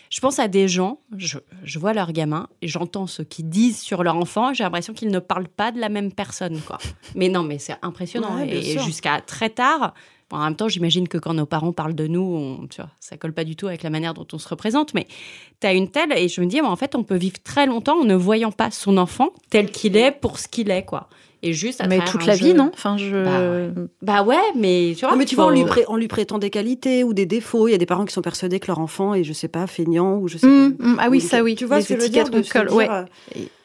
je 0.09 0.21
pense 0.21 0.41
à 0.41 0.49
des 0.49 0.67
gens, 0.69 0.99
je, 1.17 1.39
je 1.63 1.79
vois 1.79 1.93
leur 1.93 2.13
gamin, 2.13 2.49
et 2.63 2.69
j'entends 2.69 3.07
ce 3.07 3.23
qu'ils 3.23 3.49
disent 3.49 3.81
sur 3.81 4.03
leur 4.03 4.17
enfant, 4.17 4.53
j'ai 4.53 4.65
l'impression 4.65 4.93
qu'ils 4.93 5.11
ne 5.11 5.21
parlent 5.21 5.49
pas 5.49 5.71
de 5.71 5.79
la 5.79 5.89
même 5.89 6.13
personne, 6.13 6.61
quoi. 6.61 6.79
Mais 7.15 7.29
non, 7.29 7.45
mais 7.45 7.59
c'est 7.59 7.77
impressionnant. 7.83 8.39
et 8.41 8.79
jusqu'à 8.81 9.21
très 9.21 9.51
tard, 9.51 9.95
en 10.39 10.45
même 10.45 10.57
temps, 10.57 10.69
j'imagine 10.69 11.09
que 11.09 11.19
quand 11.19 11.35
nos 11.35 11.47
parents 11.47 11.73
parlent 11.73 11.95
de 11.95 12.07
nous, 12.07 12.23
on, 12.23 12.67
tu 12.67 12.81
vois, 12.81 12.91
ça 13.01 13.17
colle 13.17 13.33
pas 13.33 13.45
du 13.45 13.57
tout 13.57 13.67
avec 13.67 13.83
la 13.83 13.91
manière 13.91 14.15
dont 14.15 14.27
on 14.33 14.39
se 14.39 14.49
représente. 14.49 14.95
Mais 14.95 15.07
tu 15.61 15.67
as 15.67 15.73
une 15.73 15.89
telle, 15.89 16.13
et 16.17 16.29
je 16.29 16.41
me 16.41 16.47
dis, 16.47 16.61
en 16.61 16.77
fait, 16.77 16.95
on 16.95 17.03
peut 17.03 17.17
vivre 17.17 17.39
très 17.43 17.67
longtemps 17.67 18.01
en 18.01 18.05
ne 18.05 18.15
voyant 18.15 18.53
pas 18.53 18.71
son 18.71 18.97
enfant 18.97 19.31
tel 19.51 19.71
qu'il 19.71 19.97
est 19.97 20.13
pour 20.13 20.39
ce 20.39 20.49
qu'il 20.49 20.71
est, 20.71 20.85
quoi. 20.85 21.09
Et 21.43 21.55
juste 21.55 21.81
à 21.81 21.87
mais 21.87 22.01
toute 22.05 22.27
la 22.27 22.35
vie, 22.35 22.53
non? 22.53 22.71
Enfin, 22.75 22.99
je. 22.99 23.25
Bah, 23.25 23.83
bah 24.03 24.23
ouais. 24.23 24.37
mais 24.57 24.95
tu 24.97 25.07
vois. 25.07 25.17
mais 25.17 25.25
tu 25.25 25.37
vois, 25.37 25.47
on 25.47 25.51
lui, 25.51 25.65
lui, 25.97 26.09
prétend 26.09 26.39
des 26.39 26.51
qualités 26.51 27.03
ou 27.03 27.15
des 27.15 27.25
défauts. 27.25 27.67
Il 27.67 27.71
y 27.71 27.75
a 27.75 27.79
des 27.79 27.87
parents 27.87 28.05
qui 28.05 28.13
sont 28.13 28.21
persuadés 28.21 28.61
que 28.61 28.67
leur 28.67 28.79
enfant 28.79 29.15
est, 29.15 29.25
je 29.25 29.33
sais 29.33 29.49
pas, 29.49 29.67
feignant 29.67 30.19
ou 30.19 30.29
je 30.29 30.37
sais 30.37 30.47
mmh, 30.47 30.77
pas. 30.77 30.85
Mmh, 30.85 30.97
ah 31.01 31.09
oui, 31.09 31.21
ça 31.23 31.43
oui. 31.43 31.55
Tu 31.55 31.65
vois 31.65 31.81
ce 31.81 31.89
que 31.89 31.95
je 31.97 32.01
veux 32.03 32.09
dire 32.11 32.29
de 32.29 32.41
ouais. 32.75 32.89
Euh, 32.91 33.05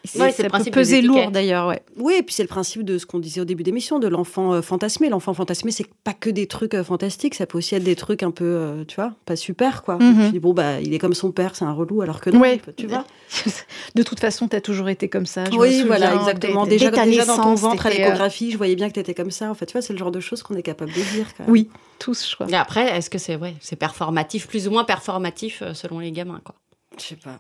c'est 0.06 0.44
le 0.44 0.50
principe 0.50 0.74
peser 0.74 1.02
lourd 1.02 1.32
d'ailleurs, 1.32 1.68
ouais. 1.68 1.82
Oui, 1.98 2.16
et 2.20 2.24
puis 2.24 2.34
c'est 2.34 2.44
le 2.44 2.48
principe 2.48 2.84
de 2.84 2.98
ce 2.98 3.06
qu'on 3.06 3.20
disait 3.20 3.42
au 3.42 3.46
début 3.46 3.64
d'émission, 3.64 4.00
de 4.00 4.08
l'enfant 4.08 4.54
euh, 4.54 4.62
fantasmé. 4.62 5.10
L'enfant 5.10 5.34
fantasmé, 5.34 5.72
c'est 5.72 5.88
pas 6.04 6.14
que 6.14 6.30
des 6.30 6.48
trucs 6.48 6.74
euh, 6.74 6.84
fantastiques, 6.84 7.36
ça 7.36 7.46
peut 7.46 7.58
aussi 7.58 7.76
être 7.76 7.84
des 7.84 7.96
trucs 7.96 8.24
un 8.24 8.32
peu, 8.32 8.46
euh, 8.46 8.84
tu 8.86 8.96
vois, 8.96 9.14
pas 9.26 9.36
super, 9.36 9.84
quoi. 9.84 9.98
Mm 9.98 10.34
bon, 10.40 10.54
bah, 10.54 10.80
il 10.82 10.94
est 10.94 11.00
comme 11.00 11.14
son 11.14 11.32
père, 11.32 11.56
c'est 11.56 11.66
un 11.66 11.72
relou, 11.72 12.02
alors 12.02 12.22
que 12.22 12.30
non, 12.30 12.44
tu 12.76 12.88
vois. 12.88 13.06
de 13.96 14.04
toute 14.04 14.20
façon, 14.20 14.48
t'as 14.48 14.62
toujours 14.62 14.90
été 14.90 15.10
comme 15.10 15.26
ça. 15.26 15.46
Je 15.46 15.58
oui, 15.58 15.84
voilà, 15.86 16.14
exactement. 16.14 16.68
Déjà, 16.68 16.92
déjà 16.92 17.26
dans 17.26 17.38
ton 17.38 17.56
ventre 17.56 17.86
à 17.86 17.90
l'échographie, 17.90 18.52
je 18.52 18.58
voyais 18.58 18.76
bien 18.76 18.90
que 18.90 18.94
t'étais 18.94 19.14
comme 19.14 19.32
ça. 19.32 19.50
En 19.50 19.54
fait, 19.54 19.66
tu 19.66 19.74
vois, 19.74 19.82
c'est 19.82 19.94
le 19.94 20.00
genre 20.00 20.12
de 20.12 20.20
choses 20.20 20.44
qu'on 20.44 20.56
est 20.56 20.64
capable 20.64 20.92
de 20.92 21.02
dire. 21.14 21.26
Oui, 21.48 21.70
tous, 22.00 22.30
je 22.30 22.36
crois. 22.36 22.48
Et 22.50 22.56
après, 22.56 22.98
est-ce 22.98 23.10
que 23.10 23.18
c'est 23.18 23.36
ouais, 23.36 23.56
c'est 23.60 23.76
performatif, 23.76 24.48
plus 24.48 24.68
ou 24.68 24.72
moins 24.72 24.84
performatif 24.84 25.64
selon 25.74 26.00
les 26.00 26.12
gamins, 26.12 26.42
quoi 26.44 26.56
Je 26.98 27.04
sais 27.04 27.16
pas. 27.16 27.40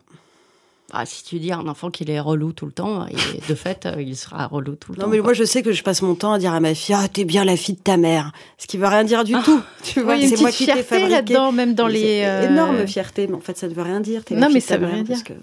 Ah, 0.93 1.05
si 1.05 1.23
tu 1.23 1.39
dis 1.39 1.51
à 1.51 1.57
un 1.57 1.67
enfant 1.67 1.89
qu'il 1.89 2.09
est 2.11 2.19
relou 2.19 2.53
tout 2.53 2.65
le 2.65 2.71
temps, 2.71 3.07
et 3.07 3.15
de 3.49 3.55
fait, 3.55 3.85
euh, 3.85 4.01
il 4.01 4.15
sera 4.15 4.45
relou 4.45 4.75
tout 4.75 4.91
le 4.91 4.97
temps. 4.97 5.07
Non, 5.07 5.11
mais 5.11 5.19
moi, 5.19 5.33
je 5.33 5.43
sais 5.43 5.63
que 5.63 5.71
je 5.71 5.83
passe 5.83 6.01
mon 6.01 6.15
temps 6.15 6.33
à 6.33 6.39
dire 6.39 6.53
à 6.53 6.59
ma 6.59 6.75
fille 6.75 6.95
Ah, 6.97 7.07
t'es 7.07 7.25
bien 7.25 7.43
la 7.43 7.57
fille 7.57 7.75
de 7.75 7.81
ta 7.81 7.97
mère. 7.97 8.31
Ce 8.57 8.67
qui 8.67 8.77
veut 8.77 8.87
rien 8.87 9.03
dire 9.03 9.23
du 9.23 9.35
ah. 9.35 9.41
tout. 9.43 9.61
Tu 9.83 10.01
vois, 10.01 10.19
c'est 10.19 10.39
moi 10.39 10.51
qui 10.51 10.65
t'ai 10.65 10.83
fabriqué. 10.83 11.09
là-dedans, 11.09 11.51
même 11.51 11.73
dans 11.73 11.87
les. 11.87 12.23
Euh... 12.23 12.49
Énorme 12.49 12.85
fierté, 12.87 13.27
mais 13.27 13.35
en 13.35 13.39
fait, 13.39 13.57
ça 13.57 13.67
ne 13.67 13.73
veut 13.73 13.81
rien 13.81 13.99
dire. 13.99 14.21
non, 14.31 14.49
mais 14.53 14.59
ça 14.59 14.77
veut 14.77 14.87
rien 14.87 15.03
dire. 15.03 15.23
Que... 15.23 15.33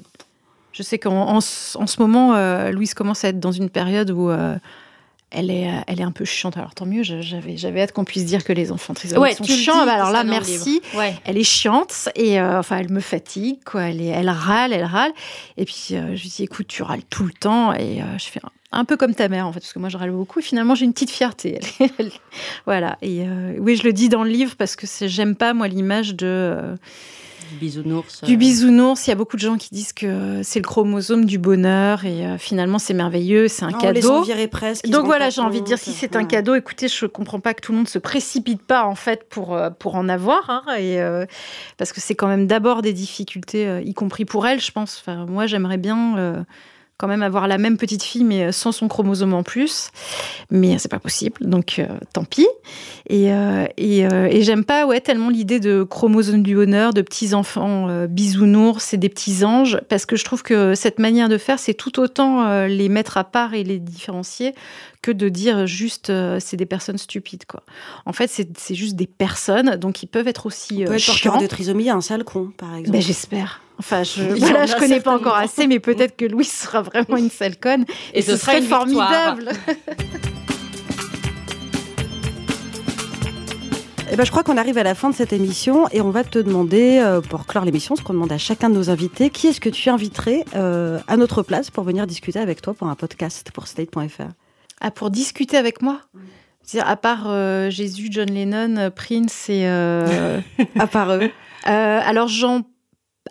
Je 0.72 0.82
sais 0.82 0.99
qu'en 0.99 1.36
en, 1.36 1.40
ce 1.40 2.01
moment, 2.01 2.34
euh, 2.34 2.70
Louise 2.70 2.95
commence 2.95 3.24
à 3.24 3.28
être 3.28 3.40
dans 3.40 3.53
une 3.53 3.68
période 3.68 4.11
où 4.11 4.30
euh, 4.30 4.57
elle 5.33 5.51
est, 5.51 5.68
euh, 5.68 5.80
elle 5.87 6.01
est 6.01 6.05
un 6.05 6.12
peu 6.12 6.24
chiante. 6.24 6.57
Alors 6.57 6.74
tant 6.74 6.87
mieux, 6.87 7.03
j'avais, 7.03 7.57
j'avais 7.57 7.83
hâte 7.83 7.93
qu'on 7.93 8.05
puisse 8.05 8.24
dire 8.24 8.45
que 8.45 8.53
les 8.53 8.70
enfants 8.70 8.95
trisomiques 8.95 9.37
sont 9.37 9.45
chiants. 9.45 9.87
alors 9.87 10.11
là, 10.11 10.24
merci. 10.24 10.80
Elle 11.24 11.39
est 11.39 11.45
chiante 11.45 12.09
et 12.14 12.41
euh, 12.41 12.59
enfin, 12.59 12.78
elle 12.78 12.91
me 12.91 13.01
fatigue. 13.01 13.59
Quoi. 13.64 13.83
Elle, 13.83 14.01
est, 14.01 14.07
elle 14.07 14.30
râle, 14.30 14.72
elle 14.72 14.85
râle. 14.85 15.12
Et 15.57 15.64
puis 15.64 15.89
euh, 15.93 16.14
je 16.14 16.22
lui 16.22 16.28
dis, 16.28 16.43
écoute, 16.43 16.66
tu 16.68 16.83
râles 16.83 17.05
tout 17.09 17.24
le 17.24 17.33
temps. 17.33 17.72
Et 17.74 18.01
je 18.18 18.24
fais 18.24 18.41
un, 18.72 18.85
peu 18.85 18.97
comme 18.97 19.14
ta 19.14 19.28
mère 19.28 19.47
en 19.47 19.53
fait, 19.53 19.61
parce 19.61 19.72
que 19.72 19.78
moi 19.78 19.89
je 19.89 19.97
râle 19.97 20.12
beaucoup. 20.12 20.41
Et 20.41 20.43
finalement, 20.43 20.74
j'ai 20.74 20.85
une 20.85 20.93
petite 20.93 21.11
fierté. 21.11 21.61
voilà. 22.66 22.99
Et 23.03 23.24
oui, 23.59 23.76
je 23.76 23.85
le 23.85 23.93
dis 23.93 24.09
dans 24.09 24.24
le 24.24 24.30
livre 24.30 24.55
parce 24.57 24.76
que 24.76 24.87
j'aime 25.07 25.37
pas 25.37 25.55
moi 25.55 25.68
l'image 25.68 26.14
de 26.14 26.76
du 27.51 27.57
bisounours. 27.57 28.22
Du 28.24 28.34
euh. 28.34 28.36
bisounours. 28.36 29.07
Il 29.07 29.11
y 29.11 29.12
a 29.12 29.16
beaucoup 29.16 29.36
de 29.36 29.43
gens 29.43 29.57
qui 29.57 29.68
disent 29.72 29.93
que 29.93 30.40
c'est 30.43 30.61
le 30.61 30.64
chromosome 30.64 31.24
du 31.24 31.38
bonheur 31.38 32.05
et 32.05 32.26
euh, 32.26 32.38
finalement 32.38 32.78
c'est 32.78 32.95
merveilleux, 32.95 33.49
c'est 33.49 33.64
un 33.64 33.72
cadeau. 33.72 34.24
Les 34.24 34.49
presque. 34.49 34.88
Donc 34.88 35.07
voilà, 35.07 35.30
j'ai 35.30 35.40
envie 35.40 35.61
de 35.61 35.66
dire 35.66 35.78
si 35.78 35.93
c'est 35.93 36.16
un 36.16 36.24
cadeau, 36.24 36.55
écoutez, 36.55 36.88
je 36.88 37.07
comprends 37.07 37.40
pas 37.40 37.55
que 37.55 37.61
tout 37.61 37.72
le 37.72 37.78
monde 37.78 37.88
se 37.88 37.99
précipite 37.99 38.62
pas 38.62 38.84
en 38.84 38.95
fait 38.95 39.28
pour 39.28 39.55
euh, 39.55 39.70
pour 39.70 39.95
en 39.95 40.09
avoir, 40.09 40.49
hein, 40.49 40.62
et 40.78 41.01
parce 41.76 41.93
que 41.93 42.01
c'est 42.01 42.14
quand 42.14 42.28
même 42.28 42.47
d'abord 42.47 42.82
des 42.82 42.93
difficultés, 42.93 43.82
y 43.84 43.95
compris 43.95 44.24
pour 44.24 44.47
elle, 44.47 44.61
je 44.61 44.72
pense. 44.72 45.01
Enfin, 45.01 45.26
moi, 45.26 45.47
j'aimerais 45.47 45.78
bien 45.78 46.45
quand 47.03 47.09
même 47.09 47.24
avoir 47.24 47.48
la 47.48 47.59
même 47.59 47.78
petite 47.78 48.05
fille, 48.05 48.22
mais 48.22 48.53
sans 48.53 48.70
son 48.70 48.86
chromosome 48.86 49.34
en 49.34 49.42
plus. 49.42 49.90
Mais 50.53 50.78
c'est 50.78 50.88
pas 50.88 51.00
possible, 51.00 51.34
donc 51.40 51.80
euh, 51.80 51.88
tant 52.12 52.22
pis. 52.22 52.46
Et, 53.09 53.32
euh, 53.32 53.64
euh, 53.80 54.28
et, 54.30 54.42
j'aime 54.42 54.64
pas 54.64 54.86
ouais, 54.86 55.00
tellement 55.00 55.28
l'idée 55.28 55.59
de 55.59 55.82
chromosome 55.82 56.44
du 56.44 56.55
bonheur, 56.55 56.94
de 56.94 57.03
petits 57.03 57.34
enfants 57.34 57.88
bisounours 58.07 58.94
et 58.94 58.98
des 58.98 59.09
petits 59.09 59.44
anges, 59.44 59.80
parce 59.88 60.07
que 60.07 60.14
je 60.14 60.24
trouve 60.24 60.44
que 60.44 60.76
cette 60.76 61.00
manière 61.00 61.28
de 61.28 61.38
faire, 61.38 61.59
c'est 61.59 61.74
tout 61.74 61.98
autant 61.98 62.66
les 62.66 62.88
mettre 62.88 63.16
à 63.16 63.24
part 63.24 63.55
et 63.55 63.64
les 63.64 63.80
différencier 63.80 64.55
que 65.03 65.11
de 65.11 65.28
dire 65.28 65.66
juste 65.66 66.12
c'est 66.38 66.57
des 66.57 66.66
personnes 66.66 66.98
stupides 66.98 67.46
quoi. 67.46 67.64
En 68.07 68.12
fait, 68.12 68.30
c'est 68.30 68.74
juste 68.76 68.94
des 68.94 69.09
personnes, 69.09 69.74
donc 69.74 70.05
ils 70.05 70.07
peuvent 70.07 70.28
être 70.28 70.46
aussi. 70.46 70.82
On 70.82 70.84
peut 70.84 70.94
être 70.94 71.07
porteur 71.07 71.38
de 71.38 71.46
trisomie, 71.48 71.90
un 71.90 72.00
sale 72.00 72.22
con, 72.22 72.53
par 72.57 72.76
exemple. 72.76 72.92
Ben, 72.92 73.03
J'espère. 73.03 73.61
Enfin, 73.83 74.05
je 74.05 74.22
voilà, 74.22 74.64
je 74.64 74.76
connais 74.76 75.01
pas 75.01 75.12
encore 75.12 75.35
assez, 75.35 75.66
mais 75.66 75.80
peut-être 75.80 76.16
que 76.16 76.24
Louis 76.24 76.45
sera 76.45 76.83
vraiment 76.83 77.16
une 77.16 77.30
sale 77.30 77.57
conne. 77.57 77.85
Et, 78.14 78.22
ce, 78.22 78.37
serait 78.37 78.62
formidable. 78.62 79.51
Eh 84.14 84.16
ben, 84.16 84.26
je 84.26 84.30
crois 84.30 84.43
qu'on 84.43 84.59
arrive 84.59 84.76
à 84.76 84.83
la 84.83 84.95
fin 84.95 85.09
de 85.09 85.14
cette 85.14 85.33
émission 85.33 85.89
et 85.91 86.03
on 86.03 86.11
va 86.11 86.22
te 86.22 86.39
demander, 86.39 86.99
euh, 86.99 87.22
pour 87.22 87.47
clore 87.47 87.64
l'émission, 87.64 87.97
ce 87.97 88.03
qu'on 88.03 88.12
demande 88.12 88.30
à 88.30 88.37
chacun 88.37 88.68
de 88.68 88.74
nos 88.74 88.91
invités, 88.91 89.30
qui 89.30 89.47
est-ce 89.47 89.59
que 89.59 89.70
tu 89.70 89.89
inviterais 89.89 90.45
euh, 90.55 90.99
à 91.07 91.16
notre 91.16 91.43
place 91.43 91.70
pour 91.70 91.83
venir 91.83 92.07
discuter 92.07 92.39
avec 92.39 92.61
toi 92.61 92.74
pour 92.74 92.89
un 92.89 92.95
podcast 92.95 93.51
pour 93.55 93.66
state.fr 93.66 94.24
Ah, 94.83 94.91
pour 94.91 95.09
discuter 95.09 95.57
avec 95.57 95.80
moi? 95.80 96.03
À 96.78 96.97
part 96.97 97.24
euh, 97.28 97.70
Jésus, 97.70 98.09
John 98.11 98.28
Lennon, 98.28 98.91
Prince 98.95 99.49
et... 99.49 99.66
à 100.78 100.87
part 100.87 101.12
eux. 101.14 101.30
Alors, 101.64 102.28
j'en 102.28 102.64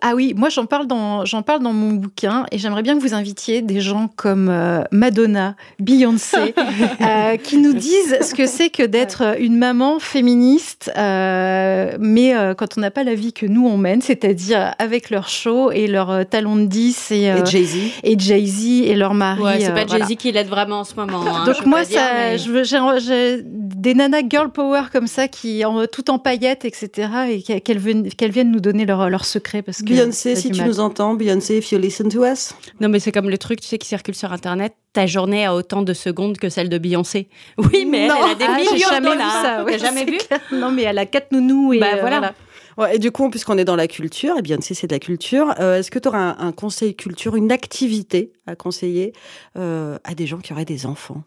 ah 0.04 0.14
oui, 0.16 0.34
moi 0.36 0.48
j'en 0.48 0.66
parle 0.66 0.88
dans 0.88 1.24
j'en 1.24 1.42
parle 1.42 1.62
dans 1.62 1.72
mon 1.72 1.92
bouquin 1.92 2.44
et 2.50 2.58
j'aimerais 2.58 2.82
bien 2.82 2.98
que 2.98 3.00
vous 3.00 3.14
invitiez 3.14 3.62
des 3.62 3.80
gens 3.80 4.10
comme 4.16 4.48
euh, 4.48 4.82
Madonna, 4.90 5.54
Beyoncé, 5.78 6.54
euh, 7.00 7.36
qui 7.36 7.56
nous 7.56 7.72
disent 7.72 8.18
ce 8.20 8.34
que 8.34 8.48
c'est 8.48 8.68
que 8.68 8.82
d'être 8.82 9.38
une 9.38 9.56
maman 9.56 10.00
féministe, 10.00 10.90
euh, 10.98 11.96
mais 12.00 12.34
quand 12.58 12.76
on 12.76 12.80
n'a 12.80 12.90
pas 12.90 13.04
la 13.04 13.14
vie 13.14 13.32
que 13.32 13.46
nous 13.46 13.64
on 13.64 13.76
mène, 13.76 14.02
c'est-à-dire 14.02 14.74
avec 14.80 15.08
leur 15.08 15.28
show 15.28 15.70
et 15.70 15.86
leur 15.86 16.26
talon 16.28 16.56
de 16.56 16.66
10 16.66 17.12
et, 17.12 17.32
Jay 17.46 17.64
Z 17.64 17.76
et 18.02 18.18
Jay 18.18 18.44
Z 18.44 18.82
et 18.82 18.96
leur 18.96 19.14
mari. 19.14 19.40
Ouais, 19.40 19.60
c'est 19.60 19.72
pas 19.72 19.86
Jay 19.86 20.02
Z 20.04 20.16
qui 20.16 20.32
l'aide 20.32 20.48
vraiment 20.48 20.80
en 20.80 20.84
ce 20.84 20.96
moment. 20.96 21.22
Hein, 21.24 21.44
Donc 21.46 21.64
moi 21.64 21.84
ça, 21.84 22.36
j'ai 22.36 23.40
des 23.44 23.94
nanas 23.94 24.22
girl 24.28 24.50
power 24.50 24.82
comme 24.92 25.06
ça 25.06 25.28
qui 25.28 25.64
en, 25.64 25.86
tout 25.86 26.10
en 26.10 26.18
paillettes 26.18 26.64
etc 26.64 27.08
et 27.30 27.60
qu'elles 27.60 27.78
viennent, 27.78 28.08
viennent 28.20 28.50
nous 28.50 28.60
donner 28.60 28.84
leur, 28.84 29.08
leur 29.08 29.24
secret 29.24 29.62
parce 29.62 29.80
que 29.82 29.91
Beyoncé, 29.92 30.36
si 30.36 30.50
tu 30.50 30.62
nous 30.62 30.80
entends, 30.80 31.14
Beyoncé, 31.14 31.58
if 31.58 31.72
you 31.72 31.78
listen 31.78 32.08
to 32.08 32.24
us. 32.24 32.54
Non, 32.80 32.88
mais 32.88 33.00
c'est 33.00 33.12
comme 33.12 33.30
le 33.30 33.38
truc, 33.38 33.60
tu 33.60 33.68
sais, 33.68 33.78
qui 33.78 33.88
circule 33.88 34.14
sur 34.14 34.32
Internet. 34.32 34.74
Ta 34.92 35.06
journée 35.06 35.46
a 35.46 35.54
autant 35.54 35.82
de 35.82 35.92
secondes 35.92 36.38
que 36.38 36.48
celle 36.48 36.68
de 36.68 36.78
Beyoncé. 36.78 37.28
Oui, 37.58 37.86
mais 37.86 38.04
elle, 38.06 38.10
a 38.10 38.34
des 38.34 38.44
ah, 38.46 38.56
millions 38.56 38.72
de 38.72 39.04
dollars. 39.04 39.64
T'as 39.66 39.78
jamais 39.78 40.04
vu 40.04 40.18
Non, 40.52 40.70
mais 40.70 40.82
elle 40.82 40.98
a 40.98 41.06
quatre 41.06 41.32
nounous 41.32 41.74
et 41.74 41.78
bah, 41.78 41.94
euh, 41.96 42.00
voilà. 42.00 42.34
Ouais, 42.78 42.96
et 42.96 42.98
du 42.98 43.10
coup, 43.10 43.28
puisqu'on 43.28 43.58
est 43.58 43.64
dans 43.64 43.76
la 43.76 43.86
culture, 43.86 44.38
et 44.38 44.42
bien 44.42 44.56
Beyoncé 44.56 44.74
c'est 44.74 44.86
de 44.86 44.94
la 44.94 44.98
culture, 44.98 45.54
euh, 45.60 45.78
est-ce 45.78 45.90
que 45.90 45.98
tu 45.98 46.08
auras 46.08 46.18
un, 46.18 46.36
un, 46.38 46.52
conseil 46.52 46.94
culture, 46.94 47.36
une 47.36 47.52
activité 47.52 48.32
à 48.46 48.56
conseiller 48.56 49.12
euh, 49.56 49.98
à 50.04 50.14
des 50.14 50.26
gens 50.26 50.38
qui 50.38 50.52
auraient 50.52 50.64
des 50.64 50.86
enfants? 50.86 51.22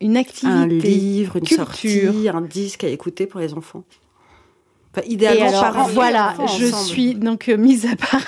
Une 0.00 0.16
activité 0.16 0.48
Un 0.48 0.66
livre, 0.66 1.36
une 1.36 1.44
culture. 1.44 1.66
sortie, 1.66 2.28
un 2.28 2.40
disque 2.40 2.84
à 2.84 2.88
écouter 2.88 3.26
pour 3.26 3.40
les 3.40 3.54
enfants? 3.54 3.84
Enfin, 4.98 5.08
idéalement, 5.08 5.44
et 5.44 5.48
alors, 5.48 5.60
parents, 5.60 5.88
voilà, 5.88 6.34
je 6.58 6.66
ensemble. 6.66 6.84
suis 6.84 7.14
donc 7.14 7.48
euh, 7.48 7.56
mise 7.56 7.86
à 7.86 7.96
part 7.96 8.22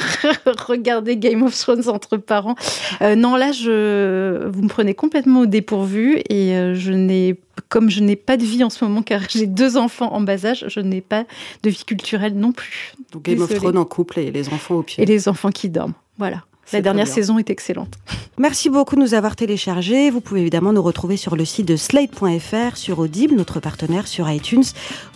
regarder 0.67 1.17
Game 1.17 1.43
of 1.43 1.57
Thrones 1.57 1.89
entre 1.89 2.17
parents. 2.17 2.55
Euh, 3.03 3.15
non, 3.15 3.37
là, 3.37 3.53
je, 3.53 4.47
vous 4.49 4.63
me 4.63 4.69
prenez 4.69 4.95
complètement 4.95 5.41
au 5.41 5.47
dépourvu 5.47 6.21
et 6.29 6.55
euh, 6.55 6.75
je 6.75 6.93
n'ai, 6.93 7.37
comme 7.69 7.91
je 7.91 8.01
n'ai 8.01 8.17
pas 8.17 8.37
de 8.37 8.45
vie 8.45 8.65
en 8.65 8.71
ce 8.71 8.85
moment 8.85 9.03
car 9.03 9.23
j'ai 9.29 9.47
deux 9.47 9.77
enfants 9.77 10.13
en 10.13 10.21
bas 10.21 10.45
âge, 10.47 10.65
je 10.69 10.81
n'ai 10.81 11.01
pas 11.01 11.25
de 11.63 11.71
vie 11.71 11.85
culturelle 11.85 12.35
non 12.35 12.53
plus. 12.53 12.95
Donc 13.13 13.25
Game 13.25 13.41
of. 13.41 13.55
Thrones 13.55 13.79
en 13.79 13.85
couple 13.85 14.21
et 14.21 14.31
les 14.31 14.49
enfants 14.49 14.77
au 14.77 14.83
pied. 14.83 15.03
Et 15.03 15.07
les 15.07 15.29
enfants 15.29 15.51
qui 15.51 15.69
dorment. 15.69 15.95
Voilà. 16.19 16.45
La 16.73 16.81
dernière 16.81 17.09
saison 17.09 17.39
est 17.39 17.51
excellente. 17.51 17.95
Merci 18.39 18.71
beaucoup 18.71 18.97
de 18.97 19.01
nous 19.01 19.15
avoir 19.15 19.37
téléchargés. 19.37 20.11
Vous 20.11 20.21
pouvez 20.21 20.41
évidemment 20.41 20.73
nous 20.73 20.83
retrouver 20.83 21.17
sur 21.17 21.37
le 21.37 21.45
site 21.45 21.67
de 21.67 21.77
slate.fr, 21.77 22.77
sur 22.77 22.99
Audible, 22.99 23.35
notre 23.35 23.61
partenaire 23.61 24.07
sur 24.07 24.31
iTunes. 24.31 24.65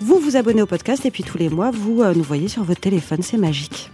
Vous 0.00 0.18
vous 0.18 0.36
abonnez 0.36 0.62
au 0.62 0.66
podcast 0.66 1.06
et 1.06 1.10
puis 1.10 1.22
tous 1.22 1.38
les 1.38 1.48
mois, 1.48 1.70
vous 1.70 2.02
euh, 2.02 2.12
nous 2.14 2.22
voyez 2.22 2.48
sur 2.48 2.64
votre 2.64 2.80
téléphone. 2.80 3.22
C'est 3.22 3.38
magique. 3.38 3.90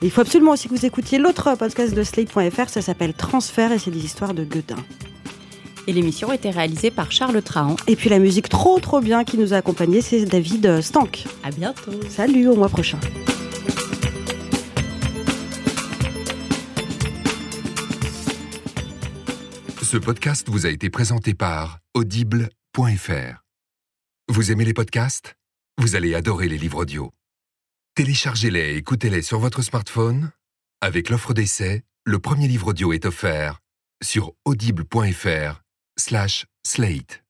Et 0.00 0.06
il 0.06 0.10
faut 0.10 0.20
absolument 0.20 0.52
aussi 0.52 0.68
que 0.68 0.74
vous 0.74 0.86
écoutiez 0.86 1.18
l'autre 1.18 1.56
podcast 1.56 1.94
de 1.94 2.02
slate.fr. 2.02 2.68
Ça 2.68 2.82
s'appelle 2.82 3.14
Transfert 3.14 3.72
et 3.72 3.78
c'est 3.78 3.90
des 3.90 4.04
histoires 4.04 4.34
de 4.34 4.44
Guedin. 4.44 4.76
Et 5.88 5.92
l'émission 5.92 6.28
a 6.28 6.34
été 6.34 6.50
réalisée 6.50 6.90
par 6.90 7.10
Charles 7.10 7.40
Trahan. 7.40 7.76
Et 7.86 7.96
puis 7.96 8.10
la 8.10 8.18
musique 8.18 8.50
trop 8.50 8.78
trop 8.78 9.00
bien 9.00 9.24
qui 9.24 9.38
nous 9.38 9.54
a 9.54 9.56
accompagnés, 9.56 10.02
c'est 10.02 10.24
David 10.26 10.66
euh, 10.66 10.82
Stank. 10.82 11.24
À 11.42 11.50
bientôt. 11.50 11.92
Salut, 12.10 12.46
au 12.48 12.54
mois 12.54 12.68
prochain. 12.68 12.98
Ce 19.88 19.96
podcast 19.96 20.50
vous 20.50 20.66
a 20.66 20.68
été 20.68 20.90
présenté 20.90 21.32
par 21.32 21.78
Audible.fr. 21.94 23.42
Vous 24.28 24.52
aimez 24.52 24.66
les 24.66 24.74
podcasts? 24.74 25.34
Vous 25.78 25.96
allez 25.96 26.14
adorer 26.14 26.46
les 26.46 26.58
livres 26.58 26.82
audio. 26.82 27.10
Téléchargez-les 27.94 28.74
et 28.74 28.76
écoutez-les 28.76 29.22
sur 29.22 29.38
votre 29.38 29.62
smartphone. 29.62 30.30
Avec 30.82 31.08
l'offre 31.08 31.32
d'essai, 31.32 31.84
le 32.04 32.18
premier 32.18 32.48
livre 32.48 32.66
audio 32.66 32.92
est 32.92 33.06
offert 33.06 33.60
sur 34.04 34.34
audible.fr 34.44 35.62
slash 35.98 36.44
slate. 36.66 37.24